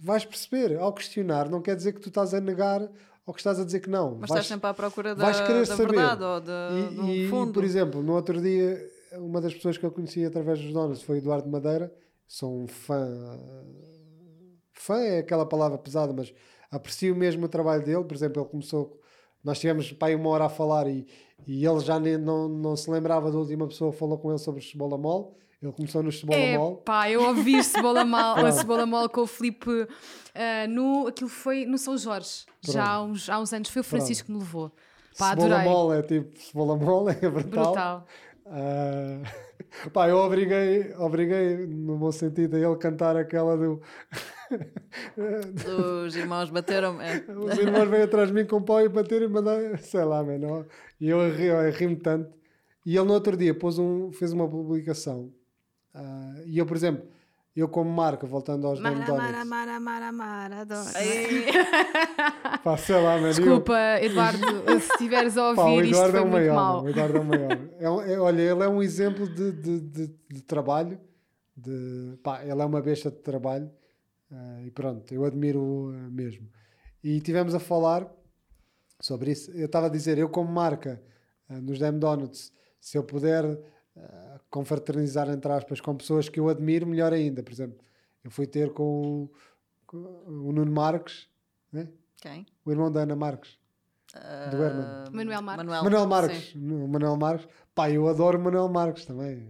vais 0.00 0.24
perceber, 0.24 0.78
ao 0.78 0.92
questionar, 0.92 1.48
não 1.48 1.60
quer 1.60 1.76
dizer 1.76 1.92
que 1.92 2.00
tu 2.00 2.08
estás 2.08 2.32
a 2.32 2.40
negar 2.40 2.88
ou 3.26 3.34
que 3.34 3.40
estás 3.40 3.60
a 3.60 3.64
dizer 3.64 3.80
que 3.80 3.90
não. 3.90 4.16
Mas 4.16 4.30
vais, 4.30 4.40
estás 4.40 4.46
sempre 4.46 4.68
à 4.68 4.74
procura 4.74 5.14
da, 5.14 5.22
vais 5.22 5.40
querer 5.40 5.66
da 5.66 5.76
saber. 5.76 5.96
verdade 5.96 6.24
ou 6.24 6.40
de, 6.40 6.50
e, 6.50 7.00
um 7.00 7.08
e, 7.08 7.28
fundo. 7.28 7.52
por 7.52 7.64
exemplo, 7.64 8.02
no 8.02 8.14
outro 8.14 8.40
dia, 8.40 8.80
uma 9.12 9.40
das 9.40 9.54
pessoas 9.54 9.76
que 9.76 9.84
eu 9.84 9.90
conheci 9.90 10.24
através 10.24 10.58
dos 10.60 10.72
donos 10.72 11.02
foi 11.02 11.16
o 11.16 11.18
Eduardo 11.18 11.48
Madeira. 11.48 11.92
Sou 12.26 12.62
um 12.62 12.66
fã. 12.66 13.38
Fã 14.72 14.98
é 15.00 15.18
aquela 15.18 15.44
palavra 15.44 15.76
pesada, 15.78 16.12
mas 16.12 16.32
aprecio 16.70 17.14
mesmo 17.14 17.44
o 17.44 17.48
trabalho 17.48 17.84
dele. 17.84 18.04
Por 18.04 18.14
exemplo, 18.14 18.42
ele 18.42 18.48
começou. 18.48 18.98
Nós 19.42 19.58
tivemos 19.58 19.94
aí 20.00 20.14
uma 20.14 20.30
hora 20.30 20.44
a 20.46 20.48
falar 20.48 20.86
e, 20.86 21.06
e 21.46 21.64
ele 21.66 21.80
já 21.80 21.98
nem, 21.98 22.16
não, 22.16 22.48
não 22.48 22.76
se 22.76 22.90
lembrava 22.90 23.30
da 23.30 23.38
última 23.38 23.66
pessoa 23.66 23.92
que 23.92 23.98
falou 23.98 24.18
com 24.18 24.30
ele 24.30 24.38
sobre 24.38 24.62
cebola 24.62 24.96
mole. 24.96 25.34
Ele 25.62 25.72
começou 25.72 26.02
no 26.02 26.10
cebola 26.10 26.38
É, 26.38 26.56
mole. 26.56 26.78
pá, 26.84 27.10
eu 27.10 27.22
ouvi 27.22 27.62
cebola 27.62 28.02
mal, 28.06 28.32
a 28.36 28.40
Pronto. 28.40 28.52
cebola 28.54 28.86
mole 28.86 29.08
com 29.10 29.20
o 29.22 29.26
Filipe 29.26 29.86
ah, 30.34 30.66
no, 30.68 31.06
aquilo 31.08 31.28
foi 31.28 31.66
no 31.66 31.76
São 31.76 31.98
Jorge, 31.98 32.46
já 32.62 32.84
há 32.86 33.02
uns, 33.02 33.28
há 33.28 33.38
uns 33.38 33.52
anos, 33.52 33.68
foi 33.68 33.80
o 33.80 33.84
Francisco 33.84 34.26
que 34.26 34.32
me 34.32 34.38
levou. 34.38 34.72
Pá, 35.18 35.30
cebola 35.30 35.56
adorei. 35.56 35.70
mole 35.72 35.98
é 35.98 36.02
tipo 36.02 36.38
cebola 36.38 36.76
mole, 36.76 37.10
é 37.20 37.28
brutal. 37.28 37.64
Brutal. 37.64 38.06
Ah, 38.46 39.22
pá, 39.92 40.08
eu 40.08 40.16
obriguei, 40.16 40.94
obriguei, 40.96 41.66
no 41.66 41.98
bom 41.98 42.10
sentido, 42.10 42.56
a 42.56 42.58
ele 42.60 42.76
cantar 42.76 43.16
aquela 43.16 43.56
do. 43.56 43.82
Os 46.06 46.16
irmãos 46.16 46.50
bateram 46.50 47.00
é. 47.00 47.24
Os 47.28 47.58
irmãos 47.58 47.88
vêm 47.88 48.02
atrás 48.02 48.28
de 48.28 48.34
mim 48.34 48.44
com 48.46 48.62
pau 48.62 48.80
e 48.80 48.88
bater 48.88 49.22
e 49.22 49.28
mandar, 49.28 49.78
sei 49.78 50.04
lá, 50.04 50.22
mano. 50.24 50.66
E 51.00 51.08
eu 51.08 51.18
ri- 51.32 51.46
eu 51.46 51.70
ri-me 51.70 51.96
tanto. 51.96 52.32
E 52.84 52.96
ele 52.96 53.06
no 53.06 53.12
outro 53.14 53.36
dia 53.36 53.54
pôs 53.54 53.78
um, 53.78 54.10
fez 54.12 54.32
uma 54.32 54.48
publicação. 54.48 55.30
Ah, 55.94 56.34
e 56.46 56.58
eu, 56.58 56.66
por 56.66 56.76
exemplo, 56.76 57.06
eu 57.56 57.68
como 57.68 57.90
marca, 57.90 58.26
voltando 58.26 58.66
aos 58.66 58.78
Mara, 58.80 58.94
mara, 58.96 59.06
Donuts, 59.06 59.46
mara, 59.48 59.80
mara, 59.80 60.12
mara, 60.12 60.60
adoro. 60.60 60.88
Ai, 60.94 61.46
pá, 62.62 62.76
sei 62.76 62.94
lá, 62.96 63.14
mano. 63.16 63.26
e 63.26 63.30
eu- 63.30 63.34
Desculpa, 63.34 63.78
Eduardo, 64.00 64.46
se 64.80 64.86
estiveres 64.92 65.36
a 65.36 65.54
Pá, 65.54 65.64
o 65.64 65.70
ouvir, 65.74 65.84
isto 65.90 65.94
Eduardo 65.96 66.16
é 66.16 66.20
o 66.20 66.24
muito 66.24 66.32
maior. 66.34 66.54
mal. 66.54 66.84
O 66.84 66.88
Eduardo 66.88 67.16
é 67.16 67.20
o 67.20 67.24
maior. 67.24 67.58
É 67.80 67.90
um- 67.90 68.00
é- 68.02 68.18
olha, 68.20 68.40
ele 68.42 68.62
é 68.62 68.68
um 68.68 68.82
exemplo 68.82 69.26
de, 69.28 69.52
de, 69.52 69.80
de, 69.80 70.06
de 70.30 70.42
trabalho. 70.42 71.00
De, 71.56 72.16
pá, 72.22 72.42
ele 72.42 72.52
é 72.60 72.64
uma 72.64 72.80
besta 72.80 73.10
de 73.10 73.18
trabalho. 73.18 73.70
ah, 74.30 74.62
e 74.64 74.70
pronto, 74.70 75.12
eu 75.12 75.24
admiro 75.24 75.92
ah, 75.94 76.08
mesmo. 76.10 76.48
E 77.02 77.20
tivemos 77.20 77.54
a 77.54 77.58
falar 77.60 78.06
sobre 79.00 79.32
isso. 79.32 79.50
Eu 79.52 79.66
estava 79.66 79.86
a 79.86 79.90
dizer, 79.90 80.16
eu 80.18 80.28
como 80.28 80.50
marca 80.50 81.02
ah, 81.48 81.60
nos 81.60 81.78
Damn 81.78 81.98
Donuts, 81.98 82.52
se 82.80 82.96
eu 82.96 83.02
puder 83.02 83.44
ah, 83.96 84.38
confraternizar, 84.50 85.28
entre 85.28 85.50
aspas, 85.52 85.80
com 85.80 85.94
pessoas 85.96 86.28
que 86.28 86.38
eu 86.40 86.48
admiro, 86.48 86.86
melhor 86.86 87.12
ainda. 87.12 87.42
Por 87.42 87.52
exemplo, 87.52 87.78
eu 88.24 88.30
fui 88.30 88.46
ter 88.46 88.72
com, 88.72 88.82
o- 89.24 89.30
com 89.86 89.96
o 90.26 90.52
Nuno 90.52 90.70
Marques, 90.70 91.28
né? 91.72 91.88
Quem? 92.20 92.46
o 92.64 92.70
irmão 92.70 92.90
da 92.92 93.00
Ana 93.00 93.16
Marques. 93.16 93.58
Do 94.12 94.56
Herman. 94.62 94.84
Ah, 94.84 95.04
Manuel 95.12 95.42
Marques. 95.42 95.66
Manuel 95.84 96.06
Marques, 96.06 96.52
sim. 96.52 96.58
o 96.84 96.88
Manuel 96.88 97.16
Marques, 97.16 97.48
pá, 97.74 97.90
eu 97.90 98.08
adoro 98.08 98.38
Manuel 98.40 98.68
Marques 98.68 99.04
também. 99.06 99.48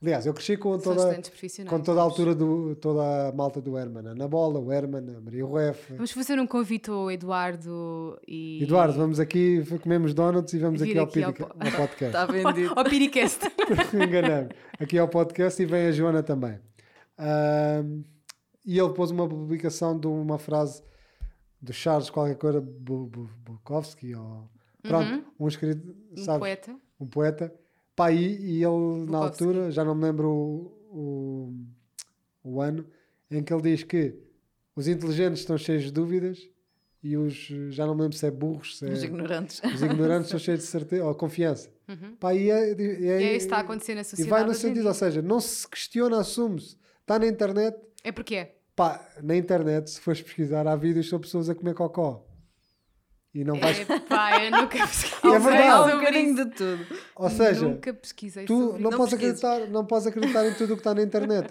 Aliás, 0.00 0.26
eu 0.26 0.32
cresci 0.32 0.56
com 0.56 0.78
toda, 0.78 1.20
com 1.68 1.80
toda 1.80 1.98
a 2.00 2.02
altura 2.04 2.32
do 2.32 2.76
toda 2.76 3.28
a 3.28 3.32
malta 3.32 3.60
do 3.60 3.76
Herman, 3.76 4.06
a 4.06 4.10
Ana 4.10 4.28
Bola, 4.28 4.60
o 4.60 4.72
Herman, 4.72 5.16
a 5.16 5.20
Maria 5.20 5.44
Rueff. 5.44 5.92
Vamos 5.94 6.12
fazer 6.12 6.38
um 6.38 6.46
convite 6.46 6.88
ao 6.88 7.10
Eduardo 7.10 8.16
e. 8.26 8.62
Eduardo, 8.62 8.94
vamos 8.94 9.18
aqui, 9.18 9.64
comemos 9.82 10.14
donuts 10.14 10.52
e 10.54 10.58
vamos 10.58 10.80
aqui 10.82 10.96
ao, 10.96 11.04
aqui 11.04 11.22
ao 11.24 11.32
Pirica- 11.32 11.52
po- 11.52 11.64
ao 11.64 11.72
podcast. 11.72 12.04
Está 12.06 12.26
vendido. 12.26 12.72
Ao 12.76 12.84
Piricast. 12.84 13.40
Enganamos. 13.92 14.54
Aqui 14.78 14.96
ao 14.98 15.08
podcast 15.08 15.60
e 15.60 15.66
vem 15.66 15.86
a 15.88 15.90
Joana 15.92 16.22
também. 16.22 16.60
E 18.64 18.78
ele 18.78 18.92
pôs 18.94 19.10
uma 19.10 19.28
publicação 19.28 19.98
de 19.98 20.06
uma 20.06 20.38
frase 20.38 20.82
do 21.60 21.72
Charles 21.72 22.08
qualquer 22.10 22.36
coisa, 22.36 22.60
Bu- 22.60 23.06
Bu- 23.06 23.30
Bukowski, 23.44 24.14
ou 24.14 24.48
pronto, 24.82 25.24
um 25.40 25.48
escrito, 25.48 25.92
um 26.16 26.38
poeta. 26.38 26.76
um 27.00 27.06
poeta. 27.06 27.52
Pá, 27.98 28.12
e, 28.12 28.36
e 28.60 28.64
ele, 28.64 29.10
na 29.10 29.18
altura, 29.18 29.72
já 29.72 29.84
não 29.84 29.92
me 29.92 30.04
lembro 30.04 30.30
o, 30.30 31.52
o, 32.44 32.48
o 32.52 32.60
ano, 32.60 32.86
em 33.28 33.42
que 33.42 33.52
ele 33.52 33.62
diz 33.62 33.82
que 33.82 34.14
os 34.76 34.86
inteligentes 34.86 35.40
estão 35.40 35.58
cheios 35.58 35.82
de 35.82 35.90
dúvidas 35.90 36.48
e 37.02 37.16
os, 37.16 37.34
já 37.70 37.84
não 37.84 37.96
me 37.96 38.02
lembro 38.02 38.16
se 38.16 38.24
é 38.24 38.30
burros, 38.30 38.78
se 38.78 38.86
é, 38.86 38.92
Os 38.92 39.02
ignorantes. 39.02 39.60
os 39.64 39.82
ignorantes 39.82 40.26
estão 40.26 40.38
cheios 40.46 40.60
de 40.60 40.66
certeza 40.66 41.04
ou 41.04 41.12
confiança. 41.14 41.68
Uhum. 41.88 42.14
Pá, 42.20 42.32
e, 42.34 42.48
é, 42.50 42.70
e, 42.72 43.00
E 43.00 43.06
é 43.08 43.20
isso 43.22 43.30
que 43.30 43.36
está 43.46 43.56
a 43.56 43.60
acontecer 43.62 43.94
na 43.96 44.02
e 44.02 44.04
sociedade. 44.04 44.30
vai 44.30 44.44
no 44.44 44.54
sentido, 44.54 44.86
ou 44.86 44.94
seja, 44.94 45.20
não 45.20 45.40
se 45.40 45.66
questiona, 45.66 46.20
assume-se. 46.20 46.76
Está 47.00 47.18
na 47.18 47.26
internet, 47.26 47.76
É 48.04 48.12
porque 48.12 48.36
é. 48.36 48.54
pá, 48.76 49.04
na 49.22 49.34
internet, 49.34 49.90
se 49.90 50.00
fores 50.00 50.22
pesquisar, 50.22 50.68
há 50.68 50.76
vídeos 50.76 51.08
sobre 51.08 51.26
pessoas 51.26 51.50
a 51.50 51.54
comer 51.56 51.74
cocó. 51.74 52.24
E 53.34 53.44
não 53.44 53.58
vais. 53.60 53.78
É 53.88 53.98
pá, 54.00 54.42
eu 54.44 54.50
nunca 54.56 54.78
pesquisei 54.86 55.30
É 55.34 55.38
verdade. 55.38 55.88
Um 55.88 55.90
sobre 56.00 56.18
isso. 56.20 56.34
de 56.44 56.50
tudo. 56.56 56.86
Ou 57.14 57.30
seja, 57.30 57.68
Nunca 57.68 57.94
pesquisei 57.94 58.44
tu 58.46 58.58
sobre 58.66 58.82
não, 58.82 58.88
isso. 58.90 58.98
podes 58.98 59.14
acreditar, 59.14 59.58
não 59.68 59.84
podes 59.86 60.06
acreditar 60.06 60.46
em 60.46 60.54
tudo 60.54 60.72
o 60.72 60.76
que 60.76 60.80
está 60.80 60.94
na 60.94 61.02
internet. 61.02 61.46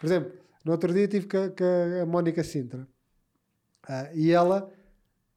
Por 0.00 0.06
exemplo, 0.06 0.32
no 0.64 0.72
outro 0.72 0.92
dia 0.92 1.06
tive 1.06 1.26
com 1.28 1.36
a, 1.36 1.48
com 1.50 2.02
a 2.02 2.06
Mónica 2.06 2.42
Sintra 2.42 2.88
ah, 3.88 4.08
e 4.14 4.30
ela 4.30 4.70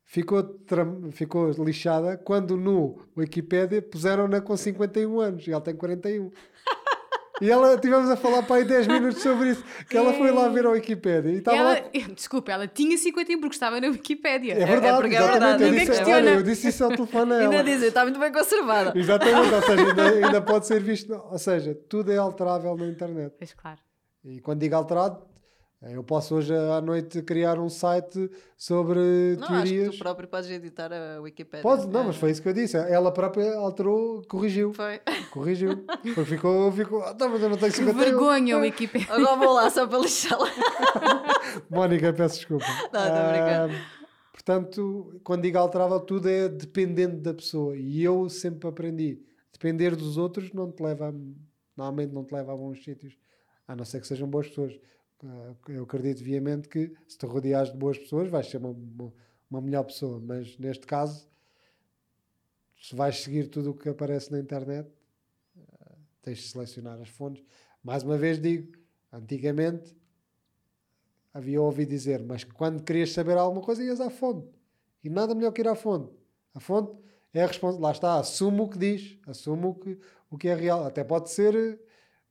ficou, 0.06 0.42
tram- 0.44 1.12
ficou 1.12 1.52
lixada 1.64 2.18
quando 2.18 2.56
no 2.58 2.98
Wikipédia 3.18 3.82
puseram-na 3.82 4.40
com 4.42 4.56
51 4.56 5.20
anos 5.20 5.46
e 5.48 5.52
ela 5.52 5.62
tem 5.62 5.76
41. 5.76 6.32
E 7.42 7.50
ela, 7.50 7.78
tivemos 7.78 8.10
a 8.10 8.16
falar 8.16 8.44
para 8.44 8.58
aí 8.58 8.64
10 8.66 8.88
minutos 8.88 9.22
sobre 9.22 9.50
isso, 9.50 9.64
que 9.90 9.98
ela 9.98 10.14
foi 10.14 10.32
lá 10.32 10.48
ver 10.50 10.66
a 10.66 10.70
Wikipédia 10.70 11.30
e 11.32 11.38
estava 11.38 11.58
Ela, 11.58 11.70
lá 11.74 11.82
desculpa, 12.16 12.52
ela 12.52 12.68
tinha 12.68 12.98
51 12.98 13.40
porque 13.40 13.56
estava 13.56 13.82
na 13.82 13.88
Wikipédia. 13.88 14.54
É 14.54 14.66
verdade, 14.66 15.02
porque 15.02 15.16
é 15.16 15.20
exatamente. 15.20 15.58
verdade. 15.58 15.64
Eu, 15.64 15.72
disse, 15.96 16.12
olha, 16.14 16.30
eu 16.30 16.44
disse 16.44 16.68
isso 16.68 16.84
ao 16.84 16.92
telefone 16.92 17.34
a 17.34 17.38
Ainda 17.38 17.56
ela. 17.56 17.64
dizem, 17.64 17.88
está 17.88 18.04
muito 18.04 18.20
bem 18.20 18.32
conservada. 18.32 18.94
Exatamente, 18.98 19.54
ou 19.56 19.62
seja, 19.62 19.88
ainda, 19.88 20.04
ainda 20.28 20.42
pode 20.42 20.68
ser 20.68 20.82
visto. 20.82 21.14
Ou 21.32 21.40
seja, 21.40 21.76
tudo 21.90 22.12
é 22.12 22.18
alterável 22.18 22.78
na 22.78 22.86
internet. 22.88 23.34
Pois 23.38 23.54
claro. 23.54 23.80
E 24.24 24.40
quando 24.40 24.60
digo 24.60 24.76
alterado, 24.76 25.20
eu 25.84 26.04
posso 26.04 26.36
hoje 26.36 26.54
à 26.56 26.80
noite 26.80 27.22
criar 27.24 27.58
um 27.60 27.68
site 27.70 28.30
sobre 28.56 29.00
Não, 29.00 29.48
acho 29.48 29.64
que 29.64 29.70
teorias. 29.70 29.96
tu 29.96 30.00
próprio 30.00 30.28
podes 30.28 30.50
editar 30.50 30.92
a 30.94 31.20
Wikipédia. 31.22 31.64
Pode, 31.64 31.88
não, 31.88 32.02
É. 32.02 32.04
mas 32.06 32.16
foi 32.18 32.30
isso 32.32 32.42
que 32.42 32.50
eu 32.50 32.54
disse. 32.54 32.78
Ela 32.78 33.12
própria 33.12 33.56
alterou, 33.56 34.22
corrigiu. 34.28 34.74
Foi. 34.74 35.00
Corrigiu. 35.32 35.84
Porque 36.04 36.26
ficou, 36.26 36.72
ficou. 36.72 37.02
Ah, 37.04 37.14
tá, 37.16 37.28
mas 37.28 37.42
eu 37.42 37.50
não 37.50 37.58
tenho 37.58 37.72
Que 37.72 37.78
51. 37.80 38.00
vergonha, 38.06 38.58
Wikipédia. 38.60 39.08
Agora 39.14 39.36
vou 39.38 39.54
lá 39.54 39.70
só 39.72 39.88
para 39.88 40.00
lixá-la. 40.00 40.48
Mónica, 41.70 42.14
peço 42.14 42.36
desculpa. 42.36 42.66
Não, 42.94 43.00
a 43.02 43.30
brincar. 43.32 43.70
Ah, 43.72 44.02
portanto, 44.32 45.20
quando 45.24 45.42
digo 45.44 45.58
alterável, 45.58 46.00
tudo 46.00 46.30
é 46.30 46.48
dependente 46.48 47.18
da 47.18 47.34
pessoa. 47.34 47.76
E 47.76 48.04
eu 48.04 48.30
sempre 48.30 48.70
aprendi. 48.70 49.20
Depender 49.52 49.96
dos 49.96 50.18
outros 50.18 50.52
não 50.54 50.72
te 50.72 50.82
leva 50.82 51.10
a, 51.10 51.14
normalmente 51.76 52.14
não 52.14 52.24
te 52.24 52.34
leva 52.34 52.54
a 52.54 52.56
bons 52.56 52.84
sítios. 52.84 53.16
A 53.68 53.76
não 53.76 53.86
ser 53.86 54.00
que 54.02 54.08
sejam 54.08 54.28
boas 54.28 54.48
pessoas. 54.48 54.74
Ah, 55.24 55.54
eu 55.70 55.84
acredito 55.84 56.24
viamente 56.24 56.68
que 56.68 56.94
se 57.08 57.18
te 57.18 57.26
rodeares 57.26 57.72
de 57.72 57.78
boas 57.78 57.98
pessoas 57.98 58.30
vais 58.30 58.48
ser 58.48 58.58
uma, 58.58 58.76
uma, 59.50 59.62
melhor 59.62 59.84
pessoa. 59.84 60.20
Mas 60.20 60.58
neste 60.58 60.86
caso, 60.88 61.28
se 62.82 62.96
vais 62.96 63.22
seguir 63.22 63.48
tudo 63.48 63.72
o 63.72 63.74
que 63.74 63.90
aparece 63.90 64.32
na 64.32 64.40
internet, 64.40 64.90
ah, 65.58 65.96
tens 66.22 66.40
de 66.40 66.48
selecionar 66.48 67.00
as 67.00 67.10
fontes. 67.10 67.44
Mais 67.84 68.04
uma 68.04 68.18
vez 68.18 68.40
digo, 68.40 68.78
antigamente 69.12 69.96
havia 71.34 71.62
ouvido 71.62 71.90
dizer, 71.90 72.22
mas 72.24 72.44
quando 72.44 72.84
querias 72.84 73.12
saber 73.12 73.38
alguma 73.38 73.62
coisa 73.62 73.84
ias 73.84 74.02
à 74.02 74.10
fonte. 74.10 74.50
E 75.04 75.10
nada 75.10 75.34
melhor 75.34 75.52
que 75.52 75.62
ir 75.62 75.68
à 75.68 75.76
fonte. 75.76 76.14
A 76.54 76.60
fonte 76.60 76.96
é 77.34 77.44
a 77.44 77.48
responsabilidade. 77.48 77.84
Lá 77.84 77.92
está, 77.92 78.20
assumo 78.20 78.64
o 78.64 78.70
que 78.70 78.78
diz, 78.78 79.18
assumo 79.26 79.70
o 79.70 79.76
que, 79.76 80.00
o 80.30 80.38
que 80.38 80.48
é 80.48 80.56
real. 80.56 80.86
Até 80.86 81.04
pode 81.04 81.30
ser 81.30 81.80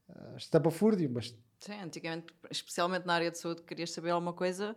uh, 0.08 0.36
estapafúrdio, 0.36 1.10
mas 1.10 1.34
Sim, 1.60 1.74
antigamente, 1.82 2.32
especialmente 2.50 3.06
na 3.06 3.14
área 3.14 3.30
de 3.30 3.38
saúde, 3.38 3.62
querias 3.62 3.90
saber 3.92 4.10
alguma 4.10 4.32
coisa, 4.32 4.74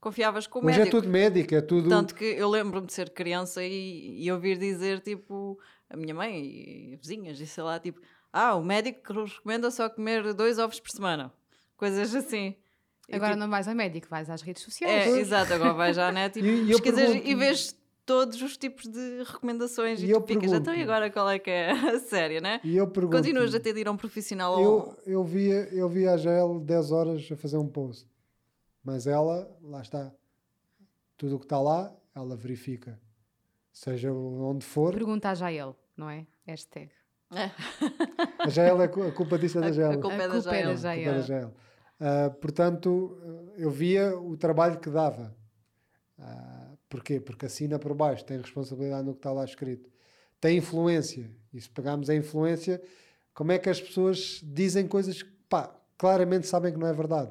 confiavas 0.00 0.46
com 0.46 0.60
o 0.60 0.64
hoje 0.66 0.76
é 0.76 0.78
médico. 0.84 1.00
tudo 1.02 1.10
médico, 1.10 1.54
é 1.54 1.60
tudo. 1.60 1.88
Tanto 1.90 2.14
que 2.14 2.24
eu 2.24 2.48
lembro-me 2.48 2.86
de 2.86 2.92
ser 2.94 3.10
criança 3.10 3.62
e, 3.62 4.22
e 4.24 4.32
ouvir 4.32 4.56
dizer, 4.58 5.00
tipo, 5.00 5.58
a 5.90 5.96
minha 5.96 6.14
mãe 6.14 6.42
e 6.42 6.96
vizinhas 6.96 7.38
e 7.38 7.46
sei 7.46 7.62
lá, 7.62 7.78
tipo, 7.78 8.00
ah, 8.32 8.54
o 8.54 8.64
médico 8.64 9.02
que 9.02 9.12
nos 9.12 9.34
recomenda 9.36 9.70
só 9.70 9.90
comer 9.90 10.32
dois 10.32 10.58
ovos 10.58 10.80
por 10.80 10.90
semana. 10.90 11.30
Coisas 11.76 12.14
assim. 12.14 12.56
E, 13.08 13.14
Agora 13.16 13.32
tipo, 13.32 13.40
não 13.40 13.50
vais 13.50 13.68
a 13.68 13.74
médico, 13.74 14.06
vais 14.08 14.30
às 14.30 14.40
redes 14.40 14.62
É, 14.62 14.64
sociais. 14.64 15.06
exato, 15.18 15.52
agora 15.52 15.74
vais 15.74 15.98
à 15.98 16.10
net 16.10 16.38
e, 16.38 16.42
E- 16.42 16.62
e 16.62 16.66
pesquisas 16.68 17.10
pergunto- 17.10 17.26
e 17.28 17.34
vês 17.34 17.76
todos 18.04 18.40
os 18.42 18.56
tipos 18.56 18.84
de 18.88 19.22
recomendações 19.22 20.00
e, 20.02 20.06
E 20.06 20.10
eu 20.10 20.20
tu 20.20 20.26
ficas, 20.26 20.52
então 20.52 20.72
e 20.72 20.76
pergunto- 20.78 20.82
agora 20.92 21.10
qual 21.10 21.28
é 21.30 21.38
que 21.38 21.50
é 21.50 21.70
a 21.70 21.98
séria, 22.00 22.40
né? 22.40 22.60
E 22.64 22.76
eu 22.76 22.86
pergunto. 22.88 23.16
Continuas 23.16 23.54
a 23.54 23.60
ter 23.60 23.72
de 23.72 23.80
ir 23.80 23.88
a 23.88 23.92
um 23.92 23.96
profissional 23.96 24.60
eu, 24.60 24.70
ou... 24.70 24.96
eu, 25.06 25.24
via, 25.24 25.68
eu 25.72 25.88
via 25.88 26.12
a 26.12 26.16
Jael 26.16 26.58
10 26.60 26.92
horas 26.92 27.28
a 27.30 27.36
fazer 27.36 27.56
um 27.58 27.68
post. 27.68 28.06
Mas 28.84 29.06
ela, 29.06 29.48
lá 29.62 29.80
está. 29.80 30.12
Tudo 31.16 31.36
o 31.36 31.38
que 31.38 31.44
está 31.44 31.60
lá, 31.60 31.94
ela 32.14 32.34
verifica. 32.36 32.98
Seja 33.72 34.12
onde 34.12 34.64
for. 34.66 34.92
Pergunta 34.92 35.32
já 35.34 35.52
ele, 35.52 35.72
não 35.96 36.10
é? 36.10 36.26
Hashtag. 36.46 36.90
É, 37.34 37.50
A 38.40 38.48
Jael 38.50 38.82
é 38.82 38.84
a 38.84 39.12
culpa 39.12 39.38
disso 39.38 39.56
é 39.58 39.60
a, 39.60 39.64
da 39.64 39.68
a 39.68 39.72
Jael. 39.72 40.00
culpa 40.00 40.08
A 40.16 40.22
é 40.22 40.28
da 40.28 40.34
culpa 40.34 40.54
é 40.56 40.62
da 40.66 40.74
Jael. 40.74 40.76
Jael. 40.76 41.04
Culpa 41.04 41.20
da 41.20 41.26
Jael. 41.26 41.54
Ah, 42.00 42.30
portanto, 42.40 43.16
eu 43.56 43.70
via 43.70 44.18
o 44.18 44.36
trabalho 44.36 44.78
que 44.80 44.90
dava. 44.90 45.34
Ah, 46.18 46.51
porquê? 46.92 47.18
Porque 47.18 47.46
assina 47.46 47.78
por 47.78 47.94
baixo, 47.94 48.22
tem 48.24 48.38
responsabilidade 48.38 49.06
no 49.06 49.12
que 49.14 49.18
está 49.20 49.32
lá 49.32 49.44
escrito. 49.44 49.88
Tem 50.38 50.58
influência. 50.58 51.30
E 51.54 51.60
se 51.60 51.70
pegarmos 51.70 52.10
a 52.10 52.14
influência, 52.14 52.82
como 53.32 53.50
é 53.52 53.58
que 53.58 53.70
as 53.70 53.80
pessoas 53.80 54.40
dizem 54.44 54.86
coisas 54.86 55.22
que, 55.22 55.30
pá, 55.48 55.74
claramente 55.96 56.46
sabem 56.46 56.72
que 56.72 56.78
não 56.78 56.86
é 56.86 56.92
verdade? 56.92 57.30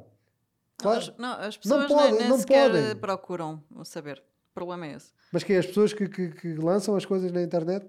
Claro. 0.78 0.97
As, 0.99 1.18
não, 1.18 1.34
as 1.34 1.57
pessoas 1.57 1.86
podem, 1.88 2.12
nem, 2.12 2.20
nem 2.22 2.30
não 2.30 2.38
sequer 2.39 2.72
podem. 2.72 2.95
procuram 2.95 3.64
saber. 3.86 4.18
O 4.49 4.53
problema 4.53 4.88
é 4.88 4.93
esse. 4.95 5.14
Mas 5.32 5.43
que 5.43 5.53
é 5.53 5.59
as 5.59 5.66
pessoas 5.68 5.93
que, 5.93 6.07
que- 6.09 6.30
que 6.30 6.53
lançam 6.55 6.95
as 6.95 7.05
coisas 7.05 7.32
na 7.32 7.41
internet? 7.43 7.86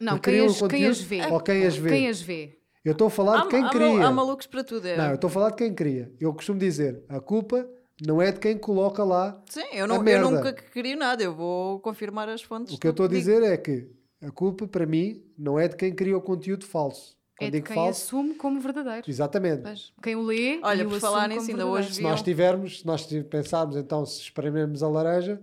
Não, 0.00 0.18
Que 0.18 0.30
quem 0.32 0.46
as, 0.46 0.60
o 0.62 0.68
quem 0.68 0.86
as 0.86 1.00
vê. 1.00 1.26
Ou 1.26 1.40
quem 1.40 1.66
as 1.66 1.76
vê? 1.76 1.88
Quem 1.90 2.08
as 2.08 2.20
vê. 2.20 2.58
Eu 2.84 2.92
estou 2.92 3.06
a 3.06 3.10
falar 3.10 3.42
de 3.42 3.48
quem 3.48 3.64
há, 3.64 3.70
cria. 3.70 4.04
Há, 4.04 4.08
há 4.08 4.12
malucos 4.12 4.46
para 4.46 4.64
tudo. 4.64 4.86
É. 4.86 4.96
Não, 4.96 5.08
eu 5.10 5.14
estou 5.14 5.28
a 5.28 5.30
falar 5.30 5.50
de 5.50 5.56
quem 5.56 5.72
cria. 5.74 6.12
Eu 6.20 6.32
costumo 6.34 6.58
dizer, 6.58 7.02
a 7.08 7.20
culpa 7.20 7.68
não 8.02 8.20
é 8.20 8.32
de 8.32 8.40
quem 8.40 8.56
coloca 8.58 9.04
lá 9.04 9.40
Sim, 9.48 9.64
eu, 9.72 9.86
não, 9.86 9.96
eu 9.96 10.02
merda. 10.02 10.30
nunca 10.30 10.52
crio 10.52 10.96
nada. 10.96 11.22
Eu 11.22 11.34
vou 11.34 11.78
confirmar 11.80 12.28
as 12.28 12.42
fontes. 12.42 12.74
O 12.74 12.78
que 12.78 12.86
eu 12.86 12.90
estou 12.90 13.06
a 13.06 13.08
digo. 13.08 13.20
dizer 13.20 13.42
é 13.42 13.56
que 13.56 13.88
a 14.20 14.30
culpa, 14.30 14.66
para 14.66 14.86
mim, 14.86 15.22
não 15.38 15.58
é 15.58 15.68
de 15.68 15.76
quem 15.76 15.94
cria 15.94 16.16
o 16.16 16.20
conteúdo 16.20 16.64
falso. 16.64 17.16
É 17.40 17.44
Quando 17.44 17.50
de 17.50 17.56
digo 17.58 17.66
quem 17.66 17.74
falso, 17.76 18.02
assume 18.04 18.34
como 18.34 18.60
verdadeiro. 18.60 19.02
exatamente. 19.08 19.62
Pois. 19.62 19.92
Quem 20.02 20.16
o 20.16 20.22
lê 20.22 20.60
Olha, 20.62 20.82
e 20.82 20.86
o 20.86 20.88
por 20.88 21.00
falar 21.00 21.28
nisso, 21.28 21.50
ainda 21.50 21.66
hoje 21.66 21.94
Se 21.94 22.02
nós 22.02 22.22
tivermos, 22.22 22.80
se 22.80 22.86
nós 22.86 23.06
pensarmos 23.28 23.76
então, 23.76 24.06
se 24.06 24.20
esprememos 24.20 24.82
a 24.82 24.88
laranja, 24.88 25.42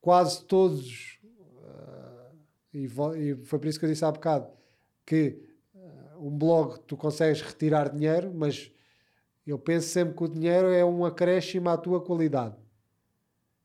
quase 0.00 0.44
todos, 0.44 1.18
ah, 1.64 2.30
e, 2.74 2.84
e 2.86 3.36
foi 3.44 3.58
por 3.58 3.66
isso 3.68 3.78
que 3.78 3.84
eu 3.84 3.88
disse 3.88 4.04
há 4.04 4.10
bocado, 4.10 4.48
que 5.06 5.40
ah, 5.74 6.18
um 6.18 6.30
blog 6.36 6.80
tu 6.80 6.96
consegues 6.96 7.40
retirar 7.42 7.90
dinheiro, 7.90 8.32
mas 8.34 8.70
eu 9.50 9.58
penso 9.58 9.88
sempre 9.88 10.14
que 10.16 10.24
o 10.24 10.28
dinheiro 10.28 10.68
é 10.68 10.84
um 10.84 11.04
acréscimo 11.04 11.68
à 11.68 11.76
tua 11.76 12.00
qualidade. 12.00 12.54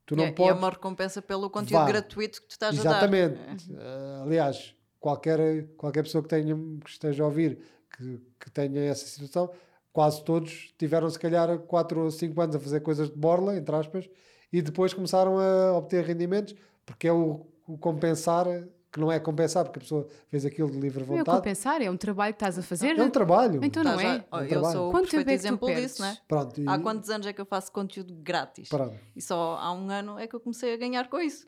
Tu 0.05 0.15
não 0.15 0.23
é, 0.23 0.27
e 0.27 0.29
é 0.29 0.33
podes... 0.33 0.57
uma 0.57 0.69
recompensa 0.69 1.21
pelo 1.21 1.49
conteúdo 1.49 1.81
Vá. 1.81 1.85
gratuito 1.85 2.41
que 2.41 2.47
tu 2.47 2.51
estás 2.51 2.77
Exatamente. 2.77 3.39
a 3.39 3.45
dar. 3.45 4.19
Uh, 4.19 4.23
aliás, 4.23 4.75
qualquer, 4.99 5.67
qualquer 5.77 6.03
pessoa 6.03 6.21
que, 6.23 6.29
tenha, 6.29 6.55
que 6.83 6.89
esteja 6.89 7.23
a 7.23 7.27
ouvir 7.27 7.59
que, 7.95 8.21
que 8.39 8.51
tenha 8.51 8.81
essa 8.81 9.05
situação, 9.05 9.51
quase 9.91 10.23
todos 10.23 10.73
tiveram 10.77 11.09
se 11.09 11.17
calhar 11.17 11.57
4 11.59 12.01
ou 12.01 12.11
5 12.11 12.41
anos 12.41 12.55
a 12.55 12.59
fazer 12.59 12.81
coisas 12.81 13.09
de 13.09 13.15
borla, 13.15 13.55
entre 13.55 13.75
aspas, 13.75 14.09
e 14.51 14.61
depois 14.61 14.93
começaram 14.93 15.39
a 15.39 15.77
obter 15.77 16.03
rendimentos, 16.03 16.55
porque 16.85 17.07
é 17.07 17.13
o, 17.13 17.45
o 17.67 17.77
compensar, 17.77 18.45
que 18.95 19.01
não 19.01 19.11
é 19.11 19.19
compensar, 19.19 19.65
porque 19.65 19.79
a 19.79 19.81
pessoa 19.81 20.07
fez 20.29 20.45
aquilo 20.45 20.71
de 20.71 20.79
livre 20.79 21.03
Não 21.05 21.15
é 21.15 21.17
vontade. 21.17 21.37
compensar, 21.37 21.81
é 21.81 21.91
um 21.91 21.97
trabalho 21.97 22.33
que 22.33 22.37
estás 22.37 22.57
a 22.57 22.61
fazer. 22.61 22.97
É 22.97 23.03
um 23.03 23.09
trabalho. 23.09 23.59
Então 23.61 23.83
Tá 23.83 23.91
não 23.91 23.99
já- 23.99 24.07
é? 24.07 24.25
Um 24.31 24.39
eu 24.39 24.47
trabalho. 24.47 24.73
sou 24.73 24.87
o 24.87 24.91
Quanto 24.91 25.01
perfeito 25.09 25.29
é 25.29 25.33
exemplo 25.33 25.67
disso, 25.75 26.01
né? 26.01 26.17
Pronto, 26.29 26.61
e, 26.61 26.65
Há 26.65 26.79
quantos 26.79 27.09
anos 27.09 27.27
é 27.27 27.33
que 27.33 27.41
eu 27.41 27.45
faço 27.45 27.73
conteúdo 27.73 28.13
grátis? 28.15 28.69
pronto. 28.69 28.95
E 29.13 29.21
só 29.21 29.57
há 29.59 29.73
um 29.73 29.89
ano 29.89 30.17
é 30.17 30.27
que 30.27 30.35
eu 30.35 30.39
comecei 30.39 30.73
a 30.73 30.77
ganhar 30.77 31.09
com 31.09 31.19
isso. 31.19 31.45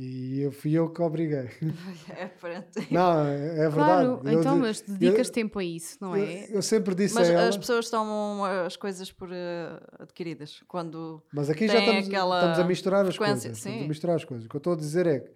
E 0.00 0.40
eu 0.42 0.50
fui 0.52 0.72
eu 0.72 0.90
que 0.92 1.00
obriguei. 1.00 1.48
É 2.16 2.24
aparente. 2.24 2.86
Não, 2.92 3.26
é, 3.26 3.66
é 3.66 3.70
Claro, 3.70 4.16
verdade. 4.16 4.34
Eu 4.34 4.40
então, 4.40 4.56
mas 4.58 4.80
dedicas 4.80 5.28
eu- 5.28 5.32
tempo 5.34 5.58
a 5.60 5.64
isso, 5.64 5.98
não 6.00 6.16
eu, 6.16 6.24
é? 6.24 6.46
eu 6.50 6.62
sempre 6.62 6.94
disse 6.96 7.14
Mas 7.14 7.28
a 7.28 7.32
ela, 7.32 7.48
as 7.48 7.56
pessoas 7.56 7.88
tomam 7.90 8.44
as 8.44 8.76
coisas 8.76 9.10
por 9.12 9.28
eh, 9.32 9.80
adquiridas. 10.00 10.62
Quando 10.66 11.22
Mas 11.32 11.48
aqui 11.48 11.66
já 11.68 11.78
estamos, 11.78 12.06
aquela 12.08 12.38
estamos 12.38 12.58
a 12.58 12.64
misturar 12.64 13.06
as 13.06 13.16
coisas. 13.18 13.38
Estamos 13.44 13.58
sim. 13.60 13.84
a 13.84 13.88
misturar 13.88 14.16
as 14.16 14.24
coisas. 14.24 14.46
O 14.46 14.48
que 14.48 14.56
eu 14.56 14.58
estou 14.58 14.72
a 14.72 14.76
dizer 14.76 15.06
é 15.06 15.20
que, 15.20 15.30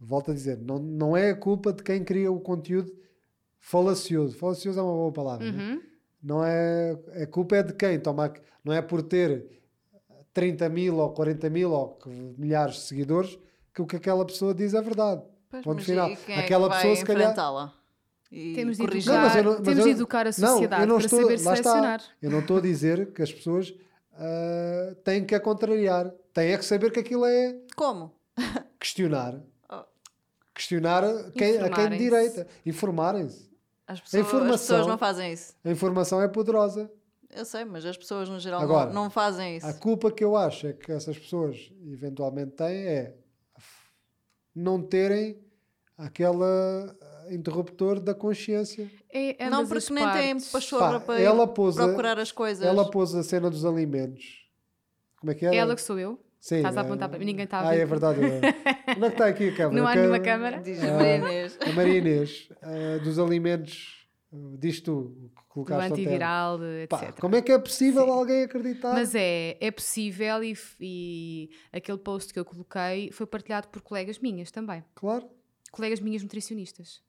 volto 0.00 0.30
a 0.30 0.34
dizer, 0.34 0.58
não, 0.58 0.78
não 0.78 1.16
é 1.16 1.30
a 1.30 1.36
culpa 1.36 1.72
de 1.72 1.82
quem 1.82 2.02
cria 2.02 2.32
o 2.32 2.40
conteúdo 2.40 2.92
falacioso. 3.58 4.36
Falacioso 4.36 4.78
é 4.78 4.82
uma 4.82 4.92
boa 4.92 5.12
palavra. 5.12 5.50
né? 5.52 5.72
Uhum. 5.74 5.82
Não 6.22 6.44
é. 6.44 6.98
A 7.22 7.26
culpa 7.26 7.56
é 7.56 7.62
de 7.62 7.72
quem 7.74 7.98
toma. 8.00 8.32
Não 8.64 8.72
é 8.72 8.82
por 8.82 9.02
ter 9.02 9.46
30 10.32 10.68
mil 10.68 10.96
ou 10.98 11.10
40 11.12 11.48
mil 11.50 11.70
ou 11.72 11.98
milhares 12.36 12.74
de 12.76 12.80
seguidores 12.82 13.38
que 13.74 13.82
o 13.82 13.86
que 13.86 13.96
aquela 13.96 14.24
pessoa 14.24 14.54
diz 14.54 14.74
é 14.74 14.82
verdade. 14.82 15.22
Pois, 15.48 15.64
Ponto 15.64 15.76
mas 15.76 15.84
final. 15.86 16.10
e 16.10 16.16
quem 16.16 16.36
Aquela 16.36 16.66
é 16.66 16.68
que 16.68 16.74
vai 16.74 16.82
pessoa, 16.82 16.96
se 16.96 17.04
calhar- 17.04 17.22
enfrentá-la? 17.22 17.74
E 18.30 18.54
Temos 18.54 18.76
de 18.76 18.86
corrigir. 18.86 19.10
educar, 19.10 19.16
Não, 19.22 19.26
mas 19.28 19.36
eu 19.36 19.42
não- 19.44 19.52
mas 19.52 19.60
temos 19.62 19.78
eu- 19.78 19.84
de 19.84 19.90
educar 19.90 20.20
a 20.20 20.24
Não, 20.26 20.32
sociedade 20.32 20.82
eu 20.82 20.86
não 20.88 20.96
para 20.96 21.04
estou, 21.04 21.20
saber 21.20 21.28
lá 21.32 21.34
está. 21.36 21.54
selecionar. 21.54 22.02
Eu 22.22 22.30
não 22.30 22.38
estou 22.38 22.56
a 22.58 22.60
dizer 22.60 23.12
que 23.12 23.22
as 23.22 23.32
pessoas 23.32 23.74
ah, 24.14 24.94
têm 25.02 25.24
que 25.24 25.34
a 25.34 25.40
contrariar. 25.40 26.10
Têm 26.32 26.52
é 26.52 26.58
que 26.58 26.64
saber 26.64 26.92
que 26.92 27.00
aquilo 27.00 27.24
é 27.24 27.56
Como? 27.74 28.12
questionar. 28.78 29.40
Questionar 30.60 31.02
a 31.04 31.30
quem, 31.30 31.56
a 31.58 31.70
quem 31.70 31.88
de 31.88 31.96
Informarem-se. 31.96 31.98
direita. 32.04 32.46
Informarem-se. 32.66 33.50
As 33.86 34.00
pessoas, 34.00 34.26
as 34.34 34.60
pessoas 34.60 34.86
não 34.86 34.98
fazem 34.98 35.32
isso. 35.32 35.54
A 35.64 35.70
informação 35.70 36.20
é 36.20 36.28
poderosa. 36.28 36.90
Eu 37.34 37.44
sei, 37.44 37.64
mas 37.64 37.84
as 37.86 37.96
pessoas 37.96 38.28
no 38.28 38.38
geral 38.38 38.60
Agora, 38.60 38.92
não, 38.92 39.04
não 39.04 39.10
fazem 39.10 39.56
isso. 39.56 39.66
A 39.66 39.72
culpa 39.72 40.10
que 40.10 40.22
eu 40.22 40.36
acho 40.36 40.66
é 40.66 40.72
que 40.72 40.90
essas 40.92 41.18
pessoas 41.18 41.72
eventualmente 41.86 42.52
têm 42.52 42.86
é 42.86 43.14
não 44.54 44.82
terem 44.82 45.38
aquele 45.96 46.34
interruptor 47.30 48.00
da 48.00 48.14
consciência. 48.14 48.90
É 49.08 49.48
não, 49.48 49.66
porque 49.66 49.92
nem 49.92 50.10
têm 50.12 50.40
pachorra 50.40 51.00
para 51.00 51.20
ela 51.20 51.46
pôs 51.46 51.78
a- 51.78 51.86
procurar 51.86 52.18
as 52.18 52.32
coisas. 52.32 52.64
Ela 52.66 52.90
pôs 52.90 53.14
a 53.14 53.22
cena 53.22 53.48
dos 53.48 53.64
alimentos. 53.64 54.46
Como 55.18 55.30
é 55.30 55.34
que 55.34 55.46
era? 55.46 55.54
Ela 55.54 55.74
que 55.74 55.82
sou 55.82 55.98
eu. 55.98 56.18
Sim, 56.40 56.56
Estás 56.56 56.76
a 56.76 56.80
é- 56.80 56.84
apontar 56.84 57.08
para 57.10 57.18
mim, 57.18 57.26
ninguém 57.26 57.44
está 57.44 57.58
a 57.58 57.68
Ah, 57.68 57.70
ver. 57.72 57.80
é 57.80 57.84
verdade. 57.86 58.20
é. 58.24 58.94
Onde 58.96 59.04
é 59.04 59.08
que 59.08 59.14
está 59.14 59.26
aqui 59.26 59.48
a 59.50 59.54
câmera? 59.56 59.82
Não 59.82 59.86
há 59.86 59.94
nenhuma 59.94 60.20
câmara. 60.20 60.58
Diz 60.62 60.82
Ah, 60.82 60.86
a 60.88 60.92
Maria 60.96 61.16
Inês. 61.18 61.58
A 61.60 61.72
Maria 61.72 61.98
Inês, 61.98 62.48
ah, 62.62 62.98
dos 63.04 63.18
alimentos, 63.18 64.08
ah, 64.32 64.36
diz 64.58 64.80
tu, 64.80 64.92
o 64.98 65.28
que 65.28 65.42
Do 65.42 65.42
colocaste 65.48 65.88
termo. 65.90 65.94
antiviral, 66.02 66.58
de- 66.58 66.86
Pá, 66.88 67.02
etc. 67.04 67.20
como 67.20 67.36
é 67.36 67.42
que 67.42 67.52
é 67.52 67.58
possível 67.58 68.04
Sim. 68.04 68.10
alguém 68.10 68.42
acreditar? 68.44 68.94
Mas 68.94 69.14
é, 69.14 69.58
é 69.60 69.70
possível 69.70 70.42
e, 70.42 70.56
e 70.80 71.50
aquele 71.70 71.98
post 71.98 72.32
que 72.32 72.38
eu 72.38 72.44
coloquei 72.44 73.10
foi 73.12 73.26
partilhado 73.26 73.68
por 73.68 73.82
colegas 73.82 74.18
minhas 74.18 74.50
também. 74.50 74.82
Claro. 74.94 75.28
Colegas 75.70 76.00
minhas 76.00 76.22
nutricionistas. 76.22 77.02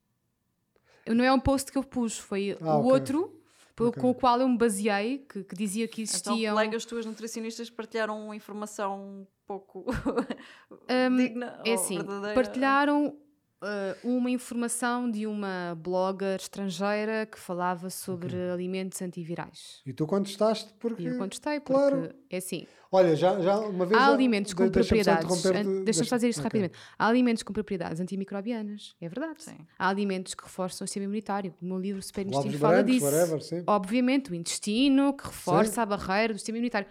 Não 1.07 1.23
é 1.23 1.31
um 1.31 1.39
post 1.39 1.71
que 1.71 1.77
eu 1.77 1.83
pus, 1.83 2.17
foi 2.19 2.57
Ah, 2.61 2.75
o 2.75 2.79
ok. 2.81 2.91
outro 2.91 3.40
pelo- 3.81 3.89
Ok. 3.89 4.01
com 4.01 4.09
o 4.09 4.15
qual 4.15 4.39
eu 4.39 4.47
me 4.47 4.57
baseei, 4.57 5.19
que, 5.19 5.43
que 5.43 5.55
dizia 5.55 5.87
que 5.87 6.01
Então, 6.03 6.13
existiam. 6.33 6.53
colegas 6.55 6.85
tuas 6.85 7.05
nutricionistas 7.05 7.69
partilharam 7.69 8.33
informação 8.33 8.99
um 8.99 9.27
pouco 9.45 9.85
Hum, 9.89 9.95
digna 11.17 11.61
É 11.65 11.69
ou 11.69 11.75
assim, 11.75 11.97
verdadeira? 11.97 12.33
partilharam 12.35 13.17
uh, 13.61 14.07
uma 14.07 14.29
informação 14.29 15.09
de 15.09 15.27
uma 15.27 15.77
blogger 15.79 16.39
estrangeira 16.39 17.25
que 17.25 17.39
falava 17.39 17.89
sobre 17.89 18.35
alimentos 18.51 19.01
antivirais. 19.01 19.81
E 19.85 19.93
tu 19.93 20.05
contestaste 20.07 20.73
porque. 20.79 21.03
E 21.03 21.07
eu 21.07 21.17
contestei, 21.17 21.59
porque 21.59 21.73
claro. 21.73 22.13
é 22.29 22.37
assim, 22.37 22.65
Olha, 22.91 23.15
já, 23.15 23.39
já 23.39 23.57
uma 23.59 23.85
vez. 23.85 24.01
há 24.01 24.05
já- 24.07 24.13
alimentos 24.13 24.53
com 24.53 24.69
propriedades. 24.69 25.43
Deixa-me 25.85 26.07
só 26.07 26.15
dizer 26.17 26.29
isto 26.29 26.39
ok. 26.39 26.43
rapidamente. 26.43 26.77
Há 26.99 27.07
alimentos 27.07 27.43
com 27.43 27.53
propriedades 27.53 28.01
antimicrobianas, 28.01 28.95
é 28.99 29.07
verdade. 29.07 29.43
Sim. 29.43 29.57
Há 29.79 29.87
alimentos 29.87 30.33
que 30.33 30.43
reforçam 30.43 30.83
o 30.83 30.87
sistema 30.87 31.05
imunitário. 31.05 31.53
O 31.61 31.65
meu 31.65 31.79
livro 31.79 32.01
Super 32.01 32.25
Intestino 32.27 32.57
fala 32.57 32.73
brancos, 32.83 32.91
disso. 32.93 33.05
whatever, 33.05 33.41
sim. 33.41 33.63
Obviamente, 33.65 34.31
o 34.31 34.35
intestino 34.35 35.13
que 35.13 35.25
reforça 35.25 35.75
Sim. 35.75 35.81
a 35.81 35.85
barreira 35.85 36.33
do 36.33 36.37
sistema 36.37 36.57
imunitário. 36.57 36.87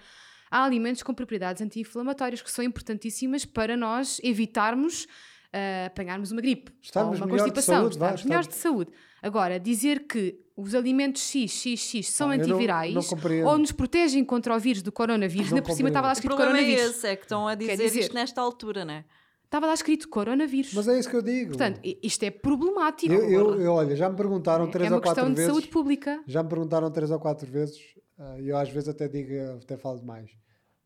Há 0.51 0.65
alimentos 0.65 1.03
com 1.03 1.15
propriedades 1.15 1.63
anti-inflamatórias 1.63 2.43
que 2.43 2.51
são 2.51 2.65
importantíssimas 2.65 3.45
para 3.45 3.77
nós 3.77 4.21
evitarmos 4.25 5.07
ah, 5.53 5.87
apanharmos 5.87 6.31
uma 6.33 6.41
gripe 6.41 6.73
Estarmos 6.81 7.13
ou 7.13 7.17
uma 7.19 7.27
melhor 7.27 7.45
de 7.47 7.51
constipação, 7.53 7.81
saúde, 7.83 7.99
vá, 7.99 8.07
estarmos 8.07 8.25
melhores 8.25 8.49
de 8.49 8.55
saúde. 8.55 8.91
Agora, 9.23 9.59
dizer 9.61 10.07
que 10.07 10.39
os 10.57 10.75
alimentos 10.75 11.23
X, 11.23 11.51
X, 11.53 11.81
X 11.81 12.09
são 12.09 12.31
Ah, 12.31 12.37
não- 12.37 12.43
antivirais 12.45 12.95
não 12.95 13.03
compreendo. 13.03 13.49
ou 13.49 13.59
nos 13.59 13.73
protegem 13.73 14.25
contra 14.25 14.55
o 14.55 14.59
vírus 14.59 14.83
do 14.83 14.93
coronavírus, 14.93 15.51
Não 15.51 15.57
ainda 15.59 15.67
por 15.69 15.75
cima 15.75 15.89
estava 15.89 16.07
lá 16.07 16.13
O 16.13 16.15
escrito 16.15 16.35
problema 16.37 16.59
é 16.59 16.63
coronavírus. 16.63 16.97
esse, 16.97 17.07
é 17.07 17.17
que 17.17 17.23
estão 17.25 17.49
a 17.49 17.55
dizer, 17.55 17.77
dizer- 17.77 18.01
isto 18.01 18.15
nesta 18.15 18.41
altura, 18.41 18.85
né? 18.85 19.05
Estava 19.45 19.67
lá 19.67 19.75
escrito 19.75 20.09
coronavírus. 20.09 20.73
Mas 20.75 20.87
é 20.87 20.97
isso 20.97 21.11
que 21.11 21.17
eu 21.17 21.23
digo. 21.23 21.49
Portanto, 21.51 21.81
isto 21.83 22.23
é 22.23 22.31
problemático. 22.31 23.13
eu, 23.13 23.29
eu, 23.29 23.61
eu, 23.61 23.73
olha, 23.73 23.97
já 23.97 24.09
me 24.09 24.15
perguntaram 24.17 24.67
é 24.67 24.71
três 24.71 24.89
uma 24.89 24.97
ou 24.99 25.03
quatro 25.03 25.15
questão 25.17 25.31
de 25.35 25.37
vezes. 25.37 25.51
saúde 25.53 25.69
pública. 25.69 26.23
Já 26.27 26.43
me 26.45 26.49
perguntaram 26.49 26.89
três 26.91 27.11
ou 27.11 27.19
quatro 27.19 27.51
vezes, 27.51 27.77
ah, 28.17 28.37
e 28.39 28.49
eu 28.49 28.57
às 28.57 28.69
vezes 28.71 28.89
até 28.89 29.09
digo, 29.09 29.33
até 29.61 29.77
falo 29.77 29.99
demais. 29.99 30.31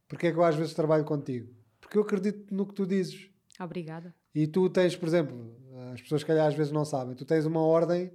Porquê 0.09 0.29
é 0.29 0.33
que 0.33 0.39
eu 0.39 0.45
às 0.45 0.55
vezes 0.57 0.73
trabalho 0.73 1.05
contigo? 1.05 1.53
Porque 1.79 1.99
eu 1.99 2.03
acredito 2.03 2.55
no 2.55 2.67
que 2.67 2.73
tu 2.73 2.87
dizes. 2.87 3.29
Obrigada. 3.61 4.15
E 4.35 4.47
tu 4.47 4.69
tens, 4.69 4.97
por 4.97 5.07
exemplo, 5.07 5.55
as 5.93 6.03
pessoas 6.03 6.23
que 6.23 6.29
calhar 6.29 6.47
às 6.49 6.55
vezes 6.55 6.73
não 6.73 6.85
sabem, 6.85 7.15
tu 7.15 7.25
tens 7.25 7.45
uma 7.47 7.61
ordem 7.61 8.11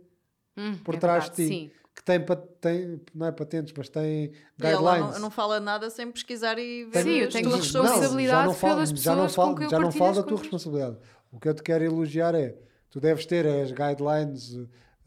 Hum, 0.57 0.77
por 0.83 0.95
é 0.95 0.97
trás 0.97 1.25
verdade, 1.25 1.43
de 1.43 1.49
ti 1.49 1.55
Sim. 1.69 1.71
que 1.95 2.03
tem, 2.03 2.19
tem, 2.59 3.01
não 3.13 3.27
é 3.27 3.31
patentes, 3.31 3.73
mas 3.77 3.87
tem 3.89 4.31
guidelines. 4.57 5.13
não, 5.13 5.19
não 5.19 5.31
fala 5.31 5.59
nada 5.59 5.89
sem 5.89 6.11
pesquisar 6.11 6.57
e 6.59 6.83
ver 6.85 7.03
Sim, 7.03 7.09
eu 7.11 7.27
as 7.27 7.33
tenho 7.33 7.49
responsabilidade 7.55 8.29
já 8.41 8.45
não 8.45 8.53
falo, 8.53 8.73
pelas 8.75 8.89
já 9.01 9.15
não 9.15 9.29
falo, 9.29 9.49
com 9.51 9.55
quem 9.57 9.65
eu 9.65 9.69
já 9.69 9.79
não 9.79 9.91
falo 9.91 10.15
da 10.15 10.23
tua 10.23 10.37
responsabilidade. 10.37 10.97
O 11.31 11.39
que 11.39 11.47
eu 11.47 11.53
te 11.53 11.63
quero 11.63 11.83
elogiar 11.83 12.35
é, 12.35 12.57
tu 12.89 12.99
deves 12.99 13.25
ter 13.25 13.45
as 13.47 13.71
guidelines, 13.71 14.55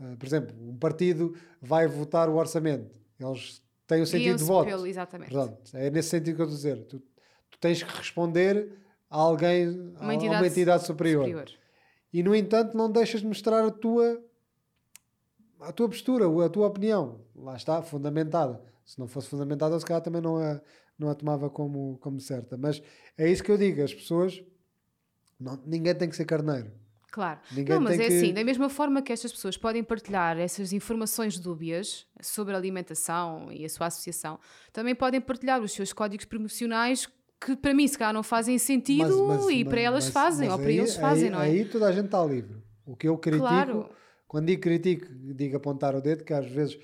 eh, 0.00 0.16
por 0.18 0.26
exemplo, 0.26 0.54
um 0.60 0.76
partido 0.76 1.34
vai 1.60 1.86
votar 1.86 2.28
o 2.28 2.36
orçamento, 2.36 2.98
eles 3.20 3.62
têm 3.86 4.00
o 4.02 4.06
sentido 4.06 4.38
de 4.38 4.44
voto. 4.44 4.68
pelo- 4.68 4.86
exatamente. 4.86 5.30
Pronto, 5.30 5.58
é 5.76 5.90
nesse 5.90 6.08
sentido 6.08 6.36
que 6.36 6.42
eu 6.42 6.46
estou 6.46 6.54
a 6.54 6.56
dizer. 6.74 6.84
Tu, 6.86 6.98
tu 7.50 7.58
tens 7.58 7.82
que 7.82 7.96
responder 7.96 8.72
a 9.12 9.16
alguém, 9.20 9.68
Uma 10.00 10.12
a 10.12 10.14
entidade 10.14 10.40
uma 10.40 10.46
entidade 10.46 10.86
superior. 10.86 11.24
superior. 11.24 11.50
E 12.12 12.22
no 12.22 12.34
entanto, 12.34 12.76
não 12.76 12.90
deixas 12.90 13.20
de 13.20 13.26
mostrar 13.26 13.64
a 13.64 13.70
tua 13.70 14.22
a 15.60 15.70
tua 15.72 15.88
postura, 15.88 16.24
a 16.44 16.48
tua 16.48 16.66
opinião. 16.66 17.20
Lá 17.36 17.54
está, 17.56 17.80
fundamentada. 17.82 18.60
Se 18.84 18.98
não 18.98 19.06
fosse 19.06 19.28
fundamentada, 19.28 19.74
eu 19.74 19.80
se 19.80 19.86
calhar 19.86 20.02
também 20.02 20.20
não 20.20 20.36
a, 20.36 20.60
não 20.98 21.08
a 21.08 21.14
tomava 21.14 21.48
como, 21.48 21.98
como 22.00 22.18
certa. 22.20 22.56
Mas 22.56 22.82
é 23.16 23.30
isso 23.30 23.44
que 23.44 23.50
eu 23.52 23.56
digo, 23.58 23.80
as 23.82 23.94
pessoas 23.94 24.42
não, 25.38 25.60
ninguém 25.64 25.94
tem 25.94 26.08
que 26.08 26.16
ser 26.16 26.24
carneiro. 26.24 26.72
Claro. 27.12 27.38
Ninguém 27.52 27.74
não, 27.74 27.80
mas 27.82 28.00
é 28.00 28.08
que- 28.08 28.16
assim, 28.16 28.32
da 28.32 28.42
mesma 28.42 28.68
forma 28.68 29.02
que 29.02 29.12
estas 29.12 29.30
pessoas 29.30 29.56
podem 29.56 29.84
partilhar 29.84 30.38
essas 30.38 30.72
informações 30.72 31.38
dúbias 31.38 32.06
sobre 32.20 32.54
a 32.54 32.56
alimentação 32.56 33.52
e 33.52 33.64
a 33.64 33.68
sua 33.68 33.86
associação, 33.88 34.40
também 34.72 34.94
podem 34.94 35.20
partilhar 35.20 35.60
os 35.60 35.72
seus 35.72 35.92
códigos 35.92 36.24
promocionais 36.24 37.06
que 37.44 37.56
para 37.56 37.74
mim 37.74 37.86
se 37.88 37.98
calhar 37.98 38.12
não 38.14 38.22
fazem 38.22 38.58
sentido 38.58 39.26
Mas- 39.26 39.44
mas- 39.44 39.54
e 39.56 39.64
para 39.64 39.76
mas- 39.76 39.84
elas 39.84 40.08
fazem, 40.08 40.50
ou 40.50 40.58
para 40.58 40.68
aí- 40.68 40.78
eles 40.78 40.96
fazem, 40.96 41.24
aí, 41.24 41.30
não 41.30 41.40
é? 41.40 41.44
Aí 41.46 41.64
toda 41.64 41.86
a 41.88 41.92
gente 41.92 42.06
está 42.06 42.24
livre. 42.24 42.56
O 42.86 42.96
que 42.96 43.08
eu 43.08 43.16
critico, 43.18 43.46
Claro. 43.46 43.88
quando 44.28 44.46
digo 44.46 44.60
critico, 44.62 45.06
digo 45.10 45.56
apontar 45.56 45.94
o 45.94 46.00
dedo, 46.00 46.24
que 46.24 46.32
às 46.32 46.46
vezes 46.46 46.78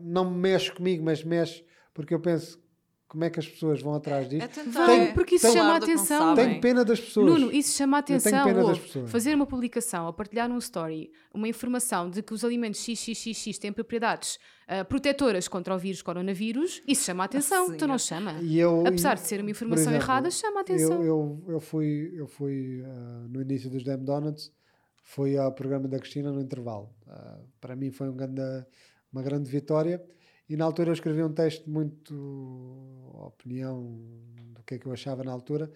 não 0.00 0.30
mexe 0.30 0.70
comigo, 0.70 1.02
mas 1.04 1.24
mexe 1.24 1.64
porque 1.94 2.14
eu 2.14 2.20
penso 2.20 2.61
como 3.12 3.24
é 3.24 3.28
que 3.28 3.38
as 3.38 3.46
pessoas 3.46 3.82
vão 3.82 3.92
atrás 3.94 4.26
disto. 4.26 4.42
É 4.42 4.48
tentar 4.48 4.86
Vão, 4.86 4.94
é 5.02 5.12
porque 5.12 5.34
isso 5.34 5.52
chama 5.52 5.74
a 5.74 5.76
atenção. 5.76 6.34
Tenho 6.34 6.58
pena 6.62 6.82
das 6.82 6.98
pessoas. 6.98 7.26
Nuno, 7.26 7.52
isso 7.52 7.76
chama 7.76 7.98
a 7.98 8.00
atenção. 8.00 8.44
pena 8.46 8.60
das 8.60 8.68
ouve, 8.70 8.80
pessoas. 8.80 9.10
fazer 9.10 9.34
uma 9.34 9.44
publicação 9.44 10.06
ou 10.06 10.14
partilhar 10.14 10.48
num 10.48 10.56
story 10.56 11.12
uma 11.34 11.46
informação 11.46 12.08
de 12.08 12.22
que 12.22 12.32
os 12.32 12.42
alimentos 12.42 12.80
XXXX 12.80 13.58
têm 13.58 13.70
propriedades 13.70 14.38
ah, 14.66 14.82
protetoras 14.82 15.46
contra 15.46 15.74
o 15.74 15.78
vírus 15.78 16.00
coronavírus, 16.00 16.80
isso 16.88 17.04
chama 17.04 17.24
a 17.24 17.26
atenção. 17.26 17.74
Então 17.74 17.86
não 17.86 17.98
chama. 17.98 18.32
E 18.40 18.58
eu- 18.58 18.82
Apesar 18.86 19.12
e- 19.18 19.20
de 19.20 19.26
ser 19.26 19.42
uma 19.42 19.50
informação 19.50 19.92
exemplo, 19.92 20.06
errada, 20.06 20.30
chama 20.30 20.60
a 20.60 20.62
atenção. 20.62 21.02
Eu, 21.02 21.38
eu, 21.46 21.52
eu 21.52 21.60
fui, 21.60 22.14
eu 22.16 22.26
fui 22.26 22.82
ah, 22.82 23.26
no 23.28 23.42
início 23.42 23.68
dos 23.68 23.84
Damn 23.84 24.02
Donuts, 24.06 24.50
fui 25.02 25.36
ao 25.36 25.52
programa 25.52 25.86
da 25.86 25.98
Cristina 25.98 26.32
no 26.32 26.40
intervalo. 26.40 26.88
Ah, 27.06 27.40
para 27.60 27.76
mim 27.76 27.90
foi 27.90 28.08
um 28.08 28.16
grande, 28.16 28.40
uma 29.12 29.20
grande 29.22 29.50
vitória. 29.50 30.02
E 30.52 30.56
na 30.56 30.66
altura 30.66 30.90
eu 30.90 30.92
escrevi 30.92 31.22
um 31.22 31.32
texto 31.32 31.70
muito 31.70 32.14
opinião 33.14 33.90
do 34.52 34.62
que 34.62 34.74
é 34.74 34.78
que 34.78 34.84
eu 34.84 34.92
achava 34.92 35.24
na 35.24 35.32
altura. 35.32 35.72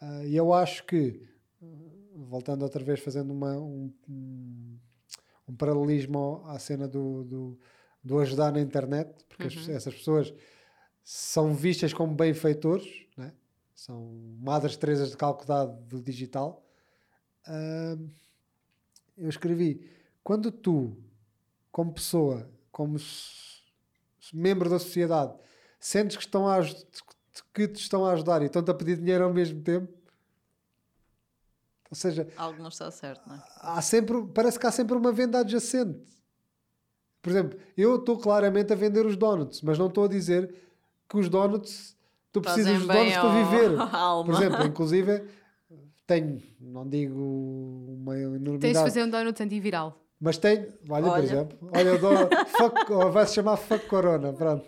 Ah, 0.00 0.24
e 0.24 0.36
eu 0.36 0.54
acho 0.54 0.86
que, 0.86 1.20
ah, 1.60 1.66
voltando 2.14 2.62
outra 2.62 2.84
vez, 2.84 3.00
fazendo 3.00 3.32
uma, 3.32 3.56
um, 3.58 3.92
um, 4.08 5.56
paralelismo 5.58 6.44
à 6.46 6.60
cena 6.60 6.86
do, 6.86 7.24
do, 7.24 7.58
do 8.04 8.20
ajudar 8.20 8.52
na 8.52 8.60
internet, 8.60 9.12
porque 9.28 9.48
as- 9.48 9.66
Uhum. 9.66 9.74
essas 9.74 9.92
pessoas 9.92 10.32
são 11.02 11.52
vistas 11.52 11.92
como 11.92 12.14
benfeitores, 12.14 13.08
né? 13.16 13.32
são 13.74 14.12
madres 14.38 14.76
Teresas 14.76 15.10
de 15.10 15.16
Calcutá 15.16 15.64
do 15.64 16.00
digital. 16.00 16.64
Ah, 17.48 17.98
eu 19.18 19.28
escrevi: 19.28 19.90
quando 20.22 20.52
tu, 20.52 20.96
como 21.72 21.92
pessoa, 21.92 22.48
como 22.70 22.96
membro 24.32 24.70
da 24.70 24.78
sociedade, 24.78 25.34
sentes 25.78 26.16
que, 26.16 26.24
estão 26.24 26.48
a, 26.48 26.60
que 27.52 27.68
te 27.68 27.80
estão 27.80 28.04
a 28.04 28.12
ajudar 28.12 28.42
e 28.42 28.46
estão-te 28.46 28.70
a 28.70 28.74
pedir 28.74 28.96
dinheiro 28.96 29.24
ao 29.24 29.32
mesmo 29.32 29.60
tempo, 29.62 29.92
ou 31.90 31.96
seja, 31.96 32.26
Algo 32.36 32.60
não 32.60 32.68
está 32.68 32.90
certo, 32.90 33.28
não 33.28 33.36
é? 33.36 33.42
há 33.60 33.80
sempre, 33.82 34.26
parece 34.34 34.58
que 34.58 34.66
há 34.66 34.72
sempre 34.72 34.96
uma 34.96 35.12
venda 35.12 35.38
adjacente. 35.38 36.00
Por 37.22 37.30
exemplo, 37.30 37.58
eu 37.76 37.96
estou 37.96 38.18
claramente 38.18 38.72
a 38.72 38.76
vender 38.76 39.06
os 39.06 39.16
donuts, 39.16 39.62
mas 39.62 39.78
não 39.78 39.86
estou 39.86 40.04
a 40.04 40.08
dizer 40.08 40.54
que 41.08 41.16
os 41.16 41.28
donuts, 41.28 41.96
tu 42.32 42.40
precisas 42.40 42.78
dos 42.78 42.86
donuts 42.86 43.16
para 43.16 43.44
viver. 43.44 43.78
alma. 43.94 44.24
Por 44.24 44.42
exemplo, 44.42 44.66
inclusive, 44.66 45.24
tenho, 46.06 46.42
não 46.60 46.86
digo 46.86 47.18
uma 47.88 48.14
Tens 48.14 48.30
de 48.30 48.36
enormidade, 48.36 48.78
fazer 48.78 49.04
um 49.04 49.10
donut 49.10 49.42
antiviral. 49.42 50.03
Mas 50.20 50.38
tenho, 50.38 50.72
olha, 50.88 51.04
por 51.06 51.12
Olha. 51.12 51.22
exemplo, 51.22 51.58
olha, 51.72 51.88
eu 51.88 51.98
dou, 51.98 52.16
fuck, 52.56 52.90
ou 52.92 53.10
vai-se 53.12 53.34
chamar 53.34 53.56
fuck 53.56 53.86
corona, 53.86 54.32
pronto. 54.32 54.66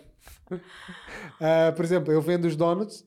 Ah, 1.39 1.71
por 1.75 1.83
exemplo, 1.83 2.11
eu 2.11 2.21
vendo 2.21 2.45
os 2.45 2.55
donuts 2.55 3.05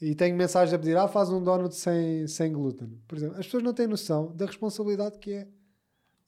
e 0.00 0.14
tenho 0.14 0.36
mensagens 0.36 0.72
a 0.74 0.78
pedir, 0.78 0.96
ah, 0.96 1.08
faz 1.08 1.28
um 1.30 1.42
donut 1.42 1.74
sem, 1.74 2.26
sem 2.26 2.52
glúten. 2.52 3.00
Por 3.06 3.16
exemplo, 3.16 3.38
as 3.38 3.46
pessoas 3.46 3.62
não 3.62 3.72
têm 3.74 3.86
noção 3.86 4.32
da 4.34 4.46
responsabilidade 4.46 5.18
que 5.18 5.32
é 5.32 5.48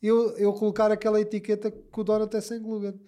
eu, 0.02 0.30
eu 0.38 0.52
colocar 0.54 0.90
aquela 0.90 1.20
etiqueta 1.20 1.70
que 1.70 2.00
o 2.00 2.04
donut 2.04 2.34
é 2.36 2.40
sem 2.40 2.60
glúten. 2.60 2.98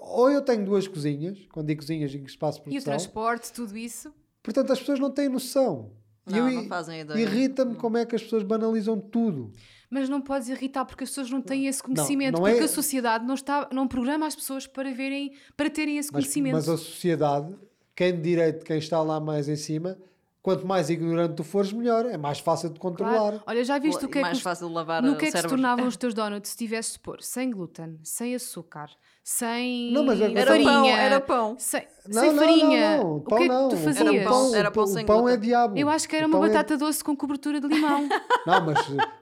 Ou 0.00 0.30
eu 0.30 0.42
tenho 0.42 0.64
duas 0.64 0.86
cozinhas, 0.88 1.38
quando 1.52 1.66
digo 1.68 1.80
cozinhas, 1.80 2.10
digo 2.10 2.26
espaço 2.26 2.58
de 2.58 2.64
E 2.64 2.78
o 2.78 2.82
produção. 2.82 2.92
transporte, 2.92 3.52
tudo 3.52 3.76
isso. 3.76 4.12
Portanto, 4.42 4.72
as 4.72 4.78
pessoas 4.80 4.98
não 4.98 5.10
têm 5.10 5.28
noção. 5.28 5.92
E 6.28 6.32
Não, 6.32 6.48
eu- 6.48 6.62
não 6.62 6.68
fazem 6.68 7.00
ideia. 7.00 7.20
Irrita-me 7.20 7.74
como 7.76 7.96
é 7.96 8.04
que 8.04 8.16
as 8.16 8.22
pessoas 8.22 8.42
banalizam 8.42 8.98
tudo. 9.00 9.52
Mas 9.98 10.08
não 10.10 10.20
podes 10.20 10.48
irritar 10.48 10.84
porque 10.84 11.04
as 11.04 11.10
pessoas 11.10 11.30
não 11.30 11.40
têm 11.40 11.66
esse 11.66 11.82
conhecimento, 11.82 12.38
não 12.38 12.46
é- 12.46 12.50
porque 12.50 12.64
a 12.64 12.68
sociedade 12.68 13.24
não, 13.24 13.34
está, 13.34 13.66
não 13.72 13.88
programa 13.88 14.26
as 14.26 14.34
pessoas 14.36 14.66
para 14.66 14.92
verem, 14.92 15.32
para 15.56 15.70
terem 15.70 15.96
esse 15.96 16.12
Mas, 16.12 16.24
conhecimento. 16.24 16.52
mas 16.54 16.68
a 16.68 16.76
sociedade, 16.76 17.54
quem 17.94 18.12
de 18.14 18.20
direito, 18.20 18.64
quem 18.64 18.76
está 18.78 19.00
lá 19.00 19.18
mais 19.18 19.48
em 19.48 19.56
cima, 19.56 19.96
quanto 20.42 20.66
mais 20.66 20.90
ignorante 20.90 21.34
tu 21.34 21.42
fores, 21.42 21.72
melhor. 21.72 22.04
É 22.06 22.16
mais 22.18 22.38
fácil 22.40 22.68
de 22.70 22.78
controlar. 22.78 23.12
Claro. 23.18 23.42
Olha, 23.46 23.64
já 23.64 23.78
viste 23.78 24.04
o 24.04 24.08
que 24.08 24.18
é 24.18 24.20
que 24.20 24.26
mais 24.26 24.36
os- 24.36 24.42
fácil 24.42 24.68
de 24.68 24.74
lavar 24.74 25.02
no 25.02 25.12
o 25.12 25.16
que 25.16 25.24
é 25.26 25.30
que 25.32 25.40
se 25.40 25.48
tornavam 25.48 25.86
os 25.88 25.96
teus 25.96 26.12
donuts 26.14 26.50
se 26.50 26.56
tivesses 26.58 26.92
de 26.92 26.98
pôr 27.00 27.22
sem 27.22 27.50
glúten, 27.50 27.98
sem 28.04 28.34
açúcar, 28.34 28.90
sem 29.28 29.90
Não, 29.90 30.04
mas 30.04 30.22
agora- 30.22 30.38
Era 30.40 30.50
farinha, 30.52 30.70
pão, 30.72 30.86
era 30.86 31.20
pão. 31.20 31.56
sem, 31.58 31.84
Não, 32.06 32.20
sem 32.22 32.30
não, 32.32 32.38
farinha. 32.38 32.96
não, 32.98 33.02
não. 33.04 33.16
O 33.16 33.20
Pão 33.22 33.38
que 33.38 33.42
é 33.44 33.48
que 33.48 33.52
não. 33.52 33.68
tu 33.68 33.74
O 33.74 33.78
fazias? 33.78 34.06
Era 34.06 34.24
pão, 34.30 34.54
era 34.54 34.70
pão 34.70 34.84
o 34.84 34.86
sem 34.86 35.04
pão 35.04 35.18
é 35.18 35.32
glúten. 35.32 35.40
diabo. 35.40 35.76
Eu 35.76 35.88
acho 35.88 36.08
que 36.08 36.14
era 36.14 36.26
O 36.26 36.28
uma 36.30 36.38
é- 36.46 36.48
batata 36.48 36.76
doce 36.78 37.02
com 37.02 37.16
cobertura 37.16 37.60
de 37.60 37.66
limão. 37.66 38.08
Não, 38.46 38.64
mas, 38.64 38.78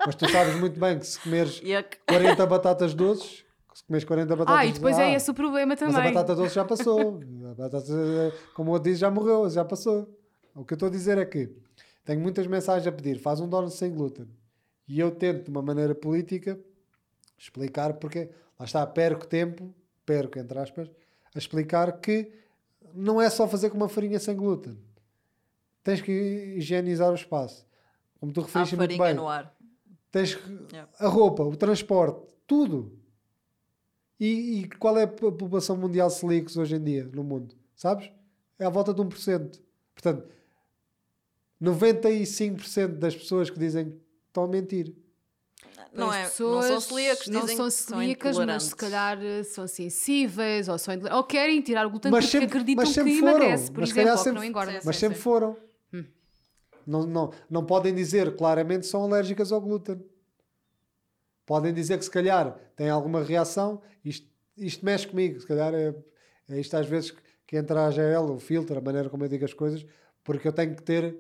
mas 0.07 0.15
tu 0.15 0.29
sabes 0.31 0.57
muito 0.57 0.79
bem 0.79 0.99
que 0.99 1.07
se 1.07 1.19
comeres 1.19 1.59
Yuck. 1.65 1.97
40 2.07 2.45
batatas 2.47 2.93
doces, 2.93 3.47
se 3.73 3.85
comes 3.87 4.05
40 4.05 4.37
batatas 4.37 4.61
ah, 4.61 4.67
e 4.67 4.73
depois 4.73 4.99
ah, 4.99 5.05
é 5.05 5.15
esse 5.15 5.31
o 5.31 5.35
problema 5.35 5.69
Mas 5.71 5.79
também. 5.81 5.97
a 6.11 6.13
batata 6.13 6.35
doce 6.35 6.55
já 6.55 6.67
passou. 6.67 7.21
A 7.51 7.55
batata, 7.55 8.35
como 8.55 8.75
eu 8.75 8.79
disse, 8.79 8.97
já 8.97 9.11
morreu, 9.11 9.49
já 9.49 9.65
passou. 9.65 10.07
O 10.55 10.67
que 10.67 10.75
eu 10.75 10.77
estou 10.77 10.89
a 10.89 10.93
dizer 10.93 11.17
é 11.17 11.25
que 11.25 11.51
tenho 12.05 12.21
muitas 12.21 12.47
mensagens 12.47 12.87
a 12.87 12.93
pedir. 12.93 13.19
Faz 13.19 13.41
um 13.41 13.49
donut 13.49 13.73
sem 13.75 13.91
glúten. 13.91 14.29
E 14.87 15.01
eu 15.01 15.11
tento, 15.11 15.45
de 15.45 15.51
uma 15.51 15.63
maneira 15.63 15.95
política, 15.95 16.61
explicar 17.39 17.95
porque, 17.95 18.29
lá 18.61 18.67
está, 18.67 18.87
perco 18.87 19.27
tempo, 19.27 19.75
perco 20.05 20.39
entre 20.39 20.59
aspas, 20.59 20.91
a 21.35 21.39
explicar 21.39 22.01
que 22.01 22.33
não 22.95 23.21
é 23.21 23.29
só 23.31 23.49
fazer 23.49 23.71
com 23.71 23.77
uma 23.77 23.89
farinha 23.89 24.19
sem 24.21 24.37
glúten. 24.37 24.79
Tens 25.83 26.01
que 26.01 26.13
higienizar 26.57 27.11
o 27.11 27.15
espaço. 27.15 27.67
Como 28.21 28.33
tu 28.33 28.41
Há 28.41 28.45
referiste 28.45 28.77
muito 28.77 28.91
farinha 28.97 29.07
bem. 29.07 29.15
no 29.15 29.29
ar. 29.29 29.55
Tens 30.11 30.35
que- 30.35 30.53
Yeah. 30.73 30.91
a 30.99 31.09
roupa, 31.09 31.43
o 31.43 31.57
transporte, 31.57 32.23
tudo. 32.47 32.97
E, 34.21 34.61
e 34.61 34.69
qual 34.79 34.97
é 34.97 35.03
a 35.03 35.09
po- 35.09 35.33
população 35.33 35.77
mundial 35.77 36.09
de 36.09 36.15
celíacos 36.15 36.57
hoje 36.57 36.77
em 36.77 36.83
dia 36.85 37.05
no 37.13 37.25
mundo? 37.25 37.55
Sabes? 37.75 38.11
É 38.59 38.65
à 38.65 38.71
volta 38.71 38.95
de 38.95 39.03
1%. 39.03 39.61
Portanto, 39.95 40.29
95% 41.61 42.99
das 42.99 43.15
pessoas 43.17 43.51
que 43.51 43.59
dizem 43.59 43.91
que 43.91 43.97
estão 44.29 44.45
a 44.45 44.49
mentir. 44.49 44.95
Não, 45.93 46.11
As 46.11 46.17
é, 46.17 46.23
pessoas 46.25 46.65
não 46.71 46.81
são 46.81 46.81
celíacos, 46.81 47.27
não 47.29 47.41
dizem 47.43 47.57
são 47.57 47.67
que 47.67 47.73
são 47.73 47.89
celíacas, 47.99 48.39
mas 48.39 48.63
se 48.65 48.77
calhar 48.77 49.19
eh, 49.23 49.43
são 49.45 49.67
sensíveis 49.67 50.69
ou, 50.69 50.79
são 50.79 50.95
ou 51.13 51.25
querem 51.25 51.61
tirar 51.61 51.87
o 51.87 51.91
glúten 51.91 52.11
Mas 52.11 52.25
porque 52.25 52.33
sempre- 52.39 52.47
acreditam 52.49 52.85
mas 52.85 52.95
que 52.95 53.21
foram. 53.21 53.31
emagrece, 53.37 53.71
por 53.71 53.81
Mas 53.81 53.89
se 53.91 53.95
exemplo, 53.95 53.95
calhar 53.95 54.13
ou 54.13 54.19
que 54.19 54.25
sempre- 54.25 54.39
não 54.41 54.45
engorda. 54.45 54.73
Sim, 54.73 54.87
Mas 54.87 54.97
sim, 54.97 55.01
sempre 55.01 55.17
sim. 55.17 55.23
foram. 55.23 55.57
Não, 56.87 57.07
não, 57.07 57.33
não 57.49 57.65
podem 57.65 57.95
dizer 57.95 58.37
claramente 58.37 58.81
que 58.81 58.87
são 58.89 59.03
alérgicas 59.05 59.51
ao 59.51 59.61
glúten. 59.61 60.05
Podem 61.47 61.73
dizer 61.73 61.99
que 61.99 62.05
se 62.05 62.11
calhar 62.11 62.59
têm 62.77 62.89
alguma 62.91 63.23
reação. 63.23 63.81
Isto, 64.05 64.27
isto 64.57 64.85
mexe 64.85 65.07
comigo. 65.07 65.41
Se 65.41 65.47
calhar 65.47 65.73
é, 65.75 65.95
é 66.49 66.61
isto 66.61 66.75
às 66.77 66.87
vezes 66.87 67.11
que, 67.11 67.21
que 67.47 67.57
entra 67.57 67.87
a 67.87 67.91
GL, 67.91 68.31
o 68.33 68.39
filtro, 68.39 68.77
a 68.77 68.81
maneira 68.81 69.09
como 69.09 69.25
eu 69.25 69.29
digo 69.29 69.45
as 69.45 69.55
coisas, 69.55 69.85
porque 70.23 70.47
eu 70.49 70.53
tenho 70.53 70.75
que 70.75 70.83
ter, 70.83 71.17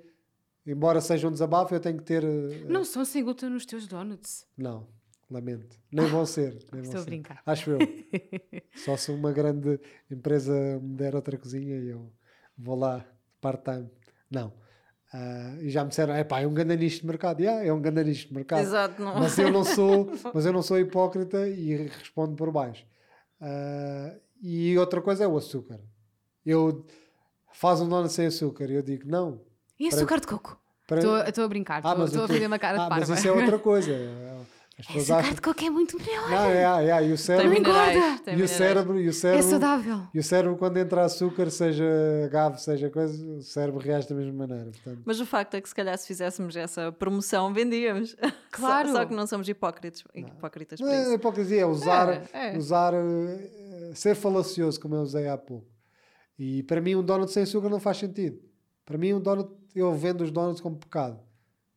embora 0.66 1.01
seja 1.01 1.28
um 1.28 1.32
desabafo, 1.32 1.74
eu 1.74 1.81
tenho 1.81 1.99
que 1.99 2.05
ter. 2.05 2.24
eh, 2.24 2.65
Não 2.69 2.85
são 2.85 3.05
sem 3.05 3.23
glúten 3.23 3.51
nos 3.51 3.66
teus 3.66 3.86
donuts. 3.86 4.47
Não, 4.57 4.89
lamento. 5.31 5.78
Nem 5.93 6.07
vão 6.07 6.24
ser. 6.27 6.53
Nem 6.73 6.82
vão 6.82 6.82
Estou 6.82 7.01
a 7.01 7.05
ser. 7.05 7.11
brincar. 7.11 7.43
Acho 7.47 7.70
eu. 7.73 7.78
Só 8.85 8.97
se 8.97 9.11
uma 9.11 9.32
grande 9.32 9.78
empresa 10.11 10.53
me 10.82 10.97
der 10.97 11.15
outra 11.15 11.36
cozinha 11.39 11.77
e 11.77 11.89
eu 11.89 12.12
vou 12.57 12.77
lá 12.77 13.05
part-time. 13.41 13.91
Não. 14.31 14.53
Ah, 15.12 15.57
e 15.61 15.70
já 15.70 15.85
me 15.85 15.91
disseram, 15.91 16.12
é 16.15 16.24
pá, 16.24 16.41
é 16.41 16.47
um 16.47 16.53
grande 16.55 16.77
nicho 16.77 17.01
de 17.03 17.07
mercado. 17.07 17.41
Yeah, 17.41 17.65
é 17.65 17.73
um 17.73 17.81
grande 17.81 18.03
nicho 18.05 18.28
de 18.28 18.35
mercado. 18.35 18.61
Exato, 18.62 19.01
não. 19.01 19.15
Mas 19.15 19.39
eu 19.39 19.51
não 19.51 19.62
sou, 19.65 20.11
mas 20.35 20.45
eu 20.45 20.53
não 20.53 20.61
sou 20.62 20.78
hipócrita 20.78 21.49
e 21.49 21.77
respondo 21.86 22.35
por 22.35 22.51
baixo. 22.51 22.85
Ah, 23.41 24.16
e 24.43 24.77
outra 24.77 25.01
coisa 25.01 25.23
é 25.24 25.28
o 25.28 25.36
açúcar. 25.36 25.81
Eu 26.45 26.85
faz 27.53 27.81
um 27.81 27.89
dono 27.89 28.09
sem 28.09 28.27
açúcar 28.27 28.69
e 28.70 28.74
eu 28.74 28.82
digo 28.82 29.07
não. 29.09 29.41
E 29.79 29.89
açúcar 29.89 30.21
de 30.21 30.27
coco? 30.27 30.59
Para- 30.87 30.99
Estou 30.99 31.17
estou 31.19 31.45
a 31.45 31.49
brincar, 31.49 31.77
Ah, 31.77 31.79
estou 31.79 31.99
mas 31.99 32.09
estou 32.11 32.21
eu 32.23 32.25
a 32.25 32.29
fazer 32.29 32.47
uma 32.47 32.59
cara 32.59 32.79
Ah, 32.81 32.85
de 32.85 32.91
mas 32.91 32.99
parva. 33.09 33.15
isso 33.15 33.29
é 33.29 33.33
outra 33.33 33.59
coisa. 33.61 33.93
As 34.77 34.89
Açúcar 34.97 35.19
acham 35.21 35.35
de 35.35 35.41
coco 35.41 35.65
é 35.65 35.71
muito 35.71 35.97
melhor. 35.99 36.29
não, 36.31 36.47
é, 36.47 36.87
é, 36.87 36.91
é, 36.91 37.03
e 37.03 37.05
o 37.05 37.09
Tem 37.11 37.17
cérebro, 37.17 37.51
minerais. 37.53 37.97
engorda. 37.97 38.23
tem 38.25 38.37
e 38.39 38.43
o 38.43 38.49
cérebro, 38.49 39.01
e 39.01 39.07
o 39.07 39.11
É 39.11 39.13
cérebro, 39.13 39.51
saudável. 39.51 40.01
e 40.13 40.19
o 40.19 40.23
cérebro 40.23 40.57
quando 40.57 40.77
entra 40.79 41.05
açúcar, 41.05 41.49
seja 41.49 41.85
gave, 42.29 42.59
seja 42.61 42.91
coisa, 42.91 43.25
o 43.37 43.41
cérebro 43.41 43.79
reage 43.81 44.09
da 44.09 44.17
mesma 44.17 44.33
maneira. 44.33 44.73
Portanto, 44.73 45.01
Mas 45.05 45.21
o 45.21 45.27
facto 45.27 45.55
é 45.55 45.61
que 45.61 45.69
se 45.69 45.75
calhar 45.77 45.97
se 45.97 46.09
fizéssemos 46.09 46.57
essa 46.57 46.91
promoção, 46.91 47.53
vendíamos. 47.55 48.17
Claro. 48.51 48.89
Só, 48.89 48.95
só 48.97 49.05
que 49.07 49.15
não 49.15 49.27
somos 49.29 49.49
hipócritas, 49.49 50.03
hipócritas 50.15 50.79
não 50.81 50.89
é 50.89 51.15
hipocrisia, 51.15 51.63
é 51.63 51.67
usar, 51.67 52.09
É, 52.33 52.55
é. 52.55 52.59
usar 52.59 52.95
eh, 52.95 53.93
ser 53.95 54.15
falacioso, 54.17 54.81
como 54.81 54.95
eu 54.97 55.03
usei 55.03 55.29
há 55.29 55.37
pouco. 55.39 55.67
E 56.39 56.63
para 56.65 56.81
mim 56.81 56.95
um 56.97 57.03
donut 57.03 57.31
sem 57.33 57.43
açúcar 57.45 57.69
não 57.69 57.79
faz 57.81 57.97
sentido. 57.99 58.39
Para 58.85 58.99
mim 58.99 59.13
um 59.13 59.21
donut, 59.21 59.51
eu 59.75 59.93
vendo 59.95 60.23
os 60.23 60.31
donuts 60.31 60.61
como 60.61 60.77
pecado. 60.77 61.19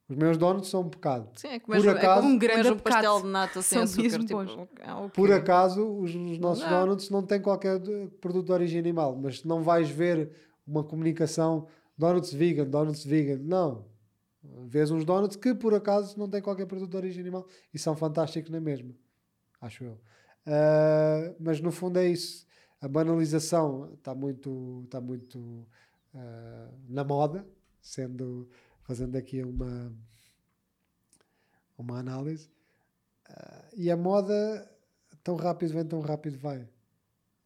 Os 0.10 0.16
meus 0.16 0.38
donuts 0.38 0.70
são 0.70 0.82
um 0.82 0.90
pecado. 0.90 1.30
Sim, 1.36 1.48
é 1.50 1.60
comer, 1.60 1.82
Por 1.82 1.88
é 1.88 1.92
acaso- 1.92 2.22
como 2.22 2.34
Um 2.34 2.38
grande 2.38 2.72
um 2.72 2.80
pastel 2.80 3.22
de 3.22 3.28
nata 3.28 3.62
sem 3.62 3.82
açúcar. 3.82 4.02
mesmo 4.04 4.26
Tipo, 4.26 4.68
ah, 4.84 5.02
o 5.02 5.10
Por 5.10 5.32
acaso, 5.34 5.86
os, 5.86 6.16
os 6.16 6.38
nossos 6.40 6.64
dá. 6.64 6.70
donuts 6.80 7.10
não 7.10 7.22
têm 7.24 7.42
qualquer 7.42 7.80
produto 8.22 8.46
de 8.46 8.52
origem 8.54 8.80
animal, 8.80 9.18
mas 9.22 9.44
não 9.44 9.62
vais 9.62 9.90
ver 9.90 10.32
uma 10.66 10.82
comunicação 10.84 11.68
donuts 11.98 12.32
vegan, 12.32 12.66
donuts 12.66 13.04
vegan. 13.04 13.40
Não. 13.44 13.86
Vês 14.68 14.90
uns 14.92 15.04
donuts 15.04 15.36
que 15.36 15.54
por 15.54 15.74
acaso 15.74 16.18
não 16.18 16.30
têm 16.30 16.42
qualquer 16.42 16.66
produto 16.68 16.90
de 16.90 16.96
origem 16.98 17.20
animal 17.20 17.46
e 17.74 17.78
são 17.78 17.94
fantásticos 17.94 18.50
na 18.50 18.62
mesma. 18.62 18.92
Acho 19.60 19.84
eu. 19.84 19.98
Ah, 20.46 21.34
mas 21.38 21.60
no 21.60 21.70
fundo 21.72 22.00
é 22.00 22.08
isso. 22.08 22.48
A 22.80 22.88
banalização 22.88 23.92
está 23.96 24.16
muito, 24.16 24.84
está 24.86 25.02
muito 25.02 25.68
ah, 26.16 26.70
na 26.88 27.04
moda, 27.04 27.46
sendo 27.88 28.48
fazendo 28.84 29.16
aqui 29.18 29.42
uma 29.44 29.92
uma 31.78 32.00
análise. 32.00 32.50
Ah, 33.30 33.66
e 33.76 33.92
a 33.92 33.98
moda 33.98 34.70
tão 35.24 35.36
rápido 35.36 35.74
vem, 35.74 35.86
tão 35.86 36.02
rápido 36.02 36.38
vai. 36.38 36.68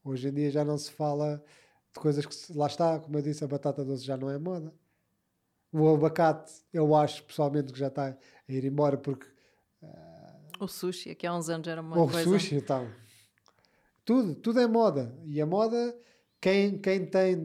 Hoje 0.03 0.29
em 0.29 0.33
dia 0.33 0.49
já 0.51 0.63
não 0.65 0.77
se 0.77 0.91
fala 0.91 1.43
de 1.93 1.99
coisas 1.99 2.25
que 2.25 2.53
lá 2.57 2.67
está, 2.67 2.99
como 2.99 3.17
eu 3.17 3.21
disse, 3.21 3.43
a 3.43 3.47
batata 3.47 3.83
doce 3.83 4.03
já 4.05 4.17
não 4.17 4.29
é 4.29 4.37
moda. 4.37 4.73
O 5.71 5.87
abacate, 5.93 6.51
eu 6.73 6.93
acho 6.95 7.23
pessoalmente 7.23 7.71
que 7.71 7.79
já 7.79 7.87
está 7.87 8.07
a 8.07 8.17
ir 8.51 8.65
embora 8.65 8.97
porque 8.97 9.25
O 10.59 10.67
sushi, 10.67 11.09
aqui 11.11 11.25
há 11.25 11.35
uns 11.35 11.49
anos 11.49 11.67
era 11.67 11.81
uma 11.81 11.97
ou 11.97 12.07
coisa. 12.09 12.23
sushi 12.29 12.55
e 12.57 12.61
tal. 12.61 12.87
Tudo, 14.03 14.35
tudo 14.35 14.59
é 14.59 14.67
moda. 14.67 15.15
E 15.25 15.39
a 15.41 15.45
moda, 15.45 15.95
quem, 16.39 16.77
quem 16.77 17.05
tem 17.05 17.37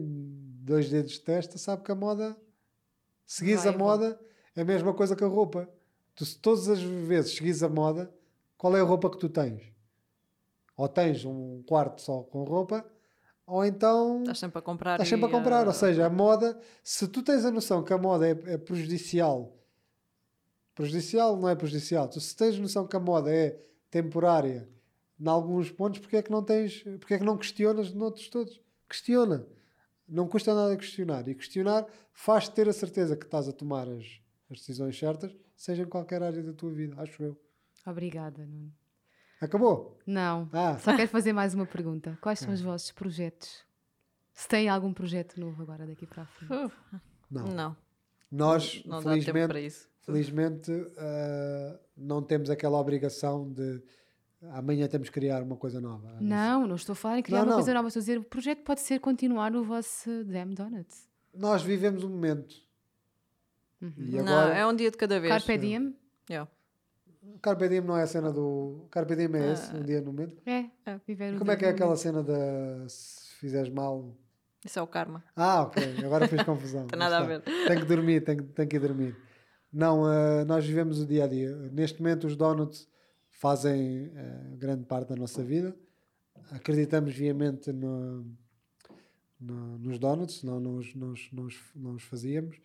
dois 0.61 0.89
dedos 0.89 1.13
de 1.13 1.21
testa 1.21 1.57
sabe 1.57 1.83
que 1.83 1.91
a 1.91 1.95
moda, 1.95 2.35
seguires 3.27 3.63
Vai 3.65 3.73
a 3.73 3.75
e 3.75 3.77
moda, 3.77 4.19
é 4.55 4.61
a 4.61 4.65
mesma 4.65 4.91
coisa 4.93 5.15
que 5.15 5.23
a 5.23 5.27
roupa. 5.27 5.69
Tu, 6.15 6.25
se 6.25 6.39
todas 6.39 6.67
as 6.67 6.79
vezes 6.81 7.35
seguires 7.35 7.61
a 7.61 7.69
moda, 7.69 8.11
qual 8.57 8.75
é 8.75 8.79
a 8.79 8.83
roupa 8.83 9.07
que 9.11 9.19
tu 9.19 9.29
tens? 9.29 9.61
Ou 10.75 10.87
tens 10.87 11.23
um 11.25 11.61
quarto 11.67 12.01
só 12.01 12.23
com 12.23 12.43
roupa, 12.43 12.83
ou 13.45 13.63
então 13.65 14.21
Estás 14.21 14.39
sempre 14.39 14.59
a 14.59 14.61
comprar. 14.61 14.93
estás 14.93 15.09
sempre 15.09 15.25
a 15.27 15.29
comprar. 15.29 15.63
ah, 15.65 15.67
Ou 15.67 15.73
seja, 15.73 16.05
a 16.05 16.09
moda, 16.09 16.59
se 16.83 17.07
tu 17.07 17.21
tens 17.21 17.45
a 17.45 17.51
noção 17.51 17.83
que 17.83 17.93
a 17.93 17.97
moda 17.97 18.27
é, 18.27 18.31
é 18.53 18.57
prejudicial, 18.57 19.53
prejudicial 20.75 21.35
não 21.37 21.49
é 21.49 21.55
prejudicial, 21.55 22.07
tu 22.07 22.19
se 22.19 22.35
tens 22.35 22.57
noção 22.59 22.85
que 22.87 22.95
a 22.95 22.99
moda 22.99 23.33
é 23.33 23.59
temporária 23.89 24.69
em 25.19 25.27
alguns 25.27 25.71
pontos, 25.71 25.99
porque 25.99 26.17
é 26.17 26.21
que 26.21 26.31
não 26.31 26.43
tens, 26.43 26.83
porque 26.99 27.15
é 27.15 27.17
que 27.19 27.23
não 27.25 27.37
questionas 27.37 27.91
noutros 27.93 28.27
todos? 28.29 28.61
Questiona. 28.87 29.45
Não 30.07 30.27
custa 30.27 30.53
nada 30.55 30.75
questionar. 30.77 31.27
E 31.27 31.35
questionar 31.35 31.85
faz-te 32.13 32.53
ter 32.53 32.69
a 32.69 32.73
certeza 32.73 33.15
que 33.17 33.25
estás 33.25 33.47
a 33.47 33.51
tomar 33.51 33.87
as, 33.87 34.05
as 34.49 34.59
decisões 34.59 34.97
certas, 34.97 35.35
seja 35.55 35.83
em 35.83 35.87
qualquer 35.87 36.23
área 36.23 36.41
da 36.41 36.53
tua 36.53 36.71
vida, 36.71 36.95
acho 37.01 37.21
eu. 37.23 37.37
Obrigada, 37.85 38.45
Nuno. 38.45 38.73
Acabou? 39.39 39.97
Não, 40.05 40.49
Ah, 40.51 40.77
só 40.79 40.95
quero 40.95 41.09
fazer 41.09 41.31
mais 41.31 41.53
uma 41.53 41.65
pergunta. 41.65 42.17
Quais 42.21 42.39
são 42.39 42.51
os 42.53 42.61
vossos 42.61 42.91
projetos? 42.91 43.63
Se 44.33 44.47
têm 44.47 44.67
algum 44.69 44.93
projeto 44.93 45.39
novo 45.39 45.61
agora 45.61 45.85
daqui 45.85 46.05
para 46.07 46.23
a 46.23 46.25
frente? 46.25 46.53
uh, 46.53 46.71
não. 47.29 47.45
não, 47.47 47.77
Nós, 48.31 48.83
não 48.85 48.97
dá 49.01 49.11
tempo 49.11 49.23
felizmente, 49.23 49.47
para 49.47 49.61
isso. 49.61 49.89
Felizmente 50.01 50.71
ah, 50.97 51.79
não 51.95 52.21
temos 52.23 52.49
aquela 52.49 52.79
obrigação 52.79 53.51
de 53.51 53.81
amanhã 54.51 54.87
temos 54.87 55.09
que 55.09 55.13
criar 55.19 55.41
uma 55.43 55.55
coisa 55.55 55.79
nova. 55.81 56.17
Não, 56.21 56.67
não 56.67 56.75
estou 56.75 56.93
a 56.93 56.95
falar 56.95 57.19
em 57.19 57.23
criar 57.23 57.39
Não, 57.39 57.45
uma 57.45 57.49
não. 57.51 57.57
coisa 57.57 57.73
nova. 57.73 57.87
Estou 57.87 57.99
a 57.99 58.03
dizer, 58.03 58.17
o 58.19 58.23
projeto 58.23 58.63
pode 58.63 58.81
ser 58.81 58.99
continuar 58.99 59.55
o 59.55 59.63
vosso 59.63 60.23
Damn 60.25 60.53
Donuts. 60.53 61.07
Nós 61.33 61.61
vivemos 61.63 62.03
um 62.03 62.09
momento. 62.09 62.55
Uhum. 63.81 63.93
E 63.97 64.21
não, 64.21 64.37
agora, 64.37 64.55
é 64.55 64.65
um 64.65 64.75
dia 64.75 64.89
de 64.91 64.97
cada 64.97 65.19
vez. 65.19 65.31
Carpe 65.33 65.57
Diem? 65.57 65.95
Yeah. 66.29 66.49
Carpe 67.41 67.67
Diem 67.69 67.81
não 67.81 67.97
é 67.97 68.03
a 68.03 68.07
cena 68.07 68.31
do. 68.31 68.87
Carpe 68.89 69.15
Diem 69.15 69.29
é 69.35 69.39
Ah. 69.49 69.51
esse, 69.53 69.75
um 69.75 69.83
dia 69.83 70.01
no 70.01 70.07
momento. 70.07 70.35
É, 70.45 70.65
É. 70.85 70.99
viver 71.05 71.35
o 71.35 71.39
Como 71.39 71.51
é 71.51 71.55
que 71.55 71.65
é 71.65 71.69
aquela 71.69 71.89
momento. 71.91 72.01
cena 72.01 72.23
da. 72.23 72.87
Se 72.89 73.33
fizeres 73.35 73.69
mal. 73.71 74.15
Isso 74.65 74.79
é 74.79 74.81
o 74.81 74.87
karma. 74.87 75.23
Ah, 75.35 75.61
ok, 75.61 75.97
agora 76.03 76.27
fiz 76.27 76.41
confusão. 76.43 76.87
Tem 76.87 76.97
nada 76.97 77.19
a 77.19 77.23
ver. 77.23 77.41
Tenho 77.41 77.79
que 77.81 77.85
dormir, 77.85 78.21
tenho, 78.21 78.43
tenho 78.43 78.67
que 78.67 78.75
ir 78.75 78.79
dormir. 78.79 79.15
Não, 79.71 80.03
ah, 80.05 80.43
nós 80.45 80.65
vivemos 80.65 80.99
o 80.99 81.05
dia 81.05 81.25
a 81.25 81.27
dia. 81.27 81.55
Neste 81.71 82.01
momento, 82.01 82.25
os 82.25 82.35
donuts 82.35 82.87
fazem 83.37 84.11
ah, 84.15 84.55
grande 84.57 84.85
parte 84.85 85.09
da 85.09 85.15
nossa 85.15 85.43
vida. 85.43 85.75
Acreditamos 86.51 87.13
viamente 87.13 87.71
no, 87.71 88.25
no- 89.39 89.77
nos 89.77 89.99
donuts, 89.99 90.39
senão 90.39 90.59
não 90.59 90.75
os, 90.77 90.93
não 90.95 91.11
os- 91.11 91.29
não 91.75 91.93
os- 91.95 92.03
fazíamos. 92.03 92.59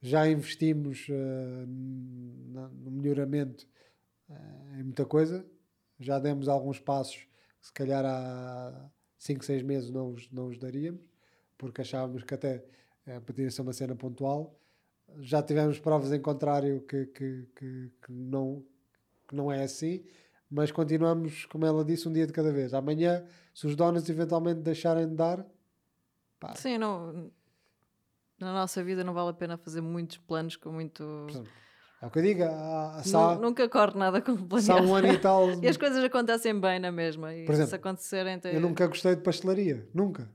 já 0.00 0.28
investimos 0.28 1.06
na- 2.52 2.68
no 2.68 2.90
melhoramento 2.90 3.66
eh, 4.30 4.78
em 4.80 4.82
muita 4.84 5.04
coisa. 5.04 5.44
Já 5.98 6.18
demos 6.18 6.48
alguns 6.48 6.78
passos 6.78 7.16
que 7.60 7.66
se 7.66 7.72
calhar 7.72 8.04
há 8.04 8.90
5, 9.18 9.44
6 9.44 9.62
meses 9.62 9.90
não 9.90 10.12
os, 10.12 10.30
não 10.30 10.46
os 10.48 10.58
daríamos, 10.58 11.02
porque 11.56 11.80
achávamos 11.80 12.22
que 12.24 12.34
até 12.34 12.64
eh, 13.06 13.20
podia 13.20 13.50
ser 13.50 13.62
uma 13.62 13.72
cena 13.72 13.96
pontual. 13.96 14.60
Já 15.20 15.42
tivemos 15.42 15.78
provas 15.80 16.12
em 16.12 16.20
contrário 16.20 16.82
que, 16.82 17.06
que, 17.06 17.46
que, 17.56 17.90
que 18.02 18.12
não, 18.12 18.64
que 19.28 19.36
não 19.36 19.52
é 19.52 19.62
assim, 19.62 20.02
mas 20.50 20.72
continuamos, 20.72 21.44
como 21.46 21.66
ela 21.66 21.84
disse, 21.84 22.08
um 22.08 22.12
dia 22.12 22.26
de 22.26 22.32
cada 22.32 22.50
vez. 22.50 22.72
Amanhã, 22.72 23.24
se 23.54 23.66
os 23.66 23.76
donuts 23.76 24.08
eventualmente 24.08 24.60
deixarem 24.60 25.06
de 25.06 25.14
dar, 25.14 25.46
pá, 26.40 26.54
Sim, 26.56 26.78
não, 26.78 27.30
na 28.40 28.52
nossa 28.52 28.82
vida 28.82 29.04
não 29.04 29.12
vale 29.12 29.30
a 29.30 29.34
pena 29.34 29.58
fazer 29.58 29.80
muitos 29.80 30.16
planos 30.18 30.56
com 30.56 30.70
muito. 30.70 31.26
é 32.00 32.06
o 32.06 32.10
que 32.10 32.18
eu 32.18 32.22
digo. 32.22 32.44
Nunca 33.40 33.68
corre 33.68 33.98
nada 33.98 34.22
com 34.22 34.58
se 34.58 34.72
há 34.72 34.76
um 34.76 34.94
ano 34.94 35.08
e 35.08 35.18
tal. 35.18 35.48
E 35.60 35.68
as 35.68 35.76
coisas 35.76 36.02
acontecem 36.02 36.58
bem 36.58 36.78
na 36.78 36.90
mesma. 36.90 37.34
E 37.34 37.44
Por 37.44 37.52
exemplo, 37.52 37.70
se 37.70 37.76
acontecerem, 37.76 38.38
tem... 38.38 38.54
Eu 38.54 38.60
nunca 38.60 38.86
gostei 38.86 39.16
de 39.16 39.22
pastelaria, 39.22 39.86
nunca. 39.92 40.30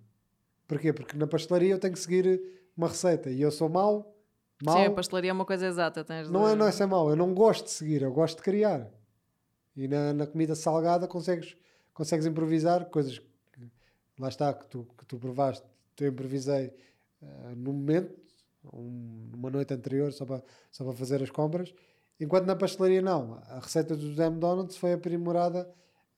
Porquê? 0.68 0.94
Porque 0.94 1.18
na 1.18 1.28
pastelaria 1.28 1.72
eu 1.72 1.80
tenho 1.80 1.94
que 1.94 2.00
seguir 2.00 2.42
uma 2.76 2.88
receita 2.88 3.30
e 3.30 3.42
eu 3.42 3.52
sou 3.52 3.70
mau, 3.70 4.13
mau. 4.62 4.78
Sim, 4.78 4.86
a 4.86 4.92
pastelaria 4.92 5.30
é 5.32 5.34
uma 5.34 5.46
coisa 5.46 5.66
exata. 5.68 6.04
Tens 6.04 6.30
Não 6.30 6.46
de- 6.46 6.52
é, 6.52 6.56
não 6.56 6.68
é 6.68 6.72
ser 6.72 6.86
mau, 6.86 7.10
eu 7.10 7.16
não 7.16 7.34
gosto 7.34 7.66
de 7.66 7.72
seguir, 7.72 8.02
eu 8.02 8.12
gosto 8.12 8.38
de 8.38 8.44
criar. 8.44 8.90
E 9.76 9.88
na, 9.88 10.14
na 10.14 10.28
comida 10.28 10.54
salgada 10.56 11.08
consegues, 11.08 11.56
consegues 11.94 12.26
improvisar 12.26 12.86
coisas 12.86 13.20
que, 13.20 13.72
lá 14.20 14.30
está, 14.30 14.54
que 14.54 14.68
tu, 14.68 14.88
que 14.98 15.06
tu 15.06 15.18
provaste. 15.18 15.66
Eu 16.00 16.10
improvisei 16.10 16.74
eh, 17.22 17.54
no 17.56 17.74
momento, 17.74 18.14
um- 18.74 19.30
numa 19.32 19.50
noite 19.50 19.74
anterior, 19.74 20.12
só 20.14 20.26
para, 20.26 20.44
só 20.72 20.84
para 20.84 20.94
fazer 20.94 21.22
as 21.24 21.30
compras. 21.32 21.74
Enquanto 22.20 22.46
na 22.46 22.56
pastelaria 22.56 23.02
não. 23.02 23.42
A 23.50 23.60
receita 23.60 23.96
do 23.96 24.10
José 24.10 24.30
Donuts 24.30 24.78
foi 24.78 24.94
aprimorada 24.94 25.68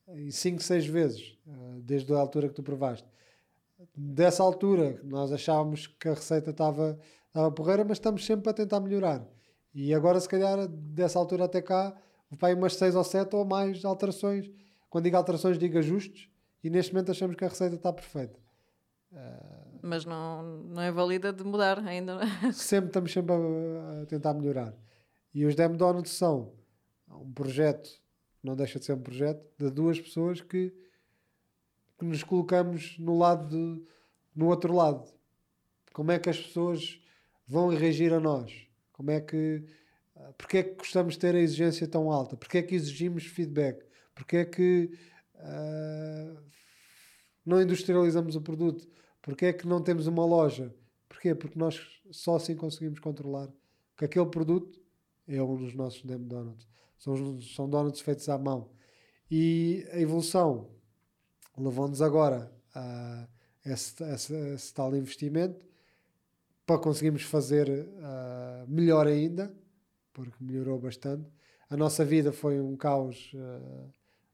em 0.10 0.30
5, 0.30 0.62
6 0.62 0.86
vezes, 0.86 1.38
eh, 1.48 1.52
desde 1.82 2.14
a 2.14 2.18
altura 2.18 2.48
que 2.50 2.54
tu 2.56 2.62
provaste. 2.64 3.08
Dessa 3.96 4.44
altura, 4.44 5.00
nós 5.04 5.32
achávamos 5.32 5.88
que 5.88 6.08
a 6.08 6.14
receita 6.14 6.52
estava, 6.52 6.98
estava 7.36 7.52
porreira, 7.52 7.84
mas 7.84 7.98
estamos 7.98 8.26
sempre 8.26 8.50
a 8.50 8.54
tentar 8.54 8.80
melhorar. 8.80 9.22
E 9.74 9.94
agora, 9.94 10.18
se 10.22 10.30
calhar, 10.30 10.68
dessa 10.70 11.20
altura 11.20 11.44
até 11.46 11.62
cá, 11.62 11.94
vai 12.32 12.54
umas 12.54 12.76
6 12.76 12.96
ou 12.96 13.04
7 13.04 13.36
ou 13.36 13.44
mais 13.44 13.84
alterações. 13.84 14.50
Quando 14.90 15.04
digo 15.04 15.18
alterações, 15.18 15.60
digo 15.60 15.78
ajustes. 15.78 16.30
E 16.64 16.70
neste 16.70 16.94
momento 16.94 17.12
achamos 17.12 17.36
que 17.36 17.44
a 17.44 17.50
receita 17.50 17.76
está 17.76 17.92
perfeita. 17.92 18.40
Mas 19.82 20.06
não, 20.06 20.42
não 20.64 20.82
é 20.82 20.90
válida 20.92 21.34
de 21.34 21.44
mudar 21.44 21.78
ainda. 21.86 22.20
sempre 22.54 22.88
estamos 22.88 23.12
sempre 23.12 23.34
a, 23.34 24.02
a 24.02 24.06
tentar 24.06 24.34
melhorar. 24.34 24.74
E 25.34 25.46
os 25.46 25.56
Dem 25.56 25.74
Donuts 25.76 26.12
são 26.14 26.54
um 27.12 27.32
projeto, 27.34 27.90
não 28.42 28.56
deixa 28.56 28.80
de 28.80 28.86
ser 28.86 28.94
um 28.94 29.02
projeto, 29.02 29.46
de 29.58 29.70
duas 29.70 30.00
pessoas 30.00 30.40
que, 30.42 30.74
que 32.00 32.06
nos 32.06 32.24
colocamos 32.24 32.98
no 32.98 33.18
lado 33.18 33.50
de- 33.50 33.84
no 34.34 34.48
outro 34.48 34.74
lado. 34.74 35.04
Como 35.94 36.12
é 36.12 36.18
que 36.20 36.30
as 36.30 36.38
pessoas 36.40 37.00
vão 37.48 37.70
reagir 37.70 38.14
a 38.14 38.20
nós? 38.20 38.52
Como 38.94 39.12
é 39.12 39.22
que 39.22 39.64
ah, 40.16 40.34
porque 40.38 40.58
é 40.58 40.64
que 40.64 40.76
gostamos 40.76 41.14
de 41.16 41.20
ter 41.20 41.36
a 41.36 41.40
exigência 41.40 41.88
tão 41.88 42.12
alta? 42.12 42.38
Porque 42.38 42.58
é 42.58 42.64
que 42.64 42.76
exigimos 42.76 43.26
feedback? 43.26 43.84
Porque 44.14 44.38
é 44.38 44.46
que 44.46 44.92
ah, 45.36 46.36
não 47.46 47.62
industrializamos 47.62 48.36
o 48.36 48.42
produto? 48.42 48.88
Porque 49.22 49.46
é 49.48 49.54
que 49.54 49.68
não 49.68 49.82
temos 49.82 50.08
uma 50.08 50.26
loja? 50.26 50.74
Porquê? 51.10 51.34
Porque 51.36 51.58
nós 51.58 51.80
só 52.12 52.36
assim 52.36 52.56
conseguimos 52.56 53.00
controlar 53.00 53.50
que 53.98 54.06
aquele 54.06 54.26
produto 54.28 54.80
é 55.28 55.42
um 55.42 55.56
dos 55.56 55.74
nossos 55.74 56.04
Dem 56.04 56.20
Donuts. 56.20 56.68
São, 56.98 57.42
são 57.42 57.70
donuts 57.70 58.02
feitos 58.02 58.28
à 58.30 58.38
mão. 58.38 58.70
E 59.30 59.86
a 59.92 60.00
evolução 60.00 60.70
levou-nos 61.58 62.02
agora 62.02 62.52
a 62.74 63.28
esse, 63.66 64.04
esse- 64.04 64.34
esse 64.54 64.74
tal 64.74 64.96
investimento 64.96 65.66
para 66.66 66.80
conseguirmos 66.80 67.24
fazer 67.24 67.88
ah, 68.02 68.66
melhor 68.68 69.08
ainda, 69.08 69.54
porque 70.14 70.44
melhorou 70.44 70.80
bastante. 70.80 71.30
A 71.70 71.78
nossa 71.78 72.04
vida 72.04 72.32
foi 72.32 72.60
um 72.60 72.76
caos 72.76 73.32
ah, 73.36 73.88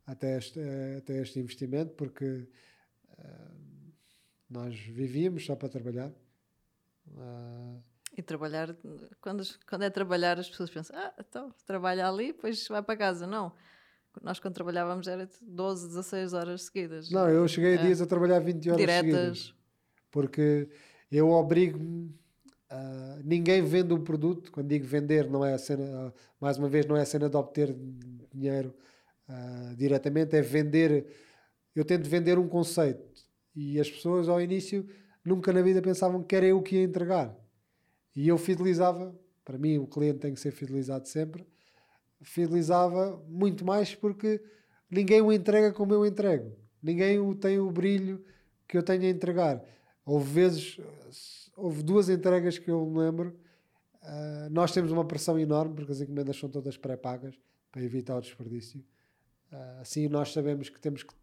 até, 0.06 0.38
este, 0.38 0.60
eh, 0.60 0.98
até 0.98 1.22
este 1.22 1.40
investimento, 1.40 1.94
porque 1.94 2.48
ah, 3.18 3.52
nós 4.50 4.76
vivíamos 4.80 5.46
só 5.46 5.56
para 5.56 5.70
trabalhar. 5.70 6.12
E 8.18 8.22
trabalhar, 8.22 8.76
quando, 9.22 9.44
quando 9.68 9.84
é 9.84 9.90
trabalhar, 9.90 10.38
as 10.38 10.50
pessoas 10.50 10.70
pensam, 10.70 10.96
ah, 10.98 11.14
então 11.20 11.54
trabalha 11.66 12.08
ali, 12.08 12.28
depois 12.28 12.68
vai 12.68 12.82
para 12.84 12.98
casa. 12.98 13.26
Não. 13.26 13.54
Nós, 14.22 14.40
quando 14.40 14.54
trabalhávamos, 14.54 15.08
era 15.08 15.26
de 15.26 15.38
12, 15.42 15.88
16 15.88 16.34
horas 16.34 16.64
seguidas. 16.64 17.10
não, 17.10 17.30
eu 17.30 17.48
cheguei 17.48 17.78
a 17.78 17.80
É. 17.80 17.86
dias 17.86 18.02
a 18.02 18.06
trabalhar 18.06 18.40
20 18.40 18.70
horas 18.70 18.82
seguidas. 18.82 19.38
Diretas. 19.38 19.56
porque 20.12 20.70
eu 21.12 21.30
obrigo-me 21.30 22.14
a- 22.70 23.20
ninguém 23.24 23.62
vende 23.64 23.94
um 23.94 24.04
produto. 24.04 24.52
Quando 24.52 24.68
digo 24.70 24.86
vender 24.86 25.30
não 25.30 25.46
é 25.46 25.54
a 25.54 25.58
cena 25.58 26.14
mais 26.40 26.58
uma 26.58 26.70
vez 26.70 26.86
não 26.86 26.96
é 26.98 27.02
a 27.02 27.06
cena 27.06 27.30
de 27.30 27.38
obter 27.38 27.76
dinheiro 28.34 28.74
ah, 29.28 29.74
diretamente 29.78 30.36
é 30.36 30.42
vender. 30.42 31.08
Eu 31.76 31.86
tento 31.86 32.10
vender 32.10 32.38
um 32.40 32.48
conceito 32.48 33.04
e 33.56 33.80
as 33.80 33.90
pessoas 33.90 34.30
ao 34.30 34.42
início 34.42 34.88
nunca 35.24 35.54
na 35.54 35.62
vida 35.62 35.82
pensavam 35.82 36.24
que 36.24 36.36
era 36.36 36.46
eu 36.46 36.62
que 36.62 36.76
ia 36.78 36.84
entregar. 36.84 37.36
E 38.16 38.28
eu 38.28 38.38
fidelizava 38.38 39.16
para 39.46 39.58
mim 39.58 39.78
o 39.78 39.88
cliente 39.88 40.20
tem 40.20 40.34
que 40.34 40.40
ser 40.40 40.52
fidelizado 40.52 41.08
sempre 41.08 41.46
fidelizava 42.24 43.18
muito 43.28 43.66
mais 43.66 43.96
porque 43.96 44.42
ninguém 44.90 45.22
o 45.22 45.32
entrega 45.32 45.72
como 45.74 45.94
eu 45.94 46.06
entrego. 46.06 46.56
Ninguém 46.82 47.20
o 47.20 47.36
tem 47.36 47.60
o 47.60 47.72
brilho 47.72 48.24
que 48.68 48.78
eu 48.78 48.84
tenho 48.84 49.04
a 49.04 49.10
entregar 49.10 49.64
houve 50.06 50.32
vezes 50.32 50.80
houve 51.56 51.84
duas 51.84 52.10
entregas 52.10 52.58
que 52.58 52.70
eu 52.72 52.86
me 52.86 53.00
lembro. 53.00 53.38
Ah, 54.02 54.48
nós 54.52 54.72
temos 54.72 54.92
uma 54.92 55.06
pressão 55.06 55.38
enorme 55.40 55.76
porque 55.76 55.92
as 55.92 56.02
encomendas 56.02 56.38
são 56.38 56.50
todas 56.50 56.78
pré-pagas 56.78 57.36
para 57.72 57.84
evitar 57.84 58.18
o 58.18 58.22
desperdício. 58.22 58.84
Ah, 59.52 59.80
assim 59.82 60.08
nós 60.08 60.32
sabemos 60.34 60.70
que 60.70 60.80
temos 60.80 61.04
que 61.04 61.14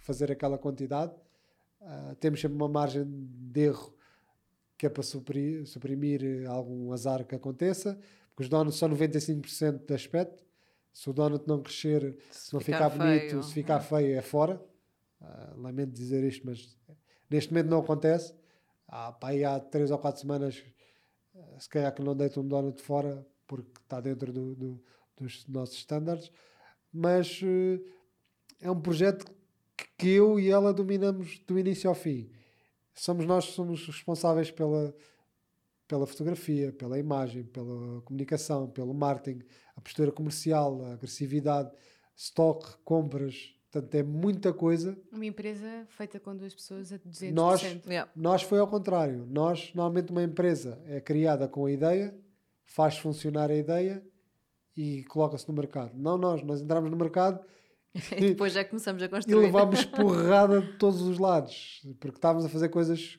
fazer 0.00 0.30
aquela 0.30 0.58
quantidade. 0.58 1.12
Ah, 1.80 2.14
temos 2.20 2.40
sempre 2.40 2.56
uma 2.56 2.68
margem 2.68 3.04
de 3.06 3.60
erro 3.60 3.94
que 4.78 4.84
é 4.86 4.90
para 4.90 5.02
supri- 5.02 5.64
suprimir 5.64 6.46
algum 6.48 6.92
azar 6.92 7.24
que 7.24 7.34
aconteça 7.34 7.98
porque 8.28 8.42
os 8.42 8.48
donuts 8.50 8.76
são 8.78 8.90
95% 8.90 9.86
de 9.86 9.94
aspecto. 9.94 10.44
Se 10.92 11.08
o 11.08 11.12
donut 11.12 11.46
não 11.48 11.62
crescer 11.62 12.18
se 12.30 12.52
não 12.52 12.60
ficar, 12.60 12.90
ficar 12.90 13.04
bonito, 13.04 13.30
feio. 13.30 13.42
se 13.42 13.52
ficar 13.54 13.80
feio 13.80 14.16
é 14.18 14.20
fora. 14.22 14.62
Ah, 15.20 15.54
lamento 15.56 15.92
dizer 15.92 16.22
isto 16.24 16.44
mas 16.46 16.76
neste 17.30 17.52
momento 17.52 17.68
não 17.70 17.80
acontece. 17.80 18.34
Há, 18.88 19.12
pá, 19.12 19.30
há 19.32 19.60
3 19.60 19.90
ou 19.90 19.98
4 19.98 20.20
semanas 20.20 20.62
eh, 21.34 21.56
se 21.58 21.68
calhar 21.68 21.92
que 21.94 22.02
não 22.02 22.14
deito 22.16 22.40
um 22.40 22.46
donut 22.48 22.80
fora 22.82 23.26
porque 23.46 23.70
está 23.82 24.00
dentro 24.00 24.32
do- 24.32 24.54
do- 24.54 24.82
dos 25.18 25.46
nossos 25.48 25.76
estándares 25.76 26.30
mas 26.92 27.40
eh, 27.42 27.80
é 28.60 28.70
um 28.70 28.80
projeto 28.80 29.26
que- 29.98 30.08
eu 30.08 30.38
e 30.40 30.50
ela 30.50 30.72
dominamos 30.72 31.38
do 31.40 31.58
início 31.58 31.88
ao 31.90 31.94
fim. 31.96 32.30
Somos 32.94 33.26
nós 33.26 33.46
que 33.46 33.52
somos 33.52 33.86
responsáveis 33.86 34.50
pela 34.50 34.94
pela 35.88 36.06
fotografia, 36.06 36.72
pela 36.72 36.98
imagem, 36.98 37.44
pela 37.44 38.00
comunicação, 38.02 38.68
pelo 38.68 38.92
marketing, 38.94 39.44
a 39.76 39.80
postura 39.80 40.10
comercial, 40.10 40.82
a 40.84 40.92
agressividade, 40.94 41.70
stock, 42.16 42.76
compras, 42.84 43.54
portanto 43.80 43.94
é 43.94 44.02
muita 44.02 44.52
coisa. 44.52 44.96
Uma 45.12 45.26
empresa 45.26 45.86
feita 45.88 46.18
com 46.20 46.36
duas 46.36 46.54
pessoas 46.54 46.92
a 46.92 46.98
200%. 46.98 47.32
Nós- 47.34 47.62
Yeah. 47.86 48.10
Nós 48.16 48.42
foi 48.42 48.58
ao 48.58 48.66
contrário. 48.68 49.26
Nós, 49.30 49.72
normalmente, 49.74 50.10
uma 50.10 50.22
empresa 50.22 50.80
é 50.86 51.00
criada 51.00 51.46
com 51.48 51.66
a 51.66 51.70
ideia, 51.70 52.14
faz 52.64 52.98
funcionar 52.98 53.50
a 53.50 53.54
ideia 53.54 54.02
e 54.76 55.04
coloca-se 55.04 55.48
no 55.48 55.54
mercado. 55.54 55.92
Não 55.94 56.16
nós, 56.18 56.42
nós 56.42 56.60
entramos 56.60 56.90
no 56.90 56.96
mercado 56.96 57.40
E 58.16 58.28
depois 58.30 58.52
já 58.52 58.62
começamos 58.64 59.02
a 59.02 59.06
e 59.06 59.08
construir. 59.08 59.36
levámos 59.46 59.84
porrada 59.86 60.60
de 60.60 60.72
todos 60.78 61.00
os 61.00 61.18
lados, 61.18 61.80
porque 61.98 62.18
estávamos 62.18 62.44
a 62.44 62.48
fazer 62.50 62.68
coisas 62.68 63.18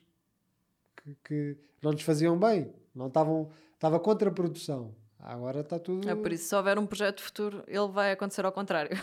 que, 1.02 1.16
que 1.24 1.56
não 1.82 1.90
nos 1.92 2.02
faziam 2.02 2.38
bem, 2.38 2.72
não 2.94 3.08
estavam, 3.08 3.50
estava 3.74 3.98
contraprodução. 3.98 4.94
Agora 5.18 5.60
está 5.60 5.80
tudo. 5.80 6.08
É 6.08 6.14
por 6.14 6.30
isso, 6.32 6.48
se 6.48 6.54
houver 6.54 6.78
um 6.78 6.86
projeto 6.86 7.20
futuro, 7.22 7.64
ele 7.66 7.88
vai 7.88 8.12
acontecer 8.12 8.44
ao 8.44 8.52
contrário. 8.52 8.96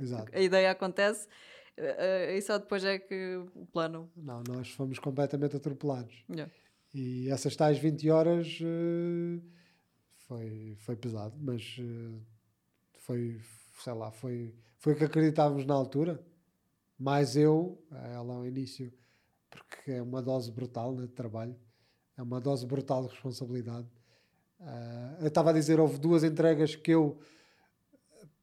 Exato. 0.00 0.30
A 0.36 0.40
ideia 0.40 0.70
acontece 0.70 1.28
eh, 1.78 2.32
eh, 2.32 2.36
e 2.36 2.42
só 2.42 2.58
depois 2.58 2.84
é 2.84 2.98
que 2.98 3.36
o 3.54 3.66
plano. 3.66 4.10
Não, 4.16 4.42
nós 4.48 4.68
fomos 4.70 4.98
completamente 4.98 5.56
atropelados. 5.56 6.24
Yeah. 6.28 6.52
E 6.92 7.30
essas 7.30 7.54
tais 7.54 7.78
20 7.78 8.10
horas 8.10 8.58
eh, 8.60 9.40
foi, 10.26 10.76
foi 10.80 10.96
pesado, 10.96 11.36
mas 11.40 11.76
foi, 12.98 13.40
sei 13.82 13.92
lá, 13.92 14.10
foi, 14.10 14.54
foi 14.78 14.92
o 14.94 14.96
que 14.96 15.04
acreditávamos 15.04 15.64
na 15.64 15.74
altura. 15.74 16.20
Mais 16.98 17.36
eu, 17.36 17.80
ela 18.12 18.34
ao 18.34 18.44
início, 18.44 18.92
porque 19.48 19.92
é 19.92 20.02
uma 20.02 20.20
dose 20.20 20.50
brutal 20.50 20.92
né, 20.92 21.02
de 21.06 21.12
trabalho, 21.12 21.56
é 22.16 22.22
uma 22.22 22.40
dose 22.40 22.66
brutal 22.66 23.04
de 23.04 23.10
responsabilidade. 23.10 23.86
Eu 25.20 25.28
estava 25.28 25.50
a 25.50 25.52
dizer, 25.52 25.78
houve 25.78 25.96
duas 25.96 26.24
entregas 26.24 26.74
que 26.74 26.90
eu, 26.90 27.20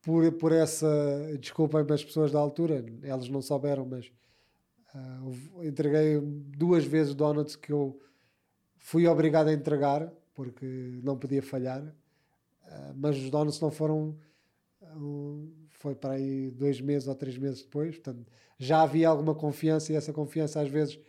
por, 0.06 0.32
por 0.34 0.52
essa, 0.52 0.88
desculpem-me 1.40 1.92
as 1.94 2.04
pessoas 2.04 2.32
da 2.32 2.40
altura, 2.40 2.86
elas 3.04 3.28
não 3.30 3.42
souberam, 3.42 3.86
mas 3.86 4.12
houve- 5.24 5.68
entreguei 5.68 6.20
duas 6.22 6.86
vezes 6.86 7.14
donuts 7.16 7.56
que 7.56 7.72
eu 7.72 8.00
fui 8.78 9.08
obrigado 9.08 9.48
a 9.50 9.54
entregar, 9.54 10.12
porque 10.34 11.00
não 11.04 11.18
podia 11.18 11.42
falhar, 11.42 11.84
Ah, 12.68 12.94
mas 12.96 13.18
os 13.18 13.30
donuts 13.30 13.60
não 13.62 13.72
foram, 13.72 14.18
um, 14.98 15.52
foi 15.72 15.96
para 15.96 16.14
aí 16.16 16.50
dois 16.52 16.82
meses 16.82 17.08
ou 17.08 17.16
três 17.16 17.38
meses 17.38 17.62
depois, 17.64 17.96
portanto 17.96 18.26
já 18.58 18.82
havia 18.84 19.10
alguma 19.10 19.36
confiança 19.36 19.94
e 19.94 19.96
essa 19.96 20.14
confiança 20.14 20.62
às 20.62 20.70
vezes 20.70 21.00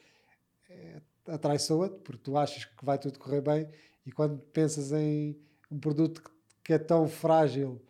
é, 0.70 1.01
atraiçoa-te, 1.28 1.98
porque 2.01 2.23
tu 2.23 2.36
achas 2.36 2.64
que 2.64 2.85
vai 2.85 2.98
tudo 2.98 3.18
correr 3.18 3.40
bem 3.40 3.68
e 4.05 4.12
quando 4.12 4.39
pensas 4.52 4.93
em 4.93 5.36
um 5.70 5.78
produto 5.78 6.23
que, 6.23 6.31
que 6.64 6.73
é 6.74 6.78
tão 6.78 7.09
frágil 7.09 7.81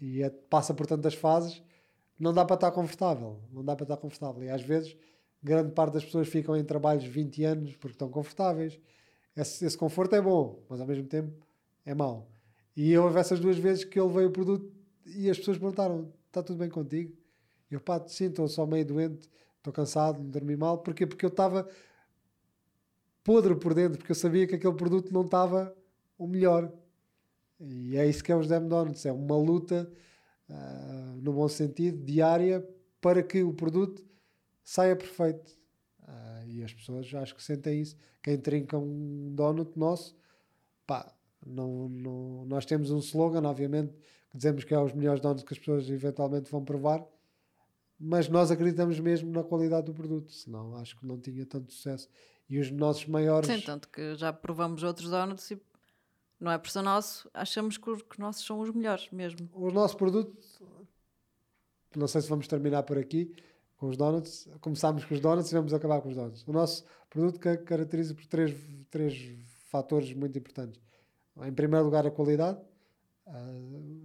e 0.00 0.22
é- 0.22 0.30
passa 0.30 0.74
por 0.74 0.86
tantas 0.86 1.14
fases, 1.14 1.62
não 2.18 2.32
dá 2.32 2.44
para 2.44 2.54
estar 2.54 2.72
confortável, 2.72 3.40
não 3.52 3.64
dá 3.64 3.76
para 3.76 3.84
estar 3.84 3.96
confortável 3.96 4.42
e 4.42 4.48
às 4.50 4.62
vezes 4.62 4.96
grande 5.42 5.72
parte 5.72 5.94
das 5.94 6.04
pessoas 6.04 6.28
ficam 6.28 6.56
em 6.56 6.64
trabalhos 6.64 7.04
20 7.04 7.44
anos 7.44 7.76
porque 7.76 7.94
estão 7.94 8.08
confortáveis. 8.08 8.80
Esse, 9.36 9.64
esse 9.64 9.76
conforto 9.76 10.14
é 10.14 10.20
bom, 10.20 10.62
mas 10.68 10.80
ao 10.80 10.86
mesmo 10.86 11.06
tempo 11.06 11.46
é 11.84 11.94
mau. 11.94 12.28
E 12.76 12.96
houve 12.96 13.18
essas 13.18 13.38
duas 13.38 13.58
vezes 13.58 13.84
que 13.84 13.98
ele 13.98 14.08
veio 14.12 14.28
o 14.28 14.32
produto 14.32 14.70
e 15.06 15.30
as 15.30 15.38
pessoas 15.38 15.58
perguntaram: 15.58 16.12
está 16.26 16.42
tudo 16.42 16.58
bem 16.58 16.68
contigo? 16.68 17.16
E 17.70 17.74
eu, 17.74 17.80
pá, 17.80 18.02
sim, 18.06 18.26
estou 18.26 18.48
só 18.48 18.66
meio 18.66 18.84
doente, 18.84 19.28
estou 19.58 19.72
cansado, 19.72 20.22
dormi 20.22 20.56
mal. 20.56 20.78
Porquê? 20.78 21.06
Porque 21.06 21.24
eu 21.24 21.28
estava 21.30 21.68
podre 23.24 23.56
por 23.56 23.74
dentro, 23.74 23.98
porque 23.98 24.12
eu 24.12 24.16
sabia 24.16 24.46
que 24.46 24.54
aquele 24.54 24.74
produto 24.74 25.12
não 25.12 25.22
estava 25.22 25.76
o 26.16 26.26
melhor. 26.26 26.72
E 27.60 27.96
é 27.96 28.06
isso 28.06 28.22
que 28.22 28.30
é 28.30 28.36
os 28.36 28.46
Damn 28.46 28.68
Donuts: 28.68 29.06
é 29.06 29.12
uma 29.12 29.36
luta, 29.36 29.90
ah, 30.48 31.14
no 31.22 31.32
bom 31.32 31.48
sentido, 31.48 32.04
diária, 32.04 32.66
para 33.00 33.22
que 33.22 33.42
o 33.42 33.52
produto 33.52 34.04
saia 34.62 34.94
perfeito. 34.96 35.56
Ah, 36.06 36.44
e 36.46 36.62
as 36.62 36.72
pessoas 36.72 37.12
acho 37.14 37.34
que 37.34 37.42
sentem 37.42 37.80
isso. 37.80 37.96
Quem 38.22 38.38
trinca 38.38 38.76
um 38.78 39.32
donut 39.34 39.78
nosso, 39.78 40.16
pá, 40.86 41.14
não, 41.46 41.88
não, 41.88 42.44
nós 42.46 42.66
temos 42.66 42.90
um 42.90 42.98
slogan, 42.98 43.46
obviamente, 43.48 43.94
que 44.30 44.36
dizemos 44.36 44.64
que 44.64 44.74
é 44.74 44.78
os 44.78 44.92
melhores 44.92 45.20
donuts 45.20 45.44
que 45.44 45.54
as 45.54 45.58
pessoas 45.58 45.88
eventualmente 45.88 46.50
vão 46.50 46.64
provar, 46.64 47.04
mas 47.98 48.28
nós 48.28 48.50
acreditamos 48.50 48.98
mesmo 49.00 49.30
na 49.30 49.42
qualidade 49.42 49.86
do 49.86 49.94
produto, 49.94 50.32
senão 50.32 50.74
acho 50.76 50.98
que 50.98 51.06
não 51.06 51.18
tinha 51.18 51.46
tanto 51.46 51.72
sucesso. 51.72 52.08
E 52.48 52.58
os 52.58 52.70
nossos 52.70 53.06
maiores. 53.06 53.48
Sim, 53.48 53.60
tanto 53.60 53.88
que 53.88 54.14
já 54.14 54.32
provamos 54.32 54.82
outros 54.82 55.10
donuts 55.10 55.50
e 55.50 55.60
não 56.38 56.52
é 56.52 56.58
por 56.58 56.70
ser 56.70 56.82
nosso, 56.82 57.28
achamos 57.32 57.78
que 57.78 57.88
os 57.90 58.02
nossos 58.18 58.44
são 58.46 58.60
os 58.60 58.70
melhores 58.70 59.08
mesmo. 59.10 59.48
O 59.54 59.70
nosso 59.70 59.96
produto, 59.96 60.36
não 61.94 62.06
sei 62.06 62.20
se 62.20 62.28
vamos 62.28 62.46
terminar 62.46 62.82
por 62.82 62.98
aqui 62.98 63.34
com 63.76 63.88
os 63.88 63.96
donuts. 63.96 64.48
Começámos 64.60 65.04
com 65.04 65.14
os 65.14 65.20
donuts 65.20 65.50
e 65.50 65.54
vamos 65.54 65.72
acabar 65.72 66.00
com 66.00 66.08
os 66.08 66.14
donuts. 66.14 66.46
O 66.46 66.52
nosso 66.52 66.84
produto 67.08 67.38
ca- 67.40 67.56
caracteriza 67.56 68.14
por 68.14 68.26
três, 68.26 68.54
três 68.90 69.36
fatores 69.70 70.12
muito 70.12 70.36
importantes. 70.38 70.80
Em 71.44 71.52
primeiro 71.52 71.84
lugar, 71.84 72.06
a 72.06 72.10
qualidade. 72.10 72.60
Ah, 73.26 73.52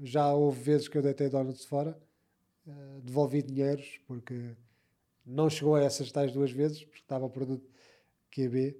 já 0.03 0.33
houve 0.33 0.59
vezes 0.61 0.87
que 0.87 0.97
eu 0.97 1.01
deitei 1.01 1.29
donuts 1.29 1.63
fora, 1.65 1.97
ah, 2.67 2.99
devolvi 3.03 3.41
dinheiros 3.43 3.99
porque 4.07 4.55
não 5.25 5.49
chegou 5.49 5.75
a 5.75 5.81
essas 5.83 6.11
tais 6.11 6.31
duas 6.33 6.51
vezes, 6.51 6.83
porque 6.83 6.99
estava 7.01 7.25
o 7.25 7.29
produto 7.29 7.69
QB, 8.31 8.75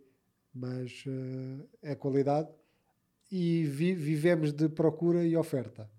mas 0.54 1.04
ah, 1.08 1.66
é 1.84 1.96
qualidade. 1.96 2.50
E 3.32 3.64
vi- 3.64 3.96
vivemos 3.96 4.52
de 4.52 4.68
procura 4.68 5.24
e 5.24 5.38
oferta. 5.38 5.90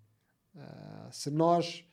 Ah, 0.54 1.08
se 1.10 1.30
nós 1.30 1.84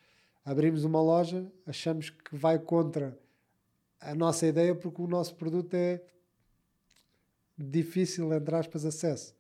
abrimos 0.44 0.84
uma 0.84 1.02
loja, 1.02 1.50
achamos 1.66 2.10
que 2.10 2.36
vai 2.36 2.60
contra 2.60 3.18
a 4.00 4.14
nossa 4.14 4.46
ideia 4.46 4.76
porque 4.76 5.02
o 5.02 5.08
nosso 5.08 5.36
produto 5.36 5.74
é 5.74 6.02
difícil, 7.58 8.34
entre 8.34 8.56
aspas, 8.56 8.86
acesso. 8.86 9.36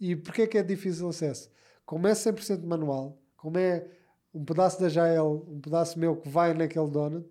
E 0.00 0.16
porquê 0.16 0.46
que 0.46 0.58
é 0.58 0.62
difícil 0.62 1.08
acesso? 1.08 1.50
Como 1.84 2.06
é 2.06 2.14
100% 2.14 2.64
manual, 2.64 3.18
como 3.36 3.58
é 3.58 3.86
um 4.32 4.44
pedaço 4.44 4.80
da 4.80 4.88
Jael, 4.88 5.44
um 5.48 5.60
pedaço 5.60 5.98
meu 5.98 6.16
que 6.16 6.28
vai 6.28 6.54
naquele 6.54 6.88
donut, 6.88 7.28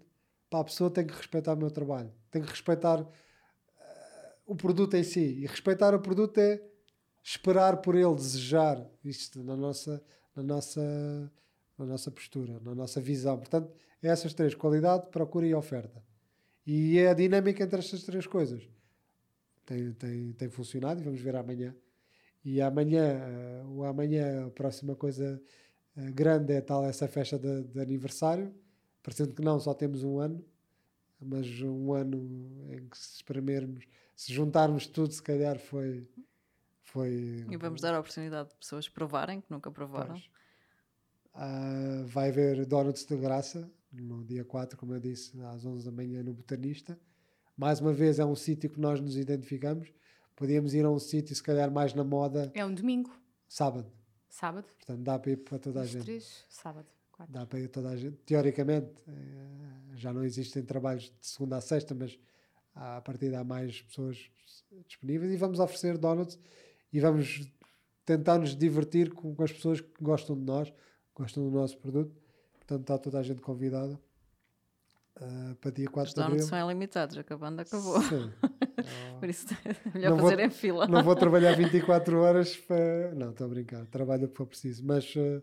pá, 0.49 0.59
a 0.59 0.63
pessoa 0.63 0.89
tem 0.89 1.05
que 1.05 1.13
respeitar 1.13 1.53
o 1.53 1.57
meu 1.57 1.71
trabalho, 1.71 2.11
tem 2.29 2.41
que 2.41 2.49
respeitar 2.49 2.99
ah, 3.79 4.33
o 4.45 4.55
produto 4.55 4.95
em 4.95 5.03
si. 5.03 5.39
E 5.41 5.47
respeitar 5.47 5.95
o 5.95 5.99
produto 5.99 6.37
é 6.37 6.61
esperar 7.31 7.77
por 7.77 7.95
ele, 7.95 8.15
desejar 8.15 8.83
isto 9.05 9.43
na 9.43 9.55
nossa, 9.55 10.01
na 10.35 10.41
nossa, 10.41 11.31
na 11.77 11.85
nossa 11.85 12.09
postura, 12.09 12.59
na 12.59 12.73
nossa 12.73 12.99
visão. 12.99 13.37
Portanto, 13.37 13.71
é 14.01 14.07
essas 14.07 14.33
três: 14.33 14.55
qualidade, 14.55 15.07
procura 15.11 15.45
e 15.45 15.53
oferta. 15.53 16.03
E 16.65 16.97
é 16.97 17.09
a 17.09 17.13
dinâmica 17.13 17.63
entre 17.63 17.79
estas 17.79 18.03
três 18.03 18.25
coisas. 18.25 18.67
Tem, 19.63 19.93
tem, 19.93 20.31
tem 20.33 20.49
funcionado 20.49 21.01
e 21.01 21.03
vamos 21.03 21.21
ver 21.21 21.35
amanhã. 21.35 21.75
E 22.43 22.61
amanhã, 22.61 23.03
eh, 23.03 23.63
o 23.67 23.83
amanhã, 23.83 24.47
a 24.47 24.49
próxima 24.49 24.95
coisa 24.95 25.39
eh, 25.97 26.11
grande 26.11 26.53
é 26.53 26.61
tal 26.61 26.83
essa 26.85 27.07
festa 27.07 27.37
de, 27.37 27.63
de 27.63 27.79
aniversário. 27.79 28.51
Parecendo 29.03 29.35
que 29.35 29.41
não, 29.41 29.59
só 29.59 29.73
temos 29.73 30.03
um 30.03 30.19
ano, 30.19 30.43
mas 31.21 31.61
um 31.61 31.93
ano 31.93 32.17
em 32.71 32.87
que 32.87 32.97
se 32.97 33.17
espremermos, 33.17 33.85
se 34.15 34.33
juntarmos 34.33 34.87
tudo, 34.87 35.13
se 35.13 35.21
calhar 35.21 35.59
foi. 35.59 36.07
Foi 36.91 37.45
E 37.49 37.57
vamos 37.57 37.81
dar 37.81 37.93
a 37.93 37.99
oportunidade 37.99 38.49
de 38.49 38.55
pessoas 38.55 38.87
provarem, 38.89 39.41
que 39.41 39.49
nunca 39.51 39.71
provaram. 39.71 40.19
Ah, 41.33 42.03
vai 42.05 42.29
haver 42.29 42.65
Donuts 42.65 43.05
de 43.05 43.15
Graça 43.15 43.69
no 43.91 44.23
dia 44.23 44.43
4, 44.43 44.77
como 44.77 44.93
eu 44.93 44.99
disse, 44.99 45.39
às 45.41 45.65
11 45.65 45.85
da 45.85 45.91
manhã 45.91 46.23
no 46.23 46.33
Botanista. 46.33 46.99
Mais 47.55 47.79
uma 47.79 47.93
vez, 47.93 48.19
é 48.19 48.25
um 48.25 48.35
sítio 48.35 48.69
que 48.69 48.79
nós 48.79 48.99
nos 48.99 49.17
identificamos. 49.17 49.91
Podíamos 50.35 50.73
ir 50.73 50.85
a 50.85 50.89
um 50.89 50.99
sítio, 50.99 51.35
se 51.35 51.43
calhar, 51.43 51.69
mais 51.71 51.93
na 51.93 52.03
moda, 52.03 52.51
É 52.55 52.65
um 52.65 52.73
domingo, 52.73 53.11
sábado. 53.47 53.91
sábado. 54.29 54.65
Portanto, 54.77 55.01
dá 55.01 55.19
para 55.19 55.31
ir 55.31 55.37
para 55.37 55.59
toda 55.59 55.79
a 55.81 55.83
Os 55.83 55.89
gente. 55.89 56.03
três, 56.03 56.45
sábado, 56.49 56.87
quatro. 57.11 57.33
Dá 57.33 57.45
para 57.45 57.59
ir 57.59 57.67
toda 57.67 57.89
a 57.89 57.95
gente. 57.97 58.17
Teoricamente, 58.25 58.91
eh, 59.07 59.95
já 59.95 60.13
não 60.13 60.23
existem 60.23 60.63
trabalhos 60.63 61.03
de 61.19 61.27
segunda 61.27 61.57
a 61.57 61.61
sexta, 61.61 61.93
mas 61.93 62.17
a 62.73 63.01
partir 63.01 63.33
há 63.35 63.43
mais 63.43 63.81
pessoas 63.81 64.31
disponíveis 64.87 65.31
e 65.33 65.35
vamos 65.35 65.59
oferecer 65.59 65.97
donuts 65.97 66.39
e 66.91 66.99
vamos 66.99 67.51
tentar 68.05 68.37
nos 68.39 68.55
divertir 68.55 69.13
com, 69.13 69.35
com 69.35 69.43
as 69.43 69.51
pessoas 69.51 69.81
que 69.81 69.89
gostam 70.01 70.35
de 70.37 70.43
nós, 70.43 70.73
gostam 71.15 71.43
do 71.43 71.51
nosso 71.51 71.77
produto. 71.77 72.15
Portanto, 72.57 72.81
está 72.81 72.97
toda 72.97 73.19
a 73.19 73.23
gente 73.23 73.41
convidada 73.41 73.99
eh, 75.19 75.55
para 75.59 75.71
dia 75.71 75.87
4 75.89 76.07
Os 76.09 76.13
de 76.13 76.19
abril. 76.21 76.35
donuts 76.37 76.49
são 76.49 76.69
ilimitados, 76.69 77.17
acabando, 77.17 77.59
acabou. 77.61 78.01
Sim. 78.01 78.31
Por 79.19 79.29
isso 79.29 79.47
é 79.65 79.89
melhor 79.93 80.11
Não 80.11 80.17
vou- 80.17 80.29
fazer 80.29 80.43
em 80.43 80.49
fila. 80.49 80.87
Não 80.87 81.03
vou 81.03 81.15
trabalhar 81.15 81.53
24 81.55 82.19
horas 82.19 82.55
para. 82.57 83.13
Não, 83.15 83.31
estou 83.31 83.45
a 83.45 83.49
brincar. 83.49 83.85
Trabalho 83.87 84.25
o 84.25 84.29
que 84.29 84.35
for 84.37 84.45
preciso. 84.47 84.83
Mas, 84.85 85.13
eh, 85.17 85.41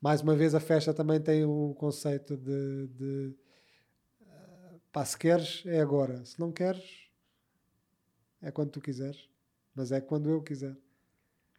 mais 0.00 0.20
uma 0.20 0.34
vez, 0.36 0.54
a 0.54 0.60
festa 0.60 0.92
também 0.92 1.20
tem 1.20 1.44
o 1.44 1.74
conceito 1.78 2.36
de. 2.36 2.86
de 2.88 3.34
eh, 4.28 4.74
pá, 4.92 5.04
se 5.04 5.16
queres, 5.18 5.62
é 5.66 5.80
agora. 5.80 6.24
Se 6.24 6.38
não 6.38 6.52
queres, 6.52 6.84
é 8.42 8.50
quando 8.50 8.70
tu 8.70 8.80
quiseres. 8.80 9.28
Mas 9.76 9.92
é 9.92 10.00
quando 10.00 10.30
eu 10.30 10.42
quiser. 10.42 10.74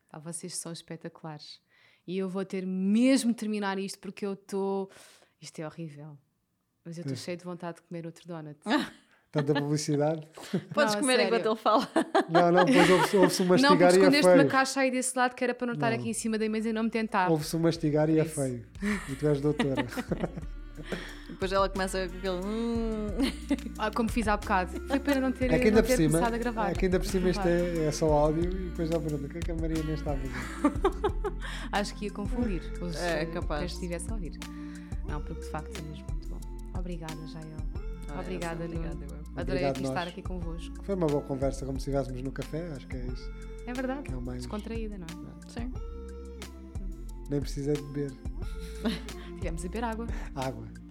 Pá, 0.09 0.17
vocês 0.19 0.55
são 0.57 0.71
espetaculares. 0.71 1.61
E 2.05 2.17
eu 2.17 2.27
vou 2.27 2.43
ter 2.43 2.65
mesmo 2.65 3.31
de 3.31 3.37
terminar 3.37 3.77
isto 3.77 3.99
porque 3.99 4.25
eu 4.25 4.33
estou. 4.33 4.89
Isto 5.39 5.59
é 5.59 5.65
horrível. 5.67 6.17
Mas 6.83 6.97
eu 6.97 7.01
estou 7.01 7.13
Pois. 7.13 7.23
cheio 7.23 7.37
de 7.37 7.43
vontade 7.43 7.75
de 7.77 7.83
comer 7.83 8.05
outro 8.05 8.27
donut. 8.27 8.57
Tanta 9.29 9.53
publicidade. 9.53 10.25
Podes 10.73 10.93
Não, 10.95 11.01
comer 11.01 11.17
sério. 11.17 11.27
enquanto 11.35 11.45
ele 11.47 11.55
fala. 11.57 11.87
não, 12.29 12.51
não, 12.51 12.65
depois 12.65 12.89
ouve-se 12.89 13.17
ouve-se 13.17 13.41
um 13.41 13.45
Não, 13.45 13.57
porque 13.57 13.63
mastigar 13.67 13.91
e 13.91 13.95
é 13.95 13.99
escondeste 13.99 14.27
uma 14.29 14.37
feio. 14.37 14.49
caixa 14.49 14.79
aí 14.79 14.89
desse 14.89 15.17
lado 15.17 15.35
que 15.35 15.43
era 15.43 15.53
para 15.53 15.67
não 15.67 15.73
estar 15.73 15.91
Não. 15.91 15.97
aqui 15.99 16.09
em 16.09 16.13
cima 16.13 16.37
da 16.39 16.47
mesa 16.49 16.69
e 16.69 16.73
não 16.73 16.83
me 16.83 16.89
tentar. 16.89 17.29
Ouve-se 17.29 17.55
um 17.55 17.59
mastigar 17.59 18.09
e 18.09 18.19
é 18.19 18.25
feio. 18.25 18.65
E 19.11 19.15
tu 19.15 19.27
és 19.27 19.41
doutora. 19.41 19.85
Depois 21.29 21.51
ela 21.51 21.67
começa 21.69 22.07
com 22.07 22.17
aquele. 22.17 22.45
"Hum". 22.45 23.07
Ah, 23.77 23.91
como 23.91 24.09
fiz 24.09 24.27
há 24.27 24.37
bocado. 24.37 24.71
Foi 24.87 24.99
para 24.99 25.19
não 25.19 25.31
ter, 25.31 25.51
É 25.51 25.59
que 25.59 25.65
ainda 25.67 25.77
não 25.77 25.81
por 25.81 25.87
ter 25.87 25.97
cima, 25.97 26.09
começado 26.11 26.33
a 26.33 26.37
gravar. 26.37 26.71
é 26.71 26.73
que 26.73 26.85
ainda 26.85 26.99
por 26.99 27.07
cima 27.07 27.29
isto 27.29 27.47
é, 27.47 27.85
é 27.85 27.91
só 27.91 28.11
áudio 28.11 28.43
e 28.51 28.69
depois 28.69 28.89
já 28.89 28.99
pergunta 28.99 29.25
o 29.25 29.29
que 29.29 29.37
é 29.37 29.41
que 29.41 29.51
a 29.51 29.55
Maria 29.55 29.83
nem 29.83 29.93
está 29.93 30.11
a 30.13 30.17
fazer. 30.17 30.31
Acho 31.71 31.95
que 31.95 32.05
ia 32.05 32.11
confundir 32.11 32.61
os, 32.81 32.95
É, 32.95 33.21
eh, 33.21 33.25
capaz. 33.27 33.59
quem 33.59 33.65
estivesse 33.67 34.09
a 34.09 34.13
ouvir. 34.13 34.37
Não, 35.07 35.21
porque 35.21 35.41
de 35.41 35.49
facto 35.49 35.77
é 35.77 35.81
mesmo 35.89 36.05
muito 36.11 36.27
bom. 36.29 36.39
Obrigada, 36.79 37.15
Jael. 37.27 37.45
Ah, 38.09 38.19
Obrigada, 38.21 38.63
essa, 38.65 38.73
Nuno. 38.73 38.87
Adorei 38.87 39.13
Obrigado 39.35 39.71
aqui 39.71 39.81
nós. 39.81 39.89
estar 39.91 40.07
aqui 40.07 40.21
convosco. 40.21 40.75
Foi 40.83 40.95
uma 40.95 41.07
boa 41.07 41.21
conversa, 41.21 41.65
como 41.65 41.79
se 41.79 41.89
estivéssemos 41.89 42.21
no 42.21 42.31
café, 42.31 42.67
acho 42.75 42.87
que 42.87 42.95
é 42.95 43.05
isso. 43.05 43.31
É 43.67 43.73
verdade. 43.73 44.09
É 44.11 44.15
mais. 44.15 44.37
Descontraída, 44.39 44.97
não 44.97 45.05
é? 45.05 45.49
Sim. 45.49 45.71
Nem 47.29 47.41
precisei 47.41 47.73
de 47.75 47.81
beber 47.83 48.11
Tivemos 49.39 49.63
a 49.63 49.67
beber 49.67 49.83
água. 49.83 50.07
água. 50.35 50.86